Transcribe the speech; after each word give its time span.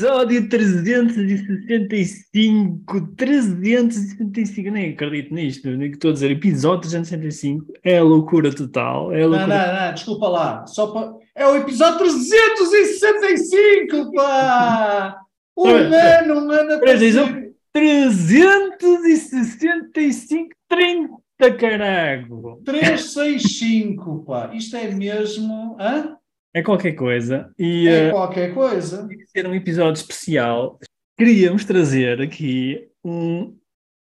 Episódio 0.00 0.48
365, 0.48 3.14
365, 3.18 4.70
nem 4.70 4.92
acredito 4.92 5.34
nisto, 5.34 5.68
nem 5.68 5.90
que 5.90 5.98
estou 5.98 6.10
a 6.10 6.14
dizer, 6.14 6.30
episódio 6.30 6.88
365 6.88 7.66
é 7.84 7.98
a 7.98 8.02
loucura 8.02 8.50
total. 8.50 9.12
É 9.12 9.26
loucura... 9.26 9.46
Não, 9.46 9.58
não, 9.58 9.74
não, 9.74 9.92
desculpa 9.92 10.26
lá. 10.26 10.66
Só 10.66 10.86
para... 10.86 11.12
É 11.34 11.46
o 11.46 11.56
episódio 11.56 11.98
365, 11.98 14.10
pá! 14.14 15.18
Um 15.58 15.68
ano, 15.68 16.46
um 16.46 16.50
ano 16.50 16.70
a 16.70 16.76
Espera, 16.76 16.96
diz 16.96 17.14
fazer. 17.14 17.52
365, 17.74 20.48
30 20.66 21.10
carago. 21.58 22.62
365, 22.64 24.24
pá. 24.24 24.50
Isto 24.54 24.76
é 24.76 24.90
mesmo. 24.90 25.76
Hã? 25.78 26.16
É 26.52 26.62
qualquer 26.62 26.92
coisa. 26.92 27.52
E 27.58 27.86
É 27.88 28.08
eh, 28.08 28.10
qualquer 28.10 28.52
coisa. 28.54 29.06
que 29.08 29.26
ser 29.26 29.46
um 29.46 29.54
episódio 29.54 30.00
especial. 30.00 30.78
Queríamos 31.16 31.64
trazer 31.64 32.20
aqui 32.20 32.88
um 33.04 33.56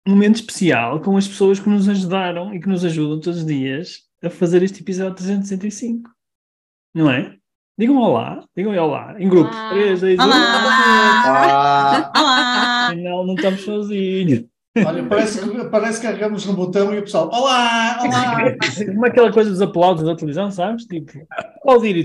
momento 0.07 0.35
especial 0.35 1.01
com 1.01 1.17
as 1.17 1.27
pessoas 1.27 1.59
que 1.59 1.69
nos 1.69 1.89
ajudaram 1.89 2.53
e 2.53 2.59
que 2.59 2.69
nos 2.69 2.85
ajudam 2.85 3.19
todos 3.19 3.39
os 3.39 3.45
dias 3.45 4.03
a 4.23 4.29
fazer 4.29 4.63
este 4.63 4.81
episódio 4.81 5.15
365. 5.15 6.09
Não 6.93 7.09
é? 7.09 7.35
Digam 7.77 7.97
olá, 7.97 8.43
digam 8.55 8.75
olá, 8.75 9.15
em 9.19 9.29
grupo. 9.29 9.49
Olá. 9.49 9.69
3, 9.71 10.01
2, 10.01 10.19
1. 10.19 10.21
Olá. 10.21 10.35
Ah, 11.25 12.11
Olá! 12.15 12.87
Afinal, 12.87 13.25
não 13.25 13.35
estamos 13.35 13.61
sozinhos. 13.61 14.45
Olha, 14.77 15.03
parece 15.07 15.39
que, 15.41 15.63
parece 15.65 15.99
que 15.99 16.05
carregamos 16.07 16.45
no 16.45 16.53
botão 16.53 16.93
e 16.93 16.99
o 16.99 17.01
pessoal. 17.01 17.29
Olá! 17.33 17.99
Olá! 18.03 18.37
Como 18.85 19.05
aquela 19.05 19.31
coisa 19.31 19.49
dos 19.49 19.61
aplausos 19.61 20.05
da 20.05 20.15
televisão, 20.15 20.51
sabes? 20.51 20.85
Tipo, 20.85 21.11
aplaudir 21.57 21.97
e. 21.97 22.03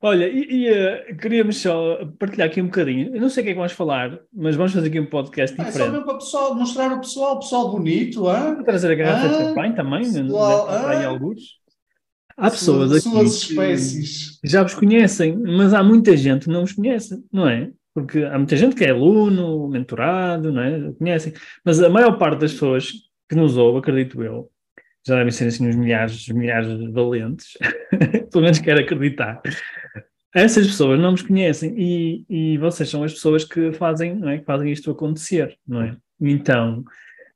Olha, 0.00 0.28
e, 0.28 0.46
e, 0.48 0.68
eh, 0.68 1.14
queríamos 1.20 1.56
só 1.60 1.98
partilhar 2.18 2.48
aqui 2.48 2.62
um 2.62 2.66
bocadinho. 2.66 3.14
Eu 3.14 3.20
não 3.20 3.28
sei 3.28 3.42
o 3.42 3.44
que 3.44 3.50
é 3.50 3.52
que 3.52 3.58
vamos 3.58 3.72
falar, 3.72 4.18
mas 4.32 4.54
vamos 4.54 4.72
fazer 4.72 4.88
aqui 4.88 5.00
um 5.00 5.06
podcast 5.06 5.60
É 5.60 5.64
só 5.64 5.68
diferente. 5.70 5.90
mesmo 5.90 6.04
para 6.06 6.14
o 6.14 6.18
pessoal, 6.18 6.54
mostrar 6.54 6.92
o 6.92 7.00
pessoal, 7.00 7.34
o 7.34 7.40
pessoal 7.40 7.70
bonito, 7.72 8.28
hã? 8.28 8.54
Vou 8.54 8.64
trazer 8.64 8.92
a 8.92 8.94
garrafa 8.94 9.28
de 9.28 9.34
Ah, 9.34 9.38
champanhe 9.48 9.74
também, 9.74 10.08
né? 10.10 10.22
pessoal, 10.22 10.68
ah. 10.68 11.06
alguns. 11.06 11.40
Há 12.36 12.50
pessoas 12.50 12.92
aqui 12.92 13.00
Suas 13.00 13.44
que 13.44 13.50
espécies. 13.50 14.38
já 14.44 14.62
vos 14.62 14.74
conhecem, 14.74 15.36
mas 15.36 15.74
há 15.74 15.82
muita 15.82 16.16
gente 16.16 16.44
que 16.44 16.50
não 16.52 16.60
vos 16.60 16.72
conhece, 16.72 17.20
não 17.32 17.48
é? 17.48 17.68
Porque 18.00 18.24
há 18.24 18.36
muita 18.36 18.56
gente 18.56 18.74
que 18.74 18.84
é 18.84 18.90
aluno, 18.90 19.68
mentorado, 19.68 20.52
não 20.52 20.62
é? 20.62 20.92
Conhecem. 20.92 21.32
Mas 21.64 21.82
a 21.82 21.88
maior 21.88 22.18
parte 22.18 22.40
das 22.40 22.52
pessoas 22.52 22.92
que 23.28 23.34
nos 23.34 23.56
ouve, 23.56 23.78
acredito 23.78 24.22
eu, 24.22 24.50
já 25.06 25.16
devem 25.16 25.30
ser 25.30 25.46
assim 25.46 25.68
uns 25.68 25.76
milhares, 25.76 26.28
milhares 26.28 26.78
de 26.78 26.90
valentes, 26.90 27.56
pelo 28.30 28.44
menos 28.44 28.58
quero 28.58 28.80
acreditar. 28.80 29.40
Essas 30.34 30.66
pessoas 30.66 31.00
não 31.00 31.12
nos 31.12 31.22
conhecem 31.22 31.74
e, 31.78 32.24
e 32.28 32.58
vocês 32.58 32.88
são 32.88 33.02
as 33.02 33.12
pessoas 33.12 33.44
que 33.44 33.72
fazem, 33.72 34.14
não 34.14 34.28
é? 34.28 34.38
que 34.38 34.44
fazem 34.44 34.70
isto 34.70 34.90
acontecer, 34.90 35.56
não 35.66 35.82
é? 35.82 35.96
Então, 36.20 36.84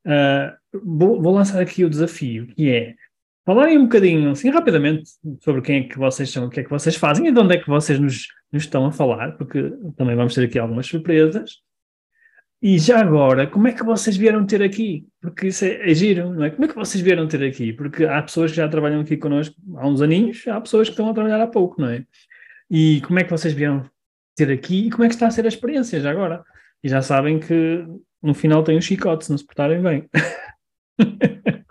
ah, 0.04 0.56
vou, 0.72 1.20
vou 1.20 1.34
lançar 1.34 1.60
aqui 1.60 1.84
o 1.84 1.90
desafio, 1.90 2.46
que 2.48 2.70
é 2.70 2.94
falarem 3.44 3.78
um 3.78 3.84
bocadinho, 3.84 4.30
assim, 4.30 4.50
rapidamente, 4.50 5.10
sobre 5.40 5.62
quem 5.62 5.80
é 5.80 5.82
que 5.84 5.98
vocês 5.98 6.30
são, 6.30 6.46
o 6.46 6.50
que 6.50 6.60
é 6.60 6.62
que 6.62 6.70
vocês 6.70 6.96
fazem 6.96 7.26
e 7.26 7.32
de 7.32 7.38
onde 7.38 7.56
é 7.56 7.58
que 7.58 7.68
vocês 7.68 7.98
nos, 7.98 8.26
nos 8.52 8.64
estão 8.64 8.86
a 8.86 8.92
falar, 8.92 9.32
porque 9.32 9.72
também 9.96 10.16
vamos 10.16 10.34
ter 10.34 10.44
aqui 10.44 10.58
algumas 10.58 10.86
surpresas. 10.86 11.62
E 12.60 12.78
já 12.78 13.00
agora, 13.00 13.44
como 13.48 13.66
é 13.66 13.72
que 13.72 13.82
vocês 13.82 14.16
vieram 14.16 14.46
ter 14.46 14.62
aqui? 14.62 15.04
Porque 15.20 15.48
isso 15.48 15.64
é, 15.64 15.90
é 15.90 15.94
giro, 15.94 16.32
não 16.32 16.44
é? 16.44 16.50
Como 16.50 16.64
é 16.64 16.68
que 16.68 16.76
vocês 16.76 17.02
vieram 17.02 17.26
ter 17.26 17.42
aqui? 17.42 17.72
Porque 17.72 18.04
há 18.04 18.22
pessoas 18.22 18.52
que 18.52 18.56
já 18.56 18.68
trabalham 18.68 19.00
aqui 19.00 19.16
connosco 19.16 19.56
há 19.76 19.88
uns 19.88 20.00
aninhos, 20.00 20.46
há 20.46 20.60
pessoas 20.60 20.88
que 20.88 20.92
estão 20.92 21.10
a 21.10 21.12
trabalhar 21.14 21.40
há 21.40 21.46
pouco, 21.48 21.80
não 21.80 21.88
é? 21.88 22.04
E 22.70 23.00
como 23.00 23.18
é 23.18 23.24
que 23.24 23.30
vocês 23.30 23.52
vieram 23.52 23.84
ter 24.36 24.50
aqui 24.52 24.86
e 24.86 24.90
como 24.90 25.02
é 25.02 25.08
que 25.08 25.14
está 25.14 25.26
a 25.26 25.30
ser 25.32 25.44
a 25.44 25.48
experiência 25.48 26.00
já 26.00 26.10
agora? 26.12 26.44
E 26.84 26.88
já 26.88 27.02
sabem 27.02 27.40
que 27.40 27.84
no 28.22 28.32
final 28.32 28.62
tem 28.62 28.78
um 28.78 28.80
chicote, 28.80 29.24
se 29.24 29.30
não 29.30 29.38
se 29.38 29.44
portarem 29.44 29.82
bem. 29.82 30.08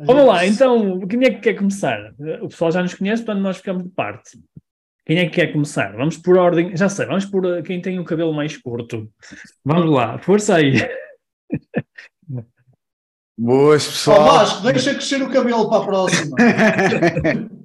Vamos 0.00 0.26
lá, 0.26 0.46
então, 0.46 1.00
quem 1.06 1.24
é 1.24 1.30
que 1.30 1.40
quer 1.40 1.54
começar? 1.54 2.14
O 2.42 2.48
pessoal 2.48 2.72
já 2.72 2.82
nos 2.82 2.94
conhece, 2.94 3.22
portanto 3.24 3.42
nós 3.42 3.56
ficamos 3.58 3.84
de 3.84 3.90
parte. 3.90 4.38
Quem 5.06 5.18
é 5.18 5.24
que 5.24 5.36
quer 5.36 5.52
começar? 5.52 5.96
Vamos 5.96 6.18
por 6.18 6.36
ordem, 6.36 6.76
já 6.76 6.88
sei, 6.88 7.06
vamos 7.06 7.24
por 7.24 7.46
uh, 7.46 7.62
quem 7.62 7.80
tem 7.80 7.98
o 7.98 8.04
cabelo 8.04 8.32
mais 8.34 8.56
curto. 8.56 9.08
Vamos 9.64 9.90
lá, 9.90 10.18
força 10.18 10.56
aí. 10.56 10.74
boas, 13.38 13.86
Ó 13.86 13.90
pessoal. 13.90 14.24
Vasco, 14.24 14.62
deixa 14.62 14.94
crescer 14.94 15.22
o 15.22 15.30
cabelo 15.30 15.68
para 15.70 15.82
a 15.82 15.86
próxima. 15.86 16.36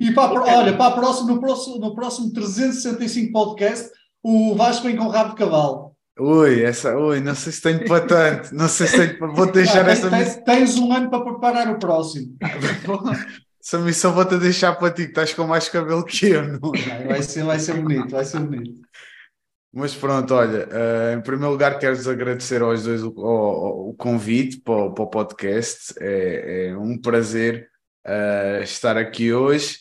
E 0.00 0.12
para 0.12 0.26
a, 0.26 0.28
pro- 0.28 0.42
olha, 0.44 0.76
para 0.76 0.86
a 0.86 0.96
próxima, 0.96 1.32
no 1.34 1.40
próximo, 1.40 1.78
no 1.78 1.92
próximo 1.92 2.32
365 2.32 3.32
podcast, 3.32 3.90
o 4.22 4.54
Vasco 4.54 4.86
vem 4.86 4.96
com 4.96 5.08
rabo 5.08 5.30
de 5.30 5.36
cavalo. 5.36 5.87
Ui, 6.18 6.62
essa, 6.62 6.96
ui, 6.98 7.20
não 7.20 7.34
sei 7.34 7.52
se 7.52 7.60
tenho 7.62 7.84
para 7.86 8.04
tanto. 8.06 8.54
Não 8.54 8.68
sei 8.68 8.86
se 8.86 8.96
tenho 8.96 9.18
para. 9.18 9.28
Vou 9.28 9.50
deixar 9.50 9.86
Ah, 9.86 9.90
essa 9.92 10.10
tens, 10.10 10.36
tens 10.44 10.76
um 10.78 10.92
ano 10.92 11.10
para 11.10 11.24
preparar 11.24 11.68
o 11.70 11.78
próximo. 11.78 12.36
Essa 13.60 13.78
missão 13.80 14.14
vou-te 14.14 14.38
deixar 14.38 14.74
para 14.76 14.90
ti, 14.90 15.02
que 15.02 15.08
estás 15.10 15.34
com 15.34 15.46
mais 15.46 15.68
cabelo 15.68 16.02
que 16.04 16.30
eu. 16.30 16.42
Não? 16.46 16.72
é? 16.74 17.06
Vai 17.06 17.22
ser, 17.22 17.44
vai 17.44 17.58
ser 17.58 17.74
bonito, 17.74 18.08
vai 18.10 18.24
ser 18.24 18.38
bonito. 18.40 18.80
Mas 19.74 19.94
pronto, 19.94 20.32
olha, 20.32 20.66
eh, 20.72 21.14
em 21.18 21.20
primeiro 21.20 21.50
lugar 21.52 21.78
quero-vos 21.78 22.08
agradecer 22.08 22.62
aos 22.62 22.84
dois 22.84 23.02
o, 23.02 23.10
o- 23.10 23.90
o 23.90 23.94
convite 23.94 24.58
para 24.62 24.74
o, 24.74 24.94
para 24.94 25.04
o 25.04 25.10
podcast. 25.10 25.92
É, 26.00 26.68
é 26.70 26.76
um 26.78 26.98
prazer 26.98 27.68
eh, 28.06 28.60
estar 28.62 28.96
aqui 28.96 29.34
hoje 29.34 29.80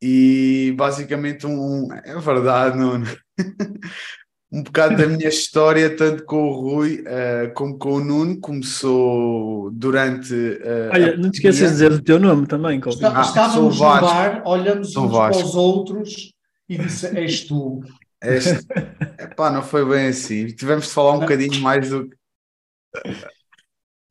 e 0.00 0.72
basicamente 0.76 1.44
um, 1.44 1.88
é 2.04 2.16
verdade, 2.20 2.78
Nuno, 2.78 3.06
um 4.52 4.62
bocado 4.62 4.96
da 4.96 5.06
minha 5.06 5.28
história, 5.28 5.96
tanto 5.96 6.24
com 6.24 6.48
o 6.48 6.52
Rui 6.52 7.02
eh, 7.06 7.48
como 7.54 7.76
com 7.76 7.94
o 7.94 8.04
Nuno, 8.04 8.38
começou 8.40 9.70
durante. 9.72 10.32
eh, 10.34 10.90
Olha, 10.92 11.16
não 11.16 11.30
te 11.30 11.36
esqueças 11.36 11.66
de 11.68 11.72
dizer 11.72 11.92
o 11.92 12.02
teu 12.02 12.18
nome 12.20 12.46
também. 12.46 12.78
Está- 12.86 13.18
Ah, 13.18 13.22
estávamos 13.22 13.74
no 13.78 13.84
Vasco. 13.84 14.06
bar, 14.06 14.42
olhamos 14.46 14.92
Sou 14.92 15.06
uns 15.06 15.12
Vasco. 15.12 15.38
para 15.38 15.46
os 15.48 15.54
outros 15.56 16.32
e 16.68 16.78
disse: 16.78 17.06
És 17.18 17.44
tu. 17.46 17.80
Este, 18.26 18.64
epá, 19.18 19.50
não 19.50 19.62
foi 19.62 19.84
bem 19.84 20.06
assim. 20.06 20.46
Tivemos 20.46 20.86
de 20.86 20.92
falar 20.92 21.12
um 21.16 21.20
bocadinho 21.20 21.60
mais 21.60 21.90
do 21.90 22.08
que. 22.08 22.16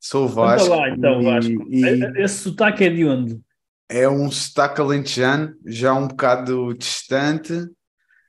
Sou 0.00 0.28
Vasco. 0.28 0.68
lá 0.68 0.88
então, 0.90 1.20
e- 1.20 1.24
Vasco. 1.24 1.64
e 1.68 2.22
Esse 2.22 2.36
sotaque 2.44 2.84
é 2.84 2.90
de 2.90 3.04
onde? 3.04 3.40
é 3.88 4.08
um 4.08 4.30
sotaque 4.30 4.80
alentejano, 4.80 5.54
já 5.66 5.92
um 5.94 6.06
bocado 6.08 6.74
distante, 6.74 7.66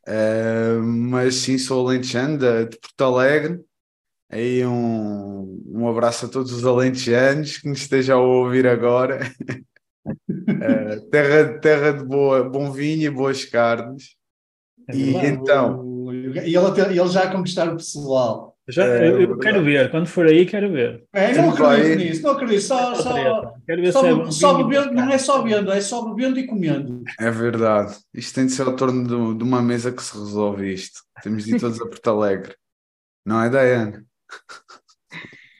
eh, 0.07 0.77
mas 0.81 1.35
sim, 1.35 1.57
sou 1.57 1.88
alentejano 1.88 2.38
de, 2.38 2.66
de 2.66 2.77
Porto 2.79 3.03
Alegre. 3.03 3.59
Aí 4.29 4.66
um, 4.66 5.63
um 5.67 5.88
abraço 5.88 6.25
a 6.25 6.29
todos 6.29 6.51
os 6.51 6.66
alentejanos 6.66 7.57
que 7.57 7.69
nos 7.69 7.79
estejam 7.79 8.19
a 8.19 8.23
ouvir 8.23 8.67
agora. 8.67 9.19
Eh, 10.05 10.99
terra, 11.11 11.59
terra 11.59 11.91
de 11.93 12.03
boa, 12.03 12.47
bom 12.47 12.71
vinho 12.71 13.03
e 13.03 13.09
boas 13.09 13.45
carnes. 13.45 14.16
É 14.88 14.95
E 14.95 15.16
então, 15.25 16.11
E 16.11 16.55
ele, 16.55 16.99
ele 16.99 17.07
já 17.07 17.23
a 17.23 17.31
conquistar 17.31 17.72
o 17.72 17.77
pessoal. 17.77 18.54
Já, 18.68 18.84
É, 18.85 19.08
eu, 19.08 19.12
eu 19.12 19.17
verdade. 19.20 19.40
quero 19.41 19.64
ver, 19.64 19.91
quando 19.91 20.08
for 20.08 20.26
aí, 20.26 20.44
quero 20.46 20.72
ver. 20.72 21.03
É, 21.14 21.34
não 21.35 21.52
acredito 21.52 21.97
nisso, 22.00 22.23
não 22.23 22.32
acredito. 22.32 22.62
Só, 22.62 22.96
Só. 22.96 23.53
Quero 23.66 23.82
ver 23.82 23.91
só, 23.91 24.02
se 24.02 24.08
é 24.08 24.32
só 24.32 24.64
bebendo, 24.64 24.91
não 24.94 25.12
é 25.12 25.17
só 25.20 25.41
bebendo, 25.41 25.72
é 25.72 25.82
só 25.82 26.14
bebendo 26.14 26.40
e 26.40 26.47
comendo. 26.47 27.03
É 27.20 27.29
verdade. 27.29 27.96
Isto 28.14 28.35
tem 28.35 28.46
de 28.47 28.53
ser 28.53 28.66
ao 28.66 28.76
torno 28.76 29.03
de, 29.03 29.38
de 29.38 29.44
uma 29.44 29.62
mesa 29.62 29.91
que 29.91 30.02
se 30.02 30.17
resolve 30.17 30.73
isto. 30.73 31.02
Temos 31.22 31.46
de 31.46 31.56
ir 31.56 31.59
todos 31.59 31.79
a 31.79 31.85
Porto 31.85 32.08
Alegre. 32.09 32.56
Não 33.26 33.41
é, 33.41 33.50
Daiane? 33.50 34.03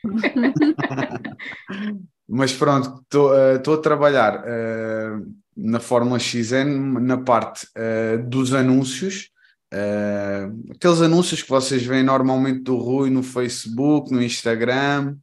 Mas 2.28 2.54
pronto, 2.54 3.01
estou 3.04 3.74
a 3.75 3.81
trabalhar 3.81 4.44
eh, 4.46 5.12
na 5.56 5.80
Fórmula 5.80 6.19
XN 6.19 7.00
na 7.01 7.18
parte 7.18 7.68
eh, 7.75 8.18
dos 8.18 8.54
anúncios. 8.54 9.30
Eh, 9.75 10.50
aqueles 10.75 11.01
anúncios 11.01 11.44
que 11.44 11.50
vocês 11.50 11.86
veem 11.86 12.04
normalmente 12.04 12.62
do 12.62 12.77
Rui 12.77 13.10
no 13.10 13.24
Facebook, 13.24 14.12
no 14.13 14.24
Instagram, 14.24 15.18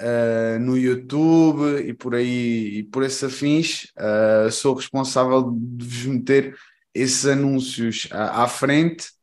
eh, 0.00 0.58
no 0.60 0.76
YouTube 0.78 1.80
e 1.86 1.92
por 1.94 2.14
aí 2.14 2.78
e 2.78 2.82
por 2.84 3.02
esses 3.04 3.24
afins. 3.24 3.88
eh, 3.98 4.48
sou 4.50 4.74
responsável 4.74 5.50
de 5.52 5.84
vos 5.84 6.06
meter 6.06 6.56
esses 6.94 7.26
anúncios 7.26 8.08
à, 8.12 8.44
à 8.44 8.48
frente 8.48 9.18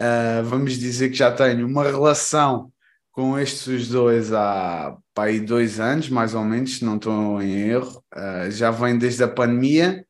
Uh, 0.00 0.42
vamos 0.44 0.76
dizer 0.76 1.10
que 1.10 1.16
já 1.16 1.30
tenho 1.30 1.66
uma 1.66 1.84
relação 1.84 2.72
com 3.12 3.38
estes 3.38 3.88
dois 3.88 4.32
há 4.32 4.96
pá, 5.14 5.26
dois 5.46 5.78
anos, 5.78 6.08
mais 6.08 6.34
ou 6.34 6.44
menos, 6.44 6.78
se 6.78 6.84
não 6.84 6.96
estou 6.96 7.40
em 7.40 7.68
erro. 7.68 8.04
Uh, 8.12 8.50
já 8.50 8.70
vem 8.70 8.98
desde 8.98 9.22
a 9.22 9.28
pandemia. 9.28 10.04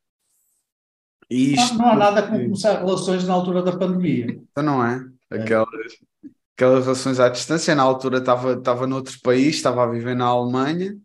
Isto... 1.31 1.75
não, 1.75 1.85
não 1.85 1.93
há 1.93 1.97
nada 1.97 2.23
como 2.23 2.43
começar 2.43 2.79
relações 2.79 3.26
na 3.26 3.35
altura 3.35 3.62
da 3.62 3.76
pandemia. 3.76 4.41
Então 4.50 4.65
não 4.65 4.85
é? 4.85 5.05
Aquelas, 5.31 5.69
é. 5.69 6.29
aquelas 6.56 6.85
relações 6.85 7.21
à 7.21 7.29
distância. 7.29 7.75
Na 7.75 7.82
altura 7.82 8.19
estava, 8.19 8.53
estava 8.55 8.87
noutro 8.87 9.19
país, 9.23 9.56
estava 9.56 9.85
a 9.85 9.91
viver 9.91 10.15
na 10.15 10.26
Alemanha 10.26 10.97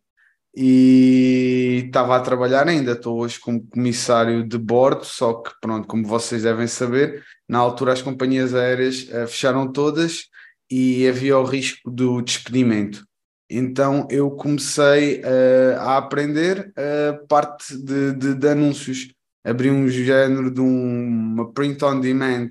e 0.55 1.83
estava 1.85 2.15
a 2.15 2.21
trabalhar 2.21 2.67
ainda. 2.67 2.93
Estou 2.93 3.19
hoje 3.19 3.39
como 3.39 3.65
comissário 3.67 4.47
de 4.47 4.57
bordo, 4.57 5.05
só 5.05 5.33
que, 5.33 5.51
pronto, 5.61 5.87
como 5.87 6.07
vocês 6.07 6.43
devem 6.43 6.67
saber, 6.67 7.23
na 7.47 7.59
altura 7.59 7.93
as 7.93 8.01
companhias 8.01 8.53
aéreas 8.53 9.03
uh, 9.09 9.27
fecharam 9.27 9.71
todas 9.71 10.25
e 10.69 11.07
havia 11.07 11.37
o 11.37 11.43
risco 11.43 11.89
do 11.89 12.21
despedimento. 12.21 13.03
Então 13.49 14.07
eu 14.11 14.29
comecei 14.31 15.21
uh, 15.21 15.79
a 15.79 15.97
aprender 15.97 16.71
a 16.75 17.13
uh, 17.13 17.27
parte 17.27 17.75
de, 17.75 18.13
de, 18.13 18.35
de, 18.35 18.47
anúncios. 18.47 19.07
Abri 19.49 19.71
um 19.71 19.87
género 19.87 20.51
de 20.51 20.61
um, 20.61 21.33
uma 21.33 21.51
print 21.51 21.83
on 21.83 21.99
demand 21.99 22.49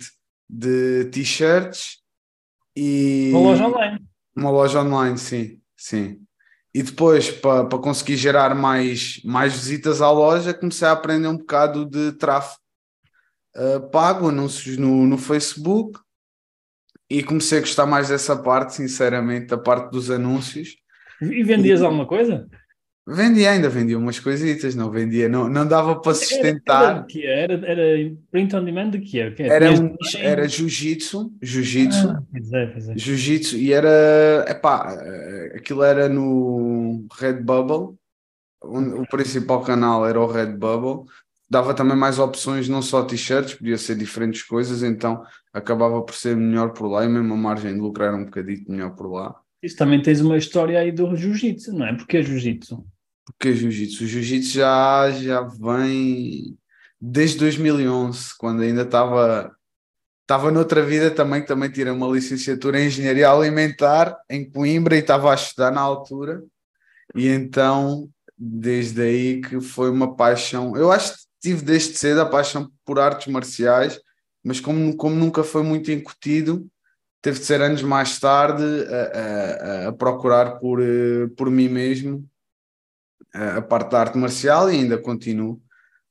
de 0.48 1.04
t-shirts 1.06 1.98
e. 2.76 3.30
Uma 3.30 3.40
loja 3.40 3.66
online. 3.68 4.08
Uma 4.36 4.50
loja 4.50 4.82
online, 4.82 5.18
sim, 5.18 5.60
sim. 5.76 6.20
E 6.74 6.82
depois, 6.82 7.30
para 7.30 7.64
pa 7.64 7.78
conseguir 7.78 8.16
gerar 8.16 8.54
mais, 8.54 9.20
mais 9.24 9.52
visitas 9.54 10.00
à 10.00 10.10
loja, 10.10 10.54
comecei 10.54 10.86
a 10.86 10.92
aprender 10.92 11.28
um 11.28 11.36
bocado 11.36 11.84
de 11.84 12.12
tráfego 12.12 12.60
uh, 13.56 13.88
pago, 13.90 14.28
anúncios 14.28 14.76
no, 14.76 15.06
no 15.06 15.18
Facebook, 15.18 15.98
e 17.10 17.22
comecei 17.22 17.58
a 17.58 17.60
gostar 17.62 17.86
mais 17.86 18.08
dessa 18.08 18.36
parte, 18.36 18.74
sinceramente, 18.74 19.46
da 19.46 19.58
parte 19.58 19.90
dos 19.90 20.10
anúncios. 20.10 20.76
E 21.20 21.42
vendias 21.42 21.82
alguma 21.82 22.06
coisa? 22.06 22.48
Vendia 23.10 23.52
ainda, 23.52 23.70
vendia 23.70 23.96
umas 23.96 24.20
coisitas, 24.20 24.74
não 24.74 24.90
vendia, 24.90 25.30
não, 25.30 25.48
não 25.48 25.66
dava 25.66 25.98
para 25.98 26.12
sustentar. 26.12 27.06
Era, 27.14 27.54
era, 27.54 27.82
era 27.82 28.16
print 28.30 28.54
on 28.54 28.62
demand 28.62 28.90
de 28.90 28.98
que 29.00 29.18
era? 29.18 29.34
Era, 29.38 29.72
um, 29.72 29.96
era 30.18 30.46
jiu-jitsu, 30.46 31.32
jiu-jitsu, 31.40 32.10
ah, 32.10 32.22
é, 32.54 32.98
jiu-jitsu, 32.98 33.56
e 33.56 33.72
era, 33.72 34.44
epá, 34.46 34.94
aquilo 35.54 35.82
era 35.82 36.06
no 36.06 37.06
Redbubble, 37.18 37.96
o 38.62 39.06
principal 39.10 39.62
canal 39.62 40.06
era 40.06 40.20
o 40.20 40.26
Redbubble, 40.26 41.10
dava 41.48 41.72
também 41.72 41.96
mais 41.96 42.18
opções, 42.18 42.68
não 42.68 42.82
só 42.82 43.02
t-shirts, 43.04 43.54
podia 43.54 43.78
ser 43.78 43.96
diferentes 43.96 44.42
coisas, 44.42 44.82
então 44.82 45.22
acabava 45.50 46.02
por 46.02 46.14
ser 46.14 46.36
melhor 46.36 46.74
por 46.74 46.86
lá 46.86 47.06
e 47.06 47.08
mesmo 47.08 47.32
a 47.32 47.36
margem 47.38 47.72
de 47.72 47.80
lucro 47.80 48.04
era 48.04 48.14
um 48.14 48.26
bocadinho 48.26 48.66
melhor 48.68 48.94
por 48.94 49.10
lá. 49.10 49.34
Isso 49.62 49.76
também 49.78 50.02
tens 50.02 50.20
uma 50.20 50.36
história 50.36 50.78
aí 50.78 50.92
do 50.92 51.16
jiu-jitsu, 51.16 51.72
não 51.72 51.86
é? 51.86 51.96
Porque 51.96 52.18
é 52.18 52.22
jiu-jitsu? 52.22 52.84
Porque 53.28 53.54
jiu-jitsu? 53.54 54.04
O 54.04 54.06
jiu-jitsu 54.06 54.54
já, 54.54 55.10
já 55.10 55.42
vem 55.42 56.58
desde 57.00 57.38
2011, 57.38 58.36
quando 58.38 58.62
ainda 58.62 58.82
estava 58.82 59.54
estava 60.22 60.50
noutra 60.50 60.82
vida 60.82 61.10
também, 61.10 61.42
também 61.42 61.70
tirei 61.70 61.92
uma 61.92 62.06
licenciatura 62.08 62.80
em 62.80 62.86
Engenharia 62.88 63.30
Alimentar 63.30 64.14
em 64.28 64.48
Coimbra 64.50 64.94
e 64.94 64.98
estava 64.98 65.30
a 65.30 65.34
estudar 65.34 65.70
na 65.70 65.80
altura. 65.80 66.42
E 67.14 67.28
então, 67.28 68.10
desde 68.36 69.00
aí 69.00 69.40
que 69.40 69.60
foi 69.60 69.90
uma 69.90 70.14
paixão. 70.14 70.76
Eu 70.76 70.92
acho 70.92 71.14
que 71.14 71.18
tive 71.40 71.62
desde 71.62 71.96
cedo 71.96 72.20
a 72.20 72.26
paixão 72.26 72.70
por 72.84 72.98
artes 72.98 73.32
marciais, 73.32 73.98
mas 74.44 74.60
como, 74.60 74.94
como 74.96 75.14
nunca 75.14 75.42
foi 75.42 75.62
muito 75.62 75.90
incutido, 75.90 76.66
teve 77.22 77.38
de 77.38 77.46
ser 77.46 77.62
anos 77.62 77.82
mais 77.82 78.20
tarde 78.20 78.62
a, 78.62 79.86
a, 79.86 79.88
a 79.88 79.92
procurar 79.92 80.58
por, 80.58 80.82
eh, 80.82 81.28
por 81.36 81.50
mim 81.50 81.68
mesmo 81.68 82.28
a 83.32 83.62
parte 83.62 83.90
da 83.90 84.00
arte 84.00 84.18
marcial 84.18 84.70
e 84.70 84.76
ainda 84.76 84.98
continuo 84.98 85.60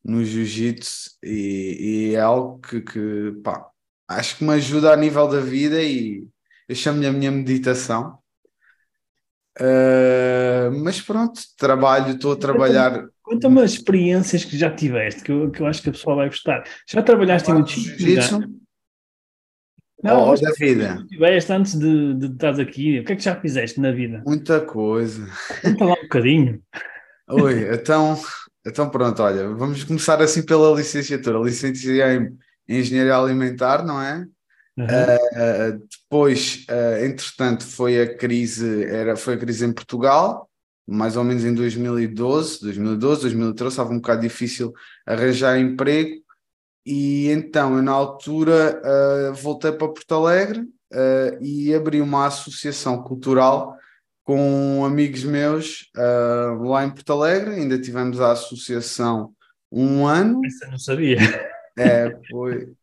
no 0.03 0.23
jiu-jitsu 0.23 1.11
e, 1.23 2.11
e, 2.11 2.15
é 2.15 2.19
algo 2.19 2.59
que, 2.59 2.81
que 2.81 3.33
pá, 3.43 3.67
acho 4.07 4.37
que 4.37 4.43
me 4.43 4.53
ajuda 4.53 4.93
a 4.93 4.95
nível 4.95 5.27
da 5.27 5.41
vida 5.41 5.81
e 5.81 6.25
eu 6.67 6.75
chamo-lhe 6.75 7.07
a 7.07 7.11
minha 7.11 7.31
meditação. 7.31 8.17
Uh, 9.59 10.71
mas 10.83 11.01
pronto, 11.01 11.41
trabalho, 11.57 12.13
estou 12.13 12.33
a 12.33 12.35
trabalhar. 12.35 13.07
Conta-me 13.23 13.61
as 13.61 13.71
experiências 13.71 14.45
que 14.45 14.57
já 14.57 14.73
tiveste, 14.73 15.23
que 15.23 15.31
eu, 15.31 15.49
que 15.49 15.61
eu 15.61 15.65
acho 15.67 15.81
que 15.81 15.89
a 15.89 15.91
pessoa 15.91 16.15
vai 16.15 16.27
gostar. 16.27 16.63
Já 16.87 17.01
trabalhaste 17.01 17.51
em 17.51 17.65
jiu-jitsu? 17.65 18.39
Não, 20.03 20.29
oh, 20.29 20.35
da 20.35 20.51
vida. 20.51 21.03
Tiveste 21.09 21.51
antes 21.51 21.73
de, 21.77 22.13
de 22.13 22.27
estar 22.27 22.59
aqui, 22.61 22.99
o 22.99 23.03
que 23.03 23.13
é 23.13 23.15
que 23.15 23.23
já 23.23 23.35
fizeste 23.35 23.79
na 23.79 23.91
vida? 23.91 24.21
Muita 24.25 24.61
coisa. 24.61 25.27
Conta 25.63 25.85
lá 25.85 25.93
um 25.93 26.03
bocadinho. 26.03 26.61
Oi, 27.29 27.73
então, 27.73 28.17
então 28.65 28.89
pronto, 28.89 29.21
olha, 29.21 29.49
vamos 29.49 29.83
começar 29.83 30.21
assim 30.21 30.41
pela 30.41 30.73
licenciatura. 30.73 31.39
Licenciei 31.39 32.01
em 32.01 32.37
Engenharia 32.69 33.17
Alimentar, 33.17 33.83
não 33.85 34.01
é? 34.01 34.25
Uhum. 34.77 34.85
Uh, 34.85 35.87
depois, 35.89 36.65
uh, 36.69 37.03
entretanto, 37.03 37.65
foi 37.65 38.01
a 38.01 38.15
crise, 38.15 38.85
era, 38.85 39.17
foi 39.17 39.33
a 39.33 39.37
crise 39.37 39.65
em 39.65 39.73
Portugal, 39.73 40.49
mais 40.87 41.17
ou 41.17 41.23
menos 41.25 41.43
em 41.43 41.53
2012, 41.53 42.61
2012, 42.61 43.21
2013, 43.23 43.73
estava 43.73 43.91
um 43.91 43.97
bocado 43.97 44.21
difícil 44.21 44.71
arranjar 45.05 45.59
emprego, 45.59 46.21
e 46.85 47.27
então 47.29 47.75
eu 47.75 47.81
na 47.81 47.91
altura 47.91 48.81
uh, 48.81 49.33
voltei 49.33 49.73
para 49.73 49.89
Porto 49.89 50.15
Alegre 50.15 50.65
e 51.41 51.75
abri 51.75 51.99
uma 51.99 52.27
associação 52.27 53.03
cultural 53.03 53.76
com 54.27 54.83
amigos 54.83 55.23
meus 55.23 55.89
uh, 55.95 56.61
lá 56.63 56.83
em 56.83 56.89
Porto 56.89 57.13
Alegre, 57.13 57.55
ainda 57.55 57.79
tivemos 57.79 58.19
a 58.19 58.33
associação 58.33 59.31
um 59.71 60.05
ano. 60.05 60.45
Isso 60.45 60.65
eu 60.65 60.71
não 60.71 60.77
sabia. 60.77 61.17
É, 61.79 62.11
foi. 62.29 62.73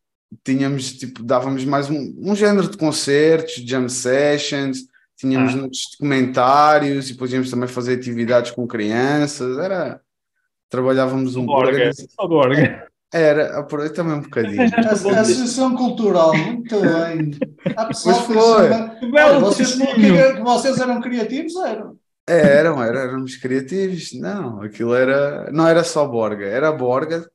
Tínhamos, 0.43 0.93
tipo, 0.93 1.21
dávamos 1.21 1.63
mais 1.63 1.87
um, 1.87 2.15
um 2.17 2.35
género 2.35 2.67
de 2.67 2.75
concertos, 2.75 3.55
jam 3.57 3.87
sessions, 3.87 4.87
tínhamos 5.15 5.53
ah. 5.53 5.67
documentários 5.91 7.11
e 7.11 7.13
podíamos 7.13 7.51
também 7.51 7.69
fazer 7.69 7.93
atividades 7.93 8.49
com 8.49 8.65
crianças, 8.65 9.57
era... 9.59 10.01
Trabalhávamos 10.67 11.35
um... 11.35 11.45
Borga, 11.45 11.91
só 11.93 12.27
borga. 12.27 12.87
Era, 13.13 13.59
aproveita 13.59 13.95
também 13.95 14.15
um 14.15 14.21
bocadinho. 14.23 14.61
A, 14.61 14.89
a 14.89 14.91
Associação 14.91 15.75
Cultural, 15.75 16.35
muito 16.35 16.75
bem. 16.81 17.31
Há 17.75 17.85
pessoal 17.85 18.25
que, 18.25 18.37
Olha, 18.37 19.39
vocês, 19.39 19.73
que 19.75 20.41
vocês 20.41 20.79
eram 20.79 21.01
criativos, 21.01 21.55
eram. 21.55 21.97
É, 22.27 22.57
eram, 22.57 22.81
eram, 22.81 22.99
éramos 22.99 23.37
criativos. 23.37 24.13
Não, 24.13 24.61
aquilo 24.61 24.95
era. 24.95 25.51
Não 25.51 25.67
era 25.67 25.83
só 25.83 26.07
Borga, 26.07 26.45
era 26.45 26.71
Borga, 26.71 27.29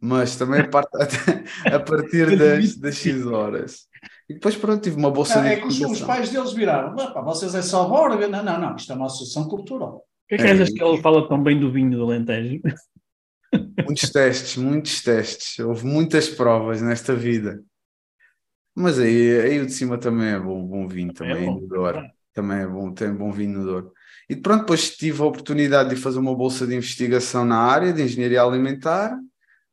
mas 0.00 0.36
também 0.36 0.60
a, 0.60 0.68
parte, 0.68 0.90
a 1.66 1.80
partir 1.80 2.38
das, 2.38 2.76
das 2.76 2.94
X 2.94 3.26
horas. 3.26 3.88
E 4.28 4.34
depois, 4.34 4.56
pronto, 4.56 4.80
tive 4.80 4.96
uma 4.96 5.10
bolsa 5.10 5.42
de. 5.42 5.48
É 5.48 5.56
que 5.56 5.66
os, 5.66 5.80
os 5.80 6.00
pais 6.02 6.30
deles 6.30 6.52
viraram: 6.52 6.94
vocês 7.24 7.54
é 7.54 7.62
só 7.62 7.88
Borga? 7.88 8.28
Não, 8.28 8.42
não, 8.42 8.60
não, 8.60 8.76
isto 8.76 8.92
é 8.92 8.96
uma 8.96 9.06
associação 9.06 9.48
cultural. 9.48 9.96
O 9.96 10.28
que 10.28 10.36
é 10.36 10.38
que 10.38 10.44
achas 10.44 10.70
que 10.70 10.82
ele 10.82 11.02
fala 11.02 11.28
tão 11.28 11.42
bem 11.42 11.58
do 11.58 11.72
vinho 11.72 11.90
do 11.90 12.04
Alentejo? 12.04 12.60
Muitos 13.84 14.10
testes, 14.10 14.56
muitos 14.56 15.02
testes. 15.02 15.58
Houve 15.58 15.84
muitas 15.86 16.28
provas 16.28 16.80
nesta 16.80 17.14
vida. 17.14 17.62
Mas 18.74 18.98
aí, 18.98 19.40
aí 19.40 19.60
o 19.60 19.66
de 19.66 19.72
cima 19.72 19.98
também 19.98 20.28
é 20.28 20.38
bom, 20.38 20.64
bom 20.64 20.86
vinho, 20.86 21.12
também 21.12 21.44
é, 21.44 21.46
bom. 21.46 21.66
Douro. 21.66 22.02
Também 22.32 22.58
é 22.58 22.66
bom, 22.66 22.92
tem 22.92 23.12
bom 23.12 23.32
vinho 23.32 23.58
no 23.58 23.64
Douro. 23.64 23.92
E 24.28 24.36
pronto, 24.36 24.60
depois 24.60 24.96
tive 24.96 25.20
a 25.22 25.26
oportunidade 25.26 25.90
de 25.90 25.96
fazer 25.96 26.20
uma 26.20 26.34
bolsa 26.34 26.66
de 26.66 26.76
investigação 26.76 27.44
na 27.44 27.58
área 27.58 27.92
de 27.92 28.02
engenharia 28.02 28.40
alimentar 28.40 29.18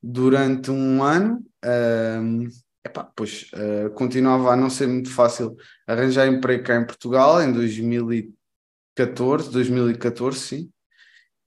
durante 0.01 0.71
um 0.71 1.03
ano. 1.03 1.45
Um, 1.63 2.47
epá, 2.83 3.03
pois 3.15 3.51
uh, 3.53 3.91
continuava 3.91 4.51
a 4.51 4.55
não 4.55 4.69
ser 4.69 4.87
muito 4.87 5.11
fácil 5.11 5.55
arranjar 5.85 6.27
emprego 6.27 6.63
cá 6.63 6.75
em 6.75 6.85
Portugal 6.85 7.41
em 7.43 7.51
2014, 7.53 9.51
2014, 9.51 10.39
sim. 10.39 10.71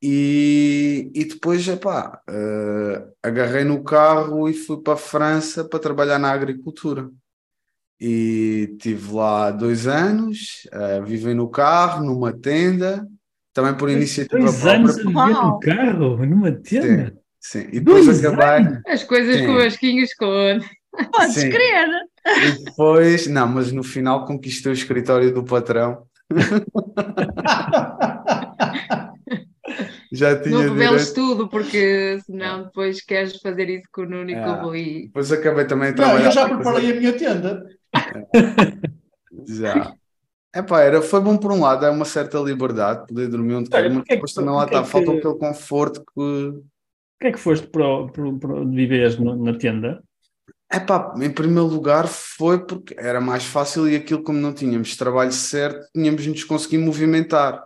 E, 0.03 1.11
e 1.15 1.25
depois, 1.27 1.69
epá, 1.69 2.21
uh, 2.29 3.13
agarrei 3.23 3.65
no 3.65 3.85
carro 3.85 4.49
e 4.49 4.55
fui 4.55 4.83
para 4.83 4.95
a 4.95 4.97
França 4.97 5.63
para 5.63 5.79
trabalhar 5.79 6.19
na 6.19 6.33
agricultura. 6.33 7.11
E 8.01 8.77
tive 8.81 9.13
lá 9.13 9.51
dois 9.51 9.87
anos, 9.87 10.67
uh, 10.73 11.05
vivi 11.05 11.35
no 11.35 11.51
carro, 11.51 12.03
numa 12.03 12.33
tenda, 12.33 13.07
também 13.53 13.75
por 13.75 13.91
iniciativa 13.91 14.39
dois 14.39 14.59
própria. 14.59 14.79
Dois 14.79 14.97
anos 14.97 15.17
a 15.17 15.27
viver 15.27 15.35
no 15.35 15.61
carro, 15.61 16.27
numa 16.27 16.53
tenda? 16.53 17.15
Sim, 17.39 17.61
sim. 17.61 17.69
e 17.71 17.81
depois 17.81 18.07
dois 18.07 18.25
acabei... 18.25 18.67
Anos? 18.67 18.83
As 18.87 19.05
coisas 19.05 19.37
sim. 19.37 19.47
com 19.47 19.55
Vasquinhos 19.55 20.15
com... 20.15 20.59
Podes 21.13 21.35
sim. 21.35 21.51
crer! 21.51 21.89
E 22.27 22.65
depois, 22.65 23.27
não, 23.27 23.47
mas 23.47 23.71
no 23.71 23.83
final 23.83 24.25
conquistei 24.25 24.73
o 24.73 24.75
escritório 24.75 25.33
do 25.33 25.45
patrão. 25.45 26.07
já 30.13 30.41
tinha 30.41 30.55
Não 30.55 30.63
reveles 30.63 31.09
direito... 31.09 31.15
tudo, 31.15 31.49
porque 31.49 32.19
senão 32.27 32.65
depois 32.65 33.01
queres 33.01 33.37
fazer 33.41 33.69
isso 33.71 33.89
com 33.93 34.03
o 34.03 34.07
Nuno 34.07 34.31
e 34.31 34.35
com 34.35 34.51
o 34.51 34.63
Rui. 34.63 35.03
Depois 35.07 35.31
acabei 35.31 35.65
também 35.65 35.91
a 35.91 35.93
trabalhar. 35.93 36.19
Não, 36.19 36.27
eu 36.27 36.33
já 36.33 36.49
preparei 36.49 36.91
a 36.91 36.95
minha 36.97 37.13
tenda. 37.13 37.65
Já. 39.47 39.95
Epá, 40.55 40.81
era, 40.81 41.01
foi 41.01 41.21
bom 41.21 41.37
por 41.37 41.53
um 41.53 41.61
lado, 41.61 41.87
é 41.87 41.91
uma 41.91 42.05
certa 42.05 42.39
liberdade 42.39 43.07
poder 43.07 43.29
dormir 43.29 43.55
onde 43.55 43.71
quer, 43.71 43.89
mas 43.89 44.03
depois 44.05 44.33
também 44.33 44.53
lá 44.53 44.65
está, 44.65 44.85
falta 44.85 45.13
aquele 45.13 45.35
conforto 45.35 46.01
que. 46.01 46.21
O 46.21 46.65
que 47.21 47.27
é 47.27 47.33
que 47.33 47.39
foste 47.39 47.67
para, 47.69 48.09
para, 48.09 48.33
para 48.33 48.65
viver 48.65 49.21
na 49.21 49.57
tenda? 49.57 50.03
Epá, 50.73 51.15
em 51.21 51.31
primeiro 51.31 51.67
lugar 51.67 52.07
foi 52.07 52.65
porque 52.65 52.95
era 52.97 53.21
mais 53.21 53.45
fácil 53.45 53.89
e 53.89 53.97
aquilo 53.97 54.23
como 54.23 54.39
não 54.39 54.53
tínhamos 54.53 54.97
trabalho 54.97 55.33
certo, 55.33 55.87
tínhamos 55.93 56.23
de 56.23 56.31
nos 56.31 56.45
conseguir 56.45 56.79
movimentar. 56.79 57.63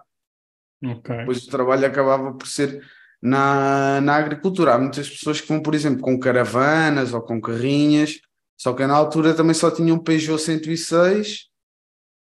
Okay. 0.85 1.19
Depois 1.19 1.45
o 1.45 1.51
trabalho 1.51 1.87
acabava 1.87 2.33
por 2.35 2.47
ser 2.47 2.85
na, 3.23 4.01
na 4.01 4.17
agricultura. 4.17 4.75
Há 4.75 4.79
muitas 4.79 5.09
pessoas 5.09 5.41
que 5.41 5.49
vão, 5.49 5.63
por 5.63 5.75
exemplo, 5.75 6.01
com 6.01 6.19
caravanas 6.19 7.15
ou 7.15 7.23
com 7.23 7.41
carrinhas, 7.41 8.21
só 8.57 8.73
que 8.73 8.87
na 8.87 8.95
altura 8.95 9.35
também 9.35 9.55
só 9.55 9.71
tinham 9.71 9.97
um 9.97 10.03
Peugeot 10.03 10.41
106 10.41 11.49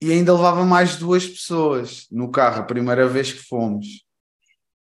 e 0.01 0.11
ainda 0.11 0.33
levava 0.33 0.65
mais 0.65 0.97
duas 0.97 1.27
pessoas 1.27 2.07
no 2.11 2.31
carro, 2.31 2.61
a 2.61 2.65
primeira 2.65 3.07
vez 3.07 3.33
que 3.33 3.39
fomos. 3.39 4.05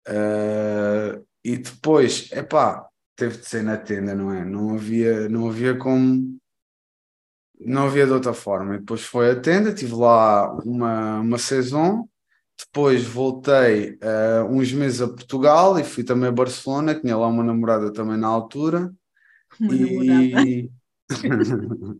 Uh, 0.07 1.25
e 1.43 1.57
depois, 1.57 2.31
epá, 2.31 2.85
teve 3.15 3.37
de 3.37 3.45
ser 3.45 3.63
na 3.63 3.77
tenda, 3.77 4.15
não 4.15 4.33
é? 4.33 4.43
Não 4.43 4.75
havia, 4.75 5.29
não 5.29 5.47
havia 5.49 5.77
como. 5.77 6.37
Não 7.59 7.85
havia 7.85 8.05
de 8.05 8.11
outra 8.11 8.33
forma. 8.33 8.75
E 8.75 8.79
depois 8.79 9.01
foi 9.03 9.31
a 9.31 9.39
tenda, 9.39 9.73
tive 9.73 9.93
lá 9.93 10.51
uma, 10.65 11.19
uma 11.19 11.37
saison. 11.37 12.07
Depois 12.65 13.03
voltei 13.03 13.99
uh, 14.01 14.45
uns 14.49 14.71
meses 14.73 15.01
a 15.01 15.07
Portugal 15.07 15.79
e 15.79 15.83
fui 15.83 16.03
também 16.03 16.29
a 16.29 16.31
Barcelona. 16.31 16.95
Tinha 16.95 17.17
lá 17.17 17.27
uma 17.27 17.43
namorada 17.43 17.91
também 17.91 18.17
na 18.17 18.27
altura. 18.27 18.93
Uma 19.59 19.75
e... 19.75 20.69
namorada. 21.09 21.97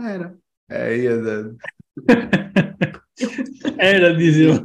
Era. 0.00 0.38
É, 0.68 0.96
ia 0.96 1.18
de... 1.18 1.56
Era, 3.78 4.14
dizia 4.14 4.62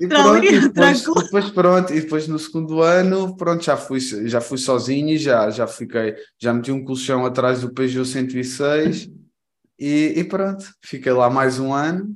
e 0.00 0.06
pronto, 0.08 0.44
e 0.44 0.60
depois, 0.60 1.04
depois, 1.04 1.50
pronto, 1.50 1.92
e 1.92 2.00
depois 2.00 2.28
no 2.28 2.38
segundo 2.38 2.82
ano, 2.82 3.36
pronto, 3.36 3.62
já 3.62 3.76
fui, 3.76 4.00
já 4.00 4.40
fui 4.40 4.56
sozinho 4.56 5.10
e 5.10 5.18
já, 5.18 5.50
já 5.50 5.66
fiquei, 5.66 6.16
já 6.38 6.52
meti 6.52 6.72
um 6.72 6.84
colchão 6.84 7.26
atrás 7.26 7.60
do 7.60 7.72
Peugeot 7.72 8.08
106 8.08 9.10
e, 9.78 10.14
e 10.16 10.24
pronto, 10.24 10.64
fiquei 10.82 11.12
lá 11.12 11.28
mais 11.28 11.58
um 11.58 11.74
ano 11.74 12.14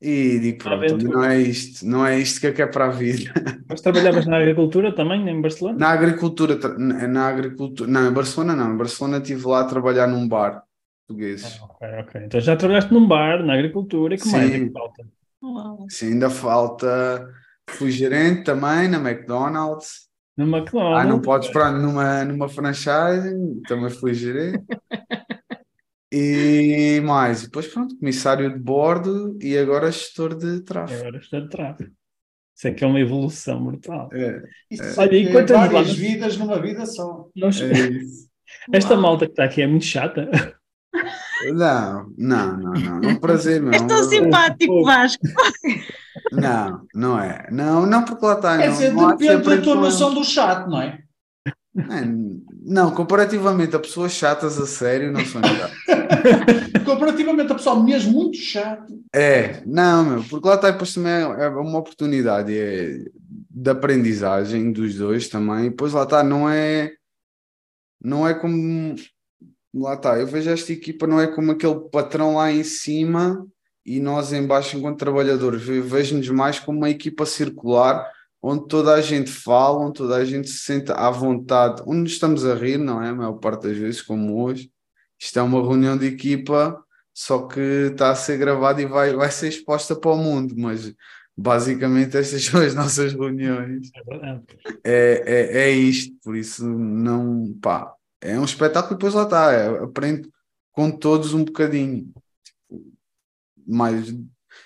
e 0.00 0.38
digo, 0.38 0.58
pronto, 0.58 0.96
não 0.98 1.24
é 1.24 1.40
isto, 1.40 1.84
não 1.84 2.06
é 2.06 2.18
isto 2.18 2.40
que 2.40 2.46
é 2.46 2.52
que 2.52 2.62
é 2.62 2.66
para 2.66 2.86
a 2.86 2.90
vida. 2.90 3.32
Mas 3.68 3.80
trabalhavas 3.80 4.26
na 4.26 4.36
agricultura 4.36 4.94
também, 4.94 5.28
em 5.28 5.40
Barcelona? 5.40 5.78
Na 5.78 5.90
agricultura, 5.90 6.56
na 6.78 7.26
agricultura, 7.26 7.90
não, 7.90 8.08
em 8.08 8.12
Barcelona 8.12 8.54
não, 8.54 8.74
em 8.74 8.76
Barcelona 8.76 9.18
estive 9.18 9.46
lá 9.46 9.60
a 9.60 9.64
trabalhar 9.64 10.06
num 10.06 10.28
bar 10.28 10.62
português. 11.08 11.58
Ah, 11.60 11.64
ok, 11.64 11.88
ok. 12.00 12.22
Então 12.26 12.40
já 12.40 12.54
trabalhaste 12.54 12.92
num 12.92 13.08
bar, 13.08 13.42
na 13.42 13.54
agricultura, 13.54 14.14
e 14.14 14.18
que 14.18 14.24
Sim. 14.24 14.32
mais 14.32 14.54
é 14.54 14.58
que 14.60 14.70
falta? 14.70 15.06
Sim, 15.88 16.12
ainda 16.12 16.30
falta. 16.30 17.28
Fui 17.70 17.90
gerente 17.90 18.44
também 18.44 18.88
na 18.88 18.98
McDonald's. 18.98 20.08
No 20.36 20.44
McDonald's. 20.44 21.00
Ah, 21.00 21.04
não 21.04 21.20
podes 21.20 21.48
para 21.50 21.72
numa, 21.72 22.24
numa 22.24 22.48
franchising, 22.48 23.62
também 23.66 23.90
fui 23.90 24.14
gerente. 24.14 24.64
e 26.10 27.00
mais, 27.04 27.42
depois 27.42 27.66
pronto, 27.68 27.98
comissário 27.98 28.52
de 28.52 28.58
bordo 28.58 29.36
e 29.42 29.56
agora 29.56 29.90
gestor 29.90 30.34
de 30.34 30.60
tráfego. 30.60 31.00
Agora 31.00 31.20
gestor 31.20 31.42
de 31.42 31.48
tráfego. 31.48 31.90
Isso 32.56 32.68
é 32.68 32.72
que 32.72 32.82
é 32.82 32.86
uma 32.86 32.98
evolução 32.98 33.64
brutal. 33.64 34.08
É, 34.12 34.42
é. 34.72 34.94
Olha, 34.96 35.16
e 35.16 35.30
quantas 35.30 35.56
várias 35.56 35.92
vidas 35.92 36.36
numa 36.36 36.60
vida 36.60 36.84
só. 36.86 37.28
Nós... 37.36 37.60
É 37.60 37.66
Esta 38.72 38.96
malta 38.96 39.26
que 39.26 39.32
está 39.32 39.44
aqui 39.44 39.62
é 39.62 39.66
muito 39.66 39.84
chata. 39.84 40.28
Não, 41.52 42.12
não, 42.18 42.56
não, 42.56 42.72
não. 42.72 43.10
É 43.10 43.12
um 43.12 43.20
prazer, 43.20 43.62
meu. 43.62 43.72
És 43.72 43.82
tão 43.82 44.02
simpático, 44.02 44.82
Vasco. 44.82 45.22
Não, 46.32 46.86
não 46.94 47.20
é. 47.20 47.46
Não, 47.52 47.86
não 47.86 48.04
porque 48.04 48.26
lá 48.26 48.34
está. 48.34 48.56
Dizer, 48.56 48.92
não 48.92 49.16
depende 49.16 49.44
da 49.44 49.62
tua 49.62 49.74
noção 49.76 50.12
do 50.12 50.24
chato, 50.24 50.68
não 50.68 50.82
é? 50.82 50.98
Não, 52.68 52.90
comparativamente 52.90 53.74
a 53.74 53.78
pessoas 53.78 54.12
chatas 54.12 54.60
a 54.60 54.66
sério, 54.66 55.10
não 55.10 55.24
são 55.24 55.40
chatas. 55.42 55.72
comparativamente 56.84 57.50
a 57.50 57.54
pessoal 57.54 57.82
mesmo 57.82 58.12
muito 58.12 58.36
chato. 58.36 58.92
É, 59.14 59.62
não, 59.64 60.04
meu, 60.04 60.24
porque 60.24 60.46
lá 60.46 60.54
está, 60.54 60.70
depois 60.70 60.92
também 60.92 61.12
é, 61.12 61.22
é 61.22 61.48
uma 61.48 61.78
oportunidade 61.78 62.54
é, 62.54 63.04
de 63.50 63.70
aprendizagem 63.70 64.70
dos 64.70 64.96
dois 64.96 65.28
também. 65.28 65.66
E 65.66 65.70
depois 65.70 65.94
lá 65.94 66.02
está, 66.02 66.22
não 66.22 66.46
é. 66.46 66.92
Não 68.02 68.28
é 68.28 68.34
como 68.34 68.94
lá 69.74 69.94
está, 69.94 70.18
eu 70.18 70.26
vejo 70.26 70.50
esta 70.50 70.72
equipa 70.72 71.06
não 71.06 71.20
é 71.20 71.26
como 71.26 71.52
aquele 71.52 71.80
patrão 71.90 72.34
lá 72.34 72.52
em 72.52 72.62
cima 72.62 73.46
e 73.84 73.98
nós 73.98 74.32
embaixo 74.32 74.76
enquanto 74.76 74.98
trabalhadores, 74.98 75.62
vejo-nos 75.62 76.28
mais 76.28 76.58
como 76.58 76.78
uma 76.78 76.90
equipa 76.90 77.26
circular 77.26 78.08
onde 78.42 78.68
toda 78.68 78.94
a 78.94 79.00
gente 79.00 79.30
fala, 79.30 79.78
onde 79.78 79.94
toda 79.94 80.16
a 80.16 80.24
gente 80.24 80.48
se 80.48 80.58
sente 80.58 80.92
à 80.92 81.10
vontade, 81.10 81.82
onde 81.86 82.10
estamos 82.10 82.44
a 82.44 82.54
rir, 82.54 82.78
não 82.78 83.02
é? 83.02 83.08
A 83.08 83.14
maior 83.14 83.34
parte 83.34 83.68
das 83.68 83.76
vezes, 83.76 84.02
como 84.02 84.42
hoje. 84.42 84.70
Isto 85.20 85.38
é 85.38 85.42
uma 85.42 85.60
reunião 85.60 85.96
de 85.96 86.06
equipa, 86.06 86.80
só 87.12 87.46
que 87.46 87.60
está 87.60 88.10
a 88.10 88.14
ser 88.14 88.38
gravada 88.38 88.80
e 88.80 88.86
vai, 88.86 89.12
vai 89.12 89.30
ser 89.30 89.48
exposta 89.48 89.96
para 89.96 90.12
o 90.12 90.16
mundo, 90.16 90.54
mas 90.56 90.94
basicamente 91.36 92.16
estas 92.16 92.42
são 92.46 92.60
as 92.60 92.74
nossas 92.74 93.12
reuniões. 93.12 93.90
É, 94.84 94.92
é, 94.92 95.22
é, 95.24 95.58
é 95.62 95.70
isto, 95.70 96.14
por 96.22 96.36
isso 96.36 96.64
não, 96.64 97.52
pá, 97.60 97.92
é 98.20 98.38
um 98.38 98.44
espetáculo 98.44 98.94
e 98.94 98.96
depois 98.96 99.14
lá 99.14 99.24
está, 99.24 99.52
é, 99.52 99.82
aprende 99.82 100.28
com 100.72 100.90
todos 100.90 101.34
um 101.34 101.44
bocadinho. 101.44 102.12
Mais. 103.66 104.14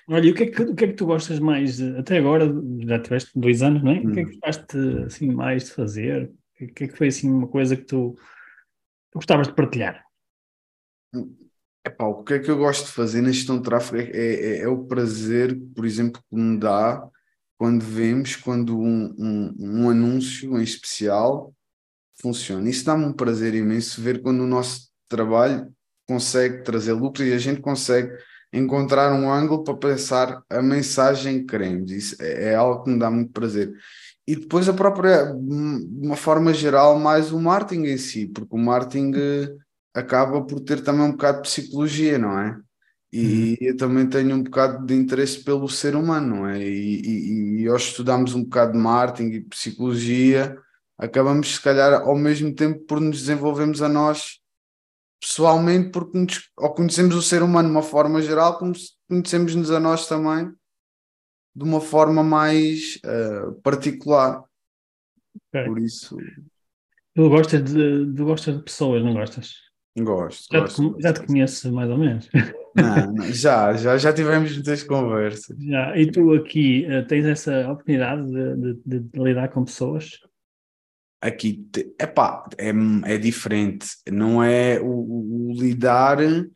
Olha, 0.08 0.26
e 0.26 0.30
o 0.30 0.34
que, 0.34 0.44
é 0.44 0.46
que, 0.46 0.62
o 0.62 0.74
que 0.74 0.84
é 0.84 0.88
que 0.88 0.94
tu 0.94 1.06
gostas 1.06 1.38
mais, 1.38 1.80
até 1.80 2.18
agora, 2.18 2.52
já 2.80 2.98
tiveste 3.00 3.30
dois 3.34 3.62
anos, 3.62 3.82
não 3.82 3.92
é? 3.92 4.00
Hum. 4.00 4.10
O 4.10 4.12
que 4.12 4.20
é 4.20 4.24
que 4.24 4.30
hum. 4.30 4.32
gostaste 4.32 4.76
assim, 5.06 5.30
mais 5.32 5.64
de 5.64 5.70
fazer? 5.72 6.32
O 6.60 6.66
que 6.68 6.84
é 6.84 6.88
que 6.88 6.96
foi 6.96 7.08
assim 7.08 7.30
uma 7.30 7.48
coisa 7.48 7.76
que 7.76 7.84
tu, 7.84 8.16
tu 9.10 9.16
gostavas 9.16 9.48
de 9.48 9.54
partilhar? 9.54 10.04
Epá, 11.84 12.04
o 12.06 12.22
que 12.22 12.34
é 12.34 12.38
que 12.38 12.50
eu 12.50 12.56
gosto 12.56 12.86
de 12.86 12.92
fazer 12.92 13.22
na 13.22 13.32
gestão 13.32 13.56
de 13.56 13.64
tráfego 13.64 14.16
é, 14.16 14.18
é, 14.18 14.58
é 14.60 14.68
o 14.68 14.84
prazer, 14.84 15.58
por 15.74 15.84
exemplo, 15.84 16.22
que 16.28 16.36
me 16.36 16.58
dá 16.58 17.02
quando 17.58 17.84
vemos 17.84 18.36
quando 18.36 18.78
um, 18.78 19.14
um, 19.18 19.54
um 19.58 19.90
anúncio 19.90 20.58
em 20.58 20.62
especial 20.62 21.54
funciona. 22.20 22.68
Isso 22.68 22.84
dá-me 22.84 23.04
um 23.04 23.12
prazer 23.12 23.54
imenso 23.54 24.00
ver 24.00 24.22
quando 24.22 24.40
o 24.40 24.46
nosso 24.46 24.90
trabalho 25.08 25.72
consegue 26.06 26.62
trazer 26.62 26.92
lucros 26.92 27.26
e 27.26 27.32
a 27.32 27.38
gente 27.38 27.60
consegue 27.60 28.12
encontrar 28.52 29.12
um 29.12 29.30
ângulo 29.30 29.64
para 29.64 29.74
pensar 29.74 30.42
a 30.50 30.62
mensagem 30.62 31.40
que 31.40 31.46
queremos. 31.46 31.90
Isso 31.90 32.16
é, 32.20 32.50
é 32.50 32.54
algo 32.54 32.84
que 32.84 32.90
me 32.90 32.98
dá 32.98 33.10
muito 33.10 33.32
prazer. 33.32 33.72
E 34.26 34.36
depois 34.36 34.68
a 34.68 34.72
própria, 34.72 35.24
de 35.24 36.06
uma 36.06 36.16
forma 36.16 36.52
geral, 36.52 36.98
mais 36.98 37.32
o 37.32 37.40
marketing 37.40 37.86
em 37.86 37.96
si, 37.96 38.26
porque 38.26 38.54
o 38.54 38.58
marketing 38.58 39.12
eh, 39.16 39.54
acaba 39.94 40.42
por 40.42 40.60
ter 40.60 40.82
também 40.82 41.02
um 41.02 41.12
bocado 41.12 41.42
de 41.42 41.48
psicologia, 41.48 42.18
não 42.18 42.38
é? 42.38 42.56
E 43.12 43.58
uhum. 43.60 43.68
eu 43.68 43.76
também 43.76 44.06
tenho 44.08 44.36
um 44.36 44.42
bocado 44.42 44.86
de 44.86 44.94
interesse 44.94 45.42
pelo 45.42 45.68
ser 45.68 45.96
humano, 45.96 46.36
não 46.36 46.48
é? 46.48 46.62
E, 46.62 47.00
e, 47.00 47.62
e 47.62 47.76
estudamos 47.76 48.34
um 48.34 48.44
bocado 48.44 48.72
de 48.72 48.78
marketing 48.78 49.30
e 49.32 49.40
psicologia 49.40 50.56
acabamos, 51.02 51.56
se 51.56 51.60
calhar, 51.60 52.02
ao 52.02 52.16
mesmo 52.16 52.54
tempo 52.54 52.78
por 52.86 53.00
nos 53.00 53.20
desenvolvermos 53.20 53.82
a 53.82 53.88
nós 53.88 54.38
pessoalmente, 55.22 55.90
porque 55.90 56.18
nos, 56.18 56.50
ou 56.58 56.74
conhecemos 56.74 57.14
o 57.14 57.22
ser 57.22 57.42
humano 57.42 57.68
de 57.68 57.74
uma 57.74 57.82
forma 57.82 58.20
geral, 58.20 58.58
como 58.58 58.72
conhecemos-nos 59.08 59.70
a 59.70 59.78
nós 59.78 60.08
também 60.08 60.52
de 61.54 61.64
uma 61.64 61.80
forma 61.80 62.22
mais 62.24 62.98
uh, 63.04 63.52
particular. 63.62 64.42
Okay. 65.48 65.66
Por 65.66 65.78
isso. 65.78 66.16
Tu 67.14 67.28
gostas 67.28 67.62
de, 67.62 68.12
tu 68.14 68.24
gostas 68.24 68.56
de 68.56 68.62
pessoas, 68.62 69.04
não 69.04 69.12
gostas? 69.12 69.54
Gosto. 69.98 70.48
Já, 70.50 70.60
gosto, 70.60 70.94
te, 70.94 71.02
já 71.02 71.12
te 71.12 71.26
conheço 71.26 71.72
mais 71.72 71.90
ou 71.90 71.98
menos. 71.98 72.28
Não, 72.74 73.12
não, 73.12 73.24
já, 73.32 73.74
já, 73.74 73.98
já 73.98 74.14
tivemos 74.14 74.54
muitas 74.54 74.82
conversas. 74.82 75.54
Já. 75.58 75.94
E 75.94 76.10
tu 76.10 76.32
aqui 76.32 76.86
uh, 76.86 77.06
tens 77.06 77.26
essa 77.26 77.70
oportunidade 77.70 78.24
de, 78.24 78.74
de, 78.86 79.00
de, 79.00 79.22
lidar 79.22 79.48
com 79.48 79.62
pessoas? 79.62 80.18
Aqui 81.22 81.64
epá, 82.00 82.44
é, 82.58 82.72
é 83.14 83.16
diferente, 83.16 83.86
não 84.10 84.42
é 84.42 84.80
o, 84.80 85.50
o 85.50 85.52
lidar 85.54 86.18
uh, 86.20 86.50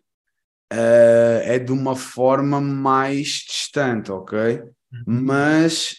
é 0.73 1.57
de 1.57 1.71
uma 1.71 1.95
forma 1.95 2.61
mais 2.61 3.29
distante, 3.47 4.11
ok? 4.11 4.59
Uhum. 4.59 5.05
Mas 5.07 5.95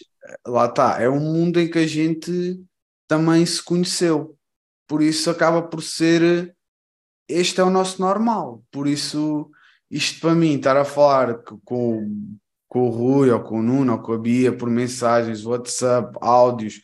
lá 0.46 0.66
está, 0.66 1.00
é 1.00 1.08
um 1.08 1.18
mundo 1.18 1.58
em 1.58 1.70
que 1.70 1.78
a 1.78 1.86
gente 1.86 2.62
também 3.08 3.46
se 3.46 3.62
conheceu, 3.62 4.36
por 4.86 5.02
isso 5.02 5.30
acaba 5.30 5.62
por 5.62 5.82
ser 5.82 6.54
este 7.26 7.60
é 7.60 7.64
o 7.64 7.70
nosso 7.70 8.00
normal, 8.02 8.62
por 8.70 8.86
isso 8.86 9.50
isto 9.90 10.20
para 10.20 10.34
mim, 10.34 10.56
estar 10.56 10.76
a 10.76 10.84
falar 10.84 11.38
com, 11.64 12.36
com 12.68 12.80
o 12.86 12.90
Rui 12.90 13.30
ou 13.30 13.40
com 13.42 13.60
o 13.60 13.62
Nuno 13.62 13.94
ou 13.94 13.98
com 13.98 14.12
a 14.12 14.18
Bia 14.18 14.54
por 14.54 14.68
mensagens, 14.68 15.46
WhatsApp, 15.46 16.18
áudios 16.20 16.82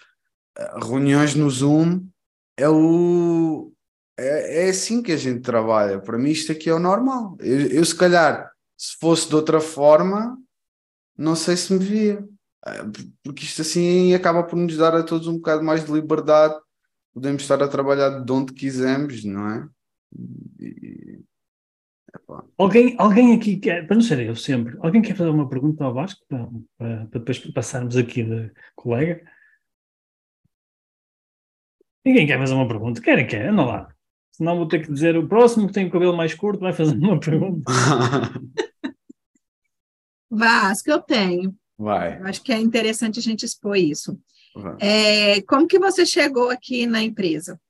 reuniões 0.82 1.34
no 1.34 1.50
Zoom 1.50 2.06
é 2.56 2.68
o 2.68 3.72
é, 4.16 4.66
é 4.66 4.68
assim 4.70 5.02
que 5.02 5.12
a 5.12 5.16
gente 5.16 5.40
trabalha. 5.40 6.00
Para 6.00 6.18
mim, 6.18 6.30
isto 6.30 6.52
aqui 6.52 6.68
é 6.68 6.74
o 6.74 6.78
normal. 6.78 7.36
Eu, 7.40 7.66
eu, 7.68 7.84
se 7.84 7.94
calhar, 7.94 8.50
se 8.76 8.96
fosse 8.98 9.28
de 9.28 9.34
outra 9.34 9.60
forma, 9.60 10.38
não 11.16 11.34
sei 11.34 11.56
se 11.56 11.72
me 11.72 11.78
via. 11.78 12.24
Ah, 12.64 12.86
porque 13.22 13.44
isto 13.44 13.62
assim 13.62 14.14
acaba 14.14 14.42
por 14.44 14.56
nos 14.56 14.76
dar 14.76 14.94
a 14.94 15.02
todos 15.02 15.26
um 15.26 15.36
bocado 15.36 15.62
mais 15.62 15.84
de 15.84 15.92
liberdade. 15.92 16.54
Podemos 17.12 17.42
estar 17.42 17.62
a 17.62 17.68
trabalhar 17.68 18.20
de 18.20 18.32
onde 18.32 18.52
quisermos, 18.52 19.24
não 19.24 19.50
é? 19.50 19.68
E, 20.60 21.20
alguém, 22.56 22.94
alguém 22.98 23.34
aqui 23.34 23.56
quer, 23.56 23.86
para 23.86 23.96
não 23.96 24.02
ser 24.02 24.20
eu 24.20 24.36
sempre, 24.36 24.76
alguém 24.80 25.02
quer 25.02 25.16
fazer 25.16 25.30
uma 25.30 25.48
pergunta 25.48 25.84
ao 25.84 25.94
Vasco 25.94 26.24
para, 26.28 26.46
para, 26.78 27.06
para 27.06 27.18
depois 27.18 27.38
passarmos 27.38 27.96
aqui 27.96 28.22
de 28.22 28.50
colega? 28.74 29.22
Ninguém 32.04 32.26
quer 32.26 32.38
fazer 32.38 32.54
uma 32.54 32.68
pergunta. 32.68 33.00
Querem, 33.00 33.26
quer, 33.26 33.48
anda 33.48 33.64
lá. 33.64 33.88
Senão 34.30 34.56
vou 34.56 34.66
ter 34.66 34.84
que 34.84 34.92
dizer 34.92 35.16
o 35.16 35.28
próximo 35.28 35.68
que 35.68 35.72
tem 35.72 35.86
o 35.86 35.90
cabelo 35.90 36.16
mais 36.16 36.34
curto 36.34 36.60
vai 36.60 36.72
fazer 36.72 36.96
uma 36.96 37.18
pergunta. 37.18 37.62
Vasco, 40.28 40.90
eu 40.90 41.00
tenho. 41.00 41.54
Vai. 41.78 42.18
Eu 42.20 42.26
acho 42.26 42.42
que 42.42 42.52
é 42.52 42.58
interessante 42.58 43.18
a 43.20 43.22
gente 43.22 43.44
expor 43.44 43.76
isso. 43.76 44.18
É, 44.80 45.40
como 45.42 45.66
que 45.66 45.78
você 45.78 46.04
chegou 46.04 46.50
aqui 46.50 46.86
na 46.86 47.02
empresa? 47.02 47.60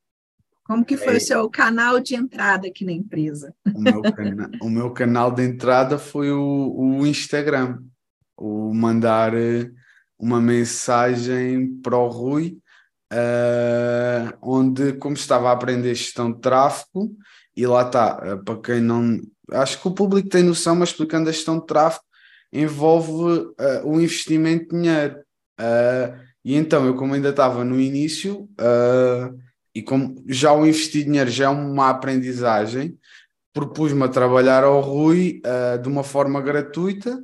Como 0.64 0.84
que 0.84 0.96
foi 0.96 1.14
é. 1.14 1.16
o 1.18 1.20
seu 1.20 1.50
canal 1.50 2.00
de 2.00 2.14
entrada 2.14 2.66
aqui 2.66 2.84
na 2.84 2.92
empresa? 2.92 3.54
O 3.74 3.80
meu, 3.80 4.02
cana 4.02 4.50
o 4.62 4.70
meu 4.70 4.90
canal 4.90 5.30
de 5.30 5.44
entrada 5.44 5.98
foi 5.98 6.30
o, 6.30 6.74
o 6.74 7.06
Instagram. 7.06 7.82
O 8.36 8.72
mandar 8.72 9.34
eh, 9.34 9.70
uma 10.18 10.40
mensagem 10.40 11.76
para 11.82 11.96
o 11.96 12.08
Rui 12.08 12.58
uh, 13.14 14.37
onde, 14.42 14.94
como 14.94 15.14
estava 15.14 15.49
a 15.49 15.52
aprender 15.52 15.94
gestão 15.94 16.33
de 16.33 16.40
tráfego, 16.40 17.16
e 17.56 17.66
lá 17.66 17.83
está, 17.83 18.35
uh, 18.35 18.44
para 18.44 18.61
quem 18.61 18.80
não. 18.80 19.21
Acho 19.52 19.80
que 19.80 19.88
o 19.88 19.92
público 19.92 20.28
tem 20.28 20.42
noção, 20.42 20.75
mas 20.75 20.90
explicando 20.90 21.28
a 21.28 21.33
gestão 21.33 21.59
de 21.59 21.66
tráfego, 21.66 22.04
envolve 22.52 23.40
uh, 23.40 23.54
o 23.85 24.00
investimento 24.00 24.75
de 24.75 24.83
dinheiro. 24.83 25.16
e 26.44 26.56
então, 26.56 26.85
eu, 26.87 26.94
como 26.94 27.14
ainda 27.14 27.30
estava 27.30 27.64
no 27.64 27.80
início, 27.80 28.49
e 29.75 29.83
como 29.83 30.14
já 30.28 30.52
o 30.52 30.66
investir 30.66 31.04
dinheiro 31.04 31.30
já 31.30 31.47
é 31.47 31.49
uma 31.49 31.90
aprendizagem, 31.90 32.99
propus-me 33.52 34.02
a 34.04 34.09
trabalhar 34.09 34.64
ao 34.64 34.80
Rui 34.80 35.40
de 35.83 35.88
uma 35.88 36.02
forma 36.02 36.40
gratuita 36.40 37.18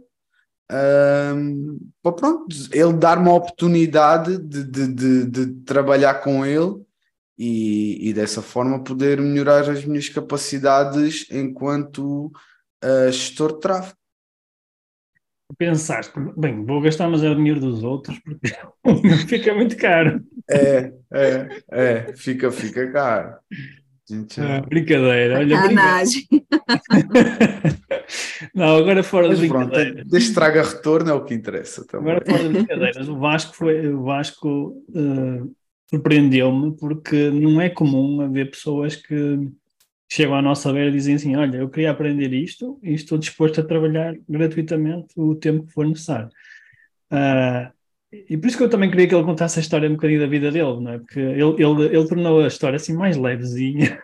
um, 0.71 1.79
pronto, 2.03 2.47
ele 2.73 2.93
dar-me 2.93 3.29
a 3.29 3.35
oportunidade 3.35 4.39
de, 4.39 4.65
de, 4.65 4.95
de, 4.95 5.27
de, 5.27 5.47
trabalhar 5.65 6.23
com 6.23 6.47
ele 6.47 6.85
e, 7.37 8.09
e, 8.09 8.13
dessa 8.15 8.41
forma 8.41 8.85
poder 8.85 9.21
melhorar 9.21 9.69
as 9.69 9.85
minhas 9.85 10.09
capacidades 10.09 11.27
enquanto 11.31 12.27
uh, 12.85 13.11
gestor 13.11 13.55
de 13.55 13.61
tráfego. 13.61 13.97
Pensaste, 15.59 16.13
bem, 16.37 16.65
vou 16.65 16.81
gastar 16.81 17.09
mais 17.09 17.25
o 17.25 17.35
dinheiro 17.35 17.59
dos 17.59 17.83
outros 17.83 18.17
porque 18.21 18.55
fica 19.27 19.55
muito 19.55 19.77
caro. 19.77 20.25
É, 20.49 20.93
é, 21.13 21.63
é, 21.71 22.17
fica, 22.17 22.53
fica 22.53 22.91
caro. 22.93 23.35
Gente, 24.11 24.41
ah, 24.41 24.61
brincadeira, 24.61 25.39
olha, 25.39 25.57
Sacanagem. 25.57 26.27
Não, 28.53 28.77
agora 28.77 29.05
fora 29.05 29.29
Mas 29.29 29.39
de 29.39 29.47
brincadeira. 29.47 29.95
Pronto, 29.95 30.11
desde 30.11 30.35
traga 30.35 30.65
retorno 30.65 31.11
é 31.11 31.15
o 31.15 31.25
que 31.25 31.33
interessa. 31.33 31.87
Também. 31.87 32.11
Agora 32.11 32.25
fora 32.29 32.43
de 32.43 32.49
brincadeiras, 32.49 33.09
o 33.09 33.17
Vasco 33.17 33.55
foi, 33.55 33.87
o 33.87 34.03
Vasco 34.03 34.85
uh, 34.89 35.55
surpreendeu-me 35.89 36.77
porque 36.77 37.31
não 37.31 37.61
é 37.61 37.71
comum 37.71 38.21
haver 38.21 38.51
pessoas 38.51 38.97
que 38.97 39.49
chegam 40.11 40.35
à 40.35 40.43
nossa 40.43 40.73
beira 40.73 40.89
e 40.89 40.93
dizem 40.93 41.15
assim: 41.15 41.37
Olha, 41.37 41.59
eu 41.59 41.69
queria 41.69 41.93
aprender 41.93 42.33
isto 42.33 42.81
e 42.83 42.95
estou 42.95 43.17
disposto 43.17 43.61
a 43.61 43.65
trabalhar 43.65 44.17
gratuitamente 44.29 45.15
o 45.15 45.37
tempo 45.37 45.69
que 45.69 45.73
for 45.73 45.87
necessário. 45.87 46.31
Uh, 47.13 47.71
e 48.13 48.37
por 48.37 48.49
isso 48.49 48.57
que 48.57 48.65
eu 48.65 48.69
também 48.71 48.91
queria 48.91 49.07
que 49.07 49.15
ele 49.15 49.25
contasse 49.25 49.59
a 49.59 49.63
história 49.63 49.89
um 49.89 49.93
bocadinho 49.93 50.21
da 50.21 50.27
vida 50.27 50.51
dele, 50.51 50.81
não 50.81 50.93
é? 50.93 50.99
Porque 50.99 51.21
ele, 51.21 51.43
ele, 51.43 51.97
ele 51.97 52.09
tornou 52.09 52.43
a 52.43 52.49
história 52.49 52.77
assim 52.77 52.93
mais 52.93 53.17
levezinha, 53.17 54.03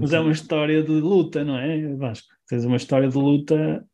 mas 0.00 0.12
é 0.12 0.20
uma 0.20 0.32
história 0.32 0.82
de 0.82 0.90
luta, 0.90 1.42
não 1.44 1.58
é, 1.58 1.94
Vasco? 1.96 2.28
Tens 2.46 2.64
uma 2.64 2.76
história 2.76 3.08
de 3.08 3.16
luta, 3.16 3.84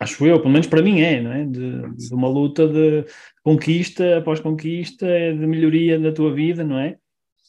acho 0.00 0.26
eu, 0.26 0.38
pelo 0.40 0.50
menos 0.50 0.66
para 0.66 0.82
mim 0.82 1.00
é, 1.00 1.20
não 1.22 1.32
é? 1.32 1.44
De, 1.44 1.96
de 1.96 2.14
uma 2.14 2.28
luta 2.28 2.66
de 2.66 3.04
conquista 3.44 4.18
após 4.18 4.40
conquista, 4.40 5.06
de 5.06 5.46
melhoria 5.46 5.98
da 5.98 6.12
tua 6.12 6.34
vida, 6.34 6.64
não 6.64 6.78
é? 6.78 6.98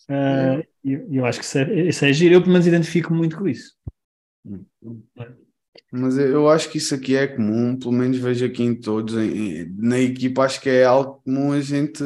Uh, 0.10 0.64
eu, 0.84 1.08
eu 1.12 1.26
acho 1.26 1.40
que 1.40 1.46
isso 1.46 1.58
é, 1.58 1.82
isso 1.88 2.06
é 2.06 2.14
giro, 2.14 2.36
eu 2.36 2.42
pelo 2.42 2.52
menos 2.52 2.68
identifico 2.68 3.14
muito 3.14 3.38
com 3.38 3.48
isso. 3.48 3.74
Mas 5.96 6.18
eu 6.18 6.50
acho 6.50 6.72
que 6.72 6.80
isso 6.80 6.96
aqui 6.96 7.16
é 7.16 7.28
comum, 7.28 7.78
pelo 7.78 7.92
menos 7.92 8.18
vejo 8.18 8.44
aqui 8.44 8.64
em 8.64 8.74
todos, 8.74 9.14
em, 9.16 9.72
na 9.78 10.00
equipa, 10.00 10.44
acho 10.44 10.60
que 10.60 10.68
é 10.68 10.86
algo 10.86 11.22
comum 11.24 11.52
a 11.52 11.62
gente. 11.62 12.04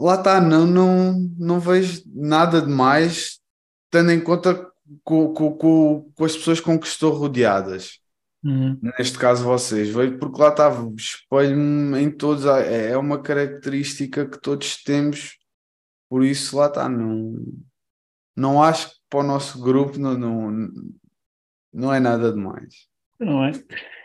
Lá 0.00 0.16
está, 0.16 0.40
não, 0.40 0.66
não, 0.66 1.12
não 1.38 1.60
vejo 1.60 2.02
nada 2.12 2.60
de 2.60 2.68
mais, 2.68 3.38
tendo 3.88 4.10
em 4.10 4.20
conta 4.20 4.68
com, 5.04 5.32
com, 5.32 5.52
com, 5.56 6.10
com 6.12 6.24
as 6.24 6.36
pessoas 6.36 6.58
com 6.58 6.76
que 6.76 6.88
estou 6.88 7.12
rodeadas. 7.12 8.00
Uhum. 8.42 8.76
Neste 8.98 9.16
caso, 9.16 9.44
vocês, 9.44 9.88
vejo 9.90 10.18
porque 10.18 10.42
lá 10.42 10.48
está, 10.48 10.72
espelho-me 10.96 12.00
em 12.00 12.10
todos, 12.10 12.46
é, 12.46 12.90
é 12.90 12.98
uma 12.98 13.22
característica 13.22 14.26
que 14.26 14.40
todos 14.40 14.82
temos, 14.82 15.38
por 16.10 16.24
isso 16.24 16.56
lá 16.56 16.66
está, 16.66 16.88
não, 16.88 17.36
não 18.36 18.60
acho 18.60 18.88
que 18.90 18.96
para 19.08 19.20
o 19.20 19.22
nosso 19.22 19.60
grupo 19.60 20.00
não, 20.00 20.18
não 20.18 20.72
não 21.74 21.92
é 21.92 21.98
nada 21.98 22.32
demais. 22.32 22.86
Não 23.18 23.44
é? 23.44 23.52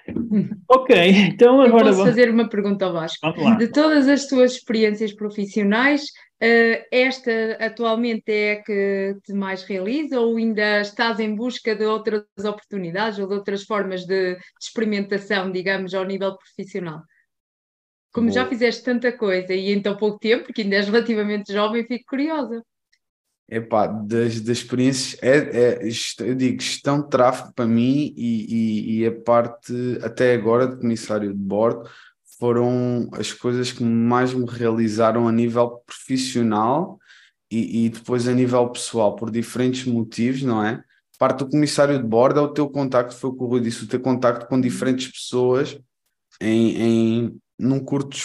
ok, 0.68 1.10
então 1.12 1.62
agora. 1.62 1.90
Eu 1.90 1.94
posso 1.94 2.06
fazer 2.06 2.30
uma 2.30 2.50
pergunta 2.50 2.86
ao 2.86 2.94
Vasco. 2.94 3.32
De 3.58 3.68
todas 3.68 4.08
as 4.08 4.26
tuas 4.28 4.54
experiências 4.54 5.14
profissionais, 5.14 6.04
uh, 6.42 6.86
esta 6.92 7.32
atualmente 7.60 8.32
é 8.32 8.54
a 8.54 8.64
que 8.64 9.16
te 9.24 9.34
mais 9.34 9.64
realiza 9.64 10.20
ou 10.20 10.38
ainda 10.38 10.82
estás 10.82 11.20
em 11.20 11.36
busca 11.36 11.76
de 11.76 11.86
outras 11.86 12.24
oportunidades 12.38 13.20
ou 13.20 13.28
de 13.28 13.36
outras 13.36 13.64
formas 13.64 14.06
de, 14.06 14.36
de 14.36 14.42
experimentação, 14.62 15.52
digamos, 15.52 15.94
ao 15.94 16.06
nível 16.06 16.36
profissional? 16.38 17.02
Como 18.12 18.28
Boa. 18.28 18.34
já 18.34 18.48
fizeste 18.48 18.84
tanta 18.84 19.12
coisa 19.12 19.54
e 19.54 19.72
em 19.72 19.82
tão 19.82 19.96
pouco 19.96 20.18
tempo, 20.18 20.46
porque 20.46 20.64
ainda 20.64 20.78
és 20.78 20.88
relativamente 20.88 21.54
jovem, 21.54 21.86
fico 21.86 22.06
curiosa. 22.08 22.64
Epá, 23.52 23.88
das, 23.88 24.40
das 24.42 24.58
experiências, 24.60 25.18
é, 25.24 25.38
é, 25.38 25.90
eu 26.20 26.36
digo, 26.36 26.62
gestão 26.62 27.02
de 27.02 27.10
tráfego 27.10 27.52
para 27.54 27.66
mim 27.66 28.14
e, 28.16 28.46
e, 28.48 29.00
e, 29.00 29.06
a 29.08 29.12
parte, 29.12 29.74
até 30.04 30.34
agora, 30.36 30.68
de 30.68 30.78
comissário 30.78 31.34
de 31.34 31.40
bordo, 31.40 31.90
foram 32.38 33.10
as 33.14 33.34
coisas 33.34 33.72
que 33.72 33.84
mais 33.84 34.34
me 34.34 34.46
realizaram 34.46 35.28
a 35.28 35.32
nível 35.32 35.82
profissional 35.86 37.00
e, 37.52 37.86
e 37.86 37.90
depois 37.90 38.28
a 38.28 38.34
nível 38.34 38.70
pessoal, 38.70 39.16
por 39.16 39.32
diferentes 39.32 39.86
motivos, 39.86 40.44
não 40.44 40.64
é? 40.64 40.84
Parte 41.18 41.40
do 41.40 41.50
comissário 41.50 41.98
de 41.98 42.08
bordo 42.08 42.40
é 42.40 42.44
o 42.44 42.54
teu 42.54 42.70
contacto, 42.70 43.16
foi 43.16 43.32
o 43.32 43.34
que 43.34 43.44
o 43.44 43.48
Rui 43.48 43.60
disse, 43.60 43.84
o 43.84 43.88
teu 43.88 44.00
contacto 44.00 44.48
com 44.48 44.62
diferentes 44.62 45.12
pessoas 45.12 45.78
em, 46.40 46.82
em 46.82 47.42
num 47.60 47.80
curto 47.80 48.16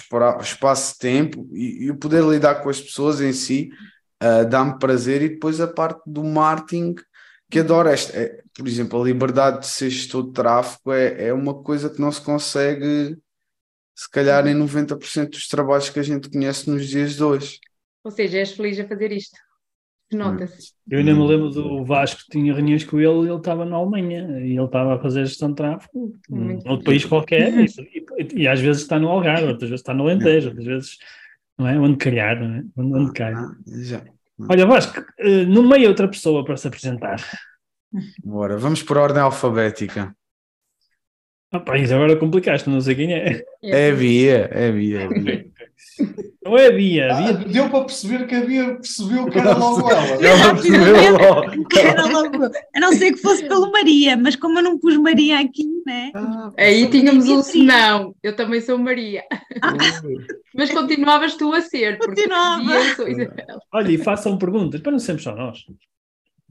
espaço 0.41 0.93
de 0.93 0.99
tempo 1.01 1.49
e, 1.53 1.91
o 1.91 1.97
poder 1.97 2.23
lidar 2.23 2.63
com 2.63 2.69
as 2.69 2.81
pessoas 2.81 3.21
em 3.21 3.33
si 3.33 3.71
uh, 4.25 4.49
dá-me 4.49 4.79
prazer 4.79 5.23
e 5.23 5.29
depois 5.29 5.61
a 5.61 5.69
parte 5.69 6.03
do 6.07 6.25
marketing 6.25 6.95
que 7.51 7.61
adoro 7.61 7.89
esta, 7.89 8.19
é, 8.19 8.43
por 8.57 8.67
exemplo, 8.67 9.01
a 9.01 9.05
liberdade 9.05 9.61
de 9.61 9.67
ser 9.67 9.91
gestor 9.91 10.27
de 10.27 10.33
tráfego 10.33 10.93
é, 10.93 11.29
é 11.29 11.33
uma 11.33 11.55
coisa 11.63 11.91
que 11.91 12.01
não 12.01 12.11
se 12.11 12.21
consegue 12.21 13.17
se 13.95 14.11
calhar 14.11 14.45
em 14.47 14.55
90% 14.55 15.31
dos 15.31 15.47
trabalhos 15.47 15.89
que 15.89 16.01
a 16.01 16.03
gente 16.03 16.29
conhece 16.29 16.69
nos 16.69 16.89
dias 16.89 17.15
de 17.15 17.23
hoje. 17.23 17.61
Ou 18.03 18.11
seja, 18.11 18.39
és 18.39 18.53
feliz 18.53 18.81
a 18.81 18.89
fazer 18.89 19.13
isto. 19.13 19.39
Nota-se. 20.13 20.73
Eu 20.89 20.99
ainda 20.99 21.15
me 21.15 21.27
lembro 21.27 21.51
do 21.51 21.85
Vasco, 21.85 22.23
tinha 22.31 22.53
reuniões 22.53 22.85
com 22.85 22.99
ele 22.99 23.27
e 23.27 23.29
ele 23.29 23.37
estava 23.37 23.65
na 23.65 23.77
Alemanha 23.77 24.41
e 24.41 24.57
ele 24.57 24.65
estava 24.65 24.97
a 24.97 24.99
fazer 24.99 25.25
gestão 25.27 25.49
de 25.51 25.57
tráfego 25.57 26.13
num 26.29 26.57
outro 26.67 26.85
país 26.85 27.05
qualquer 27.05 27.53
e, 27.59 27.67
e, 27.67 28.43
e, 28.43 28.49
às 28.49 28.61
vezes 28.61 28.83
está 28.83 28.99
no 28.99 29.09
Algarve, 29.09 29.47
outras 29.47 29.71
vezes 29.71 29.81
está 29.81 29.95
no 29.95 30.05
Alentejo, 30.05 30.49
outras 30.49 30.67
vezes 30.67 30.99
não 31.59 31.69
é? 31.69 31.79
Onde 31.79 31.97
calhar, 31.97 32.39
não 32.39 32.55
é? 32.55 32.65
Onde, 32.77 32.99
onde 32.99 33.13
cai. 33.13 33.33
Ah, 33.33 33.55
já. 33.67 34.05
Olha, 34.39 34.67
Vasco, 34.67 35.01
uh, 35.01 35.47
no 35.47 35.63
meio 35.63 35.89
outra 35.89 36.09
pessoa 36.09 36.45
para 36.45 36.57
se 36.57 36.67
apresentar. 36.67 37.17
Bora, 38.25 38.57
vamos 38.57 38.83
por 38.83 38.99
ordem 38.99 39.23
alfabética. 39.23 40.15
Ah, 41.53 41.61
pá, 41.61 41.79
isso 41.79 41.95
agora 41.95 42.17
complicaste, 42.17 42.69
não 42.69 42.81
sei 42.81 42.97
quem 42.97 43.15
é. 43.15 43.45
É 43.63 43.93
Bia, 43.93 44.49
é 44.53 44.73
Bia. 44.73 45.03
É 45.03 45.09
Bia. 45.09 45.47
Não 46.45 46.59
é 46.59 46.71
Bia. 46.71 47.11
Ah, 47.11 47.33
Bia... 47.33 47.49
Deu 47.53 47.71
para 47.71 47.85
perceber 47.85 48.27
que 48.27 48.35
a 48.35 48.45
Bia 48.45 48.75
percebeu 48.75 49.27
que 49.27 49.39
era 49.39 49.57
logo 49.57 49.91
ela. 49.91 50.05
Ela 50.05 50.55
percebeu 50.55 51.13
logo. 51.13 51.67
Era 51.79 52.07
logo. 52.07 52.45
A 52.75 52.81
não 52.81 52.93
ser 52.93 53.13
que 53.13 53.19
fosse 53.19 53.49
pelo 53.49 53.73
Maria, 53.73 54.17
mas 54.17 54.37
como 54.37 54.59
eu 54.59 54.63
não 54.63 54.79
pus 54.79 54.97
Maria 54.99 55.41
aqui, 55.41 55.65
né? 55.87 56.13
Ah, 56.15 56.53
Aí 56.59 56.89
tínhamos 56.91 57.29
um 57.29 57.43
senão. 57.43 58.15
Eu 58.23 58.37
também 58.37 58.61
sou 58.61 58.77
Maria. 58.77 59.25
Ah. 59.63 59.73
mas 60.55 60.71
continuavas 60.71 61.35
tu 61.35 61.53
a 61.55 61.63
ser. 61.63 61.97
Continuava. 61.99 62.73
Olha, 63.73 63.91
e 63.91 63.99
façam 63.99 64.37
perguntas, 64.37 64.81
para 64.81 64.93
não 64.93 64.99
sermos 64.99 65.23
só 65.23 65.35
nós. 65.35 65.65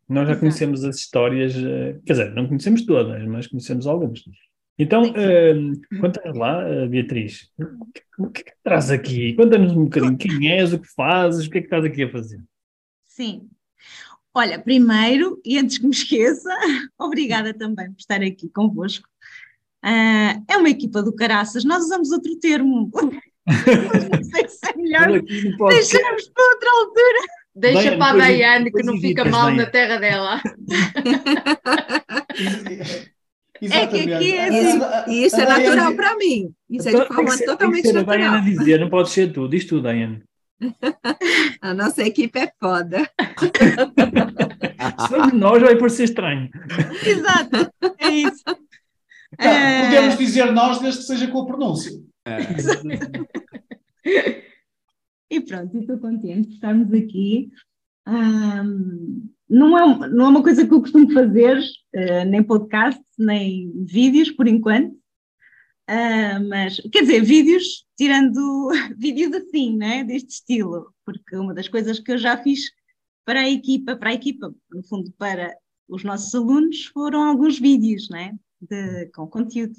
Nós 0.10 0.28
já 0.28 0.36
conhecemos 0.36 0.84
as 0.84 0.98
histórias, 0.98 1.56
eh, 1.56 1.98
quer 2.06 2.14
dizer, 2.14 2.32
não 2.34 2.48
conhecemos 2.48 2.86
todas, 2.86 3.24
mas 3.26 3.48
conhecemos 3.48 3.88
algumas. 3.88 4.24
Então, 4.78 5.04
uh, 5.04 6.02
conta-nos 6.02 6.38
lá, 6.38 6.68
uh, 6.68 6.90
Beatriz, 6.90 7.50
o 8.18 8.30
que 8.30 8.42
é 8.42 8.44
que 8.44 8.54
traz 8.64 8.90
aqui? 8.90 9.34
Conta-nos 9.34 9.72
um 9.72 9.84
bocadinho 9.84 10.18
quem 10.18 10.52
és, 10.52 10.74
o 10.74 10.80
que 10.80 10.92
fazes, 10.94 11.46
o 11.46 11.50
que 11.50 11.60
é 11.60 11.62
que 11.62 11.68
estás 11.68 11.86
aqui 11.86 12.04
a 12.04 12.10
fazer? 12.10 12.44
Sim. 13.06 13.48
Olha, 14.34 14.58
primeiro, 14.58 15.40
e 15.46 15.60
antes 15.60 15.78
que 15.78 15.86
me 15.86 15.92
esqueça, 15.92 16.50
obrigada 16.98 17.54
também 17.54 17.92
por 17.92 18.00
estar 18.00 18.24
aqui 18.24 18.50
convosco. 18.50 19.08
Uh, 19.86 20.42
é 20.48 20.58
uma 20.58 20.70
equipa 20.70 21.04
do 21.04 21.14
caraças, 21.14 21.64
nós 21.64 21.84
usamos 21.84 22.12
outro 22.12 22.36
termo. 22.40 22.90
não 23.46 24.24
sei 24.24 24.48
se 24.48 24.68
é 24.68 24.76
melhor. 24.76 25.22
Deixamos 25.70 26.30
para 26.30 26.46
outra 26.46 26.70
altura. 26.80 27.20
Deixa 27.56 27.96
para 27.98 28.14
a 28.14 28.18
Daiane 28.18 28.72
que 28.72 28.82
não 28.82 29.00
fica 29.00 29.24
mal 29.26 29.52
na 29.52 29.68
terra 29.68 29.98
dela. 29.98 30.42
Exatamente. 33.64 34.12
É 34.12 34.20
que, 34.20 34.36
é, 34.36 35.26
isso 35.26 35.40
é 35.40 35.46
natural 35.46 35.96
para 35.96 36.18
mim. 36.18 36.54
Isso 36.70 36.90
é 36.90 36.92
de 36.92 37.08
forma 37.08 37.32
ser, 37.32 37.46
totalmente 37.46 37.88
ser 37.88 37.94
natural. 37.94 38.34
A 38.36 38.40
dizer, 38.40 38.80
não 38.80 38.90
pode 38.90 39.10
ser 39.10 39.32
tu, 39.32 39.48
diz 39.48 39.66
tu, 39.66 39.82
Daiane. 39.82 40.22
a 41.62 41.74
nossa 41.74 42.04
equipe 42.04 42.38
é 42.40 42.52
foda. 42.60 43.10
Se 45.08 45.36
nós, 45.36 45.62
vai 45.62 45.78
parecer 45.78 46.04
estranho. 46.04 46.50
Exato, 47.06 47.72
é 48.00 48.10
isso. 48.10 48.44
Tá, 48.44 49.46
é... 49.46 49.86
Podemos 49.86 50.18
dizer 50.18 50.52
nós, 50.52 50.80
desde 50.80 51.00
que 51.00 51.06
seja 51.06 51.28
com 51.28 51.42
a 51.42 51.46
pronúncia. 51.46 51.92
É. 52.26 52.40
e 55.32 55.42
pronto, 55.42 55.78
estou 55.78 55.98
contente 56.00 56.50
de 56.50 56.56
estarmos 56.56 56.94
aqui. 56.94 57.50
Um, 58.08 59.30
não, 59.50 59.78
é, 59.78 60.10
não 60.10 60.26
é 60.26 60.30
uma 60.30 60.44
coisa 60.44 60.66
que 60.68 60.74
eu 60.74 60.82
costumo 60.82 61.12
fazer, 61.12 61.58
uh, 61.58 62.26
nem 62.28 62.44
podcast, 62.44 63.02
nem 63.18 63.72
vídeos, 63.86 64.32
por 64.32 64.48
enquanto. 64.48 64.94
Uh, 65.90 66.40
mas, 66.48 66.80
quer 66.92 67.02
dizer, 67.02 67.24
vídeos, 67.24 67.86
tirando 67.98 68.70
vídeos 68.98 69.34
assim, 69.34 69.76
né, 69.76 70.04
deste 70.04 70.30
estilo, 70.30 70.94
porque 71.06 71.36
uma 71.36 71.54
das 71.54 71.68
coisas 71.68 72.00
que 72.00 72.12
eu 72.12 72.18
já 72.18 72.38
fiz 72.42 72.72
para 73.26 73.42
a 73.42 73.50
equipa, 73.50 73.96
para 73.96 74.12
a 74.12 74.14
equipa, 74.14 74.54
no 74.72 74.84
fundo, 74.84 75.12
para 75.18 75.54
os 75.88 76.04
nossos 76.04 76.34
alunos, 76.34 76.86
foram 76.86 77.24
alguns 77.24 77.60
vídeos, 77.60 78.10
né, 78.10 78.34
de, 78.62 79.08
com 79.08 79.28
conteúdo. 79.28 79.76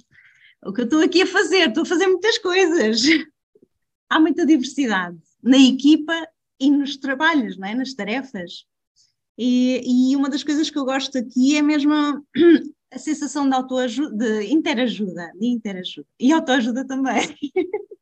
O 0.64 0.72
que 0.72 0.82
eu 0.82 0.84
estou 0.84 1.00
aqui 1.00 1.22
a 1.22 1.26
fazer, 1.26 1.68
estou 1.68 1.82
a 1.82 1.86
fazer 1.86 2.06
muitas 2.06 2.38
coisas. 2.38 3.02
Há 4.08 4.20
muita 4.20 4.46
diversidade 4.46 5.18
na 5.42 5.58
equipa 5.58 6.14
e 6.58 6.70
nos 6.70 6.96
trabalhos, 6.96 7.56
não 7.56 7.68
é? 7.68 7.74
nas 7.74 7.94
tarefas. 7.94 8.64
E, 9.36 10.10
e 10.12 10.16
uma 10.16 10.30
das 10.30 10.42
coisas 10.44 10.70
que 10.70 10.78
eu 10.78 10.84
gosto 10.84 11.18
aqui 11.18 11.56
é 11.56 11.62
mesmo 11.62 11.92
a, 12.94 12.98
sensação 12.98 13.48
de 13.48 13.54
autoajuda, 13.54 14.16
de 14.16 14.52
interajuda, 14.52 15.32
de 15.38 15.46
interajuda. 15.46 16.06
E 16.18 16.32
autoajuda 16.32 16.86
também. 16.86 17.36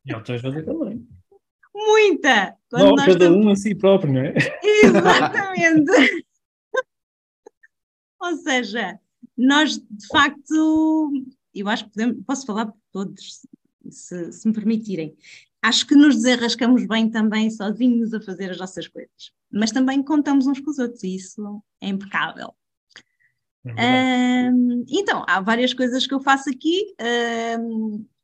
E 0.04 0.12
autoajuda 0.12 0.64
também. 0.64 1.06
Muita! 1.74 2.56
Quando 2.68 2.96
não, 2.96 3.06
cada 3.06 3.32
um 3.32 3.48
a 3.50 3.56
si 3.56 3.74
próprio, 3.74 4.12
não 4.12 4.20
é? 4.20 4.34
Exatamente! 4.84 5.92
Ou 8.20 8.36
seja, 8.36 8.98
nós 9.36 9.78
de 9.78 10.06
facto, 10.08 11.12
eu 11.54 11.68
acho 11.68 11.84
que 11.84 11.90
podemos, 11.92 12.24
posso 12.26 12.46
falar 12.46 12.66
por 12.66 12.76
todos, 12.92 13.46
se, 13.90 14.32
se 14.32 14.48
me 14.48 14.54
permitirem 14.54 15.16
acho 15.62 15.86
que 15.86 15.94
nos 15.94 16.16
desenrascamos 16.16 16.84
bem 16.86 17.08
também 17.08 17.48
sozinhos 17.48 18.12
a 18.12 18.20
fazer 18.20 18.50
as 18.50 18.58
nossas 18.58 18.88
coisas. 18.88 19.32
Mas 19.50 19.70
também 19.70 20.02
contamos 20.02 20.46
uns 20.46 20.58
com 20.60 20.70
os 20.70 20.78
outros 20.78 21.04
e 21.04 21.14
isso 21.14 21.62
é 21.80 21.88
impecável. 21.88 22.52
É 23.64 24.50
então, 24.88 25.24
há 25.28 25.40
várias 25.40 25.72
coisas 25.72 26.04
que 26.06 26.14
eu 26.14 26.20
faço 26.20 26.50
aqui. 26.50 26.94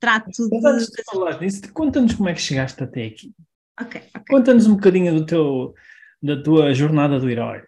trato 0.00 0.30
Mas 0.50 0.64
antes 0.64 0.90
de, 0.90 0.96
de 0.96 1.04
falar 1.04 1.38
disso, 1.38 1.72
conta-nos 1.72 2.14
como 2.14 2.28
é 2.28 2.34
que 2.34 2.40
chegaste 2.40 2.82
até 2.82 3.06
aqui. 3.06 3.32
Ok, 3.80 4.00
ok. 4.14 4.24
Conta-nos 4.28 4.66
um 4.66 4.74
bocadinho 4.74 5.14
do 5.14 5.24
teu, 5.24 5.74
da 6.22 6.42
tua 6.42 6.74
jornada 6.74 7.20
do 7.20 7.30
herói. 7.30 7.62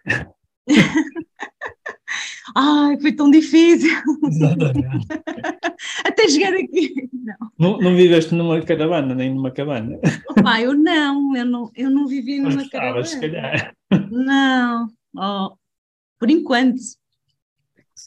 Ai, 2.53 2.99
foi 2.99 3.13
tão 3.13 3.31
difícil. 3.31 3.89
Até 6.05 6.27
chegar 6.27 6.53
aqui. 6.53 7.09
Não. 7.13 7.51
não. 7.57 7.77
Não, 7.79 7.95
viveste 7.95 8.35
numa 8.35 8.61
caravana, 8.61 9.15
nem 9.15 9.33
numa 9.33 9.51
cabana? 9.51 9.97
Pai, 10.43 10.65
eu 10.65 10.73
não, 10.73 11.33
eu 11.33 11.45
não, 11.45 11.71
eu 11.73 11.89
não 11.89 12.07
vivi 12.07 12.41
numa 12.41 12.55
Mas 12.55 12.67
caravana. 12.67 13.05
se 13.05 13.21
calhar. 13.21 13.73
Não, 14.09 14.89
oh, 15.15 15.55
por 16.19 16.29
enquanto. 16.29 16.81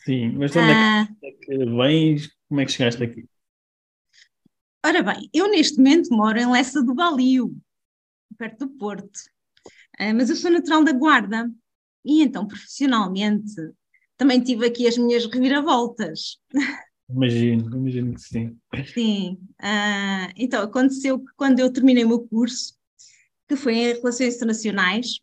Sim, 0.03 0.33
mas 0.37 0.51
onde 0.57 0.73
ah. 0.73 1.09
é, 1.23 1.31
que, 1.31 1.53
é 1.53 1.59
que 1.59 1.65
vens? 1.65 2.31
Como 2.49 2.61
é 2.61 2.65
que 2.65 2.73
chegaste 2.73 3.03
aqui? 3.03 3.29
Ora 4.85 5.03
bem, 5.03 5.31
eu 5.33 5.51
neste 5.51 5.79
momento 5.79 6.15
moro 6.15 6.39
em 6.39 6.51
Lessa 6.51 6.83
do 6.83 6.95
Balio, 6.95 7.57
perto 8.37 8.67
do 8.67 8.73
Porto. 8.77 9.19
Uh, 9.99 10.15
mas 10.15 10.29
eu 10.29 10.37
sou 10.37 10.51
natural 10.51 10.85
da 10.85 10.93
Guarda. 10.93 11.51
E 12.05 12.23
então, 12.23 12.47
profissionalmente, 12.47 13.55
também 14.17 14.41
tive 14.43 14.67
aqui 14.67 14.87
as 14.87 14.99
minhas 14.99 15.25
reviravoltas. 15.27 16.39
Imagino, 17.09 17.77
imagino 17.77 18.15
que 18.15 18.21
sim. 18.21 18.59
Sim. 18.93 19.39
Uh, 19.61 20.33
então, 20.37 20.63
aconteceu 20.63 21.19
que 21.19 21.33
quando 21.37 21.61
eu 21.61 21.73
terminei 21.73 22.05
o 22.05 22.09
meu 22.09 22.21
curso, 22.21 22.75
que 23.49 23.57
foi 23.57 23.75
em 23.75 23.93
Relações 23.95 24.37
Internacionais, 24.37 25.21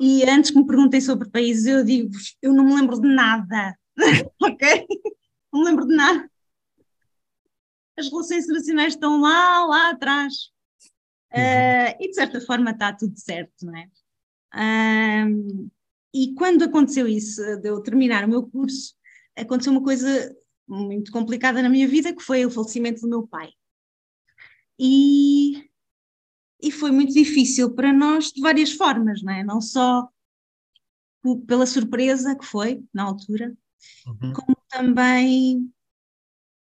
e 0.00 0.24
antes 0.24 0.50
que 0.50 0.58
me 0.58 0.66
perguntem 0.66 1.00
sobre 1.00 1.28
países, 1.28 1.66
eu 1.66 1.84
digo-vos, 1.84 2.34
eu 2.40 2.54
não 2.54 2.64
me 2.64 2.74
lembro 2.74 2.98
de 2.98 3.06
nada, 3.06 3.76
ok? 4.42 4.86
Não 5.52 5.60
me 5.60 5.66
lembro 5.66 5.86
de 5.86 5.94
nada. 5.94 6.30
As 7.98 8.08
relações 8.08 8.44
internacionais 8.44 8.94
estão 8.94 9.20
lá, 9.20 9.66
lá 9.66 9.90
atrás. 9.90 10.50
Uh, 11.32 11.94
e 12.00 12.08
de 12.08 12.14
certa 12.14 12.40
forma 12.40 12.70
está 12.70 12.94
tudo 12.94 13.16
certo, 13.20 13.66
não 13.66 13.76
é? 13.76 13.88
Uh, 14.54 15.70
e 16.14 16.34
quando 16.34 16.64
aconteceu 16.64 17.06
isso, 17.06 17.40
de 17.58 17.68
eu 17.68 17.82
terminar 17.82 18.24
o 18.24 18.28
meu 18.28 18.42
curso, 18.42 18.94
aconteceu 19.36 19.70
uma 19.70 19.82
coisa 19.82 20.34
muito 20.66 21.12
complicada 21.12 21.62
na 21.62 21.68
minha 21.68 21.86
vida, 21.86 22.14
que 22.14 22.22
foi 22.22 22.46
o 22.46 22.50
falecimento 22.50 23.02
do 23.02 23.08
meu 23.08 23.26
pai. 23.26 23.50
E, 24.78 25.69
e 26.62 26.70
foi 26.70 26.90
muito 26.90 27.12
difícil 27.12 27.72
para 27.74 27.92
nós 27.92 28.32
de 28.32 28.40
várias 28.40 28.72
formas, 28.72 29.22
não 29.22 29.32
é? 29.32 29.44
Não 29.44 29.60
só 29.60 30.08
pela 31.46 31.66
surpresa 31.66 32.34
que 32.34 32.44
foi 32.44 32.82
na 32.92 33.04
altura, 33.04 33.54
uhum. 34.06 34.32
como 34.32 34.56
também 34.68 35.70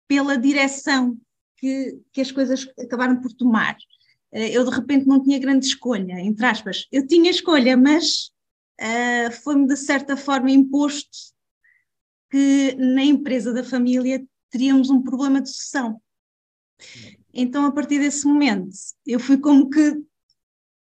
pela 0.09 0.37
direção 0.37 1.19
que, 1.57 2.01
que 2.13 2.21
as 2.21 2.31
coisas 2.31 2.69
acabaram 2.79 3.21
por 3.21 3.33
tomar. 3.33 3.77
Eh, 4.33 4.57
eu 4.57 4.65
de 4.65 4.71
repente 4.71 5.07
não 5.07 5.23
tinha 5.23 5.39
grande 5.39 5.67
escolha, 5.67 6.21
entre 6.21 6.47
aspas. 6.47 6.87
Eu 6.93 7.07
tinha 7.07 7.31
escolha, 7.31 7.77
mas 7.77 8.31
uh, 8.81 9.33
foi-me 9.43 9.67
de 9.67 9.77
certa 9.77 10.17
forma 10.17 10.51
imposto 10.51 11.35
que 12.31 12.75
na 12.75 13.03
empresa 13.03 13.53
da 13.53 13.65
família 13.65 14.25
teríamos 14.51 14.91
um 14.91 15.03
problema 15.03 15.41
de 15.41 15.49
sucessão. 15.49 16.01
Então, 17.39 17.67
a 17.67 17.73
partir 17.73 17.99
desse 17.99 18.27
momento, 18.27 18.71
eu 19.07 19.21
fui 19.21 19.37
como 19.37 19.69
que 19.69 20.03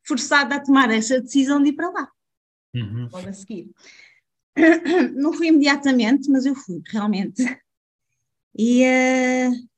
forçada 0.07 0.55
a 0.55 0.61
tomar 0.61 0.91
essa 0.91 1.21
decisão 1.21 1.63
de 1.63 1.69
ir 1.69 1.73
para 1.75 1.91
lá. 1.91 2.11
Uhum. 2.75 3.09
Logo 3.13 3.29
a 3.29 3.33
seguir. 3.35 3.71
Não 5.15 5.35
fui 5.35 5.49
imediatamente, 5.49 6.31
mas 6.31 6.47
eu 6.47 6.55
fui, 6.55 6.81
realmente. 6.87 7.43
E, 8.57 8.83
uh, 8.83 9.69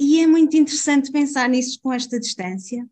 e 0.00 0.20
é 0.20 0.26
muito 0.26 0.56
interessante 0.56 1.12
pensar 1.12 1.48
nisso 1.50 1.78
com 1.82 1.92
esta 1.92 2.18
distância, 2.18 2.88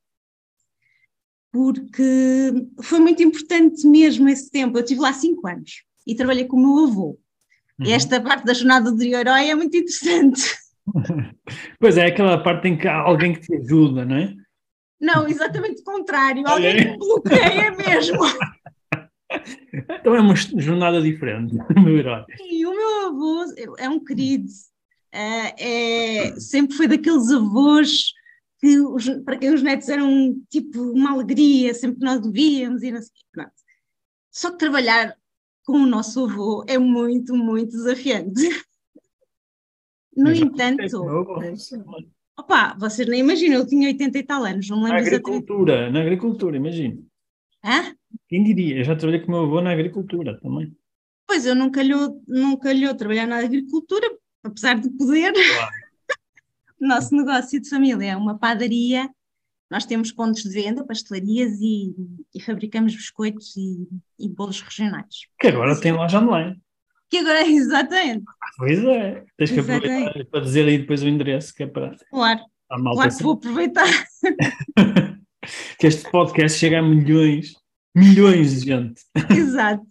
porque 1.51 2.53
foi 2.83 3.01
muito 3.01 3.23
importante 3.23 3.87
mesmo 3.87 4.29
esse 4.29 4.51
tempo. 4.51 4.77
Eu 4.77 4.83
estive 4.83 5.01
lá 5.01 5.12
cinco 5.14 5.49
anos 5.49 5.83
e 6.07 6.14
trabalhei 6.14 6.44
com 6.44 6.57
o 6.57 6.61
meu 6.61 6.87
avô. 6.87 7.18
Uhum. 7.79 7.87
E 7.87 7.92
esta 7.92 8.20
parte 8.20 8.44
da 8.44 8.53
jornada 8.53 8.92
do 8.92 9.03
herói 9.03 9.49
é 9.49 9.55
muito 9.55 9.77
interessante. 9.77 10.60
Pois 11.79 11.97
é, 11.97 12.07
aquela 12.07 12.43
parte 12.43 12.69
em 12.69 12.77
que 12.77 12.88
há 12.88 12.97
alguém 12.97 13.35
que 13.35 13.40
te 13.40 13.55
ajuda, 13.57 14.05
não 14.05 14.16
é? 14.16 14.35
Não, 15.01 15.27
exatamente 15.27 15.81
o 15.81 15.85
contrário. 15.85 16.47
Alguém 16.47 16.77
que 16.77 16.99
bloqueia 16.99 17.71
mesmo. 17.73 18.19
Então 19.73 20.12
é 20.12 20.21
uma 20.21 20.35
jornada 20.35 21.01
diferente, 21.01 21.55
o 21.55 21.59
meu 21.81 21.99
herói. 21.99 22.25
E 22.51 22.66
o 22.66 22.75
meu 22.75 23.07
avô 23.07 23.45
é 23.79 23.88
um 23.88 24.03
querido. 24.03 24.49
É, 25.12 26.27
é, 26.29 26.40
sempre 26.40 26.77
foi 26.77 26.88
daqueles 26.88 27.31
avós 27.31 28.12
que 28.61 28.81
os, 28.81 29.09
para 29.25 29.38
quem 29.38 29.55
os 29.55 29.62
netos 29.62 29.88
eram 29.88 30.35
tipo 30.51 30.83
uma 30.83 31.12
alegria, 31.12 31.73
sempre 31.75 32.01
que 32.01 32.05
nós 32.05 32.21
devíamos 32.21 32.83
e 32.83 32.90
não 32.90 33.01
sei 33.01 33.11
Pronto. 33.33 33.53
Só 34.33 34.51
que 34.51 34.59
trabalhar 34.59 35.16
com 35.64 35.79
o 35.79 35.87
nosso 35.87 36.25
avô 36.25 36.64
é 36.66 36.77
muito, 36.77 37.35
muito 37.35 37.71
desafiante. 37.71 38.49
No 40.21 40.33
entanto, 40.33 41.03
opa, 42.39 42.77
vocês 42.79 43.09
nem 43.09 43.21
imaginam, 43.21 43.59
eu 43.59 43.67
tinha 43.67 43.89
80 43.89 44.19
e 44.19 44.23
tal 44.23 44.45
anos, 44.45 44.69
não 44.69 44.79
me 44.79 44.85
lembro 44.85 45.01
Na 45.01 45.07
agricultura, 45.07 45.91
na 45.91 46.01
agricultura, 46.01 46.57
imagino. 46.57 47.07
Hã? 47.65 47.95
Quem 48.29 48.45
diria? 48.45 48.79
Eu 48.79 48.85
já 48.85 48.97
trabalhei 48.97 49.21
com 49.21 49.29
o 49.29 49.31
meu 49.31 49.45
avô 49.45 49.61
na 49.61 49.73
agricultura 49.73 50.39
também. 50.41 50.75
Pois, 51.27 51.47
eu 51.47 51.55
não 51.55 51.71
calhou, 51.71 52.23
não 52.27 52.57
calhou 52.57 52.95
trabalhar 52.95 53.27
na 53.27 53.39
agricultura, 53.39 54.07
apesar 54.43 54.81
de 54.81 54.91
poder. 54.91 55.33
Claro. 55.33 55.73
o 56.81 56.87
nosso 56.87 57.15
negócio 57.15 57.61
de 57.61 57.69
família 57.69 58.13
é 58.13 58.17
uma 58.17 58.39
padaria, 58.39 59.09
nós 59.71 59.87
temos 59.87 60.11
pontos 60.11 60.43
de 60.43 60.51
venda, 60.51 60.85
pastelarias 60.85 61.61
e, 61.61 61.95
e 62.35 62.43
fabricamos 62.43 62.95
biscoitos 62.95 63.57
e, 63.57 63.87
e, 64.19 64.29
bolos 64.29 64.61
regionais. 64.61 65.29
Que 65.39 65.49
agora 65.49 65.81
tem 65.81 65.93
loja 65.93 66.21
online. 66.21 66.61
Que 67.11 67.18
agora, 67.18 67.42
exatamente. 67.46 68.25
Pois 68.57 68.85
é, 68.85 69.25
tens 69.37 69.51
que 69.51 69.59
exatamente. 69.59 69.87
aproveitar 69.87 70.31
para 70.31 70.40
dizer 70.40 70.68
aí 70.68 70.79
depois 70.79 71.03
o 71.03 71.09
endereço 71.09 71.55
que 71.55 71.64
é 71.64 71.66
para. 71.66 71.96
Claro, 72.11 72.40
claro 72.68 73.16
que 73.16 73.23
vou 73.23 73.33
aproveitar. 73.33 73.87
que 75.79 75.87
este 75.87 76.09
podcast 76.11 76.59
chega 76.59 76.79
a 76.79 76.83
milhões, 76.83 77.55
milhões 77.94 78.61
de 78.61 78.66
gente. 78.66 79.03
Exato. 79.37 79.87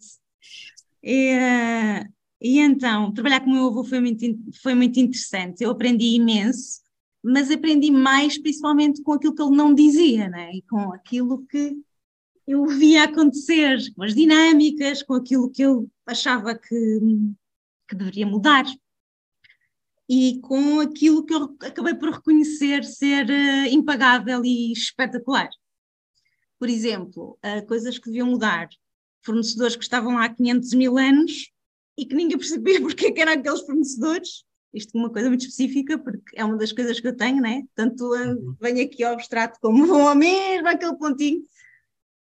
E, 1.04 1.30
eh, 1.32 2.06
e 2.42 2.60
então, 2.60 3.12
trabalhar 3.14 3.42
com 3.42 3.50
o 3.50 3.54
meu 3.54 3.68
avô 3.68 3.84
foi 3.84 4.00
muito, 4.00 4.26
foi 4.62 4.74
muito 4.74 5.00
interessante. 5.00 5.64
Eu 5.64 5.72
aprendi 5.72 6.16
imenso, 6.16 6.82
mas 7.24 7.52
aprendi 7.52 7.92
mais 7.92 8.38
principalmente 8.38 9.02
com 9.02 9.14
aquilo 9.14 9.36
que 9.36 9.42
ele 9.42 9.56
não 9.56 9.74
dizia, 9.74 10.30
né? 10.30 10.52
e 10.54 10.62
com 10.62 10.94
aquilo 10.94 11.46
que 11.48 11.76
eu 12.50 12.66
via 12.66 13.04
acontecer, 13.04 13.78
com 13.96 14.02
as 14.02 14.16
dinâmicas, 14.16 15.04
com 15.04 15.14
aquilo 15.14 15.52
que 15.52 15.62
eu 15.62 15.88
achava 16.04 16.56
que, 16.56 17.00
que 17.88 17.96
deveria 17.96 18.26
mudar. 18.26 18.66
E 20.10 20.40
com 20.42 20.80
aquilo 20.80 21.24
que 21.24 21.32
eu 21.32 21.56
acabei 21.62 21.94
por 21.94 22.10
reconhecer 22.10 22.84
ser 22.84 23.30
uh, 23.30 23.68
impagável 23.72 24.44
e 24.44 24.72
espetacular. 24.72 25.48
Por 26.58 26.68
exemplo, 26.68 27.38
uh, 27.46 27.64
coisas 27.68 28.00
que 28.00 28.08
deviam 28.08 28.26
mudar 28.26 28.68
fornecedores 29.24 29.76
que 29.76 29.84
estavam 29.84 30.16
lá 30.16 30.26
há 30.26 30.34
500 30.34 30.74
mil 30.74 30.98
anos 30.98 31.52
e 31.96 32.04
que 32.04 32.16
ninguém 32.16 32.36
percebia 32.36 32.82
porque 32.82 33.12
que 33.12 33.22
eram 33.22 33.34
aqueles 33.34 33.62
fornecedores. 33.62 34.44
Isto 34.74 34.98
é 34.98 35.00
uma 35.00 35.12
coisa 35.12 35.28
muito 35.28 35.42
específica, 35.42 36.00
porque 36.00 36.36
é 36.36 36.44
uma 36.44 36.58
das 36.58 36.72
coisas 36.72 37.00
que 37.00 37.08
eu 37.08 37.16
tenho, 37.16 37.42
né? 37.42 37.62
Tanto 37.76 38.06
uhum. 38.06 38.56
venho 38.60 38.84
aqui 38.84 39.04
ao 39.04 39.14
abstrato 39.14 39.60
como 39.62 39.86
vou 39.86 40.08
ao 40.08 40.16
mesmo, 40.16 40.68
aquele 40.68 40.98
pontinho. 40.98 41.44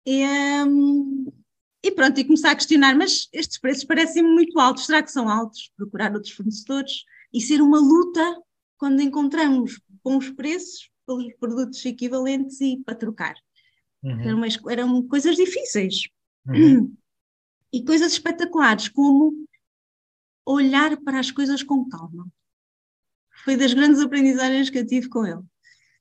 E, 0.05 0.23
um, 0.65 1.31
e 1.83 1.91
pronto, 1.91 2.19
e 2.19 2.23
começar 2.23 2.51
a 2.51 2.55
questionar, 2.55 2.95
mas 2.95 3.27
estes 3.33 3.57
preços 3.59 3.83
parecem-me 3.83 4.29
muito 4.29 4.59
altos, 4.59 4.85
será 4.85 5.01
que 5.01 5.11
são 5.11 5.27
altos? 5.27 5.71
Procurar 5.75 6.13
outros 6.13 6.33
fornecedores 6.33 7.03
e 7.33 7.41
ser 7.41 7.61
uma 7.61 7.79
luta 7.79 8.41
quando 8.77 9.01
encontramos 9.01 9.79
bons 10.03 10.29
preços 10.31 10.89
pelos 11.05 11.33
produtos 11.35 11.83
equivalentes 11.85 12.61
e 12.61 12.81
para 12.85 12.95
trocar. 12.95 13.35
Uhum. 14.03 14.21
Eram, 14.21 14.41
eram 14.69 15.07
coisas 15.07 15.35
difíceis. 15.35 16.07
Uhum. 16.47 16.95
E 17.73 17.83
coisas 17.83 18.13
espetaculares, 18.13 18.87
como 18.87 19.45
olhar 20.45 20.95
para 21.01 21.19
as 21.19 21.29
coisas 21.29 21.61
com 21.61 21.89
calma. 21.89 22.25
Foi 23.43 23.57
das 23.57 23.73
grandes 23.73 23.99
aprendizagens 23.99 24.69
que 24.69 24.77
eu 24.77 24.87
tive 24.87 25.09
com 25.09 25.25
ele. 25.25 25.41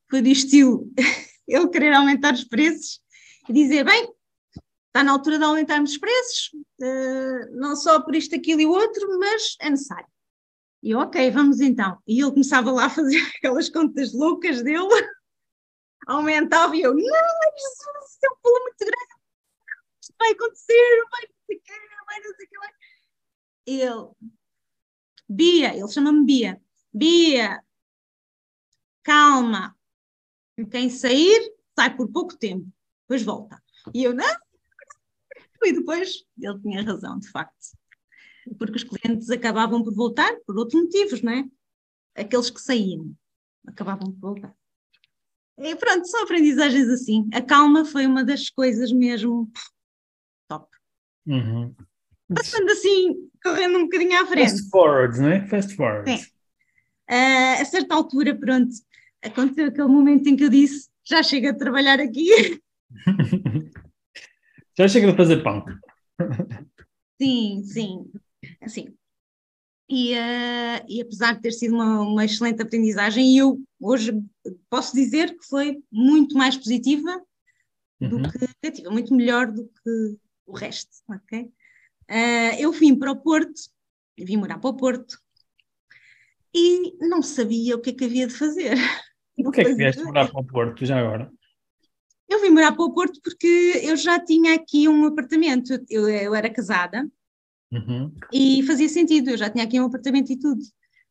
Foi 0.08 0.22
do 0.22 0.28
estilo, 0.28 0.88
ele 1.48 1.68
querer 1.68 1.94
aumentar 1.94 2.32
os 2.32 2.44
preços 2.44 3.00
e 3.48 3.52
dizer, 3.52 3.84
bem, 3.84 4.12
está 4.86 5.02
na 5.02 5.12
altura 5.12 5.38
de 5.38 5.44
aumentarmos 5.44 5.92
os 5.92 5.98
preços, 5.98 6.50
uh, 6.80 7.56
não 7.56 7.76
só 7.76 8.00
por 8.00 8.14
isto, 8.14 8.34
aquilo 8.34 8.60
e 8.60 8.66
o 8.66 8.70
outro, 8.70 9.18
mas 9.18 9.56
é 9.60 9.70
necessário. 9.70 10.06
E 10.82 10.90
eu, 10.90 10.98
ok, 10.98 11.30
vamos 11.30 11.60
então. 11.60 11.98
E 12.06 12.20
ele 12.20 12.30
começava 12.30 12.70
lá 12.70 12.86
a 12.86 12.90
fazer 12.90 13.18
aquelas 13.38 13.68
contas 13.68 14.12
loucas 14.12 14.62
dele, 14.62 14.88
aumentava 16.06 16.76
e 16.76 16.82
eu, 16.82 16.94
não, 16.94 17.00
Jesus, 17.02 18.18
é 18.22 18.28
um 18.30 18.36
pulo 18.42 18.60
muito 18.60 18.78
grande 18.78 19.14
isto 20.04 20.14
vai 20.18 20.30
acontecer, 20.32 21.00
não 21.00 21.08
vai 21.10 21.22
não 21.96 22.06
vai 22.06 22.20
não 22.20 22.34
sei 22.34 22.46
o 22.46 22.48
que 22.48 22.58
vai. 22.58 22.70
Ele, 23.66 24.34
Bia, 25.28 25.76
ele 25.76 25.88
chama-me 25.88 26.24
Bia, 26.24 26.62
Bia, 26.92 27.64
calma, 29.02 29.76
quem 30.70 30.90
sair, 30.90 31.54
sai 31.74 31.96
por 31.96 32.10
pouco 32.12 32.36
tempo, 32.36 32.66
depois 33.06 33.22
volta. 33.22 33.62
E 33.94 34.02
eu, 34.02 34.14
não, 34.14 34.36
e 35.62 35.72
depois 35.72 36.24
ele 36.38 36.60
tinha 36.60 36.82
razão, 36.82 37.18
de 37.18 37.30
facto. 37.30 37.54
Porque 38.58 38.76
os 38.76 38.84
clientes 38.84 39.30
acabavam 39.30 39.82
por 39.82 39.94
voltar 39.94 40.34
por 40.46 40.56
outros 40.58 40.82
motivos, 40.82 41.22
não 41.22 41.32
é? 41.32 41.44
Aqueles 42.14 42.50
que 42.50 42.60
saíam 42.60 43.14
acabavam 43.66 44.12
por 44.12 44.20
voltar. 44.20 44.54
E 45.58 45.74
pronto, 45.76 46.06
são 46.06 46.22
aprendizagens 46.24 46.88
assim. 46.88 47.28
A 47.32 47.40
calma 47.40 47.84
foi 47.84 48.06
uma 48.06 48.24
das 48.24 48.50
coisas 48.50 48.92
mesmo 48.92 49.50
top. 50.48 50.68
Uhum. 51.26 51.74
Passando 52.34 52.70
assim, 52.70 53.30
correndo 53.42 53.78
um 53.78 53.84
bocadinho 53.84 54.20
à 54.20 54.26
frente. 54.26 54.50
Fast 54.50 54.70
forward, 54.70 55.20
não 55.20 55.28
é? 55.28 55.46
Fast 55.46 55.74
forward. 55.74 56.10
Uh, 57.10 57.60
a 57.60 57.64
certa 57.64 57.94
altura, 57.94 58.34
pronto, 58.34 58.74
aconteceu 59.22 59.66
aquele 59.68 59.88
momento 59.88 60.26
em 60.26 60.36
que 60.36 60.44
eu 60.44 60.50
disse: 60.50 60.88
já 61.04 61.22
chega 61.22 61.52
de 61.52 61.58
trabalhar 61.58 62.00
aqui. 62.00 62.28
já 64.76 64.88
chega 64.88 65.10
de 65.10 65.16
fazer 65.16 65.42
pão. 65.42 65.64
sim, 67.20 67.62
sim. 67.64 68.10
Assim. 68.60 68.94
E, 69.88 70.14
uh, 70.14 70.84
e 70.88 71.02
apesar 71.02 71.34
de 71.34 71.42
ter 71.42 71.52
sido 71.52 71.74
uma, 71.74 72.00
uma 72.00 72.24
excelente 72.24 72.62
aprendizagem, 72.62 73.36
eu 73.36 73.60
hoje 73.80 74.12
posso 74.70 74.94
dizer 74.94 75.36
que 75.36 75.46
foi 75.46 75.82
muito 75.92 76.36
mais 76.36 76.56
positiva 76.56 77.22
do 78.00 78.16
uhum. 78.16 78.22
que 78.22 78.38
negativa, 78.62 78.90
muito 78.90 79.14
melhor 79.14 79.50
do 79.50 79.66
que 79.66 80.16
o 80.46 80.52
resto, 80.56 80.90
ok? 81.08 81.42
Uh, 82.10 82.54
eu 82.58 82.72
vim 82.72 82.94
para 82.98 83.12
o 83.12 83.16
Porto, 83.16 83.60
vim 84.18 84.36
morar 84.36 84.58
para 84.58 84.70
o 84.70 84.76
Porto 84.76 85.18
e 86.54 86.96
não 87.06 87.22
sabia 87.22 87.76
o 87.76 87.80
que 87.80 87.90
é 87.90 87.92
que 87.92 88.04
havia 88.04 88.26
de 88.26 88.34
fazer. 88.34 88.76
O 89.36 89.50
que 89.50 89.62
é 89.62 89.64
que 89.64 89.74
vieste 89.74 90.02
morar 90.04 90.30
para 90.30 90.40
o 90.40 90.46
Porto 90.46 90.86
já 90.86 90.98
agora? 90.98 91.30
Eu 92.28 92.40
vim 92.40 92.50
morar 92.50 92.72
para 92.72 92.84
o 92.84 92.92
Porto 92.92 93.20
porque 93.22 93.80
eu 93.82 93.96
já 93.96 94.18
tinha 94.18 94.54
aqui 94.54 94.88
um 94.88 95.06
apartamento, 95.06 95.78
eu, 95.88 96.08
eu 96.08 96.34
era 96.34 96.48
casada 96.48 97.08
uhum. 97.70 98.14
e 98.32 98.62
fazia 98.62 98.88
sentido, 98.88 99.30
eu 99.30 99.36
já 99.36 99.50
tinha 99.50 99.64
aqui 99.64 99.78
um 99.80 99.86
apartamento 99.86 100.32
e 100.32 100.38
tudo. 100.38 100.62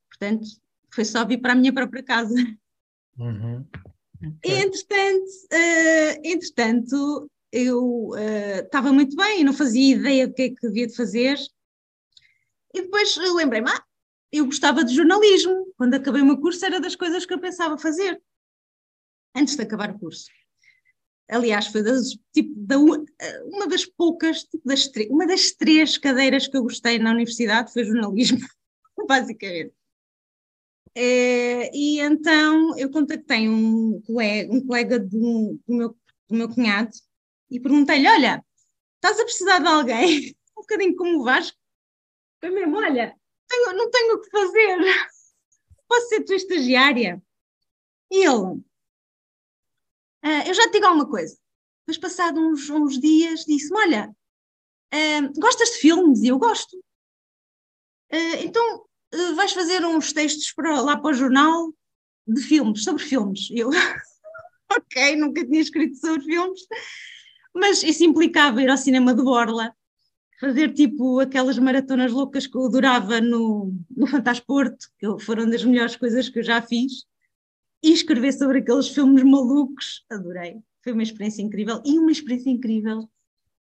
Portanto, 0.10 0.48
foi 0.94 1.06
só 1.06 1.26
vir 1.26 1.40
para 1.40 1.54
a 1.54 1.56
minha 1.56 1.74
própria 1.74 2.04
casa. 2.04 2.36
Uhum. 3.18 3.66
Okay. 4.18 4.64
Entretanto, 4.64 5.30
uh, 5.52 6.22
entretanto, 6.24 7.32
eu 7.52 8.12
estava 8.64 8.90
uh, 8.90 8.94
muito 8.94 9.16
bem 9.16 9.44
não 9.44 9.54
fazia 9.54 9.96
ideia 9.96 10.28
do 10.28 10.34
que 10.34 10.42
é 10.42 10.50
que 10.50 10.68
havia 10.68 10.88
de 10.88 10.96
fazer. 10.96 11.38
E 12.74 12.82
depois 12.82 13.16
lembrei-me, 13.36 13.70
ah, 13.70 13.84
eu 14.32 14.46
gostava 14.46 14.84
de 14.84 14.96
jornalismo. 14.96 15.72
Quando 15.78 15.94
acabei 15.94 16.22
o 16.22 16.26
meu 16.26 16.38
curso, 16.38 16.66
era 16.66 16.80
das 16.80 16.96
coisas 16.96 17.26
que 17.26 17.34
eu 17.34 17.40
pensava 17.40 17.78
fazer, 17.78 18.20
antes 19.36 19.56
de 19.56 19.62
acabar 19.62 19.92
o 19.92 20.00
curso. 20.00 20.26
Aliás, 21.34 21.68
foi 21.68 21.82
das, 21.82 22.10
tipo, 22.32 22.54
da, 22.56 22.78
uma 22.78 23.68
das 23.68 23.86
poucas, 23.86 24.44
tipo, 24.44 24.68
das, 24.68 24.90
uma 25.10 25.26
das 25.26 25.52
três 25.52 25.98
cadeiras 25.98 26.48
que 26.48 26.56
eu 26.56 26.64
gostei 26.64 27.00
na 27.00 27.12
universidade 27.12 27.74
foi 27.74 27.84
jornalismo, 27.84 28.38
basicamente. 29.08 29.74
É, 30.96 31.76
e 31.76 32.00
então 32.00 32.78
eu 32.78 32.92
contactei 32.92 33.50
um 33.50 34.00
colega, 34.02 34.54
um 34.54 34.66
colega 34.66 35.00
do, 35.00 35.60
do, 35.68 35.76
meu, 35.76 35.90
do 36.30 36.36
meu 36.36 36.50
cunhado, 36.50 36.92
e 37.50 37.60
perguntei-lhe: 37.60 38.08
Olha, 38.08 38.46
estás 38.96 39.20
a 39.20 39.24
precisar 39.24 39.60
de 39.60 39.68
alguém? 39.68 40.36
Um 40.56 40.62
bocadinho 40.62 40.96
como 40.96 41.20
o 41.20 41.24
Vasco. 41.24 41.58
Foi 42.40 42.52
mesmo: 42.52 42.78
Olha, 42.78 43.18
tenho, 43.50 43.74
não 43.76 43.90
tenho 43.90 44.16
o 44.16 44.22
que 44.22 44.30
fazer. 44.30 44.78
Posso 45.90 46.08
ser 46.10 46.24
tua 46.24 46.36
estagiária? 46.36 47.22
E 48.12 48.24
ele: 48.24 48.62
ah, 50.24 50.48
Eu 50.48 50.54
já 50.54 50.64
te 50.64 50.74
digo 50.74 50.86
alguma 50.86 51.08
coisa. 51.10 51.38
Depois, 51.86 51.98
passado 51.98 52.40
uns, 52.40 52.70
uns 52.70 53.00
dias, 53.00 53.46
disse-me: 53.46 53.78
Olha, 53.80 54.10
uh, 54.94 55.40
gostas 55.40 55.72
de 55.72 55.78
filmes? 55.78 56.22
E 56.22 56.28
eu 56.30 56.40
gosto. 56.40 56.78
Uh, 58.12 58.44
então, 58.44 58.86
vais 59.36 59.54
fazer 59.54 59.86
uns 59.86 60.14
textos 60.14 60.52
para, 60.54 60.82
lá 60.82 60.98
para 60.98 61.12
o 61.12 61.14
jornal 61.14 61.74
de 62.28 62.42
filmes, 62.42 62.84
sobre 62.84 63.04
filmes. 63.04 63.50
Eu, 63.52 63.70
ok, 64.72 65.16
nunca 65.16 65.46
tinha 65.46 65.62
escrito 65.62 65.98
sobre 65.98 66.24
filmes. 66.24 66.62
Mas 67.54 67.84
isso 67.84 68.04
implicava 68.04 68.62
ir 68.62 68.70
ao 68.70 68.78
cinema 68.78 69.14
de 69.14 69.22
Borla, 69.22 69.76
fazer 70.40 70.74
tipo 70.74 71.20
aquelas 71.20 71.60
maratonas 71.60 72.12
loucas 72.12 72.48
que 72.48 72.58
eu 72.58 72.66
adorava 72.66 73.22
no, 73.22 73.74
no 73.96 74.08
Fantasporto, 74.08 74.88
que 74.98 75.24
foram 75.24 75.50
das 75.50 75.64
melhores 75.64 75.96
coisas 75.96 76.30
que 76.30 76.40
eu 76.40 76.44
já 76.44 76.62
fiz. 76.62 77.06
E 77.84 77.92
escrever 77.92 78.32
sobre 78.32 78.60
aqueles 78.60 78.88
filmes 78.88 79.24
malucos, 79.24 80.06
adorei. 80.10 80.62
Foi 80.82 80.94
uma 80.94 81.04
experiência 81.04 81.42
incrível. 81.42 81.82
E 81.86 82.00
uma 82.00 82.12
experiência 82.12 82.50
incrível 82.50 83.10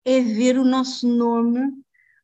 é 0.04 0.20
ver 0.20 0.58
o 0.58 0.64
nosso 0.64 1.08
nome 1.08 1.60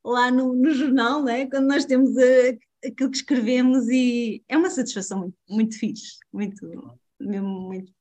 lá 0.04 0.30
no, 0.30 0.54
no 0.54 0.70
jornal, 0.70 1.22
né? 1.22 1.46
quando 1.46 1.66
nós 1.66 1.84
temos 1.84 2.16
a, 2.16 2.86
aquilo 2.86 3.10
que 3.10 3.16
escrevemos, 3.16 3.88
e 3.88 4.42
é 4.48 4.56
uma 4.56 4.70
satisfação 4.70 5.20
muito, 5.20 5.36
muito 5.48 5.78
fixe, 5.78 6.18
muito, 6.32 6.96
mesmo 7.18 7.48
muito. 7.48 7.92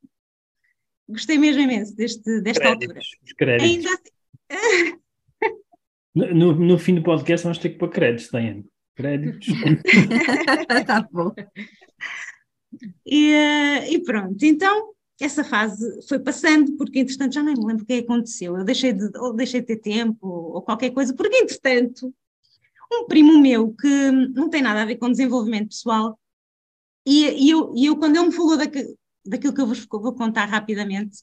Gostei 1.10 1.38
mesmo 1.38 1.62
imenso 1.62 1.96
deste, 1.96 2.42
desta 2.42 2.62
créditos, 2.62 2.88
altura. 2.88 3.02
Os 3.24 3.34
créditos. 3.34 3.70
Ainda 3.70 3.90
assim... 6.16 6.34
no, 6.36 6.54
no 6.54 6.78
fim 6.78 6.96
do 6.96 7.04
podcast 7.04 7.44
vamos 7.44 7.60
ter 7.60 7.70
que 7.70 7.78
pôr 7.78 7.90
créditos, 7.90 8.30
Daiane. 8.30 8.66
Créditos. 8.96 9.48
tá 10.86 11.08
bom. 11.12 11.34
E, 13.06 13.32
eh, 13.34 13.92
e, 13.94 14.00
pronto, 14.04 14.44
então 14.44 14.94
essa 15.20 15.44
fase 15.44 16.02
foi 16.08 16.20
passando, 16.20 16.78
porque 16.78 17.00
entretanto 17.00 17.34
já 17.34 17.44
nem 17.44 17.56
me 17.56 17.66
lembro 17.66 17.84
o 17.84 17.88
que 17.88 17.94
aconteceu. 17.94 18.58
Eu 18.58 18.64
deixei 18.64 18.94
de, 18.94 19.18
ou 19.18 19.34
deixei 19.34 19.62
de 19.62 19.68
ter 19.68 19.78
tempo 19.78 20.28
ou 20.28 20.62
qualquer 20.62 20.92
coisa, 20.92 21.14
porque 21.16 21.38
entretanto, 21.38 22.14
um 22.92 23.06
primo 23.06 23.40
meu 23.40 23.74
que 23.74 24.12
não 24.12 24.50
tem 24.50 24.62
nada 24.62 24.82
a 24.84 24.86
ver 24.86 24.98
com 24.98 25.10
desenvolvimento 25.12 25.70
pessoal, 25.70 26.20
e, 27.06 27.48
e 27.48 27.50
eu, 27.50 27.74
e 27.76 27.86
eu, 27.86 27.98
quando 27.98 28.18
ele 28.18 28.28
me 28.28 28.34
falou 28.34 28.58
daquilo 28.58 29.54
que 29.54 29.62
eu 29.62 29.68
vos 29.68 29.86
vou 29.86 30.14
contar 30.14 30.46
rapidamente, 30.46 31.20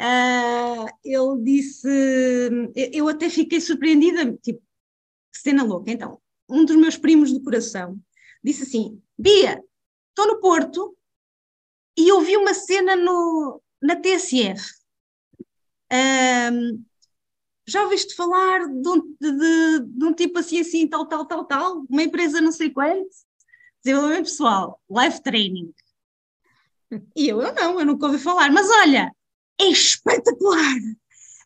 uh, 0.00 0.86
ele 1.04 1.42
disse, 1.44 1.88
eu 2.92 3.08
até 3.08 3.28
fiquei 3.28 3.60
surpreendida, 3.60 4.32
tipo, 4.42 4.62
cena 5.32 5.62
louca. 5.62 5.90
Então, 5.90 6.20
um 6.48 6.64
dos 6.64 6.76
meus 6.76 6.96
primos 6.96 7.32
do 7.32 7.42
coração 7.42 7.98
disse 8.42 8.62
assim: 8.64 9.00
Bia, 9.18 9.62
estou 10.18 10.26
no 10.26 10.40
Porto 10.40 10.96
e 11.96 12.10
ouvi 12.10 12.36
uma 12.36 12.52
cena 12.52 12.96
no, 12.96 13.62
na 13.80 13.94
TSF. 13.94 14.60
Um, 15.92 16.84
já 17.66 17.84
ouviste 17.84 18.14
falar 18.16 18.66
de 18.66 18.88
um, 18.88 19.16
de, 19.20 19.80
de, 19.80 20.04
um, 20.04 20.12
tipo 20.12 20.38
assim, 20.38 20.60
assim, 20.60 20.88
tal, 20.88 21.06
tal, 21.06 21.24
tal, 21.24 21.44
tal? 21.44 21.84
Uma 21.88 22.02
empresa 22.02 22.40
não 22.40 22.50
sei 22.50 22.70
quanto? 22.70 23.08
Desenvolvimento 23.84 24.24
pessoal, 24.24 24.80
live 24.90 25.22
training. 25.22 25.72
E 27.14 27.28
eu, 27.28 27.40
eu 27.40 27.54
não, 27.54 27.78
eu 27.78 27.86
nunca 27.86 28.06
ouvi 28.06 28.18
falar. 28.18 28.50
Mas 28.50 28.68
olha, 28.68 29.12
é 29.60 29.66
espetacular! 29.66 30.76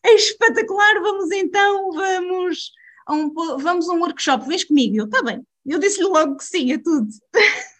É 0.03 0.15
espetacular! 0.15 1.01
Vamos 1.01 1.31
então, 1.31 1.91
vamos 1.91 2.71
a 3.05 3.13
um, 3.13 3.33
vamos 3.33 3.87
a 3.87 3.93
um 3.93 3.99
workshop, 3.99 4.47
vens 4.47 4.63
comigo? 4.63 4.97
Eu, 4.97 5.05
está 5.05 5.21
bem. 5.21 5.45
Eu 5.65 5.77
disse-lhe 5.77 6.07
logo 6.07 6.37
que 6.37 6.45
sim, 6.45 6.71
a 6.73 6.81
tudo. 6.81 7.07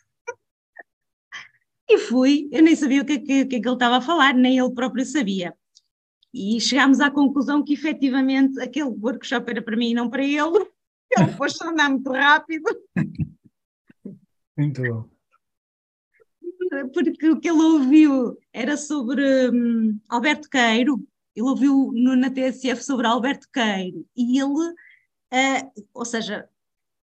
e 1.95 1.97
fui, 1.99 2.49
eu 2.51 2.63
nem 2.63 2.75
sabia 2.75 3.01
o 3.01 3.05
que, 3.05 3.19
que, 3.19 3.45
que, 3.45 3.55
é 3.55 3.59
que 3.59 3.67
ele 3.67 3.75
estava 3.75 3.97
a 3.97 4.01
falar, 4.01 4.33
nem 4.33 4.57
ele 4.57 4.73
próprio 4.73 5.05
sabia. 5.05 5.55
E 6.33 6.59
chegámos 6.59 6.99
à 6.99 7.11
conclusão 7.11 7.63
que 7.63 7.73
efetivamente 7.73 8.59
aquele 8.59 8.89
workshop 8.89 9.51
era 9.51 9.61
para 9.61 9.77
mim 9.77 9.91
e 9.91 9.93
não 9.93 10.09
para 10.09 10.23
ele. 10.23 10.71
Ele 11.15 11.31
pôs 11.37 11.61
a 11.61 11.69
andar 11.69 11.91
muito 11.91 12.11
rápido. 12.11 12.65
Muito 14.57 14.81
bom. 14.81 15.07
Porque 16.91 17.29
o 17.29 17.39
que 17.39 17.47
ele 17.47 17.61
ouviu 17.61 18.35
era 18.51 18.75
sobre 18.75 19.51
hum, 19.51 19.99
Alberto 20.09 20.49
Queiro, 20.49 20.99
ele 21.35 21.47
ouviu 21.47 21.91
no, 21.93 22.15
na 22.15 22.31
TSF 22.31 22.83
sobre 22.83 23.05
Alberto 23.05 23.47
Queiro 23.53 24.07
e 24.17 24.39
ele 24.39 24.73
Uh, 25.33 25.83
ou 25.95 26.05
seja, 26.05 26.47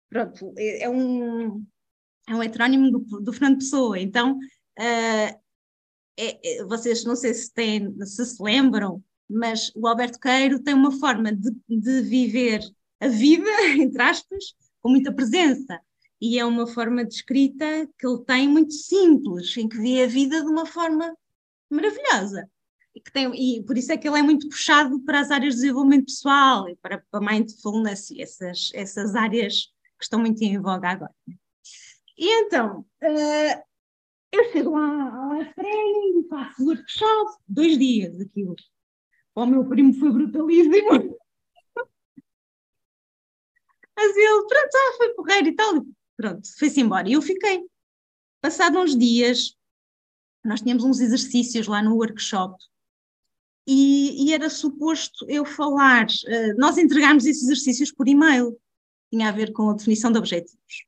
pronto, 0.10 0.52
é, 0.58 0.86
é 0.86 0.90
um, 0.90 1.64
é 2.28 2.34
um 2.34 2.42
heterónimo 2.42 2.90
do, 2.90 3.22
do 3.22 3.32
Fernando 3.32 3.60
Pessoa, 3.60 4.00
então 4.00 4.40
uh, 4.80 5.40
é, 6.20 6.60
é, 6.60 6.66
vocês 6.66 7.04
não 7.04 7.16
sei 7.16 7.34
se, 7.34 7.54
têm, 7.54 7.96
se 8.06 8.26
se 8.26 8.42
lembram, 8.42 9.04
mas 9.30 9.72
o 9.76 9.88
Alberto 9.88 10.20
Queiro 10.20 10.62
tem 10.62 10.74
uma 10.74 10.92
forma 10.92 11.32
de, 11.32 11.52
de 11.68 12.02
viver 12.02 12.62
a 13.00 13.08
vida, 13.08 13.50
entre 13.78 14.02
aspas, 14.02 14.56
com 14.82 14.90
muita 14.90 15.14
presença. 15.14 15.80
E 16.20 16.40
é 16.40 16.46
uma 16.46 16.66
forma 16.66 17.06
de 17.06 17.14
escrita 17.14 17.88
que 18.00 18.08
ele 18.08 18.24
tem 18.26 18.48
muito 18.48 18.74
simples, 18.74 19.56
em 19.56 19.70
que 19.70 19.78
vê 19.78 20.04
a 20.04 20.08
vida 20.08 20.42
de 20.42 20.48
uma 20.48 20.66
forma 20.66 21.16
maravilhosa 21.70 22.50
e, 22.98 23.02
que 23.02 23.12
tem, 23.12 23.32
e 23.36 23.64
por 23.64 23.78
isso 23.78 23.92
é 23.92 23.98
que 23.98 24.08
ele 24.08 24.18
é 24.18 24.24
muito 24.24 24.50
puxado 24.50 25.00
para 25.02 25.20
as 25.20 25.30
áreas 25.30 25.54
de 25.54 25.62
desenvolvimento 25.62 26.06
pessoal 26.06 26.68
e 26.68 26.76
para, 26.78 27.04
para 27.12 27.22
mindfulness 27.22 28.10
e 28.10 28.22
essas, 28.22 28.72
essas 28.74 29.16
áreas 29.16 29.68
que 30.00 30.04
estão 30.04 30.20
muito 30.20 30.42
em 30.42 30.60
voga 30.60 30.90
agora. 30.90 31.14
E 32.18 32.28
então, 32.42 32.80
uh, 33.04 33.64
eu 34.38 34.52
chego 34.52 34.72
lá 34.72 35.16
ao 35.16 35.54
training 35.54 36.20
e 36.20 36.28
faço 36.30 36.66
workshop, 36.66 37.38
dois 37.48 37.78
dias 37.78 38.20
aquilo. 38.20 38.56
O 39.36 39.46
meu 39.46 39.68
primo 39.68 39.94
foi 39.94 40.12
brutalíssimo. 40.12 41.18
Mas 43.96 44.16
ele, 44.16 44.48
pronto, 44.48 44.76
ah, 44.76 44.98
foi 44.98 45.14
porreiro 45.14 45.48
e 45.48 45.56
tal. 45.56 45.86
Pronto, 46.16 46.48
foi-se 46.58 46.82
embora. 46.82 47.10
E 47.10 47.14
eu 47.14 47.22
fiquei. 47.22 47.66
Passado 48.42 48.80
uns 48.80 48.96
dias, 48.96 49.56
nós 50.44 50.62
tínhamos 50.62 50.84
uns 50.84 51.00
exercícios 51.00 51.68
lá 51.68 51.82
no 51.82 51.96
workshop 51.96 52.58
e, 53.68 54.26
e 54.26 54.34
era 54.34 54.50
suposto 54.50 55.26
eu 55.30 55.44
falar, 55.44 56.06
uh, 56.06 56.58
nós 56.58 56.78
entregámos 56.78 57.26
esses 57.26 57.44
exercícios 57.44 57.92
por 57.92 58.08
e-mail, 58.08 58.58
tinha 59.12 59.28
a 59.28 59.32
ver 59.32 59.52
com 59.52 59.70
a 59.70 59.74
definição 59.74 60.10
de 60.10 60.18
objetivos. 60.18 60.87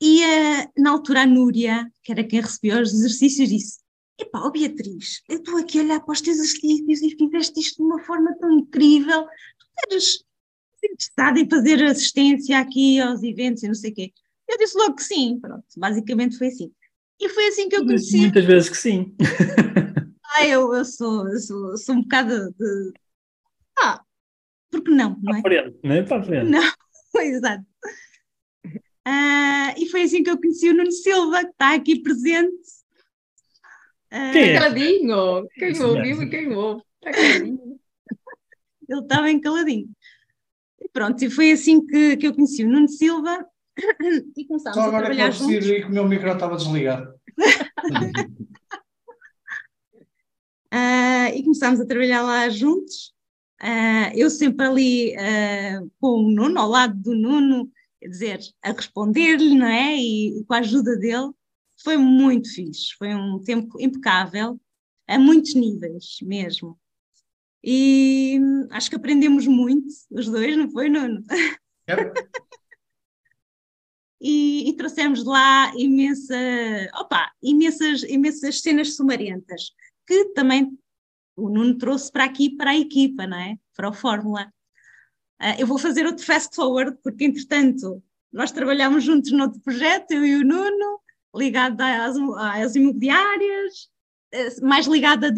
E 0.00 0.22
uh, 0.22 0.72
na 0.78 0.90
altura 0.90 1.22
a 1.22 1.26
Núria, 1.26 1.90
que 2.02 2.12
era 2.12 2.24
quem 2.24 2.40
recebeu 2.40 2.80
os 2.80 2.92
exercícios, 2.92 3.48
disse: 3.48 3.78
Epá, 4.18 4.42
oh 4.44 4.50
Beatriz, 4.50 5.22
eu 5.28 5.38
estou 5.38 5.58
aqui 5.58 5.78
a 5.78 5.82
olhar 5.82 6.00
para 6.00 6.12
os 6.12 6.20
teus 6.20 6.38
exercícios 6.38 7.02
e 7.02 7.16
fizeste 7.16 7.60
isto 7.60 7.76
de 7.76 7.82
uma 7.82 8.02
forma 8.04 8.34
tão 8.38 8.50
incrível, 8.50 9.24
tu 9.24 9.66
eres 9.90 10.24
interessada 10.82 11.40
em 11.40 11.48
fazer 11.48 11.82
assistência 11.84 12.58
aqui 12.58 13.00
aos 13.00 13.22
eventos 13.22 13.62
e 13.62 13.68
não 13.68 13.74
sei 13.74 13.90
o 13.90 13.94
quê. 13.94 14.12
Eu 14.48 14.58
disse 14.58 14.76
logo 14.76 14.94
que 14.94 15.04
sim, 15.04 15.38
pronto, 15.40 15.64
basicamente 15.76 16.36
foi 16.36 16.48
assim. 16.48 16.72
E 17.20 17.28
foi 17.28 17.48
assim 17.48 17.68
que 17.68 17.76
eu 17.76 17.84
conheci. 17.84 18.18
Muitas 18.18 18.44
vezes 18.44 18.68
que 18.68 18.76
sim. 18.76 19.14
Ah, 20.32 20.46
eu, 20.46 20.72
eu, 20.72 20.84
sou, 20.84 21.28
eu 21.28 21.38
sou, 21.40 21.76
sou 21.76 21.96
um 21.96 22.02
bocado 22.02 22.52
de. 22.52 22.92
Ah, 23.76 24.00
porque 24.70 24.90
não? 24.90 25.18
Não 25.20 25.36
é? 25.36 25.42
Para 25.42 25.50
frente, 25.50 25.78
não 25.82 25.92
é? 25.92 26.02
Para 26.04 26.22
frente. 26.22 26.50
Não, 26.50 26.72
exato. 27.20 27.64
Uh, 29.06 29.72
e 29.78 29.86
foi 29.86 30.02
assim 30.02 30.22
que 30.22 30.30
eu 30.30 30.38
conheci 30.38 30.68
o 30.68 30.74
Nuno 30.74 30.92
Silva, 30.92 31.44
que 31.44 31.50
está 31.50 31.74
aqui 31.74 32.00
presente. 32.00 32.54
Uh, 34.12 34.32
quem 34.32 34.42
é? 34.42 34.54
Caladinho, 34.58 35.48
quem 35.54 35.82
ouviu 35.82 36.22
e 36.22 36.28
quem 36.28 36.52
ouve. 36.54 36.82
Está 37.02 37.12
caladinho. 37.12 37.80
Ele 38.88 39.00
está 39.00 39.22
bem 39.22 39.40
caladinho. 39.40 39.88
E 40.80 40.88
pronto, 40.88 41.24
e 41.24 41.30
foi 41.30 41.52
assim 41.52 41.86
que, 41.86 42.16
que 42.16 42.26
eu 42.26 42.34
conheci 42.34 42.64
o 42.64 42.68
Nuno 42.68 42.88
Silva 42.88 43.46
e 44.36 44.44
começámos 44.46 44.76
Só 44.76 44.86
a 44.86 44.90
trabalhar 44.90 45.30
juntos. 45.30 45.38
Só 45.38 45.44
agora 45.44 45.60
que 45.60 45.70
eu 45.70 45.80
que 45.82 45.86
o 45.86 45.90
meu 45.90 46.08
micro 46.08 46.32
estava 46.32 46.56
desligado. 46.56 47.14
uh, 50.74 51.28
e 51.34 51.42
começámos 51.42 51.80
a 51.80 51.86
trabalhar 51.86 52.22
lá 52.22 52.48
juntos. 52.48 53.14
Uh, 53.62 54.10
eu 54.14 54.30
sempre 54.30 54.66
ali 54.66 55.14
uh, 55.14 55.90
com 56.00 56.24
o 56.24 56.30
Nuno, 56.30 56.58
ao 56.58 56.68
lado 56.68 56.94
do 56.96 57.14
Nuno, 57.14 57.70
quer 58.00 58.08
dizer, 58.08 58.40
a 58.62 58.72
responder-lhe, 58.72 59.54
não 59.54 59.66
é? 59.66 59.96
E, 59.96 60.40
e, 60.40 60.44
com 60.44 60.54
a 60.54 60.58
ajuda 60.58 60.96
dele. 60.96 61.30
Foi 61.82 61.96
muito 61.96 62.52
fixe, 62.52 62.94
foi 62.98 63.14
um 63.14 63.42
tempo 63.42 63.80
impecável, 63.80 64.60
a 65.06 65.18
muitos 65.18 65.54
níveis 65.54 66.18
mesmo. 66.22 66.78
E 67.64 68.38
hum, 68.40 68.68
acho 68.70 68.90
que 68.90 68.96
aprendemos 68.96 69.46
muito, 69.46 69.86
os 70.10 70.26
dois, 70.28 70.56
não 70.56 70.70
foi, 70.70 70.88
Nuno? 70.88 71.22
e, 74.20 74.68
e 74.68 74.76
trouxemos 74.76 75.24
lá 75.24 75.72
imensa, 75.76 76.36
opa, 76.94 77.32
imensas, 77.42 78.02
imensas 78.02 78.60
cenas 78.60 78.94
sumarentas 78.94 79.72
que 80.06 80.26
também 80.34 80.76
o 81.36 81.48
Nuno 81.48 81.78
trouxe 81.78 82.10
para 82.10 82.24
aqui, 82.24 82.50
para 82.56 82.70
a 82.72 82.76
equipa, 82.76 83.26
não 83.26 83.38
é? 83.38 83.56
Para 83.76 83.88
o 83.88 83.92
Fórmula. 83.92 84.52
Uh, 85.40 85.58
eu 85.58 85.66
vou 85.66 85.78
fazer 85.78 86.06
outro 86.06 86.24
fast 86.24 86.54
forward, 86.54 86.96
porque 87.02 87.24
entretanto 87.24 88.02
nós 88.32 88.52
trabalhamos 88.52 89.04
juntos 89.04 89.32
noutro 89.32 89.60
projeto, 89.60 90.12
eu 90.12 90.24
e 90.24 90.36
o 90.36 90.44
Nuno, 90.44 91.00
ligado 91.34 91.80
às, 91.80 92.16
às 92.38 92.76
imobiliárias, 92.76 93.88
uh, 94.34 94.66
mais 94.66 94.86
ligado 94.86 95.24
a, 95.24 95.30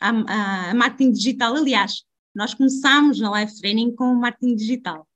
a, 0.00 0.70
a, 0.70 0.74
marketing 0.74 1.12
digital. 1.12 1.56
Aliás, 1.56 2.04
nós 2.34 2.54
começámos 2.54 3.20
na 3.20 3.30
live 3.30 3.60
training 3.60 3.94
com 3.94 4.04
o 4.04 4.20
marketing 4.20 4.54
digital. 4.54 5.08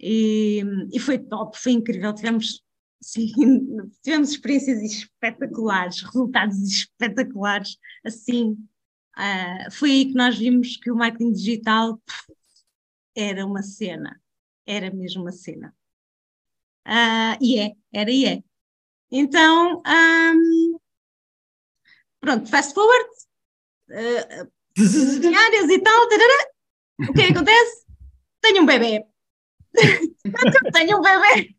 E, 0.00 0.62
e 0.92 0.98
foi 0.98 1.18
top, 1.18 1.58
foi 1.58 1.72
incrível. 1.72 2.12
Tivemos 2.14 2.62
Sim, 3.02 3.32
tivemos 4.00 4.30
experiências 4.30 4.80
espetaculares, 4.80 6.02
resultados 6.02 6.56
espetaculares. 6.62 7.76
Assim, 8.06 8.56
uh, 9.16 9.70
foi 9.70 9.90
aí 9.90 10.06
que 10.06 10.14
nós 10.14 10.38
vimos 10.38 10.76
que 10.76 10.90
o 10.90 10.96
marketing 10.96 11.32
digital 11.32 11.98
pff, 11.98 12.34
era 13.14 13.46
uma 13.46 13.62
cena, 13.62 14.20
era 14.66 14.90
mesmo 14.90 15.22
uma 15.22 15.32
cena. 15.32 15.74
Uh, 16.86 17.36
e 17.40 17.60
é, 17.60 17.72
era 17.92 18.10
e 18.10 18.24
é. 18.24 18.42
Então, 19.10 19.82
um, 19.86 20.78
pronto, 22.20 22.48
fast 22.48 22.74
forward, 22.74 23.08
uh, 23.90 25.70
e 25.70 25.80
tal, 25.82 26.08
tarara, 26.08 26.52
o 27.08 27.12
que 27.12 27.20
é 27.20 27.28
acontece? 27.28 27.86
Tenho 28.40 28.62
um 28.62 28.66
bebê. 28.66 29.04
Tenho 30.72 30.98
um 30.98 31.02
bebê. 31.02 31.54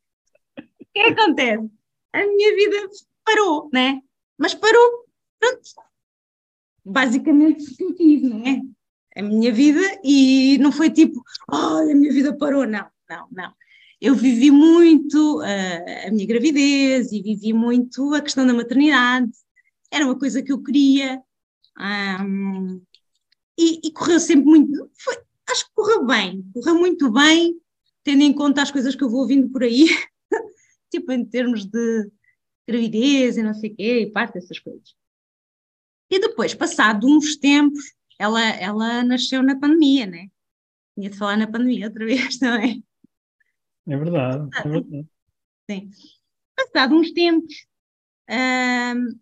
O 0.58 0.86
que 0.94 1.00
é 1.00 1.14
que 1.14 1.22
acontece? 1.22 1.70
A 2.14 2.20
minha 2.20 2.56
vida 2.56 2.90
parou, 3.24 3.70
né? 3.74 4.02
Mas 4.38 4.54
parou, 4.54 5.08
pronto. 5.40 5.62
Basicamente 6.86 7.64
o 7.84 7.94
que 7.94 8.16
eu 8.16 8.30
não 8.30 8.46
é? 8.46 8.62
A 9.16 9.22
minha 9.22 9.54
vida 9.54 9.80
e 10.04 10.58
não 10.60 10.72
foi 10.72 10.90
tipo, 10.90 11.24
oh, 11.52 11.56
a 11.56 11.96
minha 11.96 12.12
vida 12.12 12.36
parou, 12.36 12.66
não, 12.66 12.86
não, 13.10 13.28
não 13.32 13.54
eu 14.04 14.14
vivi 14.14 14.52
muito 14.52 15.40
uh, 15.40 16.08
a 16.08 16.12
minha 16.12 16.28
gravidez 16.28 17.14
e 17.14 17.22
vivi 17.22 17.54
muito 17.54 18.14
a 18.14 18.20
questão 18.20 18.46
da 18.46 18.54
maternidade, 18.54 19.32
era 19.90 20.04
uma 20.04 20.20
coisa 20.20 20.44
que 20.44 20.52
eu 20.52 20.62
queria, 20.62 21.22
um, 22.20 22.82
e, 23.58 23.80
e, 23.82 23.92
correu 23.94 24.20
sempre 24.20 24.44
muito, 24.44 24.92
foi, 25.00 25.16
acho 25.50 25.66
que 25.68 25.72
correu 25.74 26.06
bem, 26.06 26.44
correu 26.54 26.76
muito 26.76 27.10
bem, 27.14 27.58
tendo 28.04 28.24
em 28.24 28.34
conta 28.34 28.62
as 28.62 28.72
coisas 28.72 28.94
que 28.94 29.06
eu 29.06 29.10
vou 29.10 29.22
ouvindo 29.22 29.50
por 29.50 29.64
aí, 29.64 29.88
tipo 30.92 31.10
em 31.14 31.24
termos 31.24 31.64
de 31.64 32.12
gravidez 32.68 33.38
e 33.38 33.44
não 33.44 33.54
sei 33.54 33.70
o 33.70 33.76
quê, 33.78 34.00
e 34.02 34.12
parte 34.12 34.34
dessas 34.34 34.60
coisas. 34.60 34.96
E 36.14 36.20
depois, 36.20 36.54
passado 36.54 37.08
uns 37.08 37.36
tempos, 37.38 37.92
ela, 38.20 38.40
ela 38.40 39.04
nasceu 39.04 39.42
na 39.42 39.60
pandemia, 39.60 40.06
né? 40.06 40.28
Tinha 40.94 41.10
de 41.10 41.18
falar 41.18 41.36
na 41.38 41.48
pandemia 41.48 41.88
outra 41.88 42.06
vez 42.06 42.38
também. 42.38 42.86
É 43.88 43.98
verdade, 43.98 44.48
é 44.56 44.70
verdade. 44.70 45.08
Sim. 45.68 45.90
Passado 46.56 46.94
uns 46.94 47.12
tempos, 47.14 47.66
hum, 48.30 49.20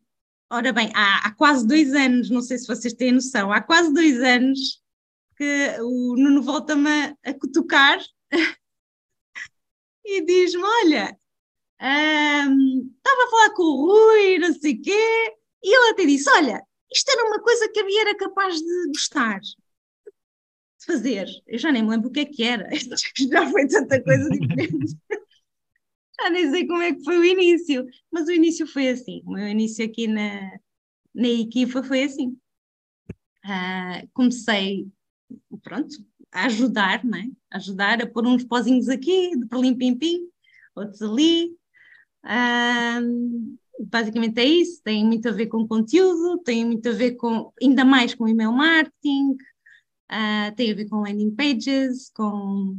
ora 0.51 0.73
bem, 0.73 0.91
há, 0.93 1.27
há, 1.27 1.33
quase 1.33 1.65
dois 1.65 1.93
anos, 1.93 2.29
não 2.29 2.41
sei 2.41 2.57
se 2.57 2.67
vocês 2.67 2.93
têm 2.93 3.13
noção, 3.13 3.53
há 3.53 3.61
quase 3.61 3.93
dois 3.93 4.19
anos 4.21 4.83
que 5.37 5.77
o 5.79 6.17
Nuno 6.17 6.41
volta-me 6.41 7.15
a, 7.23 7.33
cutucar 7.39 7.99
e 10.03 10.25
diz-me: 10.25 10.61
Olha, 10.61 11.17
hum, 11.81 12.93
estava 12.97 13.23
a 13.23 13.29
falar 13.29 13.53
com 13.53 13.63
o 13.63 13.85
Rui, 13.85 14.39
não 14.39 14.51
sei 14.51 14.73
o 14.73 14.81
quê, 14.81 15.37
e 15.63 15.73
ele 15.73 15.91
até 15.91 16.05
disse: 16.05 16.29
Olha, 16.31 16.61
isto 16.91 17.09
era 17.09 17.25
uma 17.27 17.41
coisa 17.41 17.69
que 17.71 17.79
havia 17.79 18.01
era 18.01 18.17
capaz 18.17 18.55
de 18.59 18.87
gostar 18.87 19.39
de 19.39 19.55
fazer. 20.85 21.27
Eu 21.47 21.59
já 21.59 21.71
nem 21.71 21.83
me 21.83 21.89
lembro 21.89 22.09
o 22.09 22.11
que 22.11 22.21
é 22.21 22.25
que 22.25 22.43
era, 22.43 22.69
já 23.31 23.49
foi 23.49 23.67
tanta 23.67 24.01
coisa 24.03 24.29
diferente. 24.29 24.97
já 26.19 26.29
nem 26.29 26.49
sei 26.51 26.67
como 26.67 26.81
é 26.81 26.93
que 26.93 27.03
foi 27.03 27.17
o 27.17 27.25
início, 27.25 27.85
mas 28.11 28.27
o 28.27 28.31
início 28.31 28.67
foi 28.67 28.89
assim. 28.89 29.21
O 29.25 29.33
meu 29.33 29.47
início 29.47 29.85
aqui 29.85 30.07
na, 30.07 30.51
na 31.13 31.27
equipa 31.27 31.83
foi 31.83 32.03
assim. 32.03 32.37
Uh, 33.43 34.07
comecei, 34.13 34.87
pronto, 35.63 35.95
a 36.31 36.45
ajudar, 36.45 37.03
né? 37.03 37.31
A 37.49 37.57
ajudar 37.57 38.01
a 38.01 38.07
pôr 38.07 38.25
uns 38.27 38.43
pozinhos 38.43 38.87
aqui, 38.87 39.35
de 39.35 39.47
perlim-pim-pim, 39.47 40.29
outros 40.75 41.01
ali. 41.01 41.55
Uh, 42.23 43.57
basicamente 43.86 44.39
é 44.39 44.45
isso, 44.45 44.82
tem 44.84 45.05
muito 45.05 45.27
a 45.29 45.32
ver 45.32 45.47
com 45.47 45.67
conteúdo, 45.67 46.41
tem 46.43 46.65
muito 46.65 46.89
a 46.89 46.91
ver 46.91 47.11
com, 47.11 47.51
ainda 47.61 47.86
mais 47.86 48.13
com 48.13 48.27
e-mail 48.27 48.51
marketing, 48.51 49.32
uh, 50.11 50.55
tem 50.55 50.71
a 50.71 50.75
ver 50.75 50.88
com 50.89 51.01
landing 51.01 51.36
pages, 51.36 52.11
com, 52.13 52.77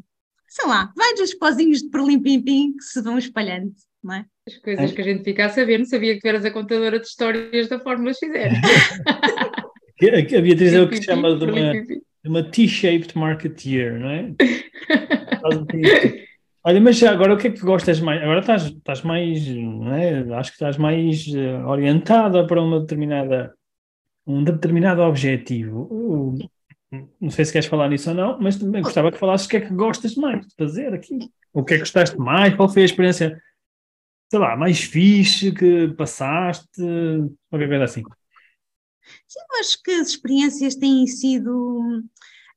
sei 0.48 0.66
lá, 0.66 0.92
vários 0.96 1.34
pozinhos 1.34 1.82
de 1.82 1.90
perlim-pim-pim 1.90 2.74
que 2.76 2.84
se 2.84 3.00
vão 3.00 3.18
espalhando, 3.18 3.72
não 4.02 4.14
é? 4.14 4.26
As 4.46 4.58
coisas 4.58 4.90
é. 4.90 4.94
que 4.94 5.00
a 5.00 5.04
gente 5.04 5.24
fica 5.24 5.46
a 5.46 5.48
saber, 5.48 5.78
não 5.78 5.86
sabia 5.86 6.14
que 6.14 6.20
tu 6.20 6.26
eras 6.26 6.44
a 6.44 6.50
contadora 6.50 6.98
de 6.98 7.06
histórias 7.06 7.68
da 7.68 7.78
Fórmula 7.78 8.12
XR. 8.12 8.26
a 10.36 10.40
Beatriz 10.40 10.72
é 10.72 10.80
o 10.80 10.88
que 10.88 10.96
se 10.96 11.04
chama 11.04 11.36
de 11.36 11.44
uma, 11.44 11.72
uma 12.26 12.42
T-shaped 12.42 13.16
marketeer, 13.16 14.00
não 14.00 14.10
é? 14.10 14.34
Olha, 16.64 16.80
mas 16.80 17.02
agora 17.02 17.34
o 17.34 17.38
que 17.38 17.48
é 17.48 17.50
que 17.50 17.60
gostas 17.60 18.00
mais? 18.00 18.22
Agora 18.22 18.40
estás, 18.40 18.64
estás 18.66 19.02
mais, 19.02 19.46
é? 19.46 20.34
acho 20.34 20.50
que 20.50 20.56
estás 20.56 20.76
mais 20.76 21.26
uh, 21.28 21.66
orientada 21.66 22.46
para 22.46 22.62
uma 22.62 22.80
determinada, 22.80 23.54
um 24.26 24.44
determinado 24.44 25.02
objetivo 25.02 26.38
não 27.20 27.30
sei 27.30 27.44
se 27.44 27.52
queres 27.52 27.68
falar 27.68 27.88
nisso 27.88 28.10
ou 28.10 28.16
não, 28.16 28.38
mas 28.38 28.58
também 28.58 28.82
gostava 28.82 29.10
que 29.10 29.18
falasses 29.18 29.46
o 29.46 29.48
que 29.48 29.56
é 29.56 29.60
que 29.60 29.72
gostas 29.74 30.14
mais 30.14 30.46
de 30.46 30.54
fazer 30.54 30.92
aqui. 30.92 31.18
O 31.52 31.64
que 31.64 31.74
é 31.74 31.76
que 31.76 31.82
gostaste 31.82 32.16
mais? 32.18 32.54
Qual 32.54 32.68
foi 32.68 32.82
a 32.82 32.84
experiência, 32.84 33.40
sei 34.30 34.38
lá, 34.38 34.56
mais 34.56 34.82
fixe 34.82 35.52
que 35.52 35.88
passaste? 35.96 36.82
Qualquer 37.48 37.68
coisa 37.68 37.84
assim. 37.84 38.02
Sim, 39.26 39.40
eu 39.40 39.60
acho 39.60 39.82
que 39.82 39.90
as 39.92 40.08
experiências 40.08 40.74
têm 40.74 41.06
sido 41.06 42.02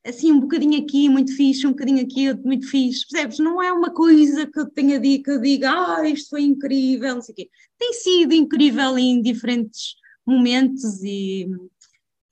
assim 0.06 0.32
um 0.32 0.40
bocadinho 0.40 0.82
aqui 0.82 1.08
muito 1.08 1.34
fixe, 1.36 1.66
um 1.66 1.70
bocadinho 1.70 2.02
aqui 2.02 2.32
muito 2.44 2.68
fixe, 2.68 3.06
percebes? 3.08 3.38
Não 3.38 3.62
é 3.62 3.72
uma 3.72 3.90
coisa 3.90 4.46
que 4.46 4.58
eu 4.58 4.68
tenha 4.70 4.98
dito 5.00 5.24
que 5.24 5.30
eu 5.30 5.40
diga, 5.40 5.70
ah, 5.70 6.08
isto 6.08 6.30
foi 6.30 6.42
incrível, 6.42 7.16
não 7.16 7.22
sei 7.22 7.32
o 7.32 7.36
quê. 7.36 7.50
Tem 7.78 7.92
sido 7.92 8.32
incrível 8.32 8.96
em 8.98 9.20
diferentes 9.20 9.94
momentos 10.26 11.02
e 11.02 11.48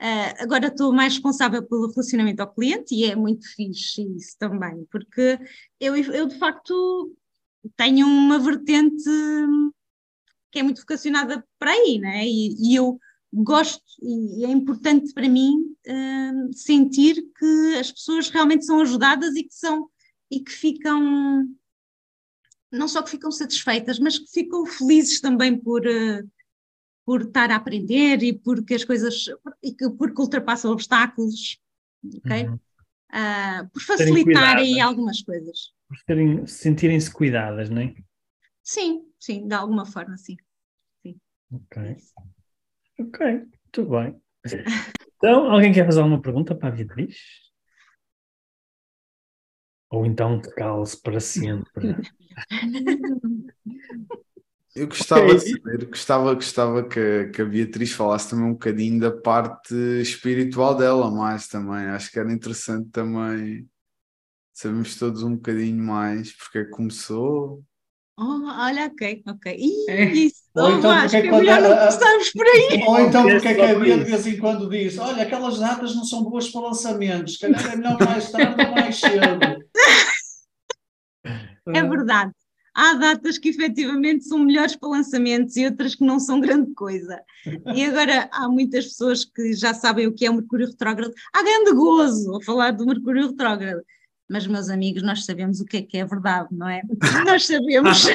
Uh, 0.02 0.42
agora 0.42 0.66
estou 0.66 0.92
mais 0.92 1.14
responsável 1.14 1.62
pelo 1.62 1.88
relacionamento 1.88 2.40
ao 2.40 2.52
cliente 2.52 2.94
e 2.94 3.04
é 3.04 3.16
muito 3.16 3.46
fixe 3.54 4.02
isso 4.16 4.36
também, 4.38 4.84
porque 4.90 5.38
eu, 5.80 5.96
eu 5.96 6.26
de 6.26 6.36
facto 6.36 7.16
tenho 7.76 8.06
uma 8.06 8.38
vertente 8.38 9.08
que 10.50 10.58
é 10.58 10.62
muito 10.62 10.80
vocacionada 10.80 11.42
para 11.58 11.70
aí, 11.70 11.98
né? 11.98 12.26
E, 12.26 12.54
e 12.60 12.74
eu 12.74 12.98
gosto 13.42 13.82
e 14.02 14.44
é 14.44 14.48
importante 14.48 15.12
para 15.12 15.28
mim 15.28 15.74
uh, 15.86 16.52
sentir 16.52 17.16
que 17.38 17.76
as 17.78 17.90
pessoas 17.90 18.28
realmente 18.28 18.64
são 18.64 18.80
ajudadas 18.80 19.34
e 19.34 19.44
que 19.44 19.54
são 19.54 19.88
e 20.30 20.40
que 20.40 20.52
ficam 20.52 21.46
não 22.74 22.88
só 22.88 23.02
que 23.02 23.10
ficam 23.10 23.30
satisfeitas, 23.30 23.98
mas 23.98 24.18
que 24.18 24.30
ficam 24.30 24.66
felizes 24.66 25.20
também 25.20 25.56
por, 25.56 25.82
uh, 25.86 26.30
por 27.04 27.22
estar 27.22 27.50
a 27.50 27.56
aprender 27.56 28.22
e 28.22 28.32
porque 28.32 28.74
as 28.74 28.84
coisas, 28.84 29.26
e 29.62 29.72
que, 29.72 29.88
porque 29.90 30.20
ultrapassam 30.20 30.72
obstáculos, 30.72 31.60
ok? 32.16 32.48
Uhum. 32.48 32.54
Uh, 32.54 33.70
por 33.72 33.80
facilitar 33.80 34.56
aí 34.56 34.80
algumas 34.80 35.22
coisas. 35.22 35.72
Por 35.86 36.48
sentirem-se 36.48 37.12
cuidadas, 37.12 37.70
não 37.70 37.82
é? 37.82 37.94
Sim, 38.62 39.04
sim, 39.20 39.46
de 39.46 39.54
alguma 39.54 39.86
forma, 39.86 40.16
sim. 40.16 40.36
sim. 41.02 41.16
Ok. 41.52 41.96
Ok, 42.98 43.26
muito 43.26 43.90
bem. 43.90 44.20
Então, 45.16 45.50
alguém 45.50 45.72
quer 45.72 45.86
fazer 45.86 46.00
alguma 46.00 46.20
pergunta 46.20 46.54
para 46.54 46.68
a 46.68 46.72
Beatriz? 46.72 47.16
Ou 49.90 50.04
então 50.04 50.40
cale-se 50.40 51.00
para 51.00 51.20
sempre. 51.20 51.96
Eu 54.74 54.88
gostava 54.88 55.36
de 55.36 55.40
saber, 55.40 55.86
gostava, 55.86 56.34
gostava 56.34 56.88
que, 56.88 57.26
que 57.26 57.40
a 57.40 57.44
Beatriz 57.44 57.92
falasse 57.92 58.30
também 58.30 58.46
um 58.46 58.54
bocadinho 58.54 59.00
da 59.00 59.12
parte 59.12 59.72
espiritual 60.00 60.76
dela, 60.76 61.10
mais 61.12 61.46
também. 61.46 61.86
Acho 61.86 62.10
que 62.10 62.18
era 62.18 62.32
interessante 62.32 62.90
também 62.90 63.68
sabermos 64.52 64.96
todos 64.96 65.22
um 65.22 65.36
bocadinho 65.36 65.82
mais 65.82 66.32
porque 66.32 66.58
é 66.58 66.64
que 66.64 66.70
começou. 66.70 67.64
Oh, 68.16 68.42
olha, 68.46 68.86
ok, 68.86 69.22
ok. 69.26 69.56
Ih, 69.58 69.90
é. 69.90 70.04
isso, 70.12 70.42
ou 70.54 70.78
então, 70.78 70.90
acho 70.90 71.20
que 71.20 71.26
é 71.26 71.32
melhor 71.32 71.60
não 71.60 71.76
começarmos 71.76 72.30
por 72.30 72.46
aí. 72.46 72.82
Ou 72.86 73.00
então 73.00 73.22
porque 73.28 73.48
é 73.48 73.54
que 73.54 73.60
a 73.60 73.74
Bia 73.78 73.98
de 73.98 74.04
vez 74.04 74.26
em 74.28 74.38
quando 74.38 74.70
diz, 74.70 74.96
olha, 74.98 75.24
aquelas 75.24 75.58
datas 75.58 75.96
não 75.96 76.04
são 76.04 76.22
boas 76.22 76.48
para 76.48 76.60
lançamentos, 76.60 77.36
calhar 77.38 77.72
é 77.72 77.76
melhor 77.76 77.98
mais 77.98 78.30
tarde 78.30 78.64
ou 78.64 78.70
mais 78.72 79.00
cedo. 79.00 79.64
É 81.74 81.82
verdade 81.82 82.30
há 82.74 82.94
datas 82.94 83.38
que 83.38 83.48
efetivamente 83.50 84.24
são 84.24 84.40
melhores 84.40 84.74
para 84.74 84.88
lançamentos 84.88 85.56
e 85.56 85.64
outras 85.64 85.94
que 85.94 86.04
não 86.04 86.18
são 86.18 86.40
grande 86.40 86.74
coisa. 86.74 87.20
E 87.74 87.84
agora 87.84 88.28
há 88.32 88.48
muitas 88.48 88.86
pessoas 88.86 89.24
que 89.24 89.52
já 89.54 89.72
sabem 89.72 90.08
o 90.08 90.12
que 90.12 90.26
é 90.26 90.30
o 90.30 90.34
Mercúrio 90.34 90.66
Retrógrado. 90.66 91.14
Há 91.32 91.42
grande 91.42 91.72
gozo 91.72 92.36
a 92.36 92.42
falar 92.42 92.72
do 92.72 92.84
Mercúrio 92.84 93.28
Retrógrado. 93.28 93.82
Mas, 94.28 94.46
meus 94.46 94.68
amigos, 94.70 95.02
nós 95.02 95.24
sabemos 95.24 95.60
o 95.60 95.64
que 95.64 95.78
é 95.78 95.82
que 95.82 95.98
é 95.98 96.04
verdade, 96.04 96.48
não 96.50 96.68
é? 96.68 96.82
Nós 97.26 97.46
sabemos. 97.46 98.04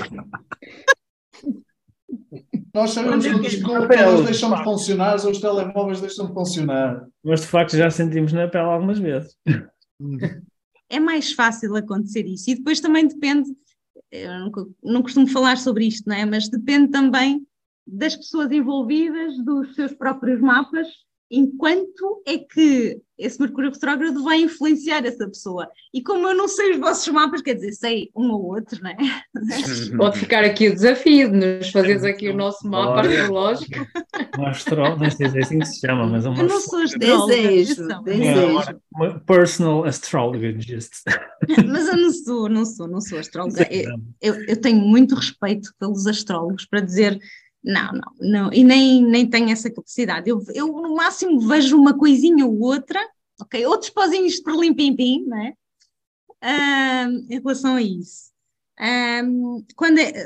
Nós 2.74 2.91
sabemos 2.91 3.26
que 3.26 3.32
os 3.32 3.55
computadores 3.64 4.26
deixam 4.26 4.55
de 4.55 4.64
funcionar, 4.64 5.16
os 5.16 5.39
telemóveis 5.39 6.01
deixam 6.01 6.28
de 6.28 6.34
funcionar. 6.34 7.07
Mas 7.24 7.41
de 7.41 7.47
facto 7.47 7.76
já 7.76 7.89
sentimos 7.89 8.32
na 8.32 8.47
pele 8.47 8.66
algumas 8.66 8.99
vezes. 8.99 9.36
É 10.88 10.99
mais 10.99 11.34
fácil 11.34 11.76
acontecer 11.76 12.26
isso. 12.26 12.49
E 12.51 12.55
depois 12.55 12.80
também 12.80 13.07
depende 13.07 13.49
eu 14.12 14.32
não, 14.39 14.51
não 14.84 15.01
costumo 15.01 15.28
falar 15.28 15.57
sobre 15.57 15.86
isto, 15.86 16.07
não 16.07 16.16
é? 16.16 16.26
mas 16.26 16.49
depende 16.49 16.91
também 16.91 17.45
das 17.86 18.16
pessoas 18.16 18.51
envolvidas, 18.51 19.38
dos 19.43 19.76
seus 19.76 19.93
próprios 19.93 20.39
mapas 20.39 20.88
enquanto 21.30 22.22
é 22.26 22.38
que 22.38 23.02
esse 23.20 23.40
Mercúrio 23.40 23.72
retrógrado 23.72 24.24
vai 24.24 24.40
influenciar 24.42 25.06
essa 25.06 25.28
pessoa. 25.28 25.68
E 25.94 26.02
como 26.02 26.28
eu 26.28 26.34
não 26.34 26.48
sei 26.48 26.72
os 26.72 26.80
vossos 26.80 27.08
mapas, 27.10 27.42
quer 27.42 27.54
dizer, 27.54 27.74
sei 27.74 28.10
um 28.16 28.32
ou 28.32 28.46
outro, 28.46 28.82
não 28.82 28.90
é? 28.90 28.98
Pode 29.98 30.20
ficar 30.20 30.44
aqui 30.46 30.70
o 30.70 30.74
desafio 30.74 31.30
de 31.30 31.36
nos 31.36 31.70
fazeres 31.70 32.04
aqui 32.04 32.30
o 32.30 32.34
nosso 32.36 32.66
mapa 32.68 33.02
astrológico. 33.02 33.86
Um 34.40 34.46
astrólogo, 34.48 35.04
não 35.04 35.12
sei 35.12 35.30
se 35.30 35.38
é 35.38 35.42
assim 35.42 35.60
que 35.60 35.66
se 35.66 35.80
chama, 35.82 36.08
mas 36.08 36.26
é 36.26 36.30
uma. 36.30 36.40
Eu 36.40 36.48
não 36.48 36.62
sou 36.62 36.80
astróloga. 36.80 37.36
Desejo, 37.36 37.88
desejo. 38.04 38.82
Uma 38.96 39.20
personal 39.20 39.84
astrologist. 39.84 41.04
Mas 41.68 41.88
eu 41.88 41.98
não 41.98 42.12
sou, 42.12 42.50
não 42.50 42.66
sou, 42.66 42.88
não 42.88 43.02
sou 43.02 43.18
astróloga. 43.18 43.68
Eu, 43.72 43.92
eu, 44.22 44.46
eu 44.46 44.62
tenho 44.62 44.80
muito 44.80 45.16
respeito 45.16 45.74
pelos 45.80 46.06
astrólogos 46.06 46.66
para 46.66 46.82
dizer 46.82 47.20
não, 47.64 47.91
não, 47.91 48.14
não, 48.20 48.53
e 48.53 48.64
nem, 48.64 49.03
nem 49.03 49.30
tenho 49.30 49.49
essa 49.49 49.70
capacidade. 49.70 50.30
Eu, 50.30 50.41
eu 50.53 50.68
no 50.68 50.95
máximo 50.95 51.39
vejo 51.41 51.78
uma 51.78 51.97
coisinha 51.97 52.45
ou 52.45 52.60
outra, 52.60 52.99
ok? 53.39 53.66
Outros 53.66 53.89
pozinhos 53.89 54.36
de 54.36 54.43
perlim-pim-pim, 54.43 55.26
não 55.26 55.38
é? 55.38 55.53
Um, 56.41 57.28
em 57.30 57.39
relação 57.39 57.76
a 57.76 57.82
isso. 57.82 58.30
Um, 58.80 59.66
quando 59.76 59.99
é, 59.99 60.26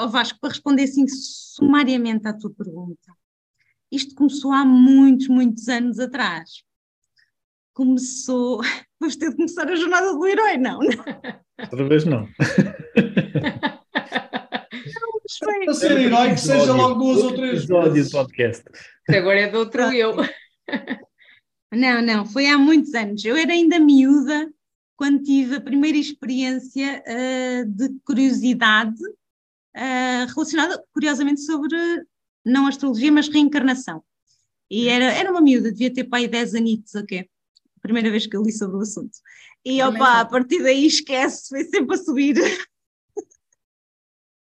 oh 0.00 0.08
Vasco, 0.08 0.38
para 0.40 0.50
responder 0.50 0.84
assim 0.84 1.04
sumariamente 1.08 2.28
à 2.28 2.32
tua 2.32 2.50
pergunta, 2.50 3.12
isto 3.90 4.14
começou 4.14 4.52
há 4.52 4.64
muitos, 4.64 5.26
muitos 5.26 5.68
anos 5.68 5.98
atrás. 5.98 6.62
Começou. 7.74 8.60
Vamos 9.00 9.16
ter 9.16 9.30
de 9.30 9.36
começar 9.36 9.68
a 9.68 9.74
jornada 9.74 10.12
do 10.12 10.26
herói, 10.26 10.56
não? 10.58 10.78
Outra 10.78 11.88
vez 11.88 12.04
não. 12.04 12.28
Para 15.42 15.74
ser 15.74 15.98
herói, 15.98 16.30
que 16.30 16.40
seja 16.40 16.72
logo 16.72 17.02
duas 17.02 17.22
ou 17.22 17.34
três 17.34 17.66
do 17.66 18.10
podcast. 18.10 18.64
Agora 19.08 19.40
é 19.40 19.50
do 19.50 19.58
outro 19.58 19.82
eu. 19.92 20.14
Não, 21.74 22.02
não, 22.02 22.26
foi 22.26 22.46
há 22.48 22.58
muitos 22.58 22.92
anos. 22.92 23.24
Eu 23.24 23.34
era 23.34 23.50
ainda 23.50 23.78
miúda 23.78 24.52
quando 24.94 25.22
tive 25.22 25.56
a 25.56 25.60
primeira 25.60 25.96
experiência 25.96 27.02
uh, 27.02 27.66
de 27.66 27.88
curiosidade 28.04 29.02
uh, 29.02 30.26
relacionada, 30.34 30.84
curiosamente, 30.92 31.40
sobre 31.40 31.74
não 32.44 32.66
astrologia, 32.66 33.10
mas 33.10 33.28
reencarnação. 33.28 34.02
E 34.70 34.88
era, 34.88 35.06
era 35.06 35.30
uma 35.30 35.40
miúda, 35.40 35.72
devia 35.72 35.92
ter 35.92 36.04
pai 36.04 36.28
10 36.28 36.54
anitos, 36.54 36.94
ok? 36.94 37.26
Primeira 37.80 38.10
vez 38.10 38.26
que 38.26 38.36
eu 38.36 38.42
li 38.42 38.52
sobre 38.52 38.76
o 38.76 38.80
assunto. 38.80 39.16
E 39.64 39.82
opa, 39.82 40.20
a 40.20 40.24
partir 40.24 40.62
daí 40.62 40.86
esquece, 40.86 41.48
foi 41.48 41.64
sempre 41.64 41.94
a 41.94 41.98
subir. 41.98 42.36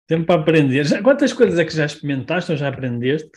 Tempo 0.09 0.25
para 0.25 0.41
aprender. 0.41 0.87
Já, 0.87 1.03
quantas 1.03 1.31
coisas 1.31 1.59
é 1.59 1.63
que 1.63 1.75
já 1.75 1.85
experimentaste 1.85 2.51
ou 2.51 2.57
já 2.57 2.67
aprendeste? 2.67 3.29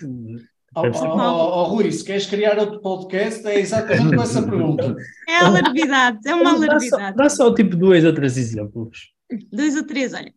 Oh, 0.74 0.80
oh, 0.80 1.04
oh, 1.04 1.60
oh, 1.60 1.64
Rui, 1.64 1.92
se 1.92 2.02
queres 2.02 2.24
criar 2.24 2.58
outro 2.58 2.80
podcast, 2.80 3.46
é 3.46 3.60
exatamente 3.60 4.16
com 4.16 4.22
essa 4.22 4.42
pergunta. 4.42 4.96
É 5.28 5.36
a 5.36 5.50
larvidade, 5.50 6.26
é 6.26 6.34
uma 6.34 6.52
larvidade. 6.52 6.88
Dá 6.88 6.96
só, 6.96 7.12
dá 7.12 7.28
só 7.28 7.54
tipo 7.54 7.76
dois 7.76 8.06
ou 8.06 8.14
três 8.14 8.38
exemplos. 8.38 9.12
Dois 9.52 9.76
ou 9.76 9.84
três, 9.84 10.14
olha. 10.14 10.32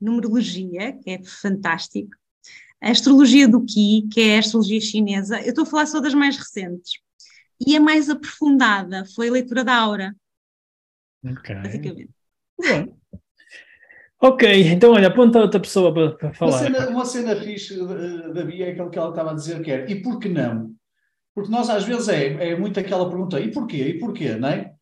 Numerologia, 0.00 0.92
que 0.92 1.10
é 1.10 1.20
fantástico. 1.24 2.10
A 2.80 2.90
astrologia 2.90 3.48
do 3.48 3.64
Qi, 3.64 4.06
que 4.12 4.20
é 4.20 4.36
a 4.36 4.38
astrologia 4.38 4.80
chinesa. 4.80 5.40
Eu 5.40 5.48
estou 5.48 5.64
a 5.64 5.66
falar 5.66 5.86
só 5.86 5.98
das 5.98 6.14
mais 6.14 6.36
recentes. 6.36 7.00
E 7.66 7.76
a 7.76 7.80
mais 7.80 8.08
aprofundada 8.08 9.04
foi 9.16 9.28
a 9.28 9.32
leitura 9.32 9.64
da 9.64 9.74
aura. 9.74 10.14
Ok. 11.24 11.52
Basicamente. 11.52 12.10
Bom. 12.56 12.96
Ok, 14.24 14.48
então 14.72 14.92
olha, 14.92 15.08
aponta 15.08 15.38
outra 15.38 15.60
pessoa 15.60 15.92
para, 15.92 16.12
para 16.12 16.32
falar. 16.32 16.52
Uma 16.52 16.58
cena, 16.58 16.88
uma 16.88 17.04
cena 17.04 17.36
fixe 17.36 17.76
da 18.32 18.42
Bia 18.42 18.68
é 18.68 18.70
aquilo 18.70 18.88
que 18.88 18.98
ela 18.98 19.10
estava 19.10 19.32
a 19.32 19.34
dizer 19.34 19.60
que 19.60 19.70
era, 19.70 19.90
e 19.92 20.00
por 20.00 20.18
que 20.18 20.30
não? 20.30 20.74
Porque 21.34 21.50
nós 21.50 21.68
às 21.68 21.84
vezes 21.84 22.08
é, 22.08 22.52
é 22.52 22.58
muito 22.58 22.80
aquela 22.80 23.06
pergunta, 23.06 23.38
e 23.38 23.52
porquê? 23.52 23.86
E 23.86 23.98
porquê, 23.98 24.34
não 24.36 24.48
é? 24.48 24.72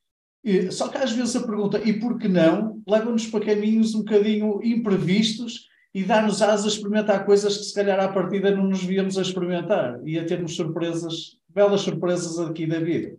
E, 0.45 0.71
só 0.71 0.89
que 0.89 0.97
às 0.97 1.11
vezes 1.11 1.35
a 1.35 1.45
pergunta, 1.45 1.81
e 1.83 1.99
por 1.99 2.21
que 2.21 2.29
não, 2.29 2.81
leva-nos 2.87 3.27
para 3.27 3.45
caminhos 3.45 3.97
um 3.97 4.05
bocadinho 4.05 4.61
imprevistos 4.63 5.67
e 5.93 6.05
dá-nos 6.05 6.41
asas 6.41 6.65
a 6.65 6.69
experimentar 6.69 7.27
coisas 7.27 7.57
que 7.57 7.65
se 7.65 7.75
calhar 7.75 7.99
à 7.99 8.13
partida 8.13 8.55
não 8.55 8.69
nos 8.69 8.85
víamos 8.85 9.19
a 9.19 9.23
experimentar 9.23 10.01
e 10.07 10.21
a 10.21 10.25
termos 10.25 10.55
surpresas, 10.55 11.37
belas 11.49 11.81
surpresas 11.81 12.39
aqui 12.39 12.65
da 12.65 12.79
vida. 12.79 13.17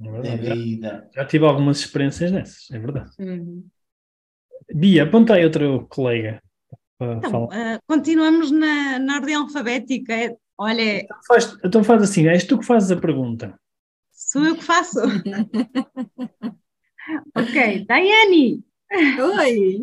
É 0.00 0.36
da 0.36 0.54
vida. 0.54 1.08
Já, 1.12 1.22
já 1.22 1.28
tive 1.28 1.46
algumas 1.46 1.80
experiências 1.80 2.30
dessas, 2.30 2.70
é 2.70 2.78
verdade. 2.78 3.10
Uhum. 3.18 3.64
Bia, 4.74 5.04
aponta 5.04 5.34
aí 5.34 5.44
outro 5.44 5.86
colega. 5.88 6.42
Então, 7.00 7.44
uh, 7.44 7.80
continuamos 7.86 8.50
na, 8.50 8.98
na 8.98 9.16
ordem 9.16 9.34
alfabética. 9.34 10.14
É, 10.14 10.36
olha. 10.58 11.00
Então 11.00 11.18
faz, 11.26 11.58
então 11.64 11.84
faz 11.84 12.02
assim, 12.02 12.28
és 12.28 12.44
tu 12.44 12.58
que 12.58 12.66
fazes 12.66 12.90
a 12.90 13.00
pergunta. 13.00 13.58
Sou 14.12 14.44
eu 14.44 14.54
que 14.54 14.62
faço. 14.62 15.00
ok, 17.34 17.86
Daiane. 17.86 18.62
Oi. 19.38 19.80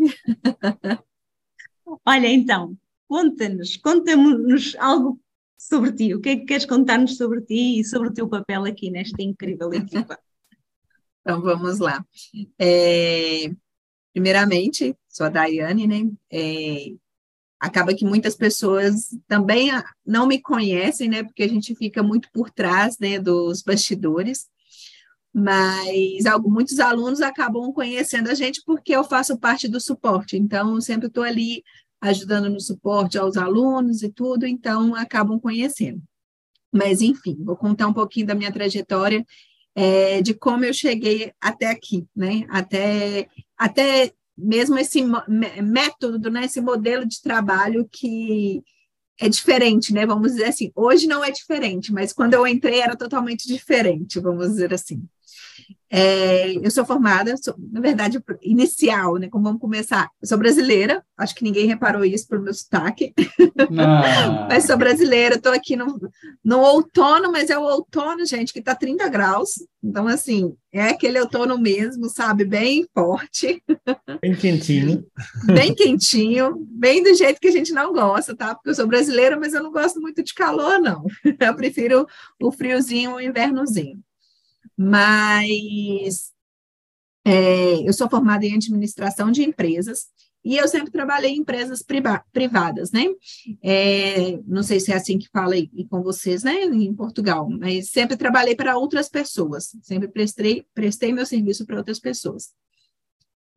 Olha, 2.05 2.27
então, 2.27 2.77
conta-nos, 3.07 3.77
conta-nos 3.77 4.75
algo 4.77 5.19
sobre 5.57 5.91
ti. 5.93 6.13
O 6.13 6.21
que 6.21 6.29
é 6.29 6.35
que 6.37 6.45
queres 6.45 6.65
contar-nos 6.65 7.17
sobre 7.17 7.41
ti 7.41 7.79
e 7.79 7.83
sobre 7.83 8.09
o 8.09 8.13
teu 8.13 8.27
papel 8.27 8.65
aqui 8.65 8.91
nesta 8.91 9.21
incrível 9.21 9.73
equipa? 9.73 10.19
Então 11.27 11.41
vamos 11.41 11.79
lá. 11.79 12.05
É, 12.57 13.51
Primeiramente, 14.17 14.97
sou 15.07 15.27
a 15.27 15.29
Daiane, 15.29 15.85
né? 15.85 16.11
É, 16.33 16.87
acaba 17.59 17.93
que 17.93 18.03
muitas 18.03 18.35
pessoas 18.35 19.15
também 19.27 19.69
não 20.03 20.25
me 20.25 20.41
conhecem, 20.41 21.07
né? 21.07 21.21
Porque 21.21 21.43
a 21.43 21.47
gente 21.47 21.75
fica 21.75 22.01
muito 22.01 22.27
por 22.33 22.49
trás, 22.49 22.97
né? 22.97 23.19
Dos 23.19 23.61
bastidores. 23.61 24.47
Mas 25.31 26.25
algo, 26.25 26.49
muitos 26.49 26.79
alunos 26.79 27.21
acabam 27.21 27.71
conhecendo 27.71 28.31
a 28.31 28.33
gente 28.33 28.63
porque 28.65 28.95
eu 28.95 29.03
faço 29.03 29.37
parte 29.37 29.67
do 29.67 29.79
suporte. 29.79 30.35
Então, 30.35 30.73
eu 30.73 30.81
sempre 30.81 31.05
estou 31.09 31.23
ali 31.23 31.61
ajudando 32.01 32.49
no 32.49 32.59
suporte 32.59 33.19
aos 33.19 33.37
alunos 33.37 34.01
e 34.01 34.09
tudo, 34.11 34.47
então 34.47 34.95
acabam 34.95 35.39
conhecendo. 35.39 36.01
Mas, 36.73 37.03
enfim, 37.03 37.37
vou 37.39 37.55
contar 37.55 37.85
um 37.85 37.93
pouquinho 37.93 38.25
da 38.25 38.33
minha 38.33 38.51
trajetória 38.51 39.23
é, 39.75 40.23
de 40.23 40.33
como 40.33 40.65
eu 40.65 40.73
cheguei 40.73 41.31
até 41.39 41.67
aqui, 41.67 42.03
né? 42.15 42.47
Até, 42.49 43.27
até 43.57 44.13
mesmo 44.37 44.77
esse 44.77 45.03
método, 45.61 46.29
né? 46.29 46.45
Esse 46.45 46.61
modelo 46.61 47.05
de 47.05 47.21
trabalho 47.21 47.87
que 47.91 48.63
é 49.19 49.27
diferente, 49.27 49.93
né? 49.93 50.05
Vamos 50.05 50.33
dizer 50.33 50.45
assim. 50.45 50.71
Hoje 50.75 51.07
não 51.07 51.23
é 51.23 51.31
diferente, 51.31 51.91
mas 51.91 52.13
quando 52.13 52.35
eu 52.35 52.45
entrei 52.45 52.79
era 52.81 52.95
totalmente 52.95 53.47
diferente, 53.47 54.19
vamos 54.19 54.49
dizer 54.49 54.73
assim. 54.73 55.03
É, 55.89 56.51
eu 56.53 56.69
sou 56.69 56.85
formada, 56.85 57.35
sou, 57.37 57.55
na 57.71 57.79
verdade, 57.79 58.21
inicial, 58.41 59.15
né? 59.15 59.29
Como 59.29 59.45
vamos 59.45 59.61
começar? 59.61 60.09
Eu 60.21 60.27
sou 60.27 60.37
brasileira, 60.37 61.01
acho 61.17 61.33
que 61.33 61.45
ninguém 61.45 61.65
reparou 61.65 62.03
isso 62.03 62.27
pelo 62.27 62.43
meu 62.43 62.53
sotaque. 62.53 63.13
mas 64.49 64.65
sou 64.65 64.77
brasileira, 64.77 65.35
estou 65.35 65.53
aqui 65.53 65.77
no, 65.77 65.97
no 66.43 66.59
outono, 66.59 67.31
mas 67.31 67.49
é 67.49 67.57
o 67.57 67.63
outono, 67.63 68.25
gente, 68.25 68.51
que 68.51 68.59
está 68.59 68.75
30 68.75 69.07
graus. 69.07 69.51
Então, 69.81 70.07
assim, 70.07 70.53
é 70.73 70.89
aquele 70.89 71.21
outono 71.21 71.57
mesmo, 71.57 72.09
sabe? 72.09 72.43
Bem 72.43 72.85
forte. 72.93 73.63
Bem 74.19 74.35
quentinho. 74.35 75.05
bem 75.45 75.73
quentinho, 75.73 76.67
bem 76.69 77.01
do 77.01 77.13
jeito 77.13 77.39
que 77.39 77.47
a 77.47 77.51
gente 77.51 77.71
não 77.71 77.93
gosta, 77.93 78.35
tá? 78.35 78.53
Porque 78.53 78.71
eu 78.71 78.75
sou 78.75 78.87
brasileira, 78.87 79.39
mas 79.39 79.53
eu 79.53 79.63
não 79.63 79.71
gosto 79.71 80.01
muito 80.01 80.21
de 80.21 80.33
calor, 80.33 80.81
não. 80.81 81.05
Eu 81.39 81.55
prefiro 81.55 82.05
o 82.41 82.51
friozinho, 82.51 83.15
o 83.15 83.21
invernozinho 83.21 84.01
mas 84.77 86.31
é, 87.25 87.87
eu 87.87 87.91
sou 87.93 88.09
formada 88.09 88.45
em 88.45 88.53
administração 88.53 89.31
de 89.31 89.43
empresas 89.43 90.05
e 90.45 90.55
eu 90.55 90.67
sempre 90.67 90.91
trabalhei 90.91 91.31
em 91.31 91.39
empresas 91.39 91.83
privadas, 92.31 92.91
né? 92.91 93.05
É, 93.61 94.39
não 94.47 94.63
sei 94.63 94.79
se 94.79 94.93
é 94.93 94.95
assim 94.95 95.17
que 95.19 95.27
fala 95.27 95.55
aí 95.55 95.69
com 95.89 96.01
vocês, 96.01 96.43
né? 96.43 96.63
Em 96.63 96.93
Portugal, 96.93 97.49
mas 97.49 97.89
sempre 97.89 98.15
trabalhei 98.15 98.55
para 98.55 98.77
outras 98.77 99.09
pessoas, 99.09 99.75
sempre 99.81 100.07
prestei, 100.07 100.65
prestei 100.73 101.11
meu 101.11 101.25
serviço 101.25 101.65
para 101.65 101.77
outras 101.77 101.99
pessoas. 101.99 102.53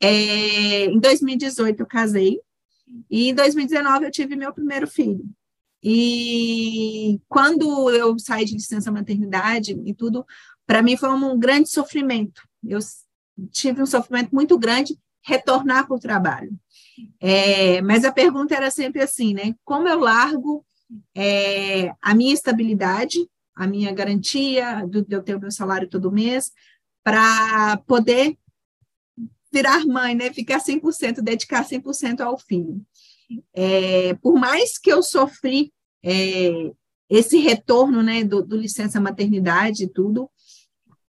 É, 0.02 0.86
em 0.86 0.98
2018 0.98 1.78
eu 1.78 1.86
casei 1.86 2.40
e 3.08 3.28
em 3.28 3.34
2019 3.34 4.06
eu 4.06 4.10
tive 4.10 4.34
meu 4.34 4.52
primeiro 4.52 4.88
filho. 4.88 5.24
E 5.82 7.20
quando 7.28 7.90
eu 7.90 8.18
saí 8.18 8.44
de 8.44 8.54
licença 8.54 8.90
maternidade 8.90 9.80
e 9.84 9.94
tudo, 9.94 10.26
para 10.70 10.82
mim 10.82 10.96
foi 10.96 11.08
um 11.08 11.36
grande 11.36 11.68
sofrimento. 11.68 12.42
Eu 12.64 12.78
tive 13.50 13.82
um 13.82 13.86
sofrimento 13.86 14.32
muito 14.32 14.56
grande 14.56 14.96
retornar 15.20 15.84
para 15.84 15.96
o 15.96 15.98
trabalho. 15.98 16.52
É, 17.18 17.82
mas 17.82 18.04
a 18.04 18.12
pergunta 18.12 18.54
era 18.54 18.70
sempre 18.70 19.02
assim, 19.02 19.34
né? 19.34 19.52
Como 19.64 19.88
eu 19.88 19.98
largo 19.98 20.64
é, 21.12 21.92
a 22.00 22.14
minha 22.14 22.32
estabilidade, 22.32 23.18
a 23.52 23.66
minha 23.66 23.90
garantia 23.90 24.86
de 24.86 25.04
eu 25.10 25.20
ter 25.20 25.34
o 25.34 25.40
meu 25.40 25.50
salário 25.50 25.88
todo 25.88 26.12
mês, 26.12 26.52
para 27.02 27.78
poder 27.78 28.38
virar 29.52 29.84
mãe, 29.84 30.14
né? 30.14 30.32
Ficar 30.32 30.60
100%, 30.60 31.20
dedicar 31.20 31.66
100% 31.66 32.20
ao 32.20 32.38
filho. 32.38 32.80
É, 33.52 34.14
por 34.22 34.38
mais 34.38 34.78
que 34.78 34.92
eu 34.92 35.02
sofri 35.02 35.72
é, 36.00 36.70
esse 37.08 37.38
retorno, 37.38 38.04
né, 38.04 38.22
do, 38.22 38.40
do 38.40 38.56
licença 38.56 39.00
maternidade 39.00 39.82
e 39.82 39.88
tudo, 39.88 40.30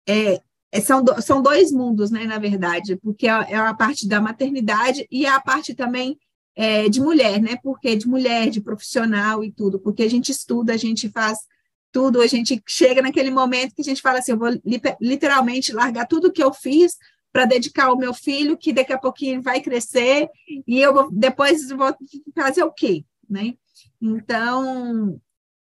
é, 0.06 0.40
é, 0.70 0.80
são, 0.80 1.02
do, 1.02 1.20
são 1.20 1.42
dois 1.42 1.70
mundos, 1.70 2.10
né, 2.10 2.24
na 2.24 2.38
verdade, 2.38 2.96
porque 2.96 3.28
é, 3.28 3.30
é 3.30 3.56
a 3.56 3.74
parte 3.74 4.08
da 4.08 4.20
maternidade 4.20 5.06
e 5.10 5.26
a 5.26 5.40
parte 5.40 5.74
também 5.74 6.18
é, 6.54 6.88
de 6.88 7.00
mulher, 7.00 7.40
né, 7.40 7.56
porque 7.62 7.96
de 7.96 8.08
mulher, 8.08 8.50
de 8.50 8.60
profissional 8.60 9.44
e 9.44 9.52
tudo, 9.52 9.78
porque 9.78 10.02
a 10.02 10.10
gente 10.10 10.30
estuda, 10.30 10.72
a 10.72 10.76
gente 10.76 11.08
faz 11.08 11.38
tudo, 11.92 12.22
a 12.22 12.26
gente 12.26 12.60
chega 12.66 13.02
naquele 13.02 13.30
momento 13.30 13.74
que 13.74 13.82
a 13.82 13.84
gente 13.84 14.00
fala 14.00 14.18
assim, 14.18 14.32
eu 14.32 14.38
vou 14.38 14.48
literalmente 15.00 15.72
largar 15.72 16.06
tudo 16.06 16.32
que 16.32 16.42
eu 16.42 16.52
fiz 16.52 16.96
para 17.30 17.44
dedicar 17.44 17.86
ao 17.86 17.96
meu 17.96 18.12
filho, 18.12 18.56
que 18.56 18.72
daqui 18.72 18.92
a 18.92 18.98
pouquinho 18.98 19.40
vai 19.40 19.60
crescer, 19.60 20.28
e 20.66 20.80
eu 20.80 20.92
vou, 20.92 21.10
depois 21.10 21.68
vou 21.68 21.94
fazer 22.34 22.62
o 22.62 22.72
quê, 22.72 23.04
né? 23.28 23.54
Então, 24.00 25.18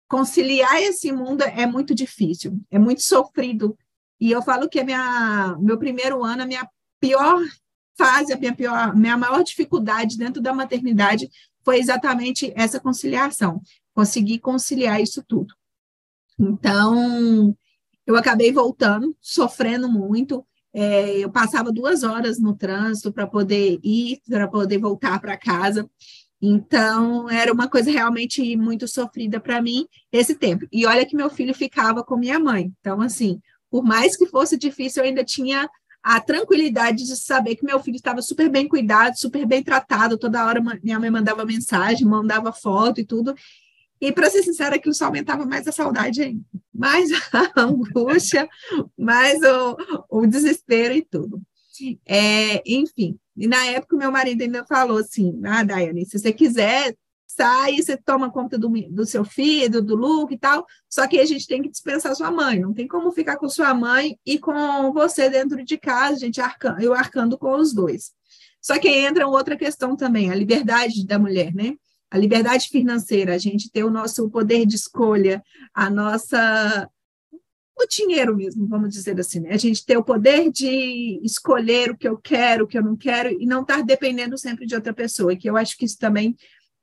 conciliar 0.08 0.82
esse 0.82 1.12
mundo 1.12 1.42
é 1.42 1.66
muito 1.66 1.94
difícil, 1.94 2.60
é 2.70 2.78
muito 2.78 3.02
sofrido. 3.02 3.76
E 4.20 4.30
eu 4.30 4.42
falo 4.42 4.68
que 4.68 4.82
minha, 4.84 5.56
meu 5.60 5.78
primeiro 5.78 6.22
ano, 6.22 6.42
a 6.42 6.46
minha 6.46 6.68
pior 7.00 7.40
fase, 7.96 8.32
a 8.32 8.36
minha 8.36 8.54
pior, 8.54 8.94
minha 8.94 9.16
maior 9.16 9.42
dificuldade 9.42 10.16
dentro 10.16 10.42
da 10.42 10.52
maternidade 10.52 11.30
foi 11.64 11.78
exatamente 11.78 12.52
essa 12.54 12.80
conciliação, 12.80 13.60
conseguir 13.94 14.38
conciliar 14.38 15.00
isso 15.00 15.22
tudo. 15.26 15.54
Então, 16.38 17.54
eu 18.06 18.16
acabei 18.16 18.50
voltando, 18.52 19.14
sofrendo 19.20 19.88
muito. 19.88 20.44
É, 20.72 21.18
eu 21.18 21.30
passava 21.30 21.72
duas 21.72 22.02
horas 22.02 22.38
no 22.38 22.54
trânsito 22.54 23.12
para 23.12 23.26
poder 23.26 23.78
ir, 23.82 24.20
para 24.28 24.48
poder 24.48 24.78
voltar 24.78 25.20
para 25.20 25.36
casa. 25.36 25.88
Então, 26.40 27.28
era 27.28 27.52
uma 27.52 27.68
coisa 27.68 27.90
realmente 27.90 28.56
muito 28.56 28.88
sofrida 28.88 29.38
para 29.38 29.60
mim 29.60 29.86
esse 30.10 30.34
tempo. 30.34 30.66
E 30.72 30.86
olha 30.86 31.04
que 31.04 31.14
meu 31.14 31.28
filho 31.28 31.54
ficava 31.54 32.02
com 32.02 32.16
minha 32.16 32.38
mãe. 32.38 32.72
Então, 32.80 33.02
assim, 33.02 33.38
por 33.70 33.84
mais 33.84 34.16
que 34.16 34.26
fosse 34.26 34.56
difícil, 34.56 35.02
eu 35.02 35.08
ainda 35.08 35.24
tinha 35.24 35.68
a 36.02 36.20
tranquilidade 36.20 37.04
de 37.04 37.16
saber 37.16 37.56
que 37.56 37.64
meu 37.64 37.78
filho 37.80 37.96
estava 37.96 38.22
super 38.22 38.48
bem 38.48 38.66
cuidado, 38.66 39.18
super 39.18 39.46
bem 39.46 39.62
tratado. 39.62 40.18
Toda 40.18 40.44
hora 40.44 40.60
minha 40.82 40.98
mãe 40.98 41.10
mandava 41.10 41.44
mensagem, 41.44 42.06
mandava 42.06 42.52
foto 42.52 43.00
e 43.00 43.04
tudo. 43.04 43.34
E, 44.00 44.10
para 44.10 44.30
ser 44.30 44.42
sincera, 44.42 44.76
aquilo 44.76 44.94
só 44.94 45.06
aumentava 45.06 45.44
mais 45.44 45.68
a 45.68 45.72
saudade 45.72 46.22
ainda, 46.22 46.42
mais 46.74 47.10
a 47.32 47.60
angústia, 47.60 48.48
mais 48.96 49.38
o, 49.42 49.76
o 50.08 50.26
desespero 50.26 50.94
e 50.94 51.02
tudo. 51.02 51.40
É, 52.06 52.62
enfim, 52.66 53.18
e 53.36 53.46
na 53.46 53.64
época, 53.66 53.96
meu 53.96 54.10
marido 54.10 54.42
ainda 54.42 54.64
falou 54.64 54.98
assim: 54.98 55.40
Ah, 55.44 55.62
Daiane, 55.62 56.04
se 56.04 56.18
você 56.18 56.32
quiser, 56.32 56.94
sai, 57.34 57.76
você 57.76 57.96
toma 57.96 58.30
conta 58.30 58.58
do, 58.58 58.68
do 58.90 59.06
seu 59.06 59.24
filho, 59.24 59.80
do 59.80 59.94
Luke 59.94 60.34
e 60.34 60.38
tal. 60.38 60.66
Só 60.88 61.06
que 61.06 61.18
a 61.18 61.24
gente 61.24 61.46
tem 61.46 61.62
que 61.62 61.68
dispensar 61.68 62.14
sua 62.14 62.30
mãe. 62.30 62.58
Não 62.58 62.72
tem 62.72 62.88
como 62.88 63.12
ficar 63.12 63.36
com 63.36 63.48
sua 63.48 63.72
mãe 63.72 64.18
e 64.26 64.38
com 64.38 64.92
você 64.92 65.30
dentro 65.30 65.64
de 65.64 65.78
casa, 65.78 66.18
gente 66.18 66.40
eu 66.80 66.92
arcando 66.92 67.38
com 67.38 67.54
os 67.56 67.72
dois. 67.72 68.12
Só 68.60 68.78
que 68.78 68.88
entra 68.88 69.26
outra 69.26 69.56
questão 69.56 69.96
também, 69.96 70.30
a 70.30 70.34
liberdade 70.34 71.06
da 71.06 71.18
mulher, 71.18 71.54
né? 71.54 71.74
A 72.10 72.18
liberdade 72.18 72.68
financeira, 72.68 73.34
a 73.34 73.38
gente 73.38 73.70
ter 73.70 73.84
o 73.84 73.90
nosso 73.90 74.28
poder 74.28 74.66
de 74.66 74.74
escolha, 74.74 75.42
a 75.72 75.88
nossa 75.88 76.88
o 77.82 77.86
dinheiro 77.86 78.36
mesmo, 78.36 78.66
vamos 78.68 78.90
dizer 78.92 79.18
assim, 79.18 79.40
né? 79.40 79.52
A 79.52 79.56
gente 79.56 79.86
ter 79.86 79.96
o 79.96 80.04
poder 80.04 80.50
de 80.50 81.18
escolher 81.22 81.90
o 81.90 81.96
que 81.96 82.06
eu 82.06 82.18
quero, 82.18 82.64
o 82.64 82.66
que 82.66 82.76
eu 82.76 82.82
não 82.82 82.94
quero, 82.94 83.30
e 83.30 83.46
não 83.46 83.62
estar 83.62 83.82
dependendo 83.82 84.36
sempre 84.36 84.66
de 84.66 84.74
outra 84.74 84.92
pessoa, 84.92 85.34
que 85.34 85.48
eu 85.48 85.56
acho 85.56 85.78
que 85.78 85.86
isso 85.86 85.98
também, 85.98 86.36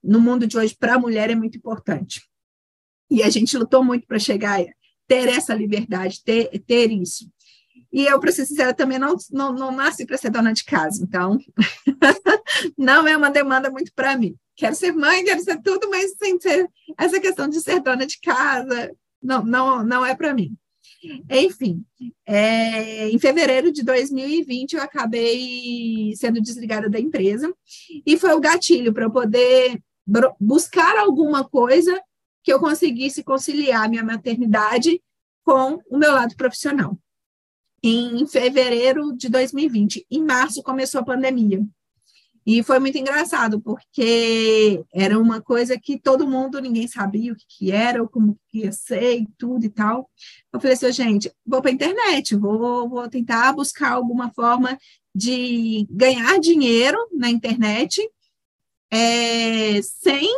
no 0.04 0.20
mundo 0.20 0.48
de 0.48 0.58
hoje, 0.58 0.76
para 0.76 0.96
a 0.96 1.00
mulher 1.00 1.30
é 1.30 1.36
muito 1.36 1.58
importante. 1.58 2.22
E 3.10 3.24
a 3.24 3.30
gente 3.30 3.58
lutou 3.58 3.84
muito 3.84 4.06
para 4.06 4.20
chegar 4.20 4.60
a 4.60 4.66
ter 5.08 5.30
essa 5.30 5.54
liberdade, 5.54 6.24
ter, 6.24 6.50
ter 6.66 6.92
isso. 6.92 7.30
E 7.92 8.06
eu, 8.06 8.20
para 8.20 8.32
ser 8.32 8.46
sincera, 8.46 8.74
também 8.74 9.00
não, 9.00 9.16
não, 9.32 9.54
não 9.54 9.72
nasci 9.72 10.06
para 10.06 10.18
ser 10.18 10.30
dona 10.30 10.54
de 10.54 10.64
casa, 10.66 11.02
então 11.02 11.40
não 12.78 13.08
é 13.08 13.16
uma 13.16 13.32
demanda 13.32 13.72
muito 13.72 13.94
para 13.94 14.18
mim. 14.18 14.36
Quero 14.56 14.76
ser 14.76 14.92
mãe, 14.92 15.24
quero 15.24 15.42
ser 15.42 15.62
tudo, 15.62 15.90
mas 15.90 16.16
sem 16.18 16.40
ser 16.40 16.70
essa 16.98 17.20
questão 17.20 17.48
de 17.48 17.62
ser 17.62 17.80
dona 17.80 18.06
de 18.06 18.20
casa, 18.20 18.92
não, 19.22 19.44
não, 19.44 19.84
não 19.84 20.06
é 20.06 20.16
para 20.16 20.34
mim. 20.34 20.58
Enfim, 21.30 21.86
é, 22.26 23.10
em 23.10 23.20
fevereiro 23.20 23.72
de 23.72 23.84
2020 23.84 24.74
eu 24.74 24.82
acabei 24.82 26.14
sendo 26.16 26.42
desligada 26.42 26.90
da 26.90 27.00
empresa 27.00 27.54
e 28.06 28.18
foi 28.18 28.34
o 28.34 28.40
gatilho 28.40 28.92
para 28.94 29.06
eu 29.06 29.12
poder 29.12 29.80
buscar 30.40 30.98
alguma 30.98 31.44
coisa 31.44 32.02
que 32.44 32.54
eu 32.54 32.60
conseguisse 32.60 33.24
conciliar 33.24 33.90
minha 33.90 34.04
maternidade 34.04 35.02
com 35.44 35.82
o 35.90 35.98
meu 35.98 36.14
lado 36.14 36.36
profissional. 36.36 36.98
Em 37.84 38.26
fevereiro 38.26 39.16
de 39.16 39.30
2020, 39.30 40.06
em 40.10 40.24
março 40.24 40.64
começou 40.64 41.02
a 41.02 41.06
pandemia. 41.06 41.66
E 42.46 42.64
foi 42.64 42.80
muito 42.80 42.98
engraçado, 42.98 43.60
porque 43.60 44.82
era 44.94 45.20
uma 45.20 45.42
coisa 45.42 45.78
que 45.78 46.00
todo 46.00 46.26
mundo, 46.26 46.62
ninguém 46.62 46.88
sabia 46.88 47.34
o 47.34 47.36
que, 47.36 47.44
que 47.46 47.72
era, 47.74 48.02
ou 48.02 48.08
como 48.08 48.40
que 48.48 48.60
ia 48.60 48.72
ser 48.72 49.20
e 49.20 49.28
tudo 49.38 49.66
e 49.66 49.70
tal. 49.70 50.10
Eu 50.54 50.62
falei 50.62 50.74
assim, 50.74 50.92
gente, 50.94 51.30
vou 51.46 51.62
para 51.62 51.70
a 51.70 51.74
internet, 51.74 52.34
vou, 52.38 52.88
vou 52.88 53.10
tentar 53.10 53.52
buscar 53.52 53.92
alguma 53.92 54.32
forma 54.32 54.80
de 55.14 55.86
ganhar 55.92 56.40
dinheiro 56.40 56.98
na 57.12 57.30
internet 57.30 58.02
é, 58.92 59.82
sem 59.82 60.30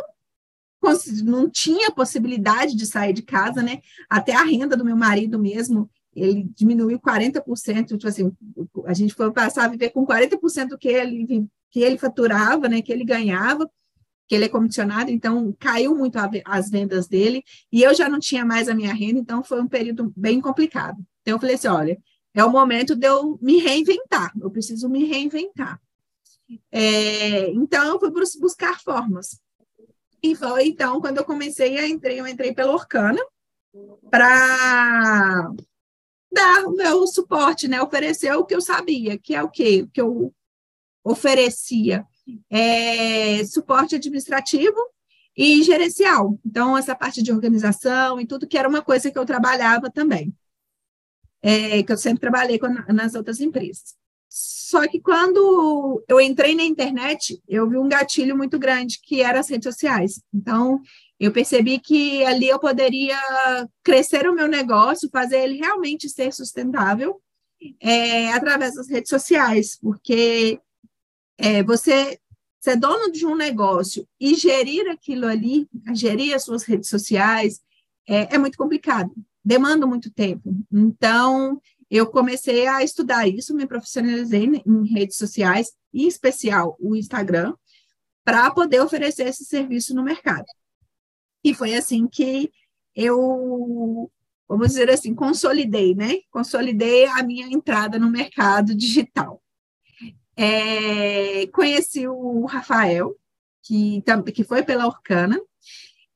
não 1.22 1.48
tinha 1.48 1.90
possibilidade 1.90 2.74
de 2.74 2.86
sair 2.86 3.12
de 3.12 3.22
casa, 3.22 3.62
né? 3.62 3.80
Até 4.08 4.34
a 4.34 4.42
renda 4.42 4.76
do 4.76 4.84
meu 4.84 4.96
marido 4.96 5.38
mesmo, 5.38 5.90
ele 6.14 6.48
diminuiu 6.56 6.98
40%, 6.98 7.86
tipo 7.86 8.08
assim, 8.08 8.32
a 8.86 8.94
gente 8.94 9.14
foi 9.14 9.30
passar 9.30 9.66
a 9.66 9.68
viver 9.68 9.90
com 9.90 10.06
40% 10.06 10.68
do 10.68 10.78
que 10.78 10.88
ele 10.88 11.46
que 11.70 11.80
ele 11.80 11.96
faturava, 11.96 12.68
né, 12.68 12.82
que 12.82 12.92
ele 12.92 13.04
ganhava, 13.04 13.70
que 14.26 14.34
ele 14.34 14.44
é 14.44 14.48
comissionado, 14.48 15.10
então 15.10 15.54
caiu 15.58 15.94
muito 15.96 16.16
a, 16.18 16.28
as 16.44 16.68
vendas 16.68 17.06
dele, 17.06 17.44
e 17.72 17.82
eu 17.82 17.94
já 17.94 18.08
não 18.08 18.18
tinha 18.18 18.44
mais 18.44 18.68
a 18.68 18.74
minha 18.74 18.92
renda, 18.92 19.20
então 19.20 19.42
foi 19.42 19.60
um 19.60 19.68
período 19.68 20.12
bem 20.16 20.40
complicado. 20.40 20.98
Então 21.22 21.34
eu 21.34 21.40
falei 21.40 21.54
assim, 21.54 21.68
olha, 21.68 21.98
é 22.34 22.44
o 22.44 22.50
momento 22.50 22.96
de 22.96 23.06
eu 23.06 23.38
me 23.40 23.58
reinventar, 23.58 24.32
eu 24.40 24.50
preciso 24.50 24.88
me 24.88 25.04
reinventar. 25.04 25.80
É, 26.70 27.48
então 27.50 27.84
eu 27.84 28.00
fui 28.00 28.10
buscar 28.40 28.80
formas. 28.80 29.40
E 30.22 30.34
foi 30.34 30.66
então 30.66 31.00
quando 31.00 31.18
eu 31.18 31.24
comecei 31.24 31.78
a 31.78 31.88
entrei, 31.88 32.20
eu 32.20 32.26
entrei 32.26 32.54
pela 32.54 32.72
Orkana 32.72 33.20
para 34.10 35.50
dar 36.32 36.66
o 36.66 36.72
meu 36.72 37.06
suporte, 37.06 37.68
né? 37.68 37.80
Oferecer 37.82 38.32
o 38.34 38.44
que 38.44 38.54
eu 38.54 38.60
sabia, 38.60 39.18
que 39.18 39.34
é 39.34 39.42
o 39.42 39.50
quê? 39.50 39.86
Que 39.92 40.00
eu 40.00 40.34
oferecia 41.04 42.06
é, 42.50 43.44
suporte 43.44 43.96
administrativo 43.96 44.78
e 45.36 45.62
gerencial. 45.62 46.38
Então, 46.44 46.76
essa 46.76 46.94
parte 46.94 47.22
de 47.22 47.32
organização 47.32 48.20
e 48.20 48.26
tudo, 48.26 48.46
que 48.46 48.58
era 48.58 48.68
uma 48.68 48.82
coisa 48.82 49.10
que 49.10 49.18
eu 49.18 49.24
trabalhava 49.24 49.90
também, 49.90 50.34
é, 51.42 51.82
que 51.82 51.92
eu 51.92 51.96
sempre 51.96 52.20
trabalhei 52.20 52.58
com, 52.58 52.68
nas 52.92 53.14
outras 53.14 53.40
empresas. 53.40 53.96
Só 54.32 54.86
que 54.86 55.00
quando 55.00 56.04
eu 56.08 56.20
entrei 56.20 56.54
na 56.54 56.62
internet, 56.62 57.42
eu 57.48 57.68
vi 57.68 57.76
um 57.76 57.88
gatilho 57.88 58.36
muito 58.36 58.60
grande, 58.60 59.00
que 59.02 59.20
era 59.20 59.40
as 59.40 59.50
redes 59.50 59.74
sociais. 59.74 60.22
Então, 60.32 60.80
eu 61.18 61.32
percebi 61.32 61.80
que 61.80 62.24
ali 62.24 62.48
eu 62.48 62.60
poderia 62.60 63.18
crescer 63.82 64.28
o 64.28 64.34
meu 64.34 64.46
negócio, 64.46 65.10
fazer 65.10 65.40
ele 65.42 65.58
realmente 65.58 66.08
ser 66.08 66.32
sustentável 66.32 67.20
é, 67.80 68.32
através 68.32 68.76
das 68.76 68.88
redes 68.88 69.10
sociais, 69.10 69.76
porque 69.82 70.60
é, 71.36 71.64
você 71.64 72.16
ser 72.60 72.76
dono 72.76 73.10
de 73.10 73.26
um 73.26 73.34
negócio 73.34 74.06
e 74.20 74.34
gerir 74.34 74.88
aquilo 74.88 75.26
ali, 75.26 75.66
gerir 75.92 76.34
as 76.34 76.44
suas 76.44 76.62
redes 76.62 76.88
sociais, 76.88 77.60
é, 78.08 78.34
é 78.34 78.38
muito 78.38 78.56
complicado, 78.56 79.10
demanda 79.44 79.86
muito 79.86 80.10
tempo. 80.12 80.54
Então, 80.70 81.60
eu 81.90 82.06
comecei 82.06 82.66
a 82.68 82.84
estudar 82.84 83.26
isso, 83.26 83.54
me 83.54 83.66
profissionalizei 83.66 84.62
em 84.64 84.86
redes 84.86 85.16
sociais, 85.16 85.72
em 85.92 86.06
especial 86.06 86.76
o 86.78 86.94
Instagram, 86.94 87.54
para 88.24 88.50
poder 88.52 88.80
oferecer 88.80 89.26
esse 89.26 89.44
serviço 89.44 89.94
no 89.94 90.04
mercado. 90.04 90.46
E 91.42 91.52
foi 91.52 91.74
assim 91.74 92.06
que 92.06 92.52
eu, 92.94 94.10
vamos 94.46 94.68
dizer 94.68 94.88
assim, 94.90 95.14
consolidei, 95.14 95.94
né? 95.94 96.18
Consolidei 96.30 97.06
a 97.06 97.22
minha 97.22 97.46
entrada 97.46 97.98
no 97.98 98.10
mercado 98.10 98.74
digital. 98.74 99.42
É, 100.36 101.46
conheci 101.48 102.06
o 102.06 102.44
Rafael, 102.44 103.16
que, 103.62 104.02
que 104.32 104.44
foi 104.44 104.62
pela 104.62 104.86
Orcana, 104.86 105.40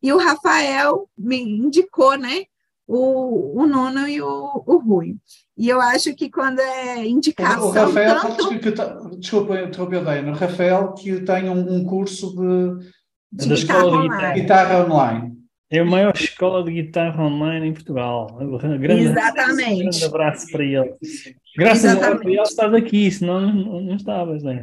e 0.01 0.13
o 0.13 0.19
Rafael 0.19 1.09
me 1.17 1.41
indicou, 1.41 2.17
né, 2.17 2.45
o, 2.87 3.61
o 3.63 3.67
Nuno 3.67 4.07
e 4.09 4.21
o, 4.21 4.63
o 4.67 4.79
Rui. 4.79 5.17
E 5.57 5.69
eu 5.69 5.81
acho 5.81 6.15
que 6.15 6.31
quando 6.31 6.61
é 6.61 7.07
indicação... 7.07 7.69
O 7.69 7.71
Rafael, 7.71 8.21
tanto... 8.21 8.59
que, 8.59 8.73
tá, 8.73 9.01
desculpa 9.19 9.61
interromper, 9.61 10.03
Diana, 10.03 10.33
o 10.33 10.35
Rafael 10.35 10.93
que 10.93 11.21
tem 11.21 11.49
um, 11.49 11.75
um 11.75 11.85
curso 11.85 12.35
de, 12.35 12.89
de, 13.33 13.49
de 13.49 13.55
guitarra 13.63 13.87
online. 13.87 14.41
guitarra 14.41 14.85
online. 14.85 15.35
É 15.71 15.81
a 15.81 15.85
maior 15.85 16.15
escola 16.15 16.63
de 16.63 16.73
guitarra 16.73 17.25
online 17.25 17.69
em 17.69 17.73
Portugal. 17.73 18.29
Grande, 18.79 19.05
Exatamente. 19.05 19.73
Um 19.73 19.79
grande 19.79 20.05
abraço 20.05 20.51
para 20.51 20.65
ele. 20.65 20.95
Graças 21.57 21.85
Exatamente. 21.85 22.27
a 22.27 22.31
Deus 22.31 22.51
estás 22.51 22.75
aqui, 22.75 23.11
senão 23.11 23.41
não, 23.41 23.81
não 23.81 23.97
estavas, 23.97 24.43
né? 24.43 24.61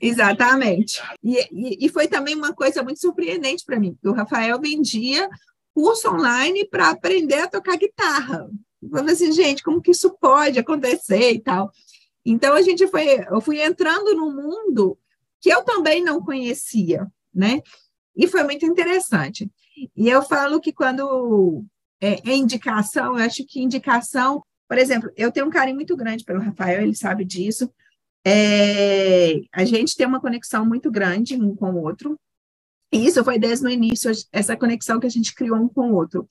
Exatamente. 0.00 1.00
E, 1.22 1.38
e, 1.52 1.86
e, 1.86 1.88
foi 1.88 2.08
também 2.08 2.34
uma 2.34 2.54
coisa 2.54 2.82
muito 2.82 3.00
surpreendente 3.00 3.64
para 3.64 3.78
mim, 3.78 3.96
o 4.04 4.12
Rafael 4.12 4.58
vendia 4.60 5.28
curso 5.74 6.10
online 6.10 6.66
para 6.68 6.90
aprender 6.90 7.40
a 7.40 7.48
tocar 7.48 7.76
guitarra. 7.76 8.48
Eu 8.82 8.90
falei 8.90 9.14
assim, 9.14 9.32
gente, 9.32 9.62
como 9.62 9.80
que 9.80 9.90
isso 9.90 10.16
pode 10.20 10.58
acontecer 10.58 11.32
e 11.32 11.40
tal? 11.40 11.70
Então 12.24 12.54
a 12.54 12.62
gente 12.62 12.86
foi, 12.88 13.24
eu 13.30 13.40
fui 13.40 13.62
entrando 13.62 14.14
no 14.14 14.32
mundo 14.32 14.98
que 15.40 15.50
eu 15.50 15.64
também 15.64 16.02
não 16.02 16.22
conhecia, 16.22 17.06
né? 17.34 17.60
E 18.16 18.26
foi 18.26 18.42
muito 18.42 18.66
interessante. 18.66 19.50
E 19.96 20.08
eu 20.08 20.22
falo 20.22 20.60
que 20.60 20.72
quando 20.72 21.64
é, 22.00 22.30
é 22.30 22.34
indicação, 22.34 23.18
eu 23.18 23.24
acho 23.24 23.44
que 23.46 23.60
indicação 23.60 24.42
por 24.70 24.78
exemplo, 24.78 25.10
eu 25.16 25.32
tenho 25.32 25.46
um 25.46 25.50
carinho 25.50 25.74
muito 25.74 25.96
grande 25.96 26.22
pelo 26.22 26.40
Rafael, 26.40 26.82
ele 26.82 26.94
sabe 26.94 27.24
disso. 27.24 27.68
É, 28.24 29.40
a 29.52 29.64
gente 29.64 29.96
tem 29.96 30.06
uma 30.06 30.20
conexão 30.20 30.64
muito 30.64 30.92
grande 30.92 31.34
um 31.34 31.56
com 31.56 31.72
o 31.72 31.82
outro. 31.82 32.16
E 32.92 33.06
isso 33.06 33.22
foi 33.24 33.38
desde 33.38 33.66
o 33.66 33.70
início, 33.70 34.10
essa 34.32 34.56
conexão 34.56 34.98
que 34.98 35.06
a 35.06 35.10
gente 35.10 35.34
criou 35.34 35.56
um 35.56 35.68
com 35.68 35.90
o 35.90 35.94
outro. 35.94 36.28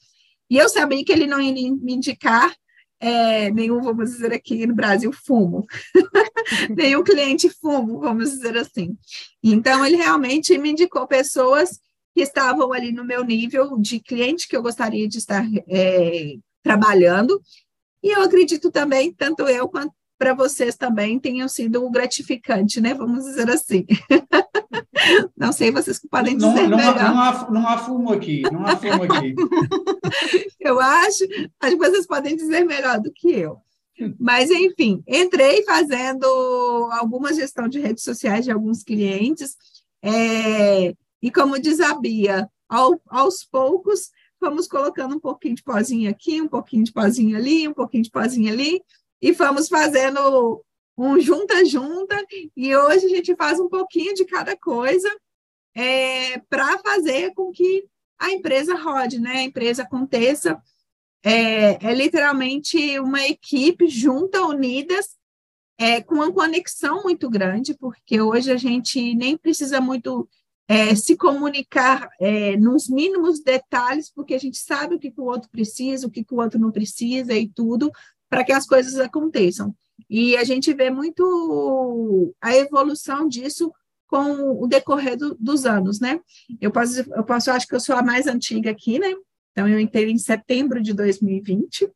E 0.50 0.58
eu 0.58 0.68
sabia 0.68 1.04
que 1.04 1.12
ele 1.12 1.28
não 1.28 1.40
ia 1.40 1.54
me 1.54 1.94
indicar 1.94 2.54
é, 3.00 3.50
nenhum, 3.52 3.82
vamos 3.82 4.12
dizer 4.12 4.34
aqui 4.34 4.68
no 4.68 4.76
Brasil, 4.76 5.12
fumo. 5.14 5.66
nenhum 6.76 7.04
cliente 7.04 7.50
fumo, 7.50 8.00
vamos 8.00 8.32
dizer 8.32 8.58
assim. 8.58 8.98
Então, 9.42 9.86
ele 9.86 9.96
realmente 9.96 10.58
me 10.58 10.72
indicou 10.72 11.08
pessoas 11.08 11.80
que 12.14 12.22
estavam 12.22 12.74
ali 12.74 12.92
no 12.92 13.06
meu 13.06 13.24
nível 13.24 13.78
de 13.78 14.00
cliente 14.00 14.48
que 14.48 14.58
eu 14.58 14.62
gostaria 14.62 15.08
de 15.08 15.18
estar 15.18 15.46
é, 15.70 16.34
trabalhando 16.62 17.42
e 18.02 18.16
eu 18.16 18.22
acredito 18.22 18.72
também, 18.72 19.14
tanto 19.14 19.44
eu 19.48 19.68
quanto 19.68 19.94
para 20.20 20.34
vocês 20.34 20.76
também 20.76 21.18
tenham 21.18 21.48
sido 21.48 21.90
gratificante, 21.90 22.82
né? 22.82 22.94
Vamos 22.94 23.24
dizer 23.24 23.50
assim. 23.50 23.86
não 25.36 25.54
sei, 25.54 25.72
vocês 25.72 25.98
que 25.98 26.10
podem 26.10 26.36
dizer 26.36 26.68
não, 26.68 26.78
não 26.78 26.78
não, 26.78 27.20
há, 27.22 27.48
não 27.50 27.68
há 27.68 27.78
fumo 27.78 28.12
aqui, 28.12 28.42
não 28.52 28.68
há 28.68 28.76
fumo 28.76 29.04
aqui. 29.04 29.34
eu 30.60 30.78
acho, 30.78 31.24
acho 31.62 31.78
que 31.78 31.90
vocês 31.90 32.06
podem 32.06 32.36
dizer 32.36 32.66
melhor 32.66 33.00
do 33.00 33.14
que 33.14 33.32
eu. 33.32 33.62
Mas, 34.20 34.50
enfim, 34.50 35.02
entrei 35.08 35.64
fazendo 35.64 36.26
alguma 36.92 37.34
gestão 37.34 37.70
de 37.70 37.80
redes 37.80 38.04
sociais 38.04 38.44
de 38.44 38.52
alguns 38.52 38.84
clientes, 38.84 39.56
é, 40.02 40.94
e 41.22 41.32
como 41.32 41.60
diz 41.60 41.80
a 41.80 41.94
Bia, 41.96 42.50
ao, 42.68 43.02
aos 43.08 43.44
poucos 43.44 44.12
fomos 44.40 44.68
colocando 44.68 45.16
um 45.16 45.20
pouquinho 45.20 45.56
de 45.56 45.64
pozinho 45.64 46.10
aqui, 46.10 46.42
um 46.42 46.48
pouquinho 46.48 46.84
de 46.84 46.94
pozinho 46.94 47.38
ali, 47.38 47.68
um 47.68 47.74
pouquinho 47.74 48.04
de 48.04 48.10
pozinho 48.10 48.52
ali, 48.52 48.82
e 49.22 49.34
fomos 49.34 49.68
fazendo 49.68 50.64
um 50.98 51.20
junta-junta, 51.20 52.16
e 52.56 52.76
hoje 52.76 53.06
a 53.06 53.10
gente 53.10 53.36
faz 53.36 53.60
um 53.60 53.70
pouquinho 53.70 54.14
de 54.14 54.26
cada 54.26 54.56
coisa 54.58 55.10
é, 55.74 56.40
para 56.50 56.78
fazer 56.80 57.34
com 57.34 57.52
que 57.52 57.86
a 58.20 58.32
empresa 58.32 58.76
rode, 58.76 59.20
né? 59.20 59.38
A 59.38 59.44
empresa 59.44 59.84
aconteça. 59.84 60.62
É, 61.24 61.86
é 61.86 61.94
literalmente 61.94 63.00
uma 63.00 63.26
equipe 63.26 63.88
junta, 63.88 64.46
unidas, 64.46 65.18
é, 65.78 66.02
com 66.02 66.16
uma 66.16 66.32
conexão 66.32 67.04
muito 67.04 67.30
grande, 67.30 67.74
porque 67.74 68.20
hoje 68.20 68.52
a 68.52 68.58
gente 68.58 69.16
nem 69.16 69.38
precisa 69.38 69.80
muito 69.80 70.28
é, 70.68 70.94
se 70.94 71.16
comunicar 71.16 72.10
é, 72.20 72.58
nos 72.58 72.90
mínimos 72.90 73.42
detalhes, 73.42 74.12
porque 74.14 74.34
a 74.34 74.38
gente 74.38 74.58
sabe 74.58 74.96
o 74.96 75.00
que, 75.00 75.10
que 75.10 75.22
o 75.22 75.26
outro 75.26 75.50
precisa, 75.50 76.06
o 76.08 76.12
que, 76.12 76.24
que 76.24 76.34
o 76.34 76.38
outro 76.38 76.60
não 76.60 76.72
precisa 76.72 77.34
e 77.34 77.48
tudo, 77.48 77.90
para 78.30 78.44
que 78.44 78.52
as 78.52 78.66
coisas 78.66 79.00
aconteçam. 79.00 79.74
E 80.10 80.38
a 80.38 80.44
gente 80.44 80.74
vê 80.74 80.90
muito 80.90 82.34
a 82.42 82.56
evolução 82.56 83.28
disso 83.28 83.72
com 84.08 84.64
o 84.64 84.68
decorrer 84.68 85.16
do, 85.18 85.36
dos 85.36 85.66
anos, 85.66 86.00
né? 86.00 86.20
Eu 86.60 86.72
posso, 86.72 87.00
eu 87.14 87.24
posso, 87.24 87.52
acho 87.52 87.68
que 87.68 87.76
eu 87.76 87.80
sou 87.80 87.96
a 87.96 88.02
mais 88.02 88.26
antiga 88.26 88.72
aqui, 88.72 88.98
né? 88.98 89.14
Então, 89.52 89.68
eu 89.68 89.80
entrei 89.80 90.10
em 90.10 90.18
setembro 90.18 90.82
de 90.82 90.94
2020. 90.94 91.92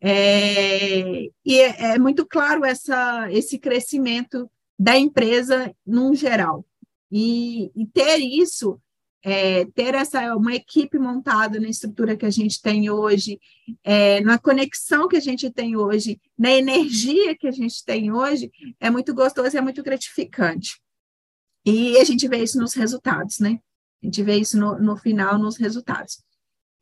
É, 0.00 1.22
e 1.44 1.58
é, 1.58 1.94
é 1.94 1.98
muito 1.98 2.26
claro 2.26 2.64
essa, 2.64 3.30
esse 3.30 3.58
crescimento 3.58 4.50
da 4.78 4.98
empresa 4.98 5.74
num 5.86 6.14
geral. 6.14 6.64
E, 7.10 7.70
e 7.74 7.86
ter 7.86 8.18
isso, 8.18 8.80
é, 9.22 9.66
ter 9.66 9.94
essa 9.94 10.34
uma 10.34 10.54
equipe 10.54 10.98
montada 10.98 11.60
na 11.60 11.68
estrutura 11.68 12.16
que 12.16 12.24
a 12.24 12.30
gente 12.30 12.60
tem 12.60 12.90
hoje, 12.90 13.38
é, 13.84 14.20
na 14.20 14.38
conexão 14.38 15.08
que 15.08 15.16
a 15.16 15.20
gente 15.20 15.50
tem 15.50 15.76
hoje, 15.76 16.20
na 16.38 16.50
energia 16.50 17.36
que 17.36 17.46
a 17.46 17.50
gente 17.50 17.84
tem 17.84 18.12
hoje, 18.12 18.50
é 18.78 18.90
muito 18.90 19.14
gostoso 19.14 19.54
e 19.54 19.58
é 19.58 19.62
muito 19.62 19.82
gratificante. 19.82 20.80
E 21.64 21.98
a 21.98 22.04
gente 22.04 22.26
vê 22.26 22.38
isso 22.38 22.58
nos 22.58 22.72
resultados, 22.72 23.38
né? 23.38 23.60
A 24.02 24.06
gente 24.06 24.22
vê 24.22 24.36
isso 24.36 24.58
no, 24.58 24.78
no 24.78 24.96
final, 24.96 25.38
nos 25.38 25.56
resultados. 25.56 26.22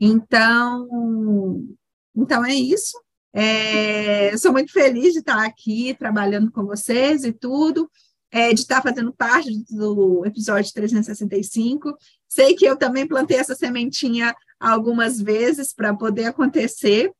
Então, 0.01 1.67
então 2.15 2.45
é 2.45 2.55
isso. 2.55 2.97
É, 3.33 4.37
sou 4.37 4.53
muito 4.53 4.73
feliz 4.73 5.13
de 5.13 5.19
estar 5.19 5.45
aqui 5.45 5.95
trabalhando 5.95 6.51
com 6.51 6.65
vocês 6.65 7.25
e 7.25 7.33
tudo 7.33 7.91
é, 8.31 8.53
de 8.53 8.61
estar 8.61 8.83
fazendo 8.83 9.13
parte 9.13 9.51
do 9.71 10.25
episódio 10.25 10.73
365. 10.73 11.97
Sei 12.29 12.55
que 12.55 12.67
eu 12.67 12.77
também 12.77 13.07
plantei 13.07 13.39
essa 13.39 13.55
sementinha 13.55 14.35
algumas 14.61 15.21
vezes 15.21 15.73
para 15.73 15.95
poder 15.95 16.27
acontecer. 16.27 17.11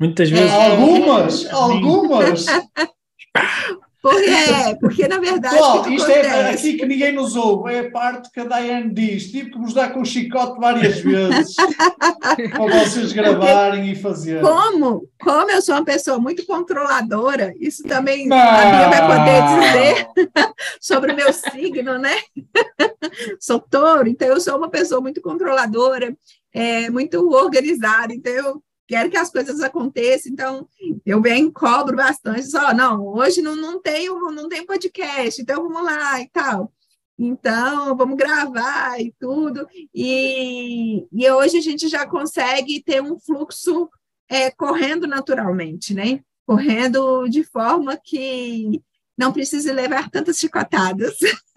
Muitas 0.00 0.30
vezes. 0.30 0.50
É, 0.50 0.70
algumas, 0.70 1.46
algumas. 1.52 2.46
Porque, 4.04 4.28
é, 4.28 4.74
porque 4.74 5.08
na 5.08 5.18
verdade. 5.18 5.54
Pessoal, 5.54 5.90
isto 5.90 6.10
é 6.10 6.20
acontece? 6.20 6.36
é 6.36 6.50
aqui 6.50 6.72
que 6.74 6.84
ninguém 6.84 7.12
nos 7.14 7.34
ouve, 7.36 7.72
é 7.72 7.78
a 7.78 7.90
parte 7.90 8.30
que 8.30 8.38
a 8.38 8.44
Diane 8.44 8.92
diz. 8.92 9.30
Tive 9.30 9.50
que 9.50 9.58
vos 9.58 9.72
dar 9.72 9.94
com 9.94 10.02
o 10.02 10.04
chicote 10.04 10.60
várias 10.60 11.00
vezes 11.00 11.56
para 12.52 12.84
vocês 12.84 13.14
gravarem 13.14 13.90
e 13.90 13.94
fazerem. 13.94 14.42
Como? 14.42 15.08
Como 15.18 15.50
eu 15.50 15.62
sou 15.62 15.76
uma 15.76 15.86
pessoa 15.86 16.18
muito 16.18 16.44
controladora, 16.44 17.54
isso 17.58 17.82
também 17.84 18.28
não. 18.28 18.36
a 18.36 18.66
Bia 18.66 18.88
vai 18.90 19.06
poder 19.06 19.42
dizer 19.56 20.08
sobre 20.78 21.12
o 21.12 21.16
meu 21.16 21.32
signo, 21.32 21.96
né? 21.96 22.18
sou 23.40 23.58
touro, 23.58 24.06
então 24.06 24.28
eu 24.28 24.38
sou 24.38 24.58
uma 24.58 24.68
pessoa 24.68 25.00
muito 25.00 25.22
controladora, 25.22 26.14
é, 26.52 26.90
muito 26.90 27.26
organizada, 27.34 28.12
então 28.12 28.34
eu 28.34 28.62
quero 28.86 29.10
que 29.10 29.16
as 29.16 29.30
coisas 29.30 29.60
aconteçam, 29.60 30.32
então 30.32 30.68
eu 31.04 31.20
venho 31.20 31.52
cobro 31.52 31.96
bastante, 31.96 32.44
só, 32.44 32.74
não, 32.74 33.06
hoje 33.06 33.42
não, 33.42 33.56
não 33.56 33.80
tenho, 33.80 34.30
não 34.30 34.48
tem 34.48 34.66
podcast, 34.66 35.40
então 35.40 35.68
vamos 35.68 35.84
lá 35.84 36.20
e 36.20 36.28
tal. 36.28 36.72
Então, 37.18 37.96
vamos 37.96 38.16
gravar 38.16 39.00
e 39.00 39.14
tudo. 39.20 39.66
E, 39.94 41.06
e 41.12 41.30
hoje 41.30 41.58
a 41.58 41.60
gente 41.60 41.86
já 41.88 42.04
consegue 42.06 42.82
ter 42.82 43.00
um 43.00 43.18
fluxo 43.20 43.88
é, 44.28 44.50
correndo 44.50 45.06
naturalmente, 45.06 45.94
né? 45.94 46.20
Correndo 46.44 47.28
de 47.28 47.44
forma 47.44 47.96
que 47.96 48.82
não 49.16 49.32
precise 49.32 49.72
levar 49.72 50.10
tantas 50.10 50.38
chicotadas. 50.38 51.14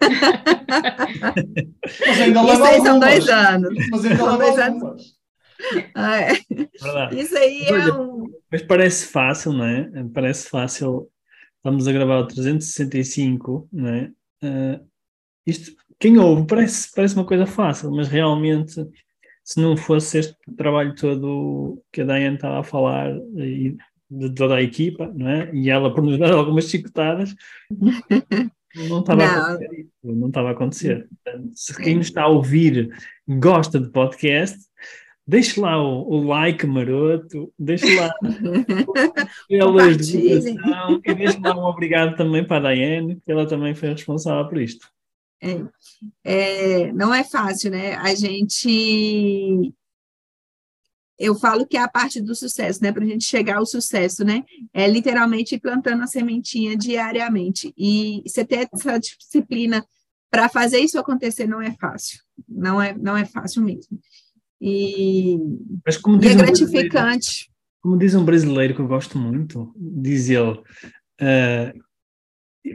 Mas 2.06 2.20
ainda 2.20 2.42
leva 2.46 2.84
são 2.84 3.00
dois 3.00 3.28
anos. 3.28 3.86
Mas 3.90 4.04
ainda 4.04 4.24
leva 4.24 4.36
dois 4.38 4.58
anos. 4.58 5.17
É. 5.96 6.32
Isso 7.14 7.36
aí 7.36 7.64
é 7.66 7.92
um. 7.92 8.30
Mas 8.50 8.62
parece 8.62 9.06
fácil, 9.06 9.52
não 9.52 9.64
é? 9.64 9.90
Parece 10.14 10.48
fácil. 10.48 11.10
Estamos 11.56 11.88
a 11.88 11.92
gravar 11.92 12.18
o 12.18 12.26
365, 12.26 13.68
não 13.72 13.88
é? 13.88 14.12
Uh, 14.42 14.88
isto, 15.44 15.72
quem 15.98 16.18
ouve, 16.18 16.46
parece, 16.46 16.94
parece 16.94 17.14
uma 17.14 17.24
coisa 17.24 17.44
fácil, 17.44 17.90
mas 17.90 18.08
realmente, 18.08 18.86
se 19.42 19.60
não 19.60 19.76
fosse 19.76 20.18
este 20.18 20.36
trabalho 20.56 20.94
todo 20.94 21.82
que 21.92 22.02
a 22.02 22.04
Diane 22.04 22.36
estava 22.36 22.60
a 22.60 22.64
falar 22.64 23.10
e 23.36 23.76
de 24.10 24.34
toda 24.34 24.56
a 24.56 24.62
equipa, 24.62 25.12
não 25.14 25.28
é? 25.28 25.50
E 25.52 25.68
ela 25.68 25.92
por 25.92 26.02
nos 26.02 26.18
dar 26.18 26.32
algumas 26.32 26.68
chicotadas, 26.70 27.34
não 28.88 29.00
estava 29.00 29.16
não. 29.16 29.24
a 29.24 29.52
acontecer. 29.52 29.86
Não 30.04 30.28
estava 30.28 30.48
a 30.48 30.52
acontecer. 30.52 31.08
Portanto, 31.24 31.50
se 31.54 31.76
quem 31.82 31.96
nos 31.96 32.06
está 32.06 32.22
a 32.22 32.28
ouvir 32.28 32.90
gosta 33.26 33.80
de 33.80 33.90
podcast, 33.90 34.58
Deixe 35.28 35.60
lá 35.60 35.76
o, 35.76 36.08
o, 36.08 36.24
like 36.24 36.66
maroto, 36.66 37.52
deixe 37.58 37.94
lá 37.96 38.10
pelas 39.46 40.08
divulgação 40.08 41.02
e 41.04 41.14
deixe 41.14 41.38
lá 41.38 41.54
um 41.54 41.66
obrigado 41.66 42.16
também 42.16 42.46
para 42.46 42.56
a 42.56 42.60
Daiane, 42.60 43.20
que 43.20 43.30
ela 43.30 43.46
também 43.46 43.74
foi 43.74 43.90
responsável 43.90 44.48
por 44.48 44.58
isto. 44.58 44.90
É, 45.42 45.66
é, 46.24 46.92
não 46.92 47.12
é 47.12 47.22
fácil, 47.22 47.70
né? 47.70 47.94
A 47.96 48.14
gente. 48.14 49.70
Eu 51.18 51.34
falo 51.34 51.66
que 51.66 51.76
é 51.76 51.82
a 51.82 51.88
parte 51.88 52.22
do 52.22 52.34
sucesso, 52.34 52.82
né? 52.82 52.90
Para 52.90 53.04
a 53.04 53.06
gente 53.06 53.24
chegar 53.24 53.58
ao 53.58 53.66
sucesso, 53.66 54.24
né? 54.24 54.42
É 54.72 54.88
literalmente 54.88 55.60
plantando 55.60 56.04
a 56.04 56.06
sementinha 56.06 56.74
diariamente. 56.74 57.74
E 57.76 58.22
você 58.26 58.46
ter 58.46 58.66
essa 58.72 58.98
disciplina 58.98 59.84
para 60.30 60.48
fazer 60.48 60.78
isso 60.78 60.98
acontecer 60.98 61.46
não 61.46 61.60
é 61.60 61.74
fácil. 61.78 62.18
Não 62.48 62.80
é, 62.80 62.96
não 62.96 63.14
é 63.14 63.26
fácil 63.26 63.62
mesmo. 63.62 64.00
E, 64.60 65.36
Mas 65.84 65.96
como 65.96 66.18
diz 66.18 66.32
e 66.32 66.34
é 66.34 66.36
gratificante. 66.36 67.48
Um 67.48 67.58
como 67.80 67.98
diz 67.98 68.14
um 68.14 68.24
brasileiro 68.24 68.74
que 68.74 68.80
eu 68.80 68.88
gosto 68.88 69.16
muito, 69.18 69.72
diz 69.76 70.28
ele, 70.28 70.50
uh, 70.50 71.72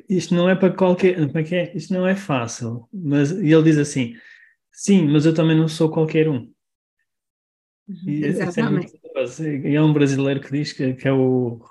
isto 0.10 0.34
não 0.34 0.50
é 0.50 0.56
para 0.56 0.74
qualquer, 0.74 1.16
como 1.28 1.38
é 1.38 1.44
que 1.44 1.56
é? 1.56 1.76
Isto 1.76 1.94
não 1.94 2.08
é 2.08 2.16
fácil, 2.16 2.88
mas 2.92 3.32
e 3.32 3.52
ele 3.52 3.64
diz 3.64 3.78
assim, 3.78 4.16
sim, 4.72 5.08
mas 5.08 5.26
eu 5.26 5.34
também 5.34 5.58
não 5.58 5.68
sou 5.68 5.90
qualquer 5.90 6.30
um. 6.30 6.50
E, 8.08 8.24
é, 8.24 8.28
é 8.28 8.30
Exatamente. 8.30 8.94
É, 9.42 9.74
é 9.76 9.82
um 9.82 9.94
brasileiro 9.94 10.40
que 10.40 10.52
diz 10.52 10.72
que, 10.74 10.94
que 10.94 11.08
é 11.08 11.12
o 11.12 11.62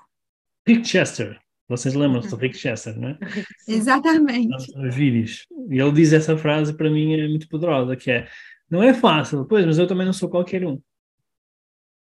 Rick 0.67 0.87
Chester. 0.87 1.39
Vocês 1.67 1.95
lembram-se 1.95 2.29
do 2.29 2.35
Rick 2.35 2.57
Chester, 2.57 2.99
não 2.99 3.09
é? 3.09 3.19
Exatamente. 3.67 4.55
Os 4.77 4.95
vídeos. 4.95 5.47
E 5.69 5.79
ele 5.79 5.91
diz 5.91 6.13
essa 6.13 6.37
frase, 6.37 6.73
para 6.73 6.89
mim, 6.89 7.13
é 7.13 7.27
muito 7.27 7.47
poderosa, 7.47 7.95
que 7.95 8.11
é, 8.11 8.27
não 8.73 8.81
é 8.81 8.91
fácil, 8.91 9.45
pois, 9.45 9.63
mas 9.67 9.77
eu 9.77 9.85
também 9.85 10.03
não 10.03 10.13
sou 10.13 10.27
qualquer 10.27 10.65
um. 10.65 10.81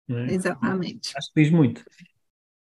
É? 0.09 0.33
Exatamente. 0.33 1.13
Acho 1.17 1.33
que 1.33 1.43
diz 1.43 1.51
muito. 1.51 1.85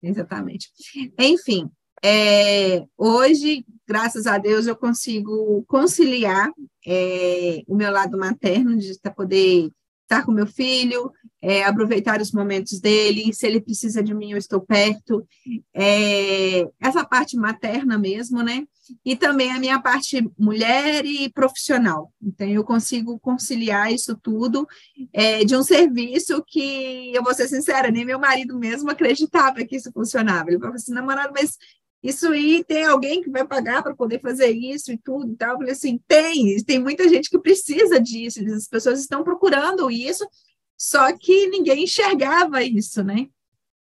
Exatamente. 0.02 0.70
Enfim, 1.18 1.70
é, 2.04 2.84
hoje, 2.94 3.64
graças 3.88 4.26
a 4.26 4.36
Deus, 4.36 4.66
eu 4.66 4.76
consigo 4.76 5.64
conciliar 5.66 6.50
é, 6.86 7.62
o 7.66 7.74
meu 7.74 7.90
lado 7.90 8.18
materno, 8.18 8.76
de 8.76 8.92
poder 9.14 9.70
estar 10.02 10.26
com 10.26 10.30
meu 10.30 10.46
filho, 10.46 11.10
é, 11.48 11.62
aproveitar 11.62 12.20
os 12.20 12.32
momentos 12.32 12.80
dele, 12.80 13.32
se 13.32 13.46
ele 13.46 13.60
precisa 13.60 14.02
de 14.02 14.12
mim, 14.12 14.32
eu 14.32 14.36
estou 14.36 14.60
perto. 14.60 15.24
É, 15.72 16.68
essa 16.80 17.04
parte 17.04 17.36
materna 17.36 17.96
mesmo, 17.96 18.42
né? 18.42 18.66
E 19.04 19.14
também 19.14 19.52
a 19.52 19.60
minha 19.60 19.80
parte 19.80 20.28
mulher 20.36 21.06
e 21.06 21.30
profissional. 21.30 22.12
Então, 22.20 22.48
eu 22.48 22.64
consigo 22.64 23.16
conciliar 23.20 23.92
isso 23.92 24.18
tudo 24.20 24.66
é, 25.12 25.44
de 25.44 25.56
um 25.56 25.62
serviço 25.62 26.42
que, 26.44 27.12
eu 27.14 27.22
vou 27.22 27.32
ser 27.32 27.46
sincera, 27.46 27.92
nem 27.92 28.04
meu 28.04 28.18
marido 28.18 28.58
mesmo 28.58 28.90
acreditava 28.90 29.64
que 29.64 29.76
isso 29.76 29.92
funcionava. 29.92 30.50
Ele 30.50 30.58
falou 30.58 30.74
assim, 30.74 30.92
namorado, 30.92 31.32
mas 31.32 31.56
isso 32.02 32.26
aí 32.26 32.64
tem 32.64 32.84
alguém 32.84 33.22
que 33.22 33.30
vai 33.30 33.46
pagar 33.46 33.84
para 33.84 33.94
poder 33.94 34.20
fazer 34.20 34.50
isso 34.50 34.90
e 34.90 34.98
tudo 34.98 35.30
e 35.30 35.36
tal. 35.36 35.52
Eu 35.52 35.58
falei 35.58 35.72
assim, 35.72 36.00
tem, 36.08 36.56
tem 36.64 36.80
muita 36.80 37.08
gente 37.08 37.30
que 37.30 37.38
precisa 37.38 38.00
disso, 38.00 38.40
as 38.52 38.66
pessoas 38.66 38.98
estão 38.98 39.22
procurando 39.22 39.88
isso, 39.88 40.26
só 40.76 41.16
que 41.16 41.48
ninguém 41.48 41.84
enxergava 41.84 42.62
isso, 42.62 43.02
né? 43.02 43.28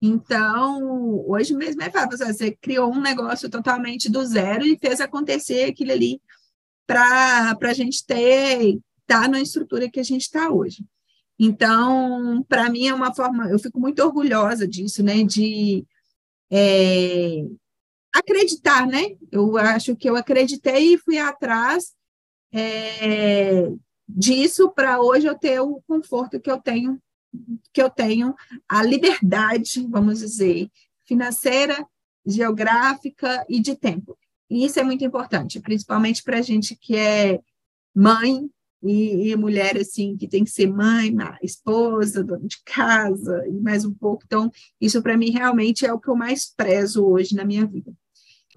Então, 0.00 1.24
hoje 1.26 1.54
mesmo 1.54 1.82
é 1.82 1.90
fácil, 1.90 2.18
você 2.18 2.52
criou 2.52 2.92
um 2.92 3.00
negócio 3.00 3.48
totalmente 3.48 4.10
do 4.10 4.24
zero 4.24 4.64
e 4.66 4.78
fez 4.78 5.00
acontecer 5.00 5.64
aquilo 5.64 5.92
ali 5.92 6.20
para 6.86 7.56
a 7.58 7.72
gente 7.72 8.04
ter, 8.04 8.78
tá 9.06 9.26
na 9.26 9.40
estrutura 9.40 9.90
que 9.90 9.98
a 9.98 10.04
gente 10.04 10.22
está 10.22 10.50
hoje. 10.50 10.84
Então, 11.38 12.44
para 12.48 12.68
mim 12.70 12.86
é 12.86 12.94
uma 12.94 13.14
forma, 13.14 13.48
eu 13.50 13.58
fico 13.58 13.80
muito 13.80 14.00
orgulhosa 14.00 14.68
disso, 14.68 15.02
né, 15.02 15.24
de 15.24 15.84
é, 16.50 17.44
acreditar, 18.14 18.86
né? 18.86 19.16
Eu 19.32 19.56
acho 19.56 19.96
que 19.96 20.08
eu 20.08 20.16
acreditei 20.16 20.94
e 20.94 20.98
fui 20.98 21.18
atrás 21.18 21.92
é, 22.52 23.68
disso 24.08 24.70
para 24.70 25.00
hoje 25.00 25.26
eu 25.26 25.38
ter 25.38 25.60
o 25.60 25.82
conforto 25.86 26.40
que 26.40 26.50
eu 26.50 26.60
tenho, 26.60 27.00
que 27.72 27.82
eu 27.82 27.90
tenho, 27.90 28.34
a 28.68 28.82
liberdade, 28.82 29.86
vamos 29.88 30.20
dizer, 30.20 30.70
financeira, 31.04 31.86
geográfica 32.24 33.44
e 33.48 33.60
de 33.60 33.74
tempo. 33.74 34.16
E 34.48 34.64
isso 34.64 34.78
é 34.78 34.84
muito 34.84 35.04
importante, 35.04 35.60
principalmente 35.60 36.22
para 36.22 36.38
a 36.38 36.42
gente 36.42 36.76
que 36.76 36.96
é 36.96 37.40
mãe 37.94 38.48
e, 38.82 39.30
e, 39.30 39.36
mulher 39.36 39.78
assim 39.78 40.16
que 40.16 40.28
tem 40.28 40.44
que 40.44 40.50
ser 40.50 40.66
mãe, 40.66 41.14
esposa, 41.42 42.22
dona 42.22 42.46
de 42.46 42.62
casa 42.64 43.46
e 43.48 43.52
mais 43.52 43.84
um 43.84 43.94
pouco. 43.94 44.22
Então, 44.26 44.50
isso 44.80 45.02
para 45.02 45.16
mim 45.16 45.30
realmente 45.30 45.86
é 45.86 45.92
o 45.92 45.98
que 45.98 46.08
eu 46.08 46.14
mais 46.14 46.52
prezo 46.54 47.04
hoje 47.04 47.34
na 47.34 47.44
minha 47.44 47.66
vida. 47.66 47.92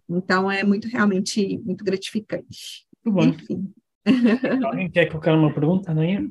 Então, 0.09 0.49
é 0.51 0.63
muito, 0.63 0.87
realmente, 0.87 1.57
muito 1.59 1.83
gratificante. 1.83 2.85
Muito 3.05 3.15
bom. 3.15 3.23
Enfim. 3.23 3.73
Alguém 4.65 4.89
quer 4.89 5.07
colocar 5.07 5.33
uma 5.33 5.53
pergunta, 5.53 5.93
não 5.93 6.01
é? 6.01 6.25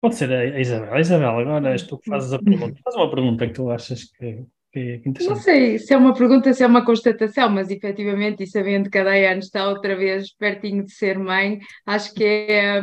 Pode 0.00 0.14
ser 0.14 0.32
a 0.32 0.60
Isabel. 0.60 0.98
Isabel, 0.98 1.38
agora 1.38 1.72
és 1.72 1.82
tu 1.82 1.98
que 1.98 2.10
fazes 2.10 2.32
a 2.32 2.38
pergunta. 2.38 2.80
Faz 2.84 2.96
uma 2.96 3.10
pergunta 3.10 3.46
que 3.46 3.54
tu 3.54 3.70
achas 3.70 4.04
que, 4.04 4.44
que 4.72 4.78
é 4.78 4.94
interessante. 4.96 5.28
Não 5.28 5.36
sei 5.36 5.78
se 5.78 5.92
é 5.92 5.96
uma 5.96 6.14
pergunta, 6.14 6.52
se 6.52 6.62
é 6.62 6.66
uma 6.66 6.84
constatação, 6.84 7.50
mas 7.50 7.70
efetivamente, 7.70 8.42
e 8.42 8.46
sabendo 8.46 8.90
que 8.90 8.98
a 8.98 9.04
Daiane 9.04 9.40
está 9.40 9.68
outra 9.68 9.96
vez 9.96 10.32
pertinho 10.34 10.84
de 10.84 10.92
ser 10.92 11.18
mãe, 11.18 11.58
acho 11.86 12.14
que 12.14 12.24
é 12.24 12.82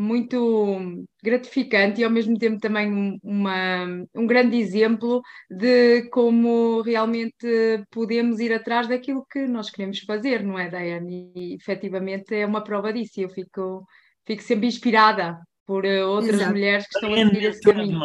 muito 0.00 1.04
gratificante 1.22 2.00
e 2.00 2.04
ao 2.04 2.10
mesmo 2.10 2.38
tempo 2.38 2.58
também 2.58 3.18
uma, 3.22 3.84
um 4.14 4.26
grande 4.26 4.56
exemplo 4.56 5.20
de 5.50 6.08
como 6.10 6.80
realmente 6.80 7.84
podemos 7.90 8.40
ir 8.40 8.52
atrás 8.52 8.88
daquilo 8.88 9.26
que 9.30 9.46
nós 9.46 9.68
queremos 9.68 10.00
fazer, 10.00 10.42
não 10.42 10.58
é, 10.58 10.70
Daiane? 10.70 11.30
E 11.36 11.54
efetivamente 11.54 12.34
é 12.34 12.46
uma 12.46 12.64
prova 12.64 12.92
disso 12.92 13.20
e 13.20 13.24
eu 13.24 13.28
fico, 13.28 13.86
fico 14.26 14.42
sempre 14.42 14.66
inspirada 14.68 15.38
por 15.66 15.84
eh, 15.84 16.02
outras 16.02 16.36
Exato. 16.36 16.50
mulheres 16.50 16.86
que 16.88 16.96
estão 16.96 17.12
a 17.12 17.16
seguir 17.16 17.44
esse 17.44 17.60
caminho. 17.60 18.00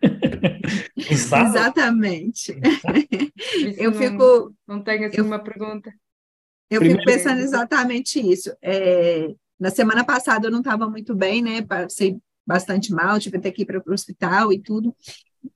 Exatamente. 1.10 2.58
eu 3.78 3.92
não, 3.92 3.98
fico. 3.98 4.54
Não 4.66 4.82
tenho 4.82 5.06
assim 5.06 5.18
eu, 5.18 5.24
uma 5.24 5.38
pergunta. 5.38 5.92
Eu 6.68 6.80
Primeiro, 6.80 7.02
fico 7.02 7.12
pensando 7.12 7.40
exatamente 7.40 8.20
isso. 8.20 8.54
É, 8.60 9.28
na 9.58 9.70
semana 9.70 10.04
passada 10.04 10.46
eu 10.46 10.50
não 10.50 10.60
estava 10.60 10.88
muito 10.88 11.14
bem, 11.14 11.42
né? 11.42 11.62
Passei 11.62 12.18
bastante 12.46 12.92
mal, 12.92 13.18
tive 13.18 13.36
até 13.36 13.50
que 13.50 13.62
ir 13.62 13.66
para 13.66 13.82
o 13.84 13.92
hospital 13.92 14.52
e 14.52 14.60
tudo. 14.60 14.94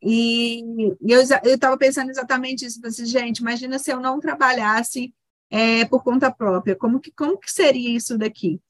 E, 0.03 0.61
e 1.01 1.13
eu 1.13 1.21
estava 1.21 1.77
pensando 1.77 2.11
exatamente 2.11 2.67
isso. 2.67 2.81
Assim, 2.85 3.07
gente, 3.07 3.39
imagina 3.39 3.79
se 3.79 3.91
eu 3.91 4.01
não 4.01 4.21
trabalhasse 4.21 5.15
é, 5.51 5.85
por 5.85 6.03
conta 6.03 6.31
própria, 6.33 6.77
como 6.77 7.01
que, 7.01 7.13
como 7.13 7.39
que 7.39 7.51
seria 7.51 7.97
isso 7.97 8.17
daqui? 8.19 8.61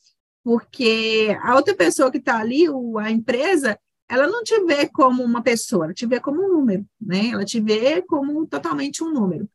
Porque 0.45 1.37
a 1.43 1.55
outra 1.55 1.75
pessoa 1.75 2.11
que 2.11 2.19
está 2.19 2.39
ali, 2.39 2.69
o, 2.69 2.99
a 2.99 3.11
empresa, 3.11 3.79
ela 4.09 4.27
não 4.27 4.43
te 4.43 4.59
vê 4.65 4.89
como 4.89 5.23
uma 5.23 5.43
pessoa, 5.43 5.87
ela 5.87 5.95
te 5.95 6.07
vê 6.07 6.21
como 6.21 6.45
um 6.45 6.49
número, 6.49 6.85
né? 7.01 7.29
Ela 7.29 7.45
te 7.45 7.61
vê 7.61 8.03
como 8.03 8.47
totalmente 8.47 9.03
um 9.03 9.13
número. 9.13 9.49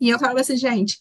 E 0.00 0.08
eu 0.08 0.18
falava 0.18 0.40
assim, 0.40 0.56
gente, 0.56 0.98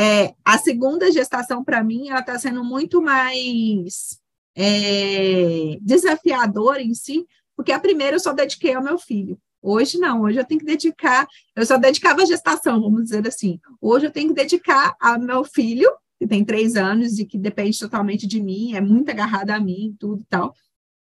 é, 0.00 0.34
a 0.42 0.56
segunda 0.56 1.12
gestação, 1.12 1.62
para 1.62 1.84
mim, 1.84 2.08
ela 2.08 2.20
está 2.20 2.38
sendo 2.38 2.64
muito 2.64 3.02
mais 3.02 4.18
é, 4.56 5.76
desafiadora 5.82 6.80
em 6.80 6.94
si, 6.94 7.26
porque 7.54 7.70
a 7.70 7.78
primeira 7.78 8.16
eu 8.16 8.20
só 8.20 8.32
dediquei 8.32 8.72
ao 8.72 8.82
meu 8.82 8.98
filho. 8.98 9.38
Hoje 9.60 9.98
não, 9.98 10.22
hoje 10.22 10.38
eu 10.38 10.44
tenho 10.46 10.58
que 10.58 10.64
dedicar, 10.64 11.28
eu 11.54 11.66
só 11.66 11.76
dedicava 11.76 12.22
a 12.22 12.24
gestação, 12.24 12.80
vamos 12.80 13.04
dizer 13.04 13.28
assim. 13.28 13.60
Hoje 13.78 14.06
eu 14.06 14.10
tenho 14.10 14.28
que 14.28 14.34
dedicar 14.34 14.96
ao 14.98 15.20
meu 15.20 15.44
filho, 15.44 15.92
que 16.18 16.26
tem 16.26 16.46
três 16.46 16.76
anos 16.76 17.18
e 17.18 17.26
que 17.26 17.36
depende 17.36 17.78
totalmente 17.78 18.26
de 18.26 18.42
mim, 18.42 18.74
é 18.74 18.80
muito 18.80 19.10
agarrada 19.10 19.54
a 19.54 19.60
mim, 19.60 19.94
tudo 19.98 20.22
e 20.22 20.26
tal, 20.30 20.54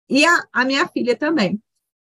e 0.07 0.23
a, 0.23 0.43
a 0.53 0.63
minha 0.63 0.87
filha 0.87 1.15
também. 1.15 1.59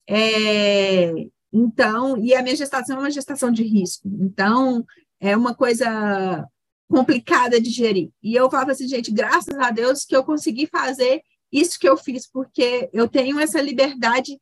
É, 0.09 1.13
então, 1.53 2.17
e 2.19 2.37
a 2.37 2.43
minha 2.43 2.55
gestação 2.55 2.99
é 2.99 3.01
uma 3.01 3.11
gestação 3.11 3.51
de 3.51 3.65
risco. 3.65 4.09
Então, 4.21 4.87
é 5.19 5.37
uma 5.37 5.57
coisa 5.57 6.49
complicada 6.89 7.61
de 7.61 7.71
gerir. 7.71 8.11
E 8.23 8.35
eu 8.35 8.51
falava 8.51 8.73
assim, 8.73 8.89
gente, 8.89 9.13
graças 9.13 9.55
a 9.57 9.71
Deus 9.71 10.05
que 10.05 10.17
eu 10.17 10.25
consegui 10.25 10.67
fazer 10.67 11.23
isso 11.53 11.79
que 11.79 11.89
eu 11.89 11.97
fiz, 11.97 12.27
porque 12.27 12.89
eu 12.93 13.09
tenho 13.09 13.39
essa 13.39 13.61
liberdade 13.61 14.39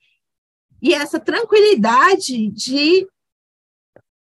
e 0.81 0.95
essa 0.95 1.19
tranquilidade 1.19 2.49
de, 2.51 3.07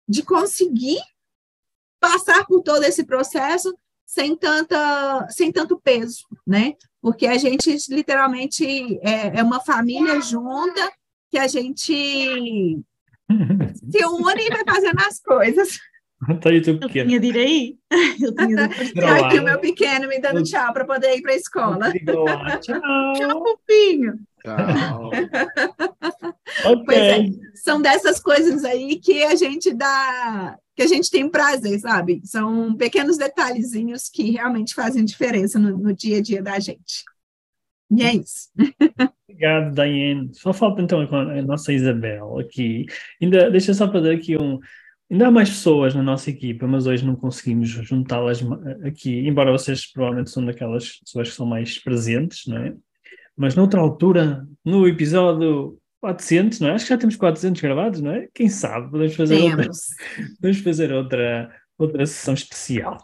de 0.08 0.24
conseguir 0.24 1.00
passar 2.00 2.46
por 2.46 2.62
todo 2.62 2.84
esse 2.84 3.04
processo 3.04 3.74
sem, 4.06 4.36
tanta, 4.36 5.28
sem 5.30 5.52
tanto 5.52 5.80
peso, 5.80 6.26
né? 6.46 6.74
Porque 7.02 7.26
a 7.26 7.38
gente 7.38 7.76
literalmente 7.90 8.66
é, 9.02 9.40
é 9.40 9.44
uma 9.44 9.60
família 9.62 10.22
junta 10.22 10.92
que 11.30 11.38
a 11.38 11.48
gente 11.48 11.94
se 13.92 14.06
une 14.06 14.42
e 14.42 14.50
vai 14.50 14.64
fazendo 14.66 15.00
as 15.00 15.20
coisas. 15.20 15.80
Tá 16.42 16.50
aí 16.50 16.62
teu 16.62 16.80
pequeno. 16.80 17.12
Eu 17.12 17.20
tinha 17.20 17.20
de 17.20 17.28
ir 17.28 17.38
aí. 17.38 17.78
Eu 18.22 18.36
tinha 18.36 18.68
de 18.68 18.84
ir 18.84 18.94
Tá 19.02 19.28
aqui 19.28 19.40
o 19.40 19.44
meu 19.44 19.60
pequeno 19.60 20.08
me 20.08 20.20
dando 20.20 20.44
tchau 20.44 20.74
para 20.74 20.86
poder 20.86 21.16
ir 21.16 21.22
para 21.22 21.34
a 21.34 21.36
escola. 21.36 21.94
Tchau. 22.62 23.14
tchau, 23.16 23.44
fofinho. 23.44 24.20
Tchau. 24.44 25.08
okay. 26.66 26.84
Pois 26.86 26.98
é, 26.98 27.26
são 27.56 27.82
dessas 27.82 28.20
coisas 28.20 28.64
aí 28.64 29.00
que 29.00 29.24
a 29.24 29.36
gente 29.36 29.74
dá, 29.74 30.58
que 30.76 30.84
a 30.84 30.88
gente 30.88 31.10
tem 31.10 31.30
prazer, 31.30 31.80
sabe? 31.80 32.22
São 32.26 32.76
pequenos 32.76 33.18
detalhezinhos 33.18 34.10
que 34.10 34.32
realmente 34.32 34.74
fazem 34.74 35.06
diferença 35.06 35.58
no, 35.60 35.78
no 35.78 35.94
dia 35.94 36.18
a 36.18 36.22
dia 36.22 36.42
da 36.42 36.60
gente. 36.60 37.04
E 37.92 38.02
é 38.02 38.16
isso. 38.16 38.50
Obrigado, 39.30 39.74
Diane. 39.74 40.30
Só 40.34 40.52
falta 40.52 40.82
então 40.82 41.02
a 41.02 41.42
nossa 41.42 41.72
Isabel 41.72 42.40
aqui. 42.40 42.86
Ainda 43.22 43.52
deixa 43.52 43.74
só 43.74 43.88
para 43.88 44.02
dar 44.02 44.12
aqui 44.12 44.36
um, 44.36 44.60
Ainda 45.14 45.28
há 45.28 45.32
mais 45.32 45.48
pessoas 45.48 45.94
na 45.94 46.02
nossa 46.02 46.32
equipa, 46.32 46.66
mas 46.66 46.88
hoje 46.88 47.06
não 47.06 47.16
conseguimos 47.16 47.70
juntá-las 47.70 48.44
aqui, 48.84 49.28
embora 49.28 49.52
vocês 49.52 49.86
provavelmente 49.92 50.32
são 50.32 50.44
daquelas 50.44 50.98
pessoas 51.02 51.30
que 51.30 51.36
são 51.36 51.46
mais 51.46 51.78
presentes, 51.78 52.48
não 52.48 52.58
é? 52.58 52.74
mas 53.38 53.54
noutra 53.54 53.80
altura, 53.80 54.44
no 54.66 54.88
episódio 54.88 55.78
400, 56.02 56.60
não 56.60 56.70
é? 56.70 56.72
Acho 56.72 56.86
que 56.86 56.90
já 56.90 56.98
temos 56.98 57.16
400 57.16 57.62
gravados, 57.62 58.02
não 58.02 58.12
é? 58.12 58.28
Quem 58.34 58.50
sabe, 58.50 58.90
podemos 58.90 59.16
fazer, 59.16 59.40
outra, 59.40 59.70
podemos 60.42 60.60
fazer 60.62 60.92
outra, 60.92 61.56
outra 61.78 62.06
sessão 62.08 62.34
especial. 62.34 62.98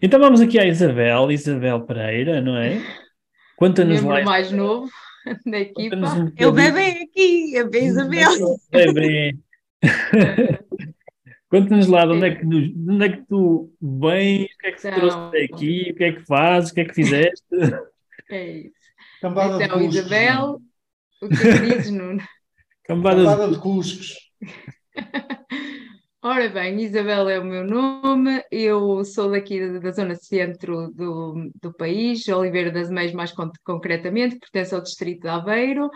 Então 0.00 0.20
vamos 0.20 0.40
aqui 0.40 0.60
à 0.60 0.64
Isabel, 0.64 1.32
Isabel 1.32 1.80
Pereira, 1.80 2.40
não 2.40 2.56
é? 2.56 2.80
Conta-nos 3.56 4.00
lá. 4.02 4.22
mais 4.22 4.52
novo 4.52 4.88
da 5.44 5.58
equipa. 5.58 5.96
Um 5.96 6.32
é 6.36 6.46
o 6.46 6.52
bebê 6.52 7.02
aqui, 7.02 7.56
é 7.56 7.64
bem 7.64 7.86
Isabel. 7.86 8.30
Bebê. 8.70 9.36
Conta-nos 11.48 11.86
lá 11.86 12.04
de 12.04 12.12
onde, 12.12 12.26
é 12.26 12.34
que, 12.34 12.44
de 12.44 12.90
onde 12.90 13.04
é 13.04 13.08
que 13.08 13.22
tu 13.26 13.72
vens, 13.80 14.44
o 14.44 14.58
que 14.58 14.66
é 14.66 14.72
que 14.72 14.80
te 14.80 14.90
trouxe 14.90 15.16
até 15.16 15.44
aqui, 15.44 15.90
o 15.90 15.94
que 15.94 16.04
é 16.04 16.12
que 16.12 16.26
fazes, 16.26 16.70
o 16.70 16.74
que 16.74 16.80
é 16.80 16.84
que 16.84 16.94
fizeste. 16.94 17.44
É 18.30 18.58
isso. 18.58 18.74
Cambada 19.22 19.64
então, 19.64 19.78
de 19.78 19.86
cuscos, 19.86 19.94
Isabel, 19.94 20.60
o 21.22 21.28
que 21.30 21.48
é 21.48 21.58
dizes, 21.60 21.90
Nuno? 21.90 22.22
Cambada, 22.84 23.16
Cambada 23.24 23.48
de... 23.48 23.54
de 23.54 23.60
cuscos. 23.60 24.14
Ora 26.22 26.48
bem, 26.50 26.78
Isabel 26.82 27.26
é 27.30 27.38
o 27.38 27.44
meu 27.44 27.64
nome, 27.64 28.44
eu 28.50 29.02
sou 29.02 29.30
daqui 29.30 29.80
da 29.80 29.92
zona 29.92 30.14
centro 30.14 30.92
do, 30.92 31.50
do 31.58 31.72
país, 31.72 32.28
Oliveira 32.28 32.70
das 32.70 32.90
Meias 32.90 33.12
mais 33.12 33.32
concretamente, 33.64 34.38
pertence 34.38 34.74
ao 34.74 34.82
distrito 34.82 35.22
de 35.22 35.28
Aveiro. 35.28 35.88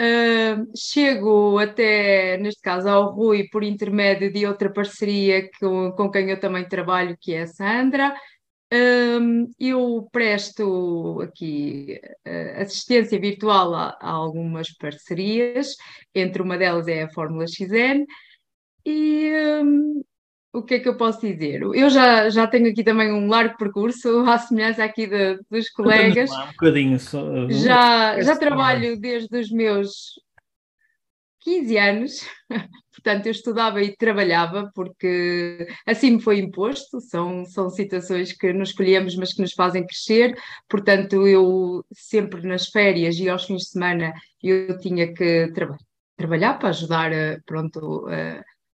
Uh, 0.00 0.70
chego 0.76 1.58
até, 1.58 2.36
neste 2.38 2.60
caso, 2.62 2.88
ao 2.88 3.12
Rui 3.12 3.48
por 3.48 3.64
intermédio 3.64 4.32
de 4.32 4.46
outra 4.46 4.72
parceria 4.72 5.42
que, 5.42 5.58
com 5.96 6.10
quem 6.10 6.30
eu 6.30 6.38
também 6.38 6.68
trabalho, 6.68 7.16
que 7.20 7.34
é 7.34 7.42
a 7.42 7.46
Sandra. 7.48 8.14
Uh, 8.72 9.50
eu 9.58 10.08
presto 10.12 11.20
aqui 11.22 12.00
uh, 12.26 12.60
assistência 12.60 13.18
virtual 13.18 13.74
a, 13.74 13.98
a, 14.00 14.10
algumas 14.10 14.70
parcerias, 14.76 15.74
entre 16.14 16.42
uma 16.42 16.56
delas 16.58 16.86
é 16.86 17.02
a 17.02 17.10
Fórmula 17.10 17.46
XN, 17.46 18.04
e 18.84 19.32
o 20.52 20.62
que 20.62 20.74
é 20.74 20.80
que 20.80 20.88
eu 20.88 20.96
posso 20.96 21.20
dizer? 21.20 21.62
Eu 21.62 21.90
já, 21.90 22.30
já 22.30 22.46
tenho 22.46 22.70
aqui 22.70 22.82
também 22.82 23.12
um 23.12 23.28
largo 23.28 23.56
percurso, 23.56 24.08
à 24.28 24.38
semelhança 24.38 24.84
aqui 24.84 25.06
de, 25.06 25.38
dos 25.50 25.70
colegas. 25.70 26.30
um 26.30 26.46
bocadinho 26.46 26.98
só. 26.98 27.48
Já, 27.48 28.20
já 28.20 28.36
trabalho 28.36 28.98
desde 28.98 29.38
os 29.38 29.50
meus 29.50 29.88
15 31.40 31.78
anos, 31.78 32.26
portanto 32.92 33.26
eu 33.26 33.32
estudava 33.32 33.82
e 33.82 33.96
trabalhava 33.96 34.70
porque 34.74 35.66
assim 35.86 36.12
me 36.12 36.22
foi 36.22 36.38
imposto, 36.38 37.00
são, 37.00 37.44
são 37.44 37.70
situações 37.70 38.32
que 38.32 38.52
nos 38.52 38.70
escolhemos 38.70 39.16
mas 39.16 39.32
que 39.32 39.42
nos 39.42 39.52
fazem 39.52 39.86
crescer, 39.86 40.36
portanto 40.68 41.26
eu 41.26 41.84
sempre 41.92 42.46
nas 42.46 42.68
férias 42.68 43.16
e 43.16 43.28
aos 43.28 43.44
fins 43.44 43.62
de 43.62 43.68
semana 43.68 44.12
eu 44.42 44.78
tinha 44.78 45.12
que 45.12 45.50
tra 45.52 45.76
trabalhar 46.16 46.58
para 46.58 46.70
ajudar 46.70 47.12
pronto, 47.46 48.08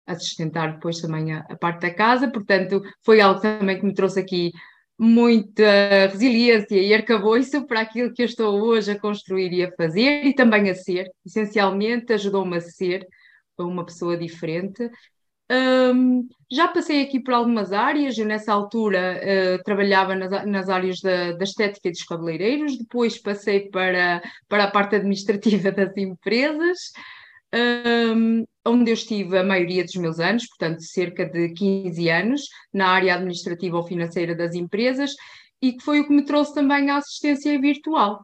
a 0.09 0.19
sustentar 0.19 0.73
depois 0.73 0.99
também 0.99 1.31
a, 1.33 1.39
a, 1.49 1.55
parte 1.55 1.81
da 1.81 1.93
casa, 1.93 2.29
portanto, 2.29 2.81
foi 3.03 3.21
algo 3.21 3.39
também 3.39 3.79
que 3.79 3.85
me 3.85 3.93
trouxe 3.93 4.19
aqui 4.19 4.51
muita 4.97 6.07
resiliência 6.11 6.75
e 6.75 6.93
arcabouço 6.93 7.65
para 7.67 7.81
aquilo 7.81 8.13
que 8.13 8.21
eu 8.21 8.25
estou 8.25 8.61
hoje 8.61 8.91
a 8.91 8.99
construir 8.99 9.53
e 9.53 9.63
a 9.63 9.71
fazer 9.71 10.25
e 10.25 10.33
também 10.33 10.69
a 10.69 10.75
ser. 10.75 11.09
Essencialmente, 11.25 12.11
ajudou-me 12.11 12.57
a 12.57 12.61
ser 12.61 13.07
uma 13.57 13.85
pessoa 13.85 14.17
diferente. 14.17 14.89
Um, 15.51 16.27
já 16.51 16.67
passei 16.67 17.01
aqui 17.01 17.19
por 17.19 17.33
algumas 17.33 17.73
áreas, 17.73 18.17
eu 18.17 18.25
nessa 18.25 18.53
altura 18.53 19.19
uh, 19.19 19.63
trabalhava 19.63 20.15
nas, 20.15 20.45
nas 20.45 20.69
áreas 20.69 20.99
da, 21.01 21.31
da, 21.31 21.43
estética 21.43 21.89
dos 21.89 22.03
cabeleireiros, 22.03 22.77
depois 22.77 23.17
passei 23.17 23.67
para, 23.69 24.21
para 24.47 24.65
a 24.65 24.71
parte 24.71 24.95
administrativa 24.95 25.71
das 25.73 25.95
empresas, 25.97 26.77
um, 27.53 28.45
onde 28.65 28.91
eu 28.91 28.93
estive 28.93 29.37
a 29.37 29.43
maioria 29.43 29.83
dos 29.83 29.95
meus 29.95 30.19
anos, 30.19 30.47
portanto, 30.47 30.81
cerca 30.81 31.25
de 31.25 31.49
15 31.53 32.09
anos, 32.09 32.41
na 32.73 32.89
área 32.89 33.15
administrativa 33.15 33.77
ou 33.77 33.83
financeira 33.83 34.35
das 34.35 34.53
empresas, 34.53 35.13
e 35.61 35.73
que 35.73 35.83
foi 35.83 35.99
o 35.99 36.07
que 36.07 36.13
me 36.13 36.23
trouxe 36.23 36.53
também 36.53 36.89
a 36.89 36.97
assistência 36.97 37.59
virtual, 37.59 38.23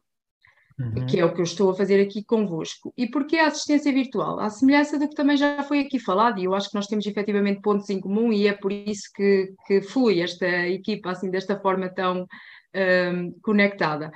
uhum. 0.79 1.05
que 1.05 1.19
é 1.19 1.25
o 1.25 1.33
que 1.33 1.41
eu 1.41 1.45
estou 1.45 1.71
a 1.71 1.75
fazer 1.75 2.01
aqui 2.01 2.23
convosco. 2.23 2.93
E 2.97 3.07
porquê 3.07 3.37
a 3.37 3.47
assistência 3.47 3.91
virtual? 3.91 4.39
À 4.39 4.49
semelhança 4.49 4.97
do 4.99 5.09
que 5.09 5.15
também 5.15 5.35
já 5.35 5.63
foi 5.63 5.79
aqui 5.79 5.99
falado, 5.99 6.39
e 6.39 6.45
eu 6.45 6.53
acho 6.53 6.69
que 6.69 6.75
nós 6.75 6.87
temos 6.87 7.05
efetivamente 7.05 7.61
pontos 7.61 7.89
em 7.89 7.99
comum, 7.99 8.31
e 8.31 8.47
é 8.47 8.53
por 8.53 8.71
isso 8.71 9.09
que, 9.13 9.53
que 9.65 9.81
flui 9.81 10.21
esta 10.21 10.47
equipa 10.67 11.11
assim 11.11 11.29
desta 11.29 11.59
forma 11.59 11.89
tão 11.89 12.27
um, 12.75 13.39
conectada 13.41 14.11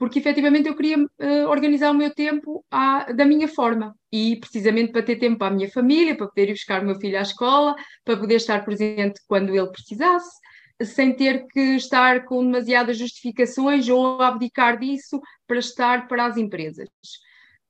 porque 0.00 0.18
efetivamente 0.18 0.66
eu 0.66 0.74
queria 0.74 0.96
uh, 0.96 1.46
organizar 1.46 1.90
o 1.90 1.94
meu 1.94 2.10
tempo 2.12 2.64
à, 2.70 3.12
da 3.12 3.22
minha 3.22 3.46
forma 3.46 3.94
e 4.10 4.36
precisamente 4.36 4.92
para 4.92 5.02
ter 5.02 5.16
tempo 5.16 5.36
para 5.36 5.48
a 5.48 5.54
minha 5.54 5.70
família, 5.70 6.16
para 6.16 6.26
poder 6.26 6.48
ir 6.48 6.52
buscar 6.52 6.82
o 6.82 6.86
meu 6.86 6.98
filho 6.98 7.18
à 7.18 7.20
escola, 7.20 7.76
para 8.02 8.16
poder 8.16 8.36
estar 8.36 8.64
presente 8.64 9.20
quando 9.28 9.54
ele 9.54 9.70
precisasse, 9.70 10.40
sem 10.82 11.14
ter 11.14 11.46
que 11.48 11.76
estar 11.76 12.24
com 12.24 12.42
demasiadas 12.42 12.96
justificações 12.96 13.90
ou 13.90 14.22
abdicar 14.22 14.78
disso 14.78 15.20
para 15.46 15.58
estar 15.58 16.08
para 16.08 16.24
as 16.24 16.38
empresas. 16.38 16.88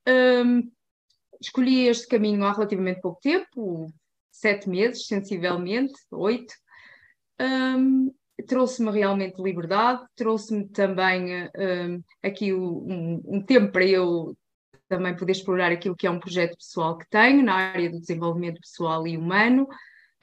Um, 0.07 0.71
escolhi 1.41 1.89
este 1.89 2.07
caminho 2.07 2.45
há 2.45 2.53
relativamente 2.53 3.01
pouco 3.01 3.19
tempo, 3.19 3.87
sete 4.31 4.69
meses, 4.69 5.05
sensivelmente, 5.05 5.95
oito. 6.11 6.53
Um, 7.41 8.09
trouxe-me 8.41 8.91
realmente 8.91 9.41
liberdade, 9.41 10.01
trouxe-me 10.15 10.67
também 10.69 11.43
uh, 11.45 12.03
aqui 12.23 12.53
um, 12.53 13.21
um, 13.25 13.41
tempo 13.41 13.71
para 13.71 13.85
eu 13.85 14.35
também 14.87 15.15
poder 15.15 15.31
explorar 15.31 15.71
aquilo 15.71 15.95
que 15.95 16.05
é 16.05 16.11
um 16.11 16.19
projeto 16.19 16.57
pessoal 16.57 16.97
que 16.97 17.09
tenho 17.09 17.43
na 17.43 17.53
área 17.53 17.89
do 17.89 17.99
desenvolvimento 17.99 18.59
pessoal 18.59 19.07
e 19.07 19.17
humano. 19.17 19.67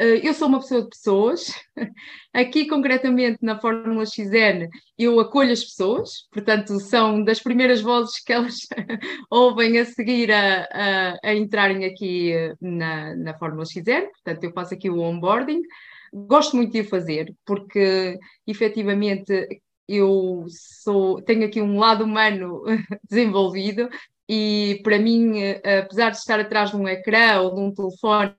Uh, 0.01 0.21
eu 0.23 0.33
sou 0.33 0.47
uma 0.47 0.61
pessoa 0.61 0.83
de 0.83 0.91
pessoas, 0.91 1.53
aqui 2.33 2.69
concretamente 2.69 3.39
na 3.43 3.59
Fórmula 3.59 4.07
XN 4.07 4.69
eu 4.97 5.19
acolho 5.19 5.51
as 5.51 5.65
pessoas, 5.65 6.29
portanto 6.31 6.79
são 6.79 7.25
das 7.25 7.41
primeiras 7.41 7.81
vozes 7.81 8.23
que 8.23 8.33
elas 8.33 8.59
ouvem 9.29 9.79
a 9.79 9.85
seguir 9.85 10.31
a, 10.31 10.69
a, 10.71 11.19
a 11.25 11.35
entrarem 11.35 11.85
aqui 11.85 12.33
na, 12.61 13.17
na 13.17 13.37
Fórmula 13.39 13.65
XN, 13.65 14.07
portanto 14.13 14.45
eu 14.45 14.53
faço 14.53 14.75
aqui 14.75 14.89
o 14.89 15.01
onboarding, 15.01 15.63
gosto 16.13 16.57
muito 16.57 16.73
de 16.73 16.81
o 16.81 16.89
fazer, 16.89 17.35
porque 17.45 18.19
efetivamente 18.47 19.47
eu 19.89 20.45
sou, 20.49 21.23
tenho 21.23 21.47
aqui 21.47 21.61
um 21.63 21.79
lado 21.79 22.05
humano 22.05 22.63
desenvolvido 23.09 23.89
e 24.29 24.81
para 24.85 24.99
mim, 24.99 25.41
apesar 25.81 26.11
de 26.11 26.19
estar 26.19 26.39
atrás 26.39 26.71
de 26.71 26.77
um 26.77 26.87
ecrã 26.87 27.41
ou 27.41 27.55
de 27.55 27.61
um 27.61 27.73
telefone, 27.73 28.35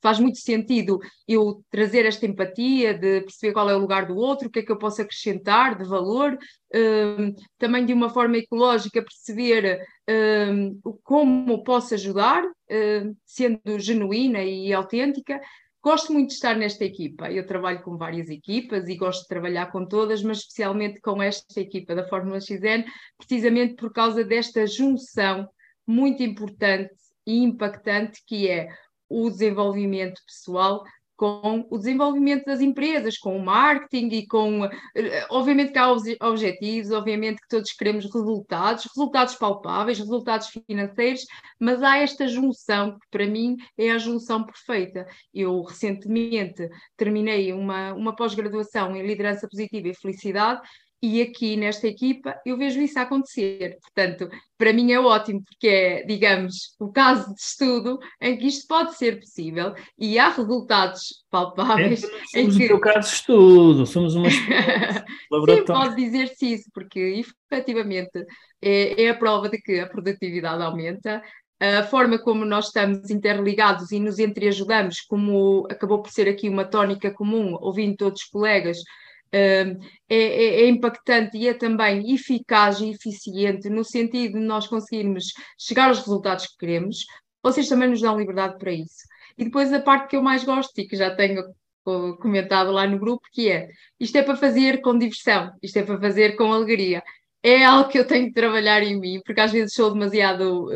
faz 0.00 0.18
muito 0.20 0.38
sentido 0.38 0.98
eu 1.26 1.62
trazer 1.70 2.06
esta 2.06 2.26
empatia 2.26 2.94
de 2.94 3.22
perceber 3.22 3.52
qual 3.52 3.68
é 3.68 3.74
o 3.74 3.80
lugar 3.80 4.06
do 4.06 4.16
outro, 4.16 4.48
o 4.48 4.50
que 4.50 4.60
é 4.60 4.62
que 4.62 4.70
eu 4.70 4.78
posso 4.78 5.02
acrescentar 5.02 5.76
de 5.76 5.84
valor, 5.84 6.38
um, 6.74 7.34
também 7.58 7.84
de 7.84 7.92
uma 7.92 8.08
forma 8.08 8.36
ecológica 8.36 9.02
perceber 9.02 9.80
um, 10.08 10.78
como 11.02 11.64
posso 11.64 11.94
ajudar, 11.94 12.42
um, 12.44 13.16
sendo 13.24 13.78
genuína 13.78 14.42
e 14.42 14.72
autêntica, 14.72 15.40
Gosto 15.84 16.14
muito 16.14 16.28
de 16.28 16.36
estar 16.36 16.56
nesta 16.56 16.82
equipa. 16.82 17.30
Eu 17.30 17.46
trabalho 17.46 17.82
com 17.82 17.98
várias 17.98 18.30
equipas 18.30 18.88
e 18.88 18.96
gosto 18.96 19.20
de 19.24 19.28
trabalhar 19.28 19.70
com 19.70 19.84
todas, 19.84 20.22
mas 20.22 20.38
especialmente 20.38 20.98
com 20.98 21.22
esta 21.22 21.60
equipa 21.60 21.94
da 21.94 22.08
Fórmula 22.08 22.40
XN, 22.40 22.84
precisamente 23.18 23.74
por 23.74 23.92
causa 23.92 24.24
desta 24.24 24.66
junção 24.66 25.46
muito 25.86 26.22
importante 26.22 26.94
e 27.26 27.36
impactante 27.42 28.22
que 28.26 28.48
é 28.48 28.70
o 29.10 29.28
desenvolvimento 29.28 30.22
pessoal 30.26 30.82
com 31.16 31.66
o 31.70 31.78
desenvolvimento 31.78 32.44
das 32.44 32.60
empresas, 32.60 33.16
com 33.16 33.36
o 33.36 33.44
marketing 33.44 34.08
e 34.08 34.26
com. 34.26 34.64
Eh, 34.94 35.26
obviamente 35.30 35.72
que 35.72 35.78
há 35.78 35.90
objetivos, 35.90 36.90
obviamente 36.90 37.40
que 37.40 37.48
todos 37.48 37.72
queremos 37.72 38.04
resultados, 38.04 38.86
resultados 38.86 39.34
palpáveis, 39.36 39.98
resultados 39.98 40.48
financeiros, 40.66 41.24
mas 41.58 41.82
há 41.82 41.98
esta 41.98 42.26
junção 42.26 42.98
que 42.98 43.06
para 43.10 43.26
mim 43.26 43.56
é 43.78 43.90
a 43.90 43.98
junção 43.98 44.44
perfeita. 44.44 45.06
Eu 45.32 45.62
recentemente 45.62 46.68
terminei 46.96 47.52
uma, 47.52 47.92
uma 47.92 48.14
pós-graduação 48.14 48.96
em 48.96 49.06
liderança 49.06 49.48
positiva 49.48 49.88
e 49.88 49.94
felicidade 49.94 50.60
e 51.02 51.20
aqui 51.20 51.56
nesta 51.56 51.86
equipa 51.86 52.40
eu 52.46 52.56
vejo 52.56 52.80
isso 52.80 52.98
acontecer. 52.98 53.78
Portanto, 53.80 54.28
para 54.56 54.72
mim 54.72 54.92
é 54.92 54.98
ótimo, 54.98 55.42
porque 55.44 55.68
é, 55.68 56.02
digamos, 56.04 56.74
o 56.78 56.90
caso 56.90 57.34
de 57.34 57.40
estudo 57.40 57.98
em 58.20 58.36
que 58.38 58.46
isto 58.46 58.66
pode 58.66 58.96
ser 58.96 59.20
possível 59.20 59.74
e 59.98 60.18
há 60.18 60.30
resultados 60.30 61.24
palpáveis. 61.30 62.02
É, 62.04 62.40
somos 62.40 62.56
que... 62.56 62.64
o 62.64 62.68
teu 62.68 62.80
caso 62.80 63.08
de 63.08 63.14
estudo, 63.14 63.86
somos 63.86 64.14
uma 64.14 64.30
Sim, 64.30 65.64
pode 65.66 65.96
dizer-se 65.96 66.54
isso, 66.54 66.70
porque 66.72 67.22
efetivamente 67.50 68.24
é, 68.62 69.04
é 69.04 69.10
a 69.10 69.14
prova 69.14 69.48
de 69.48 69.58
que 69.58 69.80
a 69.80 69.86
produtividade 69.86 70.62
aumenta, 70.62 71.22
a 71.60 71.82
forma 71.82 72.18
como 72.18 72.44
nós 72.44 72.66
estamos 72.66 73.10
interligados 73.10 73.90
e 73.92 73.98
nos 73.98 74.18
entreajudamos, 74.18 75.00
como 75.00 75.66
acabou 75.70 76.02
por 76.02 76.10
ser 76.10 76.28
aqui 76.28 76.48
uma 76.48 76.64
tónica 76.64 77.10
comum, 77.10 77.56
ouvindo 77.60 77.96
todos 77.96 78.22
os 78.22 78.28
colegas, 78.28 78.78
é, 79.36 79.76
é, 80.08 80.62
é, 80.62 80.68
impactante 80.68 81.36
e 81.36 81.48
é 81.48 81.54
também 81.54 82.14
eficaz 82.14 82.80
e 82.80 82.90
eficiente 82.90 83.68
no 83.68 83.82
sentido 83.82 84.38
de 84.38 84.44
nós 84.44 84.68
conseguirmos 84.68 85.32
chegar 85.58 85.88
aos 85.88 85.98
resultados 85.98 86.46
que 86.46 86.58
queremos, 86.58 86.98
vocês 87.42 87.68
também 87.68 87.90
nos 87.90 88.00
dão 88.00 88.16
liberdade 88.16 88.56
para 88.58 88.72
isso. 88.72 89.02
E 89.36 89.44
depois 89.44 89.72
a 89.72 89.80
parte 89.80 90.10
que 90.10 90.16
eu 90.16 90.22
mais 90.22 90.44
gosto 90.44 90.78
e 90.78 90.86
que 90.86 90.96
já 90.96 91.14
tenho 91.14 91.42
comentado 92.20 92.70
lá 92.70 92.86
no 92.86 92.98
grupo, 92.98 93.26
que 93.32 93.50
é 93.50 93.68
isto 93.98 94.16
é 94.16 94.22
para 94.22 94.36
fazer 94.36 94.80
com 94.80 94.96
diversão, 94.96 95.50
isto 95.60 95.78
é 95.78 95.82
para 95.82 96.00
fazer 96.00 96.36
com 96.36 96.52
alegria. 96.52 97.02
É 97.42 97.64
algo 97.64 97.90
que 97.90 97.98
eu 97.98 98.06
tenho 98.06 98.26
de 98.28 98.32
trabalhar 98.32 98.82
em 98.82 98.98
mim, 98.98 99.20
porque 99.24 99.40
às 99.40 99.52
vezes 99.52 99.74
sou 99.74 99.92
demasiado 99.92 100.70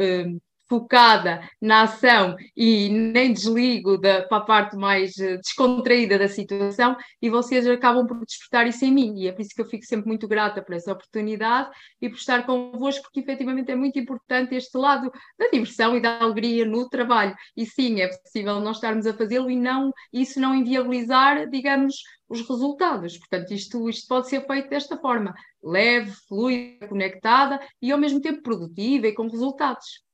focada 0.69 1.41
na 1.61 1.83
ação 1.83 2.37
e 2.57 2.89
nem 2.89 3.33
desligo 3.33 3.99
da, 3.99 4.23
para 4.23 4.39
a 4.39 4.45
parte 4.45 4.77
mais 4.77 5.17
eh, 5.19 5.37
descontraída 5.39 6.19
da 6.19 6.29
situação 6.29 6.97
e 7.21 7.31
vocês 7.31 7.67
acabam 7.67 8.07
por 8.07 8.25
despertar 8.25 8.67
isso 8.67 8.85
em 8.85 8.93
mim 8.93 9.15
e 9.17 9.29
é 9.29 9.33
por 9.33 9.43
isso 9.43 9.55
que 9.55 9.61
eu 9.61 9.67
fico 9.67 9.85
sempre 9.85 10.07
muito 10.07 10.29
grata 10.29 10.63
por 10.63 10.75
essa 10.75 10.93
oportunidade 10.93 11.71
e 12.01 12.09
por 12.09 12.17
estar 12.17 12.45
convosco 12.45 13.05
porque 13.05 13.21
efetivamente 13.21 13.71
é 13.71 13.77
muito 13.77 13.99
importante 13.99 14.55
este 14.55 14.77
lado 14.77 15.11
da 15.39 15.49
diversão 15.51 15.97
e 15.97 16.01
da 16.01 16.21
alegria 16.21 16.65
no 16.65 16.89
trabalho 16.89 17.35
e 17.57 17.65
sim, 17.65 18.01
é 18.01 18.09
possível 18.09 18.61
nós 18.61 18.77
estarmos 18.77 19.07
a 19.07 19.15
fazê-lo 19.15 19.51
e 19.51 19.57
não, 19.57 19.93
isso 20.13 20.41
não 20.41 20.55
inviabilizar, 20.55 21.49
digamos, 21.49 21.97
os 22.29 22.47
resultados. 22.49 23.19
Portanto, 23.19 23.53
isto, 23.53 23.89
isto 23.89 24.07
pode 24.07 24.29
ser 24.29 24.47
feito 24.47 24.69
desta 24.69 24.99
forma, 24.99 25.35
leve, 25.63 26.13
fluida, 26.29 26.87
conectada 26.89 27.61
e 27.81 27.91
ao 27.91 27.99
mesmo 27.99 28.21
tempo 28.21 28.43
produtiva 28.43 29.07
e 29.07 29.15
com 29.15 29.29
resultados. 29.29 30.08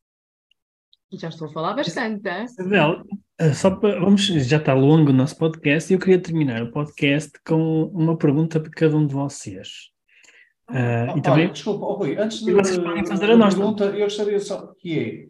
Já 1.19 1.29
estou 1.29 1.49
a 1.49 1.53
falar 1.53 1.75
bastante, 1.75 2.29
é? 2.29 2.45
Isabel, 2.45 3.03
eh, 3.39 3.53
só 3.53 3.71
para, 3.71 4.01
vamos, 4.01 4.23
já 4.23 4.57
está 4.57 4.75
longo 4.75 5.11
o 5.11 5.13
nosso 5.13 5.37
podcast 5.37 5.93
e 5.93 5.97
eu 5.97 6.01
queria 6.01 6.21
terminar 6.21 6.63
o 6.63 6.71
podcast 6.71 7.33
com 7.47 7.85
uma 7.87 8.17
pergunta 8.17 8.61
para 8.61 8.71
cada 8.71 8.97
um 8.97 9.07
de 9.07 9.15
vocês. 9.15 9.91
Uh, 10.71 11.19
e 11.19 11.21
também... 11.21 11.53
desculpa, 11.53 11.85
oh, 11.85 11.95
Rui, 11.95 12.17
antes 12.17 12.43
de, 12.43 12.53
fazer 13.07 13.31
a 13.31 13.37
nossa 13.37 13.57
pergunta, 13.57 13.85
eu 13.85 14.05
gostaria 14.05 14.41
só 14.41 14.73
que 14.79 14.99
é, 14.99 15.27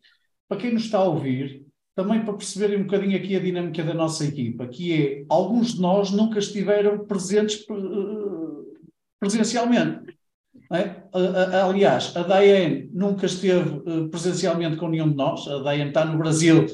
para 0.48 0.58
quem 0.58 0.72
nos 0.72 0.84
está 0.84 0.98
a 0.98 1.04
ouvir, 1.04 1.64
também 1.94 2.24
para 2.24 2.34
perceberem 2.34 2.80
um 2.80 2.84
bocadinho 2.84 3.16
aqui 3.16 3.36
a 3.36 3.40
dinâmica 3.40 3.82
da 3.82 3.94
nossa 3.94 4.24
equipa, 4.24 4.66
que 4.66 4.92
é, 4.92 5.24
alguns 5.28 5.74
de 5.74 5.80
nós 5.80 6.10
nunca 6.10 6.38
estiveram 6.38 7.04
presentes 7.06 7.64
eh, 7.68 8.78
presencialmente. 9.20 10.16
É? 10.72 11.02
Aliás, 11.62 12.12
a 12.16 12.22
Diane 12.22 12.88
nunca 12.92 13.26
esteve 13.26 13.82
eh, 13.86 14.08
presencialmente 14.10 14.76
com 14.76 14.88
nenhum 14.88 15.10
de 15.10 15.16
nós, 15.16 15.46
a 15.46 15.62
Diane 15.62 15.88
está 15.88 16.04
no 16.04 16.18
Brasil 16.18 16.66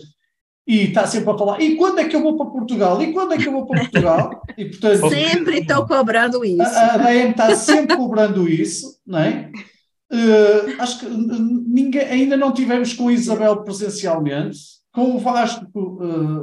e 0.67 0.85
está 0.85 1.07
sempre 1.07 1.31
a 1.31 1.37
falar, 1.37 1.61
e 1.61 1.77
quando 1.77 1.99
é 1.99 2.05
que 2.05 2.15
eu 2.15 2.23
vou 2.23 2.37
para 2.37 2.47
Portugal? 2.47 3.03
E 3.03 3.13
quando 3.13 3.35
é 3.35 3.39
que 3.39 3.49
eu 3.49 3.53
vou 3.53 3.67
para 3.67 3.81
Portugal? 3.81 4.43
E, 4.57 4.67
portanto, 4.67 5.09
sempre 5.09 5.59
estou 5.59 5.87
cobrando 5.87 6.45
isso. 6.45 6.63
A, 6.63 6.95
a 6.95 6.97
Diane 6.99 7.31
está 7.31 7.55
sempre 7.57 7.97
cobrando 7.97 8.49
isso, 8.49 9.01
não 9.07 9.19
é? 9.19 9.51
Uh, 10.13 10.81
acho 10.81 11.01
que 11.01 11.07
ninguém, 11.09 12.03
ainda 12.03 12.37
não 12.37 12.53
tivemos 12.53 12.93
com 12.93 13.09
a 13.09 13.13
Isabel 13.13 13.63
presencialmente, 13.63 14.59
com 14.93 15.17
o 15.17 15.19
Vasco. 15.19 15.67
Uh, 15.75 16.43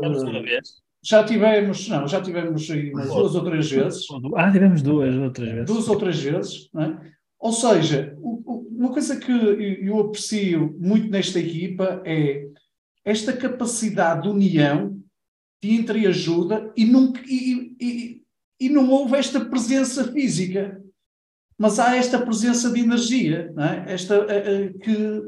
já 1.04 1.24
tivemos, 1.24 1.88
não, 1.88 2.08
já 2.08 2.22
tivemos 2.22 2.68
duas 2.68 3.36
ou 3.36 3.44
três 3.44 3.70
vezes. 3.70 4.06
Ah, 4.36 4.52
tivemos 4.52 4.82
duas 4.82 5.16
outras 5.16 5.50
vezes. 5.50 5.66
Duas 5.66 5.88
ou 5.88 5.96
três 5.98 6.20
vezes, 6.20 6.70
não 6.74 6.82
é? 6.84 6.98
Ou 7.40 7.52
seja, 7.52 8.18
uma 8.22 8.92
coisa 8.92 9.16
que 9.18 9.32
eu 9.32 10.00
aprecio 10.00 10.76
muito 10.80 11.10
nesta 11.10 11.40
equipa 11.40 12.02
é 12.06 12.48
esta 13.06 13.32
capacidade 13.32 14.24
de 14.24 14.30
união, 14.30 15.00
de 15.62 15.72
entreajuda, 15.72 16.72
e 16.76 16.86
não, 16.86 17.14
e, 17.26 17.76
e, 17.80 18.22
e 18.60 18.70
não 18.70 18.90
houve 18.90 19.16
esta 19.16 19.44
presença 19.46 20.12
física, 20.12 20.82
mas 21.58 21.80
há 21.80 21.96
esta 21.96 22.20
presença 22.20 22.70
de 22.70 22.82
energia, 22.82 23.54
é? 23.58 23.94
esta, 23.94 24.26
que, 24.84 25.22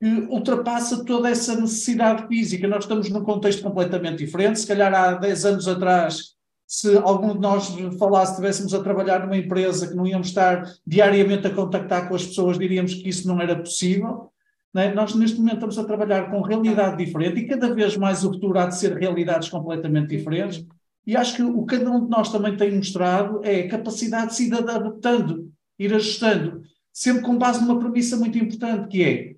que 0.00 0.06
ultrapassa 0.28 1.04
toda 1.04 1.28
essa 1.28 1.60
necessidade 1.60 2.28
física. 2.28 2.68
Nós 2.68 2.84
estamos 2.84 3.10
num 3.10 3.24
contexto 3.24 3.62
completamente 3.62 4.18
diferente. 4.18 4.60
Se 4.60 4.66
calhar 4.66 4.94
há 4.94 5.14
10 5.14 5.44
anos 5.46 5.66
atrás 5.66 6.34
se 6.66 6.96
algum 6.98 7.34
de 7.34 7.40
nós 7.40 7.68
falasse, 7.98 8.32
estivéssemos 8.32 8.74
a 8.74 8.82
trabalhar 8.82 9.20
numa 9.20 9.36
empresa 9.36 9.88
que 9.88 9.94
não 9.94 10.06
íamos 10.06 10.28
estar 10.28 10.64
diariamente 10.86 11.46
a 11.46 11.54
contactar 11.54 12.08
com 12.08 12.14
as 12.14 12.26
pessoas, 12.26 12.58
diríamos 12.58 12.94
que 12.94 13.08
isso 13.08 13.28
não 13.28 13.40
era 13.40 13.56
possível. 13.56 14.30
É? 14.74 14.92
Nós, 14.92 15.14
neste 15.14 15.38
momento, 15.38 15.54
estamos 15.54 15.78
a 15.78 15.84
trabalhar 15.84 16.30
com 16.30 16.40
realidade 16.40 17.04
diferente 17.04 17.40
e 17.40 17.46
cada 17.46 17.72
vez 17.72 17.96
mais 17.96 18.24
o 18.24 18.32
futuro 18.32 18.58
há 18.58 18.66
de 18.66 18.76
ser 18.76 18.96
realidades 18.98 19.48
completamente 19.48 20.08
diferentes. 20.08 20.66
E 21.06 21.16
acho 21.16 21.36
que 21.36 21.42
o 21.42 21.64
que 21.64 21.78
cada 21.78 21.90
um 21.90 22.04
de 22.04 22.10
nós 22.10 22.32
também 22.32 22.56
tem 22.56 22.74
mostrado 22.74 23.40
é 23.44 23.60
a 23.60 23.68
capacidade 23.68 24.28
de 24.28 24.36
se 24.36 24.48
ir 24.48 24.54
adaptando, 24.54 25.52
ir 25.78 25.94
ajustando, 25.94 26.62
sempre 26.92 27.22
com 27.22 27.36
base 27.36 27.60
numa 27.60 27.78
premissa 27.78 28.16
muito 28.16 28.38
importante, 28.38 28.88
que 28.88 29.04
é 29.04 29.34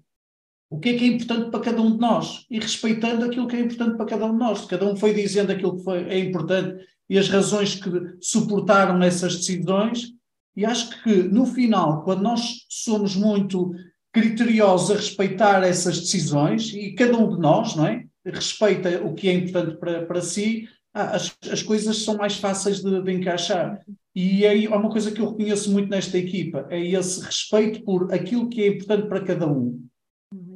o 0.68 0.78
que 0.80 0.88
é 0.88 0.94
que 0.94 1.04
é 1.04 1.06
importante 1.08 1.50
para 1.50 1.60
cada 1.60 1.80
um 1.80 1.92
de 1.92 1.98
nós 1.98 2.44
e 2.50 2.58
respeitando 2.58 3.24
aquilo 3.24 3.46
que 3.46 3.56
é 3.56 3.60
importante 3.60 3.96
para 3.96 4.06
cada 4.06 4.26
um 4.26 4.32
de 4.32 4.38
nós. 4.38 4.64
Cada 4.64 4.86
um 4.86 4.96
foi 4.96 5.14
dizendo 5.14 5.52
aquilo 5.52 5.76
que 5.76 5.84
foi, 5.84 6.04
é 6.04 6.18
importante 6.18 6.84
e 7.08 7.18
as 7.18 7.28
razões 7.28 7.74
que 7.74 7.90
suportaram 8.20 9.02
essas 9.02 9.36
decisões. 9.36 10.12
E 10.56 10.64
acho 10.64 11.02
que, 11.02 11.22
no 11.22 11.46
final, 11.46 12.02
quando 12.02 12.22
nós 12.22 12.64
somos 12.68 13.14
muito 13.14 13.72
criteriosos 14.12 14.90
a 14.90 14.94
respeitar 14.94 15.62
essas 15.62 16.00
decisões, 16.00 16.72
e 16.72 16.92
cada 16.94 17.18
um 17.18 17.34
de 17.34 17.40
nós, 17.40 17.76
não 17.76 17.86
é? 17.86 18.04
Respeita 18.24 19.04
o 19.04 19.14
que 19.14 19.28
é 19.28 19.34
importante 19.34 19.78
para, 19.78 20.06
para 20.06 20.20
si, 20.20 20.68
as, 20.94 21.36
as 21.50 21.62
coisas 21.62 21.98
são 22.02 22.16
mais 22.16 22.36
fáceis 22.36 22.80
de, 22.80 23.02
de 23.02 23.12
encaixar. 23.12 23.80
E 24.14 24.46
aí 24.46 24.66
há 24.66 24.74
uma 24.74 24.88
coisa 24.88 25.12
que 25.12 25.20
eu 25.20 25.30
reconheço 25.30 25.70
muito 25.70 25.90
nesta 25.90 26.16
equipa, 26.16 26.66
é 26.70 26.80
esse 26.80 27.20
respeito 27.22 27.84
por 27.84 28.12
aquilo 28.12 28.48
que 28.48 28.62
é 28.62 28.68
importante 28.68 29.06
para 29.06 29.20
cada 29.22 29.46
um. 29.46 29.86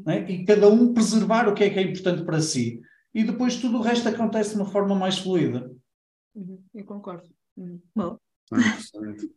É? 0.07 0.33
E 0.33 0.45
cada 0.47 0.67
um 0.69 0.95
preservar 0.95 1.47
o 1.47 1.55
que 1.55 1.65
é 1.65 1.71
que 1.71 1.79
é 1.79 1.83
importante 1.83 2.25
para 2.25 2.41
si. 2.41 2.81
E 3.15 3.23
depois 3.23 3.57
tudo 3.57 3.77
o 3.79 3.83
resto 3.83 4.09
acontece 4.09 4.55
de 4.55 4.57
uma 4.57 4.71
forma 4.71 4.95
mais 4.95 5.19
fluida. 5.19 5.71
Eu 6.73 6.85
concordo. 6.85 7.29
Uhum. 7.57 7.81
Bom. 7.95 8.18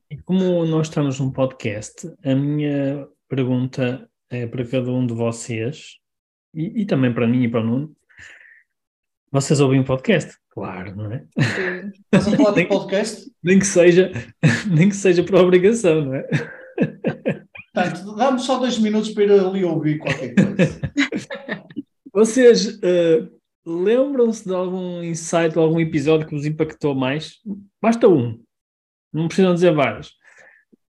E 0.10 0.18
como 0.18 0.66
nós 0.66 0.88
estamos 0.88 1.20
num 1.20 1.32
podcast, 1.32 2.08
a 2.24 2.36
minha 2.36 3.08
pergunta 3.28 4.10
é 4.30 4.46
para 4.46 4.66
cada 4.68 4.92
um 4.92 5.06
de 5.06 5.14
vocês, 5.14 5.98
e, 6.54 6.82
e 6.82 6.86
também 6.86 7.14
para 7.14 7.28
mim 7.28 7.44
e 7.44 7.50
para 7.50 7.62
o 7.62 7.64
Nuno. 7.64 7.96
Vocês 9.32 9.60
ouvem 9.60 9.80
um 9.80 9.84
podcast? 9.84 10.38
Claro, 10.50 10.96
não 10.96 11.12
é? 11.12 11.26
Estás 11.36 12.28
a 12.28 12.38
falar 12.38 12.52
de 12.52 12.66
podcast? 12.66 13.32
Nem 13.42 13.58
que 13.58 13.66
seja, 13.66 14.12
nem 14.70 14.90
que 14.90 14.96
seja 14.96 15.24
por 15.24 15.36
obrigação, 15.36 16.06
não 16.06 16.16
é? 16.16 16.28
Portanto, 17.74 18.16
dá-me 18.16 18.40
só 18.40 18.60
dois 18.60 18.78
minutos 18.78 19.10
para 19.12 19.24
ir 19.24 19.32
ali 19.32 19.66
ouvir 19.66 19.98
qualquer 19.98 20.36
coisa. 20.36 20.80
Vocês 22.14 22.78
uh, 22.78 23.42
Lembram-se 23.66 24.46
de 24.46 24.54
algum 24.54 25.02
insight, 25.02 25.58
algum 25.58 25.80
episódio 25.80 26.28
que 26.28 26.36
vos 26.36 26.46
impactou 26.46 26.94
mais? 26.94 27.40
Basta 27.82 28.08
um. 28.08 28.44
Não 29.12 29.28
precisam 29.28 29.54
dizer 29.54 29.74
vários. 29.74 30.14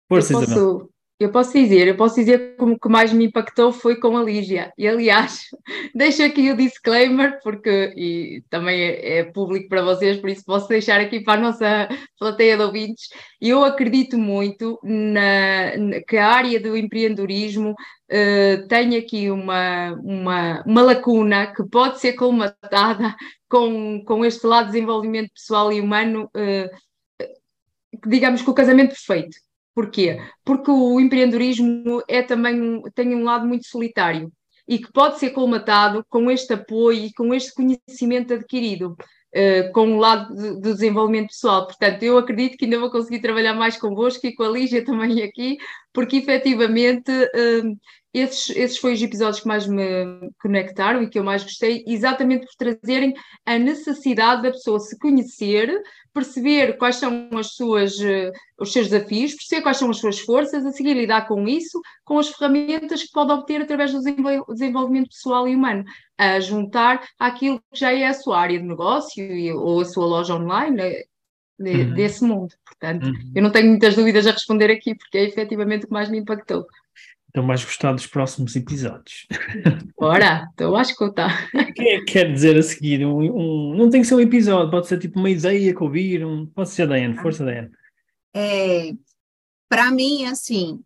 Força, 0.09 0.33
eu 0.33 0.41
posso, 0.41 0.91
eu 1.19 1.33
posso 1.33 1.53
dizer, 1.55 1.89
eu 1.89 1.97
posso 1.97 2.17
dizer 2.17 2.57
como 2.57 2.79
que 2.79 2.89
mais 2.91 3.11
me 3.11 3.25
impactou 3.25 3.73
foi 3.73 3.97
com 3.97 4.19
a 4.19 4.23
Lígia. 4.23 4.71
E 4.77 4.87
aliás, 4.87 5.47
deixo 5.95 6.23
aqui 6.23 6.51
o 6.51 6.57
disclaimer, 6.57 7.41
porque 7.43 7.95
e 7.97 8.43
também 8.51 8.79
é, 8.79 9.19
é, 9.19 9.25
público 9.25 9.67
para 9.69 9.83
vocês, 9.83 10.19
por 10.19 10.29
isso 10.29 10.45
posso 10.45 10.69
deixar 10.69 11.01
aqui 11.01 11.21
para 11.21 11.39
a 11.39 11.43
nossa 11.43 11.89
plateia 12.19 12.59
de 12.59 12.63
ouvintes. 12.63 13.09
Eu 13.41 13.65
acredito 13.65 14.19
muito 14.19 14.79
na, 14.83 15.77
na 15.79 16.03
que 16.03 16.19
a 16.19 16.29
área 16.29 16.61
do 16.61 16.77
empreendedorismo 16.77 17.71
uh, 17.71 18.69
tem 18.69 18.97
aqui 18.97 19.31
uma, 19.31 19.93
uma, 20.03 20.63
uma 20.67 20.83
lacuna 20.83 21.47
que 21.47 21.65
pode 21.65 21.99
ser 21.99 22.13
colmatada 22.13 23.17
com, 23.49 24.05
com 24.05 24.23
este 24.23 24.47
lado 24.47 24.67
de 24.67 24.73
desenvolvimento 24.73 25.31
pessoal 25.33 25.73
e 25.73 25.81
humano, 25.81 26.31
uh, 26.37 27.27
digamos 28.07 28.43
que 28.43 28.51
o 28.51 28.55
casamento 28.55 28.91
perfeito 28.91 29.46
Porquê? 29.77 30.19
Porque 30.43 30.71
o 30.71 30.99
empreendedorismo 30.99 32.03
é 32.09 32.23
também 32.23 32.81
tem 32.95 33.15
um 33.15 33.25
lado 33.25 33.47
muito 33.47 33.67
solitário 33.67 34.33
e 34.67 34.79
que 34.79 34.91
pode 34.91 35.19
ser 35.19 35.31
colmatado 35.31 36.03
com 36.09 36.31
este 36.31 36.55
apoio 36.55 37.05
e 37.05 37.13
com 37.13 37.35
este 37.35 37.53
conhecimento 37.53 38.33
adquirido, 38.33 38.93
uh, 38.93 39.73
com 39.75 39.95
o 39.95 39.99
lado 39.99 40.35
do 40.35 40.55
de 40.55 40.73
desenvolvimento 40.73 41.29
pessoal. 41.29 41.67
Portanto, 41.67 42.03
eu 42.03 42.17
acredito 42.17 42.57
que 42.57 42.65
ainda 42.65 42.81
vou 42.81 42.91
conseguir 42.91 43.21
trabalhar 43.21 43.53
mais 43.53 43.77
convosco 43.77 44.27
e 44.27 44.35
com 44.35 44.45
a 44.45 44.49
Lígia 44.49 44.83
também 44.83 45.23
aqui, 45.23 45.59
porque 45.93 46.17
efetivamente 46.17 47.13
uh, 47.13 47.77
esses, 48.19 48.51
esses 48.57 48.79
foram 48.79 48.95
os 48.95 49.03
episódios 49.03 49.41
que 49.41 49.49
mais 49.49 49.67
me 49.67 50.31
conectaram 50.41 51.03
e 51.03 51.09
que 51.09 51.19
eu 51.19 51.25
mais 51.25 51.43
gostei, 51.43 51.85
exatamente 51.87 52.47
por 52.47 52.55
trazerem 52.57 53.15
a 53.45 53.59
necessidade 53.59 54.43
da 54.43 54.51
pessoa 54.51 54.81
se 54.81 54.99
conhecer, 54.99 55.83
perceber 56.15 56.79
quais 56.79 56.97
são 56.97 57.29
as 57.33 57.49
suas, 57.55 58.01
eh, 58.01 58.33
os 58.59 58.73
seus 58.73 58.89
desafios, 58.89 59.35
perceber 59.35 59.63
quais 59.63 59.77
são 59.77 59.91
as 59.91 59.99
suas 59.99 60.19
forças, 60.21 60.65
a 60.65 60.73
seguir 60.73 60.95
lidar 60.95 61.29
com 61.29 61.47
isso, 61.47 61.81
com 62.05 62.19
as 62.19 62.29
ferramentas 62.29 63.03
que 63.03 63.13
pode 63.13 63.33
obter 63.33 63.61
através 63.61 63.93
do 63.93 64.01
desenvolvimento 64.01 65.11
pessoal 65.11 65.47
e 65.47 65.55
humano, 65.55 65.85
a 66.17 66.41
juntar 66.41 67.07
aquilo 67.19 67.61
que 67.71 67.79
já 67.79 67.93
é 67.93 68.07
a 68.07 68.15
sua 68.15 68.41
área 68.41 68.59
de 68.59 68.67
negócio 68.67 69.25
ou 69.61 69.81
a 69.81 69.85
sua 69.85 70.07
loja 70.07 70.35
online, 70.35 71.05
de, 71.59 71.71
uhum. 71.71 71.95
desse 71.95 72.25
mundo. 72.25 72.55
Portanto, 72.65 73.07
uhum. 73.07 73.33
eu 73.35 73.43
não 73.43 73.51
tenho 73.51 73.69
muitas 73.69 73.95
dúvidas 73.95 74.27
a 74.27 74.31
responder 74.31 74.71
aqui, 74.71 74.95
porque 74.95 75.19
é 75.19 75.25
efetivamente 75.25 75.85
o 75.85 75.89
que 75.89 75.93
mais 75.93 76.09
me 76.09 76.19
impactou. 76.19 76.67
Então 77.37 77.47
vais 77.47 77.63
gostar 77.63 77.93
dos 77.93 78.07
próximos 78.07 78.57
episódios. 78.57 79.27
Ora, 80.01 80.49
então 80.55 80.75
acho 80.75 80.97
que 80.97 81.05
está. 81.05 81.47
O 81.53 81.73
que 81.75 81.83
é 81.83 81.99
que 81.99 82.05
quer 82.07 82.33
dizer 82.33 82.57
a 82.57 82.63
seguir? 82.63 83.05
Um, 83.05 83.19
um, 83.19 83.75
não 83.77 83.91
tem 83.91 84.01
que 84.01 84.07
ser 84.07 84.15
um 84.15 84.21
episódio, 84.21 84.71
pode 84.71 84.87
ser 84.87 84.99
tipo 84.99 85.19
uma 85.19 85.29
ideia 85.29 85.75
que 85.75 85.83
ouviram. 85.83 86.47
Pode 86.55 86.71
ser, 86.71 86.89
Daiane, 86.89 87.19
força, 87.19 87.45
Daiane. 87.45 87.71
É, 88.35 88.91
Para 89.69 89.91
mim, 89.91 90.25
assim, 90.25 90.81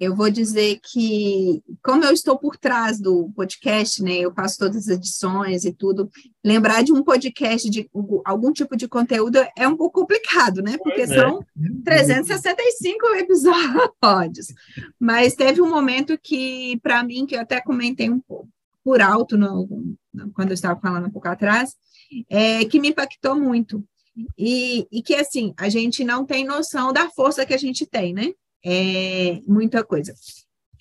eu 0.00 0.16
vou 0.16 0.30
dizer 0.30 0.80
que, 0.82 1.62
como 1.84 2.02
eu 2.04 2.12
estou 2.12 2.38
por 2.38 2.56
trás 2.56 2.98
do 2.98 3.30
podcast, 3.36 4.02
né, 4.02 4.14
eu 4.14 4.32
faço 4.32 4.58
todas 4.58 4.76
as 4.78 4.88
edições 4.88 5.66
e 5.66 5.72
tudo, 5.74 6.10
lembrar 6.42 6.82
de 6.82 6.90
um 6.90 7.02
podcast 7.02 7.68
de 7.68 7.86
algum 8.24 8.50
tipo 8.50 8.78
de 8.78 8.88
conteúdo 8.88 9.38
é 9.54 9.68
um 9.68 9.76
pouco 9.76 10.00
complicado, 10.00 10.62
né? 10.62 10.78
Porque 10.78 11.06
pois 11.06 11.10
são 11.10 11.40
é. 11.40 11.82
365 11.84 13.06
episódios. 13.20 14.46
Mas 14.98 15.34
teve 15.34 15.60
um 15.60 15.68
momento 15.68 16.18
que, 16.18 16.80
para 16.82 17.04
mim, 17.04 17.26
que 17.26 17.36
eu 17.36 17.40
até 17.40 17.60
comentei 17.60 18.08
um 18.08 18.20
pouco 18.20 18.48
por 18.82 19.02
alto 19.02 19.36
no, 19.36 19.68
quando 20.32 20.48
eu 20.48 20.54
estava 20.54 20.80
falando 20.80 21.08
um 21.08 21.10
pouco 21.10 21.28
atrás, 21.28 21.76
é, 22.30 22.64
que 22.64 22.80
me 22.80 22.88
impactou 22.88 23.36
muito. 23.36 23.84
E, 24.38 24.86
e 24.90 25.02
que, 25.02 25.14
assim, 25.14 25.52
a 25.58 25.68
gente 25.68 26.02
não 26.04 26.24
tem 26.24 26.44
noção 26.46 26.90
da 26.90 27.10
força 27.10 27.44
que 27.44 27.52
a 27.52 27.58
gente 27.58 27.84
tem, 27.84 28.14
né? 28.14 28.32
É, 28.64 29.40
muita 29.46 29.84
coisa. 29.84 30.14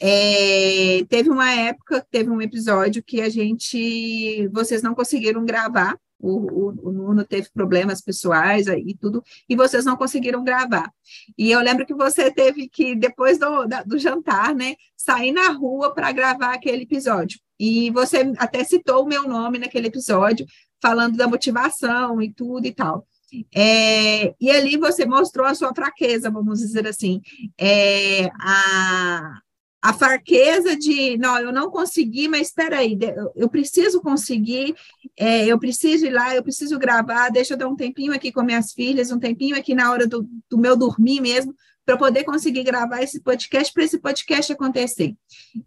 É, 0.02 1.04
teve 1.10 1.30
uma 1.30 1.52
época, 1.52 2.06
teve 2.10 2.30
um 2.30 2.42
episódio 2.42 3.04
que 3.04 3.22
a 3.22 3.30
gente, 3.30 4.48
vocês 4.50 4.82
não 4.82 4.96
conseguiram 4.96 5.44
gravar, 5.44 5.98
o, 6.20 6.32
o, 6.32 6.90
o 6.90 6.92
Nuno 6.92 7.24
teve 7.24 7.50
problemas 7.54 8.02
pessoais 8.02 8.68
e 8.68 8.96
tudo, 9.00 9.24
e 9.48 9.56
vocês 9.56 9.86
não 9.86 9.96
conseguiram 9.96 10.44
gravar. 10.44 10.92
E 11.38 11.52
eu 11.52 11.62
lembro 11.62 11.86
que 11.86 11.94
você 11.94 12.30
teve 12.30 12.68
que, 12.68 12.96
depois 12.96 13.38
do, 13.38 13.66
da, 13.66 13.84
do 13.84 13.98
jantar, 13.98 14.54
né, 14.54 14.76
sair 14.96 15.32
na 15.32 15.50
rua 15.50 15.94
para 15.94 16.12
gravar 16.12 16.54
aquele 16.54 16.84
episódio. 16.84 17.40
E 17.58 17.90
você 17.92 18.34
até 18.38 18.64
citou 18.64 19.04
o 19.04 19.08
meu 19.08 19.28
nome 19.28 19.60
naquele 19.60 19.88
episódio, 19.88 20.46
falando 20.82 21.18
da 21.18 21.28
motivação 21.28 22.22
e 22.22 22.34
tudo 22.34 22.66
e 22.66 22.74
tal. 22.74 23.06
É, 23.54 24.34
e 24.40 24.50
ali 24.52 24.78
você 24.78 25.06
mostrou 25.06 25.46
a 25.46 25.56
sua 25.56 25.74
fraqueza, 25.74 26.30
vamos 26.30 26.60
dizer 26.60 26.88
assim, 26.88 27.22
é, 27.58 28.26
a, 28.40 29.40
a 29.82 29.94
fraqueza 29.94 30.76
de, 30.76 31.18
não, 31.18 31.40
eu 31.40 31.52
não 31.52 31.70
consegui, 31.70 32.28
mas 32.28 32.48
espera 32.48 32.80
aí, 32.80 32.98
eu 33.36 33.50
preciso 33.50 34.02
conseguir, 34.02 34.76
é, 35.18 35.46
eu 35.46 35.58
preciso 35.58 36.06
ir 36.06 36.12
lá, 36.12 36.36
eu 36.36 36.44
preciso 36.44 36.78
gravar, 36.78 37.30
deixa 37.30 37.54
eu 37.54 37.58
dar 37.58 37.68
um 37.68 37.76
tempinho 37.76 38.14
aqui 38.14 38.32
com 38.32 38.44
minhas 38.44 38.74
filhas, 38.74 39.12
um 39.12 39.20
tempinho 39.20 39.56
aqui 39.56 39.74
na 39.74 39.92
hora 39.92 40.06
do, 40.06 40.28
do 40.50 40.58
meu 40.58 40.76
dormir 40.76 41.22
mesmo, 41.22 41.56
para 41.86 41.98
poder 41.98 42.24
conseguir 42.24 42.64
gravar 42.64 43.02
esse 43.02 43.20
podcast, 43.20 43.74
para 43.74 43.84
esse 43.84 43.98
podcast 43.98 44.54
acontecer. 44.54 45.16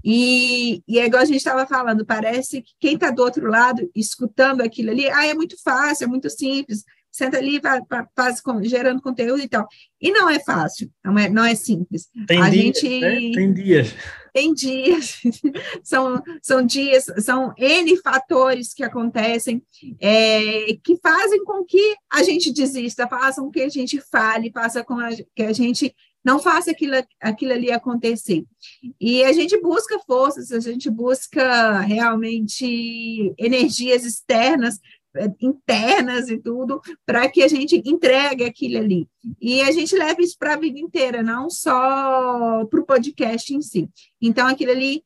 E, 0.05 0.81
e 0.87 1.01
é 1.01 1.07
igual 1.07 1.23
a 1.23 1.25
gente 1.25 1.39
estava 1.39 1.67
falando, 1.67 2.07
parece 2.07 2.63
que 2.63 2.73
quem 2.79 2.95
está 2.95 3.11
do 3.11 3.23
outro 3.23 3.49
lado, 3.49 3.91
escutando 3.93 4.61
aquilo 4.61 4.91
ali, 4.91 5.09
ah, 5.09 5.27
é 5.27 5.35
muito 5.35 5.61
fácil, 5.61 6.05
é 6.05 6.07
muito 6.07 6.31
simples, 6.31 6.85
senta 7.13 7.37
ali, 7.37 7.61
faz, 7.61 7.85
faz, 8.17 8.43
gerando 8.63 9.03
conteúdo 9.03 9.43
e 9.43 9.49
tal. 9.49 9.69
E 10.01 10.11
não 10.11 10.29
é 10.29 10.41
fácil, 10.41 10.91
não 11.05 11.19
é, 11.19 11.29
não 11.29 11.45
é 11.45 11.55
simples. 11.55 12.09
Tem 12.27 12.41
a 12.41 12.49
dias, 12.49 12.79
gente 12.81 13.01
né? 13.01 13.11
tem 13.35 13.53
dias. 13.53 13.95
Tem 14.33 14.55
dias, 14.55 15.21
são, 15.85 16.23
são 16.41 16.65
dias, 16.65 17.05
são 17.19 17.53
N 17.59 17.95
fatores 17.99 18.73
que 18.73 18.83
acontecem 18.83 19.63
é, 20.01 20.75
que 20.83 20.97
fazem 21.03 21.45
com 21.45 21.63
que 21.63 21.95
a 22.11 22.23
gente 22.23 22.51
desista, 22.51 23.07
façam 23.07 23.45
com 23.45 23.51
que 23.51 23.61
a 23.61 23.69
gente 23.69 24.01
fale, 24.01 24.51
faça 24.51 24.83
com 24.83 24.95
a, 24.95 25.11
que 25.37 25.43
a 25.43 25.53
gente 25.53 25.95
não 26.25 26.39
faça 26.39 26.71
aquilo, 26.71 26.95
aquilo 27.21 27.53
ali 27.53 27.71
acontecer. 27.71 28.45
E 29.01 29.23
a 29.25 29.33
gente 29.33 29.61
busca 29.61 29.99
forças, 30.07 30.53
a 30.53 30.61
gente 30.61 30.89
busca 30.89 31.81
realmente 31.81 33.35
energias 33.37 34.05
externas 34.05 34.79
internas 35.41 36.29
e 36.29 36.39
tudo, 36.39 36.81
para 37.05 37.29
que 37.29 37.43
a 37.43 37.49
gente 37.49 37.83
entregue 37.85 38.45
aquilo 38.45 38.79
ali. 38.79 39.09
E 39.41 39.61
a 39.63 39.71
gente 39.71 39.97
leva 39.97 40.21
isso 40.23 40.37
para 40.39 40.55
a 40.55 40.59
vida 40.59 40.79
inteira, 40.79 41.23
não 41.23 41.51
só 41.51 42.65
para 42.67 42.81
o 42.81 42.87
podcast 42.87 43.55
em 43.55 43.61
si. 43.61 43.89
Então, 44.21 44.47
aquilo 44.47 44.73
ali, 44.73 45.03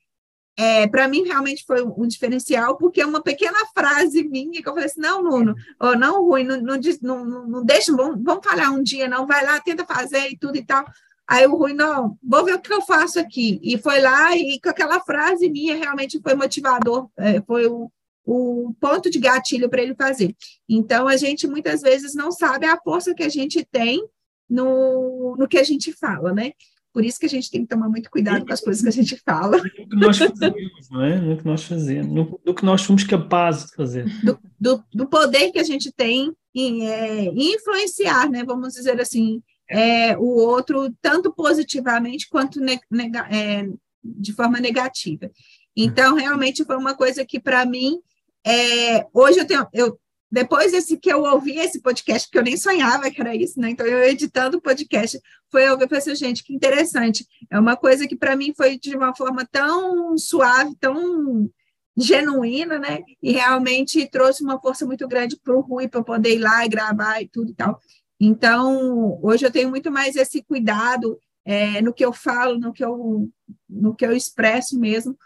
é, 0.56 0.86
para 0.86 1.06
mim, 1.06 1.22
realmente 1.24 1.64
foi 1.66 1.82
um 1.82 2.06
diferencial, 2.06 2.76
porque 2.76 3.00
é 3.00 3.06
uma 3.06 3.22
pequena 3.22 3.58
frase 3.74 4.26
minha 4.26 4.62
que 4.62 4.68
eu 4.68 4.72
falei 4.72 4.86
assim: 4.86 5.00
não, 5.00 5.22
Nuno, 5.22 5.54
oh, 5.80 5.94
não, 5.94 6.24
Rui, 6.24 6.44
não, 6.44 6.60
não, 6.60 6.78
não, 7.02 7.48
não 7.48 7.64
deixa, 7.64 7.94
vamos, 7.94 8.22
vamos 8.22 8.44
falar 8.44 8.70
um 8.70 8.82
dia, 8.82 9.08
não, 9.08 9.26
vai 9.26 9.44
lá, 9.44 9.60
tenta 9.60 9.84
fazer 9.84 10.28
e 10.30 10.38
tudo 10.38 10.56
e 10.56 10.64
tal. 10.64 10.84
Aí 11.28 11.44
o 11.46 11.56
Rui, 11.56 11.74
não, 11.74 12.16
vou 12.22 12.44
ver 12.44 12.54
o 12.54 12.60
que 12.60 12.72
eu 12.72 12.80
faço 12.82 13.18
aqui. 13.18 13.58
E 13.62 13.76
foi 13.76 14.00
lá, 14.00 14.36
e 14.36 14.60
com 14.60 14.70
aquela 14.70 15.00
frase 15.00 15.50
minha, 15.50 15.74
realmente 15.74 16.20
foi 16.22 16.34
motivador, 16.34 17.10
é, 17.16 17.42
foi 17.42 17.66
o, 17.66 17.90
o 18.26 18.74
ponto 18.80 19.08
de 19.08 19.20
gatilho 19.20 19.70
para 19.70 19.80
ele 19.80 19.94
fazer. 19.94 20.34
Então, 20.68 21.06
a 21.06 21.16
gente 21.16 21.46
muitas 21.46 21.80
vezes 21.80 22.14
não 22.14 22.32
sabe 22.32 22.66
a 22.66 22.76
força 22.76 23.14
que 23.14 23.22
a 23.22 23.28
gente 23.28 23.64
tem 23.70 24.04
no, 24.50 25.36
no 25.38 25.46
que 25.46 25.56
a 25.56 25.62
gente 25.62 25.92
fala, 25.92 26.32
né? 26.32 26.52
Por 26.92 27.04
isso 27.04 27.20
que 27.20 27.26
a 27.26 27.28
gente 27.28 27.50
tem 27.50 27.60
que 27.60 27.68
tomar 27.68 27.88
muito 27.88 28.10
cuidado 28.10 28.44
com 28.44 28.52
as 28.52 28.60
coisas 28.60 28.82
que 28.82 28.88
a 28.88 28.92
gente 28.92 29.16
fala. 29.24 29.58
No 29.78 29.88
que 29.88 29.96
nós 29.96 30.18
fazemos, 30.18 30.90
não 30.90 31.04
é? 31.04 31.20
No 31.20 31.36
que 31.36 31.44
nós 31.44 31.62
fazemos, 31.62 32.12
no, 32.12 32.40
no 32.44 32.54
que 32.54 32.64
nós 32.64 32.80
somos 32.80 33.04
capazes 33.04 33.70
de 33.70 33.76
fazer. 33.76 34.06
Do, 34.24 34.38
do, 34.58 34.84
do 34.92 35.06
poder 35.06 35.52
que 35.52 35.58
a 35.58 35.64
gente 35.64 35.92
tem 35.92 36.32
em, 36.54 36.88
é, 36.88 37.26
influenciar, 37.26 38.28
né? 38.28 38.42
Vamos 38.44 38.72
dizer 38.72 39.00
assim, 39.00 39.42
é, 39.70 40.16
o 40.16 40.24
outro, 40.24 40.92
tanto 41.00 41.32
positivamente 41.32 42.28
quanto 42.28 42.60
ne, 42.60 42.80
nega, 42.90 43.28
é, 43.30 43.68
de 44.02 44.32
forma 44.32 44.58
negativa. 44.58 45.30
Então, 45.76 46.16
realmente 46.16 46.64
foi 46.64 46.76
uma 46.76 46.94
coisa 46.94 47.24
que, 47.26 47.38
para 47.38 47.66
mim, 47.66 48.00
é, 48.46 49.06
hoje 49.12 49.40
eu 49.40 49.46
tenho, 49.46 49.66
eu, 49.72 49.98
depois 50.30 50.70
desse 50.70 50.96
que 50.96 51.12
eu 51.12 51.22
ouvi 51.22 51.58
esse 51.58 51.80
podcast, 51.80 52.28
que 52.30 52.38
eu 52.38 52.42
nem 52.42 52.56
sonhava 52.56 53.10
que 53.10 53.20
era 53.20 53.34
isso, 53.34 53.60
né? 53.60 53.70
Então, 53.70 53.86
eu 53.86 54.04
editando 54.04 54.58
o 54.58 54.60
podcast, 54.60 55.20
foi 55.50 55.64
eu 55.64 55.78
falei 55.78 55.98
assim, 55.98 56.14
gente, 56.14 56.44
que 56.44 56.54
interessante. 56.54 57.26
É 57.50 57.58
uma 57.58 57.76
coisa 57.76 58.06
que 58.06 58.16
para 58.16 58.36
mim 58.36 58.52
foi 58.56 58.78
de 58.78 58.94
uma 58.96 59.14
forma 59.16 59.44
tão 59.50 60.16
suave, 60.16 60.76
tão 60.78 61.50
genuína, 61.96 62.78
né? 62.78 63.00
E 63.22 63.32
realmente 63.32 64.08
trouxe 64.10 64.44
uma 64.44 64.60
força 64.60 64.86
muito 64.86 65.08
grande 65.08 65.36
para 65.42 65.56
o 65.56 65.60
Rui, 65.60 65.88
para 65.88 66.04
poder 66.04 66.34
ir 66.34 66.38
lá 66.38 66.64
e 66.64 66.68
gravar 66.68 67.20
e 67.22 67.28
tudo 67.28 67.50
e 67.50 67.54
tal. 67.54 67.80
Então, 68.20 69.18
hoje 69.22 69.44
eu 69.44 69.50
tenho 69.50 69.70
muito 69.70 69.90
mais 69.90 70.14
esse 70.14 70.42
cuidado 70.42 71.18
é, 71.44 71.80
no 71.80 71.92
que 71.92 72.04
eu 72.04 72.12
falo, 72.12 72.58
no 72.58 72.72
que 72.72 72.84
eu, 72.84 73.28
no 73.68 73.94
que 73.94 74.04
eu 74.04 74.12
expresso 74.12 74.78
mesmo, 74.78 75.16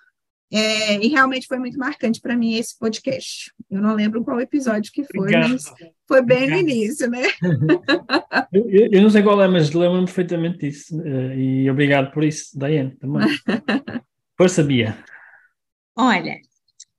é, 0.52 0.96
e 0.96 1.08
realmente 1.08 1.46
foi 1.46 1.58
muito 1.58 1.78
marcante 1.78 2.20
para 2.20 2.36
mim 2.36 2.54
esse 2.54 2.76
podcast. 2.76 3.52
Eu 3.70 3.80
não 3.80 3.94
lembro 3.94 4.24
qual 4.24 4.40
episódio 4.40 4.90
que 4.92 5.04
foi, 5.04 5.20
Obrigado. 5.20 5.50
mas 5.50 5.64
foi 6.08 6.22
bem 6.22 6.44
Obrigado. 6.44 6.62
no 6.62 6.68
início, 6.68 7.08
né? 7.08 7.22
eu, 8.52 8.88
eu, 8.92 9.02
não 9.02 9.10
sei 9.10 9.22
qual 9.22 9.40
é, 9.40 9.46
mas 9.46 9.70
lembro-me 9.70 10.06
perfeitamente 10.06 10.58
disso. 10.58 11.00
Eh, 11.02 11.36
e 11.38 11.70
obrigado 11.70 12.12
por 12.12 12.24
isso, 12.24 12.58
Daiane, 12.58 12.96
também. 12.96 13.28
Força, 14.36 14.64
Bia. 14.64 14.98
Olha, 15.96 16.36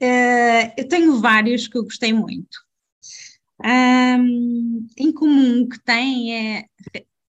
uh, 0.01 0.73
eu 0.77 0.87
tenho 0.87 1.19
vários 1.19 1.67
que 1.67 1.77
eu 1.77 1.83
gostei 1.83 2.13
muito. 2.13 2.57
Um, 3.63 4.87
em 4.97 5.11
comum 5.11 5.67
que 5.67 5.79
tem 5.83 6.35
é 6.35 6.65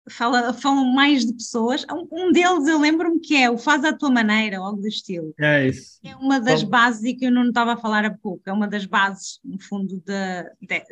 fala, 0.09 0.53
falam 0.53 0.85
mais 0.93 1.25
de 1.25 1.33
pessoas. 1.33 1.85
Um, 2.11 2.31
deles 2.31 2.67
eu 2.67 2.79
lembro-me 2.79 3.19
que 3.19 3.35
é 3.35 3.49
o 3.49 3.57
Faz 3.57 3.83
à 3.83 3.93
Tua 3.93 4.09
Maneira, 4.09 4.57
algo 4.57 4.81
do 4.81 4.87
estilo. 4.87 5.33
É 5.39 5.67
isso. 5.67 5.99
É 6.03 6.15
uma 6.15 6.39
das 6.39 6.63
Bom. 6.63 6.69
bases, 6.69 7.03
e 7.03 7.13
que 7.13 7.25
eu 7.25 7.31
não 7.31 7.47
estava 7.47 7.73
a 7.73 7.77
falar 7.77 8.05
há 8.05 8.11
pouco, 8.11 8.43
é 8.47 8.53
uma 8.53 8.67
das 8.67 8.85
bases, 8.85 9.39
no 9.43 9.59
fundo, 9.61 10.01
da, 10.05 10.43
da, 10.43 10.83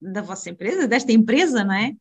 da 0.00 0.22
vossa 0.22 0.50
empresa, 0.50 0.88
desta 0.88 1.12
empresa, 1.12 1.64
não 1.64 1.74
é? 1.74 1.94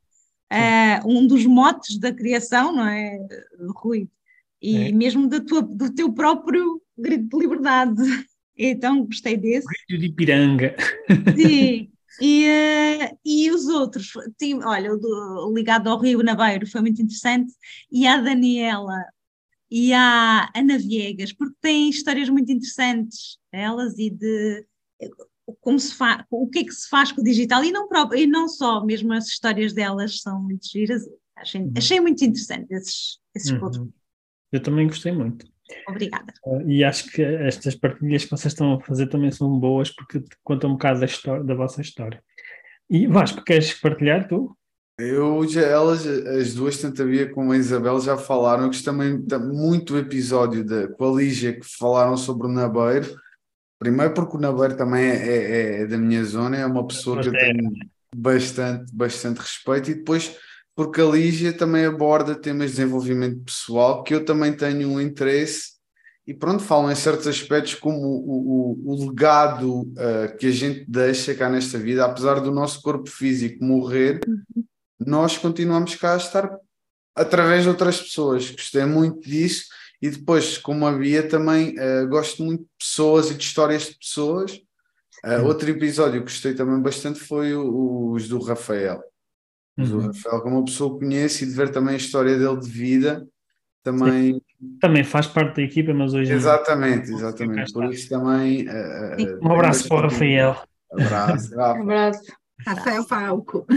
Uh, 0.51 1.09
um 1.09 1.27
dos 1.27 1.45
motes 1.45 1.97
da 1.97 2.13
criação, 2.13 2.71
não 2.71 2.87
é, 2.87 3.17
Rui? 3.75 4.07
E 4.61 4.89
é. 4.89 4.91
mesmo 4.91 5.27
da 5.27 5.39
tua, 5.39 5.61
do 5.61 5.93
teu 5.93 6.11
próprio 6.13 6.81
grito 6.97 7.37
de 7.37 7.37
liberdade. 7.37 8.01
Então 8.57 9.05
gostei 9.05 9.35
desse. 9.35 9.67
Grito 9.67 9.99
de 9.99 10.05
Ipiranga. 10.05 10.73
Sim. 11.35 11.91
E, 12.21 12.45
uh, 12.47 13.17
e 13.25 13.51
os 13.51 13.67
outros, 13.67 14.13
olha, 14.63 14.93
o, 14.93 14.97
do, 14.97 15.53
ligado 15.53 15.89
ao 15.89 15.99
Rio 15.99 16.23
Naveiro 16.23 16.67
foi 16.67 16.81
muito 16.81 17.01
interessante, 17.01 17.53
e 17.91 18.07
a 18.07 18.19
Daniela 18.19 19.03
e 19.69 19.93
a 19.93 20.49
Ana 20.55 20.77
Viegas, 20.77 21.33
porque 21.33 21.55
têm 21.59 21.89
histórias 21.89 22.29
muito 22.29 22.51
interessantes, 22.51 23.37
elas, 23.51 23.97
e 23.97 24.09
de 24.09 24.65
como 25.61 25.79
se 25.79 25.93
faz, 25.93 26.23
o 26.29 26.47
que 26.47 26.59
é 26.59 26.63
que 26.63 26.71
se 26.71 26.89
faz 26.89 27.11
com 27.11 27.21
o 27.21 27.23
digital, 27.23 27.63
e 27.63 27.71
não, 27.71 27.87
próprio, 27.87 28.19
e 28.19 28.25
não 28.25 28.47
só, 28.47 28.83
mesmo 28.83 29.13
as 29.13 29.27
histórias 29.27 29.73
delas 29.73 30.21
são 30.21 30.41
muito 30.41 30.67
giras, 30.67 31.03
achei, 31.35 31.61
uhum. 31.61 31.73
achei 31.77 31.99
muito 31.99 32.23
interessante 32.23 32.71
esses, 32.71 33.19
esses 33.35 33.51
uhum. 33.51 33.59
pontos. 33.59 33.87
Eu 34.51 34.61
também 34.61 34.87
gostei 34.87 35.11
muito. 35.11 35.45
Obrigada. 35.87 36.33
Uh, 36.45 36.61
e 36.69 36.83
acho 36.83 37.11
que 37.11 37.21
estas 37.21 37.75
partilhas 37.75 38.23
que 38.23 38.31
vocês 38.31 38.53
estão 38.53 38.73
a 38.73 38.81
fazer 38.81 39.07
também 39.07 39.31
são 39.31 39.59
boas 39.59 39.89
porque 39.89 40.23
contam 40.43 40.71
um 40.71 40.73
bocado 40.73 40.99
da, 40.99 41.05
história, 41.05 41.43
da 41.43 41.55
vossa 41.55 41.81
história. 41.81 42.21
E 42.89 43.07
Vasco, 43.07 43.43
queres 43.43 43.73
partilhar 43.73 44.27
tu? 44.27 44.55
Eu 44.97 45.45
já, 45.47 45.61
elas, 45.61 46.07
as 46.07 46.53
duas, 46.53 46.77
tanto 46.77 47.01
a 47.01 47.05
Bia 47.05 47.29
como 47.29 47.51
a 47.51 47.57
Isabel, 47.57 47.99
já 47.99 48.15
falaram. 48.15 48.63
Eu 48.63 48.67
gostei 48.67 48.93
também 48.93 49.17
muito 49.39 49.93
do 49.93 49.99
episódio 49.99 50.63
de, 50.63 50.87
com 50.89 51.13
a 51.13 51.17
Lígia 51.17 51.59
que 51.59 51.65
falaram 51.65 52.15
sobre 52.15 52.47
o 52.47 52.51
Nabeiro. 52.51 53.19
Primeiro 53.77 54.13
porque 54.13 54.37
o 54.37 54.39
Nabeiro 54.39 54.77
também 54.77 55.03
é, 55.03 55.15
é, 55.15 55.81
é 55.81 55.87
da 55.87 55.97
minha 55.97 56.23
zona, 56.23 56.55
é 56.57 56.65
uma 56.65 56.87
pessoa 56.87 57.21
que 57.21 57.27
eu 57.27 57.33
tenho 57.33 57.73
bastante, 58.15 58.95
bastante 58.95 59.39
respeito, 59.39 59.91
e 59.91 59.95
depois 59.95 60.37
porque 60.75 60.99
a 60.99 61.05
Lígia 61.05 61.53
também 61.53 61.85
aborda 61.85 62.35
temas 62.35 62.71
de 62.71 62.77
desenvolvimento 62.77 63.43
pessoal 63.45 64.03
que 64.03 64.13
eu 64.13 64.25
também 64.25 64.53
tenho 64.53 64.89
um 64.89 64.99
interesse 64.99 65.75
e 66.27 66.33
pronto, 66.33 66.63
falam 66.63 66.91
em 66.91 66.95
certos 66.95 67.27
aspectos 67.27 67.75
como 67.75 67.99
o, 67.99 68.81
o, 68.83 68.93
o 68.93 69.07
legado 69.07 69.81
uh, 69.81 70.35
que 70.39 70.47
a 70.47 70.51
gente 70.51 70.83
deixa 70.89 71.35
cá 71.35 71.47
nesta 71.49 71.77
vida, 71.77 72.03
apesar 72.03 72.39
do 72.39 72.51
nosso 72.51 72.81
corpo 72.81 73.07
físico 73.07 73.63
morrer, 73.63 74.21
uhum. 74.27 74.63
nós 74.99 75.37
continuamos 75.37 75.95
cá 75.95 76.15
a 76.15 76.17
estar 76.17 76.57
através 77.15 77.63
de 77.63 77.69
outras 77.69 78.01
pessoas. 78.01 78.49
Gostei 78.49 78.85
muito 78.85 79.21
disso 79.21 79.65
e 80.01 80.09
depois, 80.09 80.57
como 80.57 80.87
havia 80.87 81.27
também, 81.27 81.75
uh, 81.77 82.07
gosto 82.09 82.43
muito 82.43 82.63
de 82.63 82.69
pessoas 82.79 83.29
e 83.29 83.35
de 83.35 83.43
histórias 83.43 83.83
de 83.83 83.97
pessoas. 83.97 84.51
Uh, 85.23 85.45
outro 85.45 85.69
episódio 85.69 86.21
que 86.21 86.31
gostei 86.31 86.55
também 86.55 86.81
bastante 86.81 87.19
foi 87.19 87.53
o, 87.53 88.11
os 88.13 88.27
do 88.27 88.39
Rafael. 88.39 88.99
Os 89.77 89.91
uhum. 89.91 89.99
do 89.99 90.07
Rafael, 90.07 90.41
como 90.41 90.57
uma 90.57 90.65
pessoa 90.65 90.93
que 90.93 91.05
conhece 91.05 91.43
e 91.43 91.47
de 91.47 91.53
ver 91.53 91.69
também 91.69 91.95
a 91.95 91.97
história 91.97 92.37
dele 92.37 92.59
de 92.59 92.69
vida, 92.69 93.27
também. 93.83 94.33
Sim. 94.33 94.41
Também 94.79 95.03
faz 95.03 95.27
parte 95.27 95.57
da 95.57 95.61
equipa, 95.61 95.93
mas 95.93 96.13
hoje. 96.13 96.33
Exatamente, 96.33 97.09
não... 97.09 97.17
exatamente. 97.17 97.71
Por 97.71 97.85
isso 97.85 98.09
também. 98.09 98.67
Uh, 98.67 99.45
um 99.45 99.51
abraço 99.51 99.87
para 99.87 99.97
o 99.97 100.01
Rafael. 100.01 100.55
Abraço. 100.91 101.53
Um 101.55 101.81
abraço. 101.81 102.23
Rafael 102.65 103.03
Falco. 103.03 103.67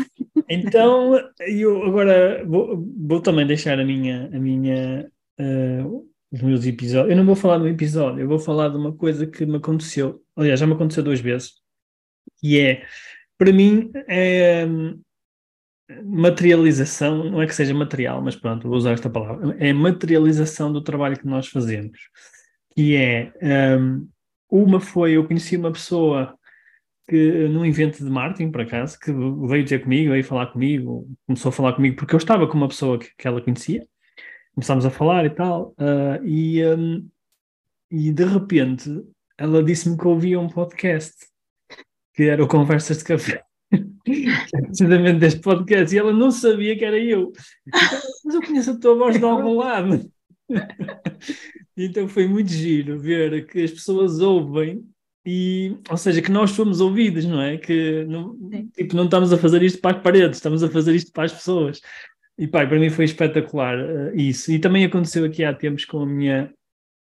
Então, 0.49 1.21
eu 1.41 1.85
agora 1.85 2.45
vou, 2.47 2.87
vou 2.97 3.21
também 3.21 3.47
deixar 3.47 3.79
a 3.79 3.85
minha, 3.85 4.31
a 4.33 4.39
minha, 4.39 5.11
uh, 5.39 6.09
os 6.33 6.41
meus 6.41 6.65
episódios. 6.65 7.11
Eu 7.11 7.17
não 7.17 7.27
vou 7.27 7.37
falar 7.37 7.59
do 7.59 7.69
episódio, 7.69 8.21
eu 8.21 8.29
vou 8.29 8.39
falar 8.39 8.69
de 8.69 8.77
uma 8.77 8.93
coisa 8.93 9.27
que 9.27 9.45
me 9.45 9.57
aconteceu. 9.57 10.23
Aliás, 10.37 10.61
já 10.61 10.67
me 10.67 10.75
aconteceu 10.75 11.03
duas 11.03 11.21
vezes. 11.21 11.55
E 12.43 12.59
é, 12.59 12.87
para 13.37 13.53
mim, 13.53 13.91
é, 14.09 14.67
materialização, 16.05 17.25
não 17.31 17.41
é 17.41 17.47
que 17.47 17.55
seja 17.55 17.73
material, 17.73 18.21
mas 18.23 18.37
pronto, 18.37 18.69
vou 18.69 18.77
usar 18.77 18.93
esta 18.93 19.09
palavra, 19.09 19.57
é 19.59 19.73
materialização 19.73 20.73
do 20.73 20.83
trabalho 20.83 21.19
que 21.19 21.27
nós 21.27 21.49
fazemos. 21.49 21.99
Que 22.75 22.97
é, 22.97 23.33
um, 23.79 24.09
uma 24.51 24.81
foi, 24.81 25.13
eu 25.13 25.27
conheci 25.27 25.57
uma 25.57 25.73
pessoa 25.73 26.39
que 27.09 27.49
num 27.49 27.65
evento 27.65 28.05
de 28.05 28.11
marketing, 28.11 28.51
por 28.51 28.61
acaso, 28.61 28.99
que 28.99 29.11
veio 29.49 29.67
ter 29.67 29.83
comigo, 29.83 30.11
veio 30.11 30.25
falar 30.25 30.49
comigo, 30.49 31.09
começou 31.27 31.49
a 31.49 31.53
falar 31.53 31.73
comigo 31.73 31.97
porque 31.97 32.15
eu 32.15 32.19
estava 32.19 32.47
com 32.47 32.57
uma 32.57 32.69
pessoa 32.69 32.99
que, 32.99 33.09
que 33.17 33.27
ela 33.27 33.41
conhecia, 33.41 33.87
começámos 34.55 34.85
a 34.85 34.91
falar 34.91 35.25
e 35.25 35.31
tal, 35.31 35.75
uh, 35.79 36.23
e, 36.23 36.63
um, 36.67 37.09
e 37.91 38.13
de 38.13 38.25
repente 38.25 38.91
ela 39.39 39.63
disse-me 39.63 39.97
que 39.97 40.07
ouvia 40.07 40.39
um 40.39 40.49
podcast 40.49 41.15
que 42.13 42.25
era 42.25 42.45
o 42.45 42.49
Conversas 42.49 42.99
de 42.99 43.05
Café. 43.05 43.48
precisamente 44.67 45.19
deste 45.19 45.41
podcast, 45.41 45.95
e 45.95 45.99
ela 45.99 46.13
não 46.13 46.31
sabia 46.31 46.77
que 46.77 46.85
era 46.85 46.99
eu. 46.99 47.33
Então, 47.67 48.01
mas 48.25 48.35
eu 48.35 48.43
conheço 48.43 48.71
a 48.71 48.79
tua 48.79 48.95
voz 48.95 49.19
de 49.19 49.25
algum 49.25 49.57
lado. 49.59 50.11
então 51.77 52.09
foi 52.09 52.27
muito 52.27 52.51
giro 52.51 52.99
ver 52.99 53.47
que 53.47 53.63
as 53.63 53.71
pessoas 53.71 54.21
ouvem 54.21 54.83
e, 55.27 55.77
ou 55.91 55.97
seja, 55.97 56.23
que 56.23 56.31
nós 56.31 56.53
somos 56.53 56.81
ouvidos, 56.81 57.27
não 57.27 57.43
é? 57.43 57.59
Que 57.59 58.05
não, 58.07 58.35
tipo, 58.75 58.97
não 58.97 59.05
estamos 59.05 59.31
a 59.33 59.37
fazer 59.37 59.63
isto 59.63 59.79
para 59.81 59.97
as 59.97 60.03
paredes, 60.03 60.39
estamos 60.39 60.63
a 60.63 60.71
fazer 60.71 60.95
isto 60.95 61.13
para 61.13 61.25
as 61.25 61.33
pessoas. 61.33 61.83
E 62.39 62.47
pai, 62.47 62.67
para 62.67 62.79
mim 62.79 62.89
foi 62.89 63.05
espetacular 63.05 63.77
uh, 63.79 64.17
isso. 64.17 64.51
E 64.51 64.59
também 64.59 64.85
aconteceu 64.85 65.25
aqui 65.25 65.45
há 65.45 65.53
tempos 65.53 65.85
com 65.85 66.01
a 66.01 66.07
minha, 66.07 66.51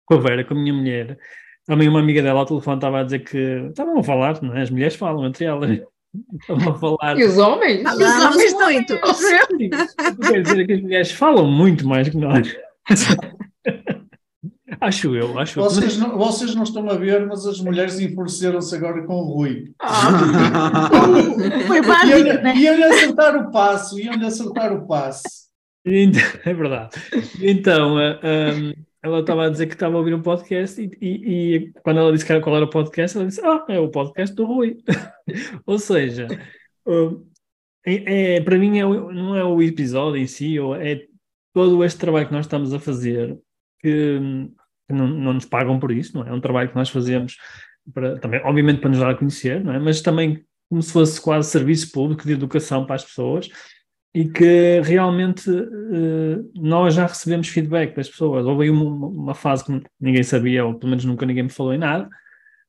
com 0.05 0.15
a 0.15 0.21
Vera, 0.21 0.45
com 0.45 0.55
a 0.55 0.57
minha 0.57 0.73
mulher. 0.73 1.19
Também 1.67 1.89
uma 1.89 2.01
amiga 2.01 2.23
dela 2.23 2.41
ao 2.41 2.47
telefone 2.47 2.77
estava 2.77 3.01
a 3.01 3.05
dizer 3.05 3.21
que 3.21 3.39
estavam 3.71 3.99
a 3.99 4.05
falar, 4.05 4.41
não 4.43 4.57
é? 4.57 4.63
As 4.63 4.71
mulheres 4.71 4.95
falam 4.95 5.27
entre 5.27 5.45
elas. 5.45 5.81
Estão 6.41 6.57
a 6.57 6.75
falar. 6.75 7.19
E 7.19 7.25
os 7.25 7.39
homens? 7.39 7.83
Falamos 7.83 8.37
os 8.37 8.53
homens 8.53 8.55
muito. 8.55 9.01
Quer 10.31 10.43
dizer 10.43 10.67
que 10.67 10.73
as 10.73 10.83
mulheres 10.83 11.11
falam 11.13 11.51
muito 11.51 11.87
mais 11.87 12.09
que 12.09 12.17
nós. 12.17 12.57
Acho 14.81 15.15
eu, 15.15 15.39
acho 15.39 15.61
vocês 15.61 15.97
eu. 15.97 16.09
Não, 16.09 16.19
vocês 16.19 16.55
não 16.57 16.65
estão 16.65 16.89
a 16.89 16.95
ver, 16.95 17.25
mas 17.27 17.47
as 17.47 17.61
mulheres 17.61 18.01
enfureceram-se 18.01 18.75
agora 18.75 19.05
com 19.07 19.15
o 19.15 19.35
Rui. 19.35 19.73
Ah. 19.79 20.89
Foi 21.69 21.83
básico, 21.83 22.43
né? 22.43 22.57
Iam-lhe 22.57 22.83
acertar 22.83 23.37
o 23.37 23.51
passo, 23.53 24.01
iam-lhe 24.01 24.25
acertar 24.25 24.73
o 24.73 24.87
passo. 24.87 25.23
Então, 25.85 26.23
é 26.45 26.55
verdade. 26.55 26.91
Então, 27.41 27.97
uh, 27.97 28.19
um, 28.25 28.73
ela 29.03 29.21
estava 29.21 29.47
a 29.47 29.51
dizer 29.51 29.67
que 29.67 29.75
estava 29.75 29.97
a 29.97 29.99
ouvir 29.99 30.15
um 30.15 30.23
podcast 30.23 30.81
e, 30.81 30.91
e, 31.01 31.09
e, 31.57 31.73
quando 31.83 31.99
ela 31.99 32.13
disse 32.13 32.25
qual 32.41 32.57
era 32.57 32.65
o 32.65 32.71
podcast, 32.71 33.17
ela 33.17 33.27
disse, 33.27 33.41
ah, 33.45 33.65
é 33.69 33.79
o 33.79 33.91
podcast 33.91 34.35
do 34.35 34.45
Rui. 34.45 34.79
ou 35.67 35.79
seja, 35.79 36.29
uh, 36.87 37.27
é, 37.85 38.37
é, 38.37 38.41
para 38.41 38.59
mim 38.59 38.79
é, 38.79 38.85
não 38.85 39.37
é 39.37 39.45
o 39.45 39.61
episódio 39.61 40.21
em 40.21 40.27
si, 40.27 40.59
ou 40.59 40.77
é 40.77 41.05
todo 41.53 41.85
este 41.85 41.99
trabalho 41.99 42.29
que 42.29 42.33
nós 42.33 42.47
estamos 42.47 42.73
a 42.73 42.79
fazer 42.79 43.37
que, 43.81 44.21
que 44.89 44.95
não, 44.95 45.09
não, 45.09 45.33
nos 45.35 45.47
pagam 45.47 45.81
por 45.81 45.91
isso, 45.91 46.17
não 46.17 46.25
é? 46.25 46.31
É 46.31 46.33
um 46.33 46.41
trabalho 46.41 46.69
que 46.69 46.77
nós 46.77 46.89
fazemos 46.89 47.37
para, 47.93 48.19
também, 48.21 48.41
obviamente 48.45 48.81
para 48.81 48.91
nos 48.91 49.01
dar 49.01 49.11
a 49.11 49.15
conhecer, 49.17 49.63
não 49.65 49.73
é? 49.73 49.81
Mas 49.81 50.01
também 50.01 50.45
como 50.69 50.81
se 50.81 50.93
fosse 50.93 51.21
quase 51.21 51.51
serviço 51.51 51.91
público 51.93 52.25
de 52.25 52.33
educação 52.33 52.87
para 52.87 52.95
as 52.95 53.05
pessoas 53.05 53.49
e 54.15 54.29
que 54.29 54.81
realmente 54.83 55.51
uh, 55.51 56.51
nós 56.55 56.95
já 56.95 57.07
recebemos 57.07 57.49
feedback 57.49 57.97
das 57.97 58.09
pessoas. 58.09 58.45
Houve 58.45 58.69
uma, 58.69 59.07
uma, 59.07 59.35
fase 59.35 59.65
que 59.65 59.83
ninguém 59.99 60.23
sabia, 60.23 60.65
ou 60.65 60.75
pelo 60.75 60.91
menos 60.91 61.05
nunca 61.05 61.25
ninguém 61.25 61.45
me 61.45 61.49
falou 61.49 61.73
em 61.73 61.79
nada, 61.79 62.11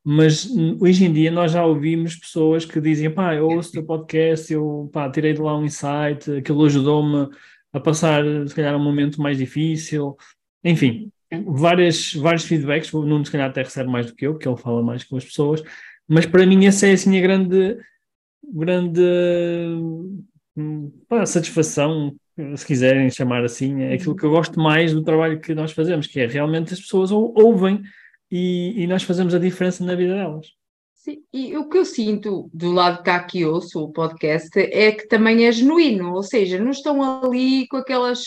mas 0.03 0.45
hum, 0.45 0.77
hoje 0.81 1.05
em 1.05 1.11
dia 1.13 1.31
nós 1.31 1.51
já 1.51 1.65
ouvimos 1.65 2.15
pessoas 2.15 2.65
que 2.65 2.79
dizem: 2.79 3.09
pá, 3.09 3.35
eu 3.35 3.47
ouço 3.47 3.69
o 3.69 3.73
teu 3.73 3.85
podcast, 3.85 4.51
eu 4.53 4.89
pá, 4.93 5.09
tirei 5.09 5.33
de 5.33 5.41
lá 5.41 5.57
um 5.57 5.65
insight, 5.65 6.31
aquilo 6.37 6.65
ajudou-me 6.65 7.29
a 7.73 7.79
passar, 7.79 8.23
se 8.47 8.55
calhar, 8.55 8.75
um 8.75 8.83
momento 8.83 9.21
mais 9.21 9.37
difícil. 9.37 10.15
Enfim, 10.63 11.11
várias, 11.45 12.13
vários 12.13 12.45
feedbacks. 12.45 12.93
O 12.93 13.05
Nuno, 13.05 13.25
se 13.25 13.31
calhar, 13.31 13.49
até 13.49 13.63
recebe 13.63 13.89
mais 13.89 14.05
do 14.05 14.15
que 14.15 14.27
eu, 14.27 14.33
porque 14.33 14.47
ele 14.47 14.57
fala 14.57 14.81
mais 14.83 15.03
com 15.03 15.17
as 15.17 15.25
pessoas, 15.25 15.63
mas 16.07 16.25
para 16.25 16.45
mim, 16.45 16.65
essa 16.65 16.87
é 16.87 16.93
assim 16.93 17.17
a 17.17 17.21
grande. 17.21 17.77
grande 18.53 19.01
pá, 21.07 21.25
satisfação, 21.25 22.15
se 22.55 22.65
quiserem 22.65 23.09
chamar 23.09 23.43
assim, 23.43 23.81
é 23.83 23.93
aquilo 23.93 24.15
que 24.15 24.25
eu 24.25 24.31
gosto 24.31 24.59
mais 24.59 24.93
do 24.93 25.03
trabalho 25.03 25.39
que 25.39 25.53
nós 25.53 25.71
fazemos, 25.71 26.07
que 26.07 26.19
é 26.19 26.27
realmente 26.27 26.73
as 26.73 26.79
pessoas 26.79 27.11
ouvem 27.11 27.81
e, 28.31 28.83
e 28.83 28.87
nós 28.87 29.03
fazemos 29.03 29.33
a 29.33 29.39
diferença 29.39 29.83
na 29.83 29.95
vida 29.95 30.15
delas. 30.15 30.47
Sim, 30.95 31.21
e 31.33 31.57
o 31.57 31.67
que 31.67 31.77
eu 31.77 31.85
sinto 31.85 32.49
do 32.53 32.71
lado 32.71 33.03
cá 33.03 33.21
que 33.23 33.45
ouço 33.45 33.83
o 33.83 33.91
podcast 33.91 34.57
é 34.57 34.91
que 34.93 35.05
também 35.07 35.45
é 35.45 35.51
genuíno, 35.51 36.13
ou 36.13 36.23
seja, 36.23 36.57
não 36.57 36.71
estão 36.71 37.21
ali 37.21 37.67
com 37.67 37.77
aquelas, 37.77 38.23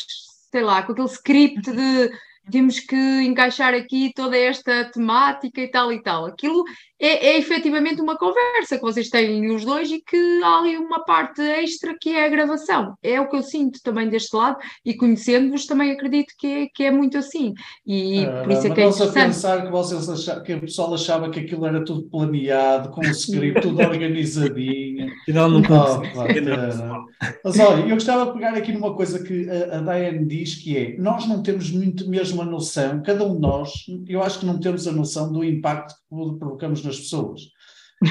sei 0.50 0.62
lá, 0.62 0.82
com 0.82 0.92
aquele 0.92 1.08
script 1.08 1.72
de 1.72 2.10
temos 2.50 2.80
que 2.80 2.96
encaixar 2.96 3.74
aqui 3.74 4.12
toda 4.14 4.36
esta 4.36 4.84
temática 4.86 5.60
e 5.60 5.68
tal 5.68 5.92
e 5.92 6.02
tal. 6.02 6.26
Aquilo 6.26 6.64
é, 6.98 7.26
é 7.28 7.38
efetivamente 7.38 8.00
uma 8.00 8.16
conversa 8.16 8.76
que 8.76 8.82
vocês 8.82 9.08
têm 9.10 9.50
os 9.50 9.64
dois 9.64 9.90
e 9.90 10.00
que 10.00 10.40
há 10.42 10.58
ali 10.58 10.76
uma 10.78 11.04
parte 11.04 11.42
extra 11.42 11.94
que 12.00 12.10
é 12.10 12.24
a 12.24 12.28
gravação. 12.28 12.94
É 13.02 13.20
o 13.20 13.28
que 13.28 13.36
eu 13.36 13.42
sinto 13.42 13.80
também 13.82 14.08
deste 14.08 14.34
lado 14.34 14.58
e 14.84 14.94
conhecendo-vos 14.94 15.66
também 15.66 15.90
acredito 15.90 16.32
que 16.38 16.46
é, 16.46 16.66
que 16.72 16.84
é 16.84 16.90
muito 16.90 17.18
assim. 17.18 17.52
E 17.86 18.24
ah, 18.24 18.42
por 18.42 18.52
isso 18.52 18.66
é 18.66 18.70
que 18.70 18.80
é 18.80 18.84
interessante. 18.84 19.18
a 19.18 19.26
pensar 19.26 19.62
que, 19.64 19.70
vocês 19.70 20.08
achavam, 20.08 20.42
que 20.42 20.54
o 20.54 20.60
pessoal 20.60 20.94
achava 20.94 21.30
que 21.30 21.40
aquilo 21.40 21.66
era 21.66 21.84
tudo 21.84 22.04
planeado, 22.04 22.90
com 22.90 23.00
o 23.00 23.10
script 23.10 23.60
tudo 23.60 23.80
organizadinho. 23.82 25.12
Afinal 25.22 25.50
não 25.50 25.60
oh, 25.60 25.62
claro, 25.62 26.02
Mas 27.44 27.58
olha, 27.58 27.82
eu 27.82 27.94
gostava 27.94 28.26
de 28.26 28.32
pegar 28.32 28.54
aqui 28.54 28.72
numa 28.72 28.94
coisa 28.94 29.22
que 29.22 29.48
a, 29.50 29.78
a 29.78 29.80
Diane 29.80 30.24
diz 30.24 30.54
que 30.54 30.76
é, 30.76 30.96
nós 30.98 31.26
não 31.26 31.42
temos 31.42 31.70
muito 31.70 32.08
mesmo 32.08 32.35
a 32.40 32.44
noção, 32.44 33.02
cada 33.02 33.24
um 33.24 33.34
de 33.34 33.40
nós, 33.40 33.72
eu 34.06 34.22
acho 34.22 34.40
que 34.40 34.46
não 34.46 34.58
temos 34.58 34.86
a 34.86 34.92
noção 34.92 35.30
do 35.32 35.44
impacto 35.44 35.94
que 35.94 36.38
provocamos 36.38 36.82
nas 36.82 36.98
pessoas. 36.98 37.42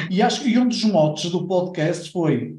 E 0.10 0.22
acho 0.22 0.44
que 0.44 0.58
um 0.58 0.68
dos 0.68 0.84
motos 0.84 1.30
do 1.30 1.48
podcast 1.48 2.12
foi 2.12 2.58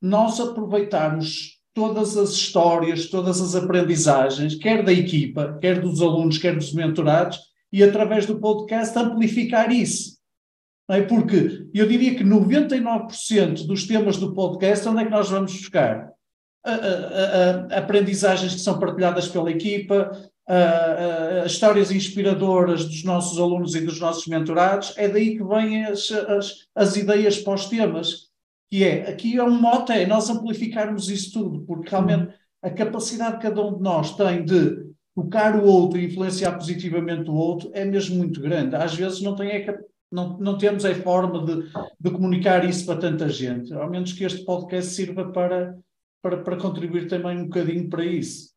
nós 0.00 0.40
aproveitarmos 0.40 1.56
todas 1.74 2.16
as 2.16 2.30
histórias, 2.30 3.06
todas 3.06 3.40
as 3.40 3.54
aprendizagens, 3.54 4.54
quer 4.54 4.82
da 4.82 4.92
equipa, 4.92 5.58
quer 5.60 5.80
dos 5.80 6.00
alunos, 6.00 6.38
quer 6.38 6.54
dos 6.54 6.72
mentorados, 6.72 7.38
e 7.70 7.82
através 7.82 8.24
do 8.24 8.40
podcast 8.40 8.98
amplificar 8.98 9.70
isso. 9.70 10.16
É? 10.88 11.02
Porque 11.02 11.66
eu 11.74 11.86
diria 11.86 12.14
que 12.14 12.24
99% 12.24 13.66
dos 13.66 13.86
temas 13.86 14.16
do 14.16 14.32
podcast, 14.32 14.88
onde 14.88 15.02
é 15.02 15.04
que 15.04 15.10
nós 15.10 15.28
vamos 15.28 15.52
buscar? 15.52 16.10
A, 16.64 16.70
a, 16.70 17.74
a, 17.74 17.78
aprendizagens 17.78 18.54
que 18.54 18.60
são 18.60 18.78
partilhadas 18.78 19.28
pela 19.28 19.50
equipa, 19.50 20.10
uh, 20.48 21.42
uh, 21.42 21.46
histórias 21.46 21.90
inspiradoras 21.90 22.84
dos 22.84 23.04
nossos 23.04 23.38
alunos 23.38 23.74
e 23.74 23.80
dos 23.80 24.00
nossos 24.00 24.26
mentorados, 24.26 24.94
é 24.96 25.08
daí 25.08 25.36
que 25.36 25.44
vêm 25.44 25.84
as, 25.84 26.10
as, 26.10 26.66
as 26.74 26.96
ideias 26.96 27.38
para 27.38 27.54
os 27.54 27.66
temas. 27.66 28.26
que 28.70 28.84
é, 28.84 29.08
aqui 29.08 29.36
é 29.36 29.44
um 29.44 29.60
mote, 29.60 29.92
é 29.92 30.06
nós 30.06 30.30
amplificarmos 30.30 31.08
isso 31.10 31.32
tudo, 31.32 31.60
porque 31.66 31.90
realmente 31.90 32.34
a 32.62 32.70
capacidade 32.70 33.36
que 33.36 33.42
cada 33.42 33.62
um 33.62 33.76
de 33.76 33.82
nós 33.82 34.16
tem 34.16 34.44
de 34.44 34.86
tocar 35.14 35.56
o 35.56 35.64
outro 35.64 35.98
e 35.98 36.06
influenciar 36.06 36.52
positivamente 36.52 37.30
o 37.30 37.34
outro 37.34 37.70
é 37.72 37.84
mesmo 37.84 38.16
muito 38.16 38.40
grande. 38.40 38.76
Às 38.76 38.94
vezes 38.94 39.22
não, 39.22 39.34
tem 39.34 39.68
a, 39.68 39.78
não, 40.12 40.36
não 40.38 40.58
temos 40.58 40.84
a 40.84 40.94
forma 40.94 41.44
de, 41.44 41.70
de 41.98 42.10
comunicar 42.10 42.68
isso 42.68 42.84
para 42.84 43.00
tanta 43.00 43.28
gente, 43.28 43.72
ao 43.72 43.88
menos 43.88 44.12
que 44.12 44.24
este 44.24 44.44
podcast 44.44 44.92
sirva 44.92 45.32
para, 45.32 45.78
para, 46.20 46.42
para 46.42 46.56
contribuir 46.56 47.08
também 47.08 47.38
um 47.38 47.44
bocadinho 47.44 47.88
para 47.88 48.04
isso. 48.04 48.50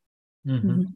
Uhum. 0.45 0.91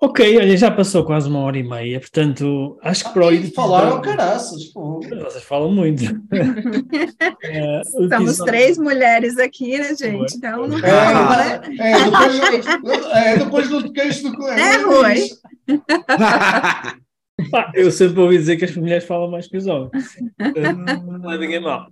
Ok, 0.00 0.38
olha, 0.38 0.56
já 0.56 0.70
passou 0.70 1.04
quase 1.04 1.28
uma 1.28 1.40
hora 1.40 1.58
e 1.58 1.62
meia, 1.62 1.98
portanto, 1.98 2.78
acho 2.82 3.04
que 3.04 3.12
para 3.12 3.26
o 3.26 3.32
ir. 3.32 3.52
Falaram 3.52 4.00
caraças, 4.00 4.66
pô. 4.66 5.00
Vocês 5.00 5.42
falam 5.42 5.72
muito. 5.72 6.04
é, 7.42 7.82
Somos 7.84 8.38
três 8.38 8.78
mulheres 8.78 9.36
aqui, 9.38 9.76
né, 9.76 9.96
gente? 9.96 10.36
Então 10.36 10.68
não 10.68 10.78
é, 10.78 10.82
né? 10.82 11.78
é, 11.80 12.04
depois, 12.04 13.06
é, 13.12 13.36
depois 13.38 13.68
do 13.68 13.92
queixo 13.92 14.22
do 14.30 14.36
coelho. 14.36 14.60
É, 14.60 14.76
Rui. 14.76 15.30
Ah, 17.54 17.70
eu 17.72 17.90
sempre 17.92 18.20
ouvi 18.20 18.36
dizer 18.36 18.56
que 18.56 18.64
as 18.64 18.74
mulheres 18.74 19.04
falam 19.04 19.30
mais 19.30 19.46
que 19.46 19.56
os 19.56 19.66
homens. 19.66 20.16
Não 21.22 21.32
é 21.32 21.38
ninguém 21.38 21.60
mal. 21.60 21.86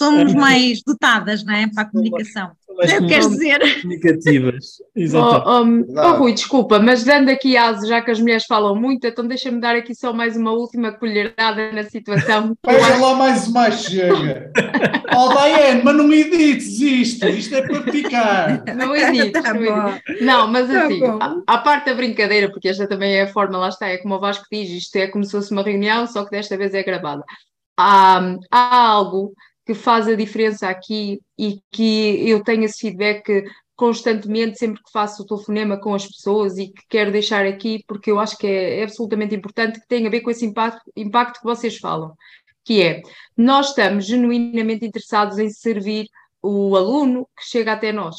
Somos 0.00 0.34
mais 0.34 0.82
dotadas, 0.82 1.44
não 1.44 1.54
é? 1.54 1.68
Para 1.68 1.82
a 1.82 1.90
comunicação. 1.90 2.50
Mas 2.78 2.92
é 2.92 3.04
queres 3.04 3.28
dizer? 3.28 3.80
Comunicativas. 3.82 4.64
Exato. 4.94 5.48
Oh, 5.48 5.62
oh, 5.62 6.00
oh, 6.00 6.18
Rui, 6.18 6.32
desculpa, 6.32 6.78
mas 6.78 7.02
dando 7.02 7.28
aqui 7.28 7.56
asa, 7.56 7.84
já 7.88 8.00
que 8.00 8.12
as 8.12 8.20
mulheres 8.20 8.44
falam 8.46 8.76
muito, 8.76 9.04
então 9.04 9.26
deixa-me 9.26 9.60
dar 9.60 9.74
aqui 9.74 9.96
só 9.96 10.12
mais 10.12 10.36
uma 10.36 10.52
última 10.52 10.92
colherada 10.92 11.72
na 11.72 11.82
situação. 11.82 12.56
Veja 12.64 12.96
lá 12.98 13.14
mais 13.16 13.48
uma 13.48 13.68
chega. 13.72 14.52
oh, 15.12 15.28
Diane, 15.30 15.82
mas 15.82 15.96
não 15.96 16.12
edites 16.12 16.80
isto, 16.80 17.26
isto 17.26 17.56
é 17.56 17.62
para 17.66 17.82
ficar. 17.90 18.64
Não 18.76 18.94
edites, 18.94 19.42
tá 19.42 19.52
não 19.52 19.88
edites. 19.88 20.20
Não, 20.20 20.46
mas 20.46 20.68
tá 20.68 20.84
assim, 20.84 21.02
a, 21.04 21.42
a, 21.48 21.58
parte 21.58 21.86
da 21.86 21.94
brincadeira, 21.94 22.48
porque 22.48 22.68
esta 22.68 22.86
também 22.86 23.16
é 23.16 23.22
a 23.22 23.32
forma, 23.32 23.58
lá 23.58 23.70
está, 23.70 23.88
é 23.88 23.98
como 23.98 24.14
o 24.14 24.20
Vasco 24.20 24.46
diz, 24.52 24.70
isto 24.70 24.94
é 24.96 25.08
como 25.08 25.24
se 25.24 25.32
fosse 25.32 25.50
uma 25.50 25.62
reunião, 25.62 26.06
só 26.06 26.24
que 26.24 26.30
desta 26.30 26.56
vez 26.56 26.72
é 26.74 26.82
gravada. 26.84 27.24
Há, 27.76 28.36
há 28.52 28.86
algo 28.86 29.32
que 29.68 29.74
faz 29.74 30.08
a 30.08 30.14
diferença 30.14 30.66
aqui 30.66 31.20
e 31.38 31.60
que 31.70 32.26
eu 32.26 32.42
tenho 32.42 32.64
esse 32.64 32.78
feedback 32.78 33.44
constantemente, 33.76 34.58
sempre 34.58 34.82
que 34.82 34.90
faço 34.90 35.22
o 35.22 35.26
telefonema 35.26 35.78
com 35.78 35.94
as 35.94 36.06
pessoas 36.06 36.56
e 36.56 36.68
que 36.68 36.82
quero 36.88 37.12
deixar 37.12 37.44
aqui, 37.44 37.84
porque 37.86 38.10
eu 38.10 38.18
acho 38.18 38.38
que 38.38 38.46
é, 38.46 38.82
absolutamente 38.82 39.34
importante, 39.34 39.78
que 39.78 39.86
tem 39.86 40.06
a 40.06 40.10
ver 40.10 40.22
com 40.22 40.30
esse 40.30 40.46
impacto, 40.46 40.80
impacto 40.96 41.40
que 41.40 41.44
vocês 41.44 41.76
falam, 41.76 42.14
que 42.64 42.82
é, 42.82 43.02
nós 43.36 43.68
estamos 43.68 44.06
genuinamente 44.06 44.86
interessados 44.86 45.38
em 45.38 45.50
servir 45.50 46.08
o 46.42 46.74
aluno 46.74 47.28
que 47.36 47.44
chega 47.44 47.74
até 47.74 47.92
nós. 47.92 48.16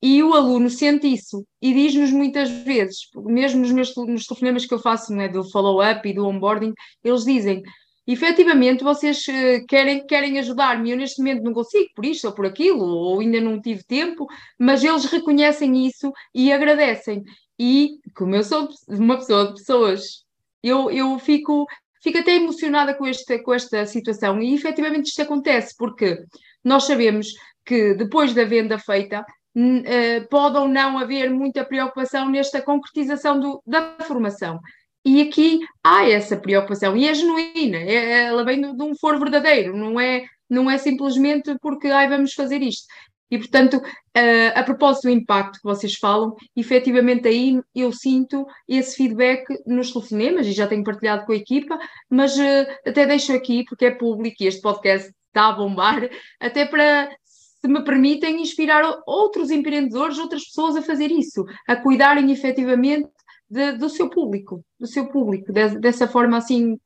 E 0.00 0.22
o 0.22 0.32
aluno 0.32 0.70
sente 0.70 1.12
isso 1.12 1.44
e 1.60 1.74
diz-nos 1.74 2.12
muitas 2.12 2.48
vezes, 2.62 3.08
mesmo 3.16 3.62
nos 3.62 3.72
meus 3.72 3.96
nos 3.96 4.26
telefonemas 4.26 4.64
que 4.64 4.74
eu 4.74 4.78
faço 4.78 5.12
né, 5.12 5.28
do 5.28 5.42
follow-up 5.42 6.08
e 6.08 6.14
do 6.14 6.24
onboarding, 6.24 6.72
eles 7.02 7.24
dizem: 7.24 7.64
efetivamente 8.06 8.84
vocês 8.84 9.24
uh, 9.28 9.66
querem, 9.66 10.06
querem 10.06 10.38
ajudar-me, 10.38 10.90
eu 10.90 10.96
neste 10.96 11.18
momento 11.18 11.42
não 11.42 11.52
consigo 11.52 11.90
por 11.94 12.04
isto 12.04 12.26
ou 12.26 12.34
por 12.34 12.46
aquilo, 12.46 12.84
ou 12.84 13.20
ainda 13.20 13.40
não 13.40 13.60
tive 13.60 13.82
tempo, 13.84 14.26
mas 14.58 14.84
eles 14.84 15.04
reconhecem 15.06 15.86
isso 15.86 16.12
e 16.34 16.52
agradecem. 16.52 17.22
E 17.58 17.98
como 18.14 18.34
eu 18.34 18.42
sou 18.42 18.68
uma 18.88 19.16
pessoa 19.16 19.48
de 19.48 19.54
pessoas, 19.54 20.24
eu, 20.62 20.90
eu 20.90 21.18
fico, 21.18 21.66
fico 22.02 22.18
até 22.18 22.36
emocionada 22.36 22.94
com 22.94 23.06
esta, 23.06 23.42
com 23.42 23.54
esta 23.54 23.86
situação 23.86 24.40
e 24.40 24.54
efetivamente 24.54 25.08
isto 25.08 25.22
acontece, 25.22 25.74
porque 25.76 26.18
nós 26.62 26.84
sabemos 26.84 27.28
que 27.64 27.94
depois 27.94 28.34
da 28.34 28.44
venda 28.44 28.78
feita, 28.78 29.24
Uh, 29.56 30.26
pode 30.28 30.58
ou 30.58 30.66
não 30.66 30.98
haver 30.98 31.30
muita 31.30 31.64
preocupação 31.64 32.28
nesta 32.28 32.60
concretização 32.60 33.38
do, 33.38 33.62
da 33.64 33.94
formação. 34.00 34.58
E 35.04 35.20
aqui 35.20 35.60
há 35.82 36.08
essa 36.08 36.36
preocupação, 36.36 36.96
e 36.96 37.06
é 37.06 37.12
genuína, 37.12 37.76
é, 37.76 38.24
ela 38.24 38.42
vem 38.44 38.60
de, 38.60 38.82
um 38.82 38.94
foro 38.96 39.18
verdadeiro, 39.18 39.76
não 39.76 40.00
é, 40.00 40.24
não 40.48 40.70
é 40.70 40.78
simplesmente 40.78 41.54
porque 41.60 41.88
ai, 41.88 42.08
vamos 42.08 42.32
fazer 42.32 42.62
isto. 42.62 42.86
E, 43.30 43.38
portanto, 43.38 43.78
uh, 43.78 44.52
a 44.54 44.62
propósito 44.62 45.04
do 45.04 45.10
impacto 45.10 45.58
que 45.58 45.64
vocês 45.64 45.94
falam, 45.94 46.34
efetivamente 46.56 47.26
aí 47.28 47.60
eu 47.74 47.92
sinto 47.92 48.46
esse 48.68 48.96
feedback 48.96 49.44
nos 49.66 49.92
telefonemas, 49.92 50.46
e 50.46 50.52
já 50.52 50.66
tenho 50.66 50.84
partilhado 50.84 51.26
com 51.26 51.32
a 51.32 51.36
equipa, 51.36 51.78
mas 52.08 52.36
uh, 52.38 52.66
até 52.86 53.04
deixo 53.04 53.32
aqui, 53.32 53.64
porque 53.64 53.86
é 53.86 53.90
público 53.90 54.36
e 54.40 54.46
este 54.46 54.62
podcast 54.62 55.12
está 55.28 55.48
a 55.48 55.52
bombar, 55.52 56.08
até 56.40 56.64
para, 56.64 57.10
se 57.24 57.68
me 57.68 57.82
permitem, 57.82 58.40
inspirar 58.40 58.84
outros 59.06 59.50
empreendedores, 59.50 60.18
outras 60.18 60.44
pessoas 60.44 60.76
a 60.76 60.82
fazer 60.82 61.10
isso, 61.10 61.44
a 61.68 61.76
cuidarem 61.76 62.30
efetivamente 62.30 63.08
de, 63.48 63.72
do 63.72 63.88
seu 63.88 64.08
público, 64.08 64.64
do 64.78 64.86
seu 64.86 65.08
público, 65.08 65.52
de, 65.52 65.78
dessa 65.78 66.08
forma 66.08 66.36
assim 66.36 66.78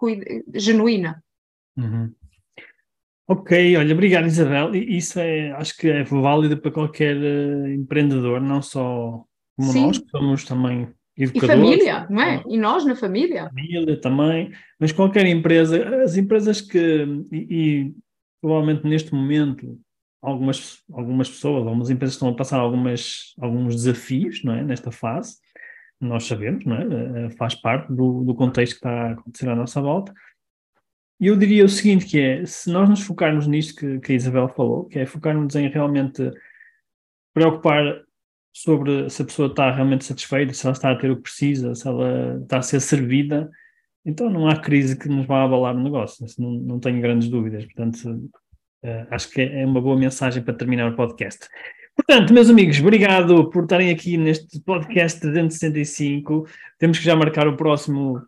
genuína. 0.55 1.23
Uhum. 1.77 2.13
Ok, 3.27 3.77
olha, 3.77 3.95
obrigado 3.95 4.27
Isabel. 4.27 4.75
Isso 4.75 5.21
é, 5.21 5.53
acho 5.53 5.77
que 5.77 5.89
é 5.89 6.03
válido 6.03 6.57
para 6.57 6.71
qualquer 6.71 7.17
uh, 7.17 7.69
empreendedor, 7.69 8.41
não 8.41 8.63
só 8.63 9.23
como 9.57 9.73
Sim. 9.73 9.87
nós, 9.87 9.99
que 9.99 10.11
somos 10.11 10.45
também 10.45 10.89
educadores. 11.17 11.45
E 11.45 11.47
família, 11.47 12.07
não 12.09 12.23
é? 12.23 12.43
E 12.49 12.57
nós 12.57 12.87
na 12.87 12.97
família. 12.97 13.51
Família 13.51 14.01
também, 14.01 14.51
mas 14.81 14.93
qualquer 14.93 15.27
empresa, 15.27 16.03
as 16.03 16.17
empresas 16.17 16.61
que, 16.63 17.07
e, 17.31 17.47
e 17.51 17.95
provavelmente 18.41 18.87
neste 18.87 19.13
momento, 19.13 19.79
algumas, 20.23 20.83
algumas 20.91 21.29
pessoas, 21.29 21.67
algumas 21.67 21.91
empresas 21.91 22.15
estão 22.15 22.29
a 22.29 22.35
passar 22.35 22.59
algumas, 22.59 23.35
alguns 23.39 23.75
desafios, 23.75 24.43
não 24.43 24.55
é? 24.55 24.63
Nesta 24.63 24.91
fase, 24.91 25.37
nós 26.01 26.25
sabemos, 26.25 26.65
não 26.65 26.77
é? 26.77 27.27
Eh, 27.27 27.31
faz 27.31 27.55
parte 27.55 27.93
do, 27.93 28.25
do 28.25 28.35
contexto 28.35 28.75
que 28.75 28.79
está 28.79 28.91
a 28.91 29.13
acontecer 29.13 29.49
à 29.49 29.57
nossa 29.57 29.81
volta. 29.81 30.13
E 31.21 31.27
eu 31.27 31.37
diria 31.37 31.65
o 31.65 31.69
seguinte, 31.69 32.07
que 32.07 32.21
é, 32.21 32.47
se 32.47 32.71
nós 32.71 32.89
nos 32.89 33.03
focarmos 33.03 33.47
nisto 33.47 33.75
que, 33.75 33.99
que 33.99 34.13
a 34.13 34.15
Isabel 34.15 34.49
falou, 34.49 34.85
que 34.85 35.01
é 35.01 35.07
focarmos 35.07 35.57
em 35.57 35.69
realmente 35.69 36.31
preocupar 37.35 38.03
sobre 38.53 39.11
se 39.11 39.23
a 39.23 39.25
pessoa 39.25 39.49
está 39.49 39.71
realmente 39.71 40.05
satisfeita, 40.05 40.55
se 40.55 40.67
ela 40.67 40.73
está 40.73 40.93
a 40.93 40.97
ter 40.97 41.11
o 41.11 41.17
que 41.17 41.23
precisa, 41.23 41.75
se 41.75 41.87
ela 41.87 42.41
está 42.43 42.59
a 42.59 42.63
ser 42.63 42.81
servida, 42.81 43.51
então 44.05 44.31
não 44.31 44.49
há 44.49 44.59
crise 44.61 44.99
que 44.99 45.09
nos 45.09 45.27
vá 45.27 45.45
abalar 45.45 45.77
o 45.77 45.83
negócio, 45.83 46.25
não, 46.39 46.53
não 46.53 46.81
tenho 46.81 47.01
grandes 47.01 47.29
dúvidas. 47.29 47.65
Portanto, 47.67 48.31
uh, 48.85 49.07
acho 49.11 49.31
que 49.31 49.41
é 49.41 49.67
uma 49.67 49.81
boa 49.81 49.97
mensagem 49.99 50.43
para 50.43 50.55
terminar 50.55 50.91
o 50.91 50.97
podcast. 50.97 51.49
Portanto, 51.99 52.33
meus 52.33 52.49
amigos, 52.49 52.79
obrigado 52.79 53.51
por 53.51 53.65
estarem 53.65 53.91
aqui 53.91 54.17
neste 54.17 54.61
podcast 54.61 55.21
365. 55.21 56.47
Temos 56.79 56.99
que 56.99 57.05
já 57.05 57.17
marcar 57.17 57.49
o 57.49 57.57
próximo, 57.57 58.23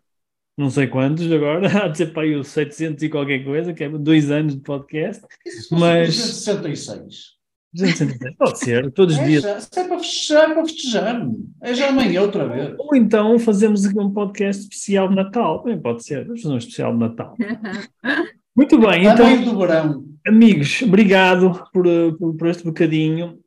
não 0.57 0.69
sei 0.69 0.87
quantos 0.87 1.31
agora, 1.31 1.67
há 1.85 1.87
de 1.87 1.97
ser 1.97 2.07
para 2.07 2.23
aí 2.23 2.35
os 2.35 2.49
700 2.49 3.01
e 3.01 3.09
qualquer 3.09 3.45
coisa, 3.45 3.73
que 3.73 3.85
é 3.85 3.89
dois 3.89 4.29
anos 4.29 4.55
de 4.55 4.61
podcast. 4.61 5.25
Isso 5.45 5.73
mas... 5.73 6.07
266. 6.17 7.39
266, 7.73 8.35
pode 8.35 8.59
ser, 8.59 8.91
todos 8.91 9.15
os 9.15 9.21
é 9.21 9.25
dias. 9.25 9.43
Já, 9.43 9.81
é 9.81 9.87
para 9.87 9.99
festejar, 9.99 10.51
é 10.51 10.53
para 10.53 10.65
festejar. 10.65 11.29
É 11.61 11.73
já 11.73 11.87
amanhã 11.87 12.21
outra 12.23 12.45
vez. 12.45 12.75
Ou 12.77 12.93
então 12.93 13.39
fazemos 13.39 13.85
aqui 13.85 13.97
um 13.97 14.11
podcast 14.11 14.63
especial 14.63 15.07
de 15.07 15.15
Natal. 15.15 15.63
Bem, 15.63 15.79
pode 15.79 16.03
ser, 16.03 16.25
vamos 16.25 16.41
fazer 16.41 16.53
um 16.53 16.57
especial 16.57 16.91
de 16.91 16.99
Natal. 16.99 17.33
Muito 18.53 18.77
bem, 18.77 19.05
então. 19.05 19.43
do 19.45 19.57
verão. 19.57 20.05
Amigos, 20.27 20.81
obrigado 20.81 21.63
por, 21.71 21.85
por, 22.17 22.35
por 22.35 22.47
este 22.49 22.65
bocadinho. 22.65 23.39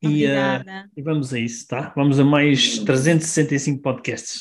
E, 0.00 0.26
uh, 0.26 0.88
e, 0.96 1.02
vamos 1.02 1.34
a 1.34 1.38
isso, 1.40 1.66
tá? 1.66 1.92
Vamos 1.96 2.20
a 2.20 2.24
mais 2.24 2.78
365 2.78 3.82
podcasts. 3.82 4.36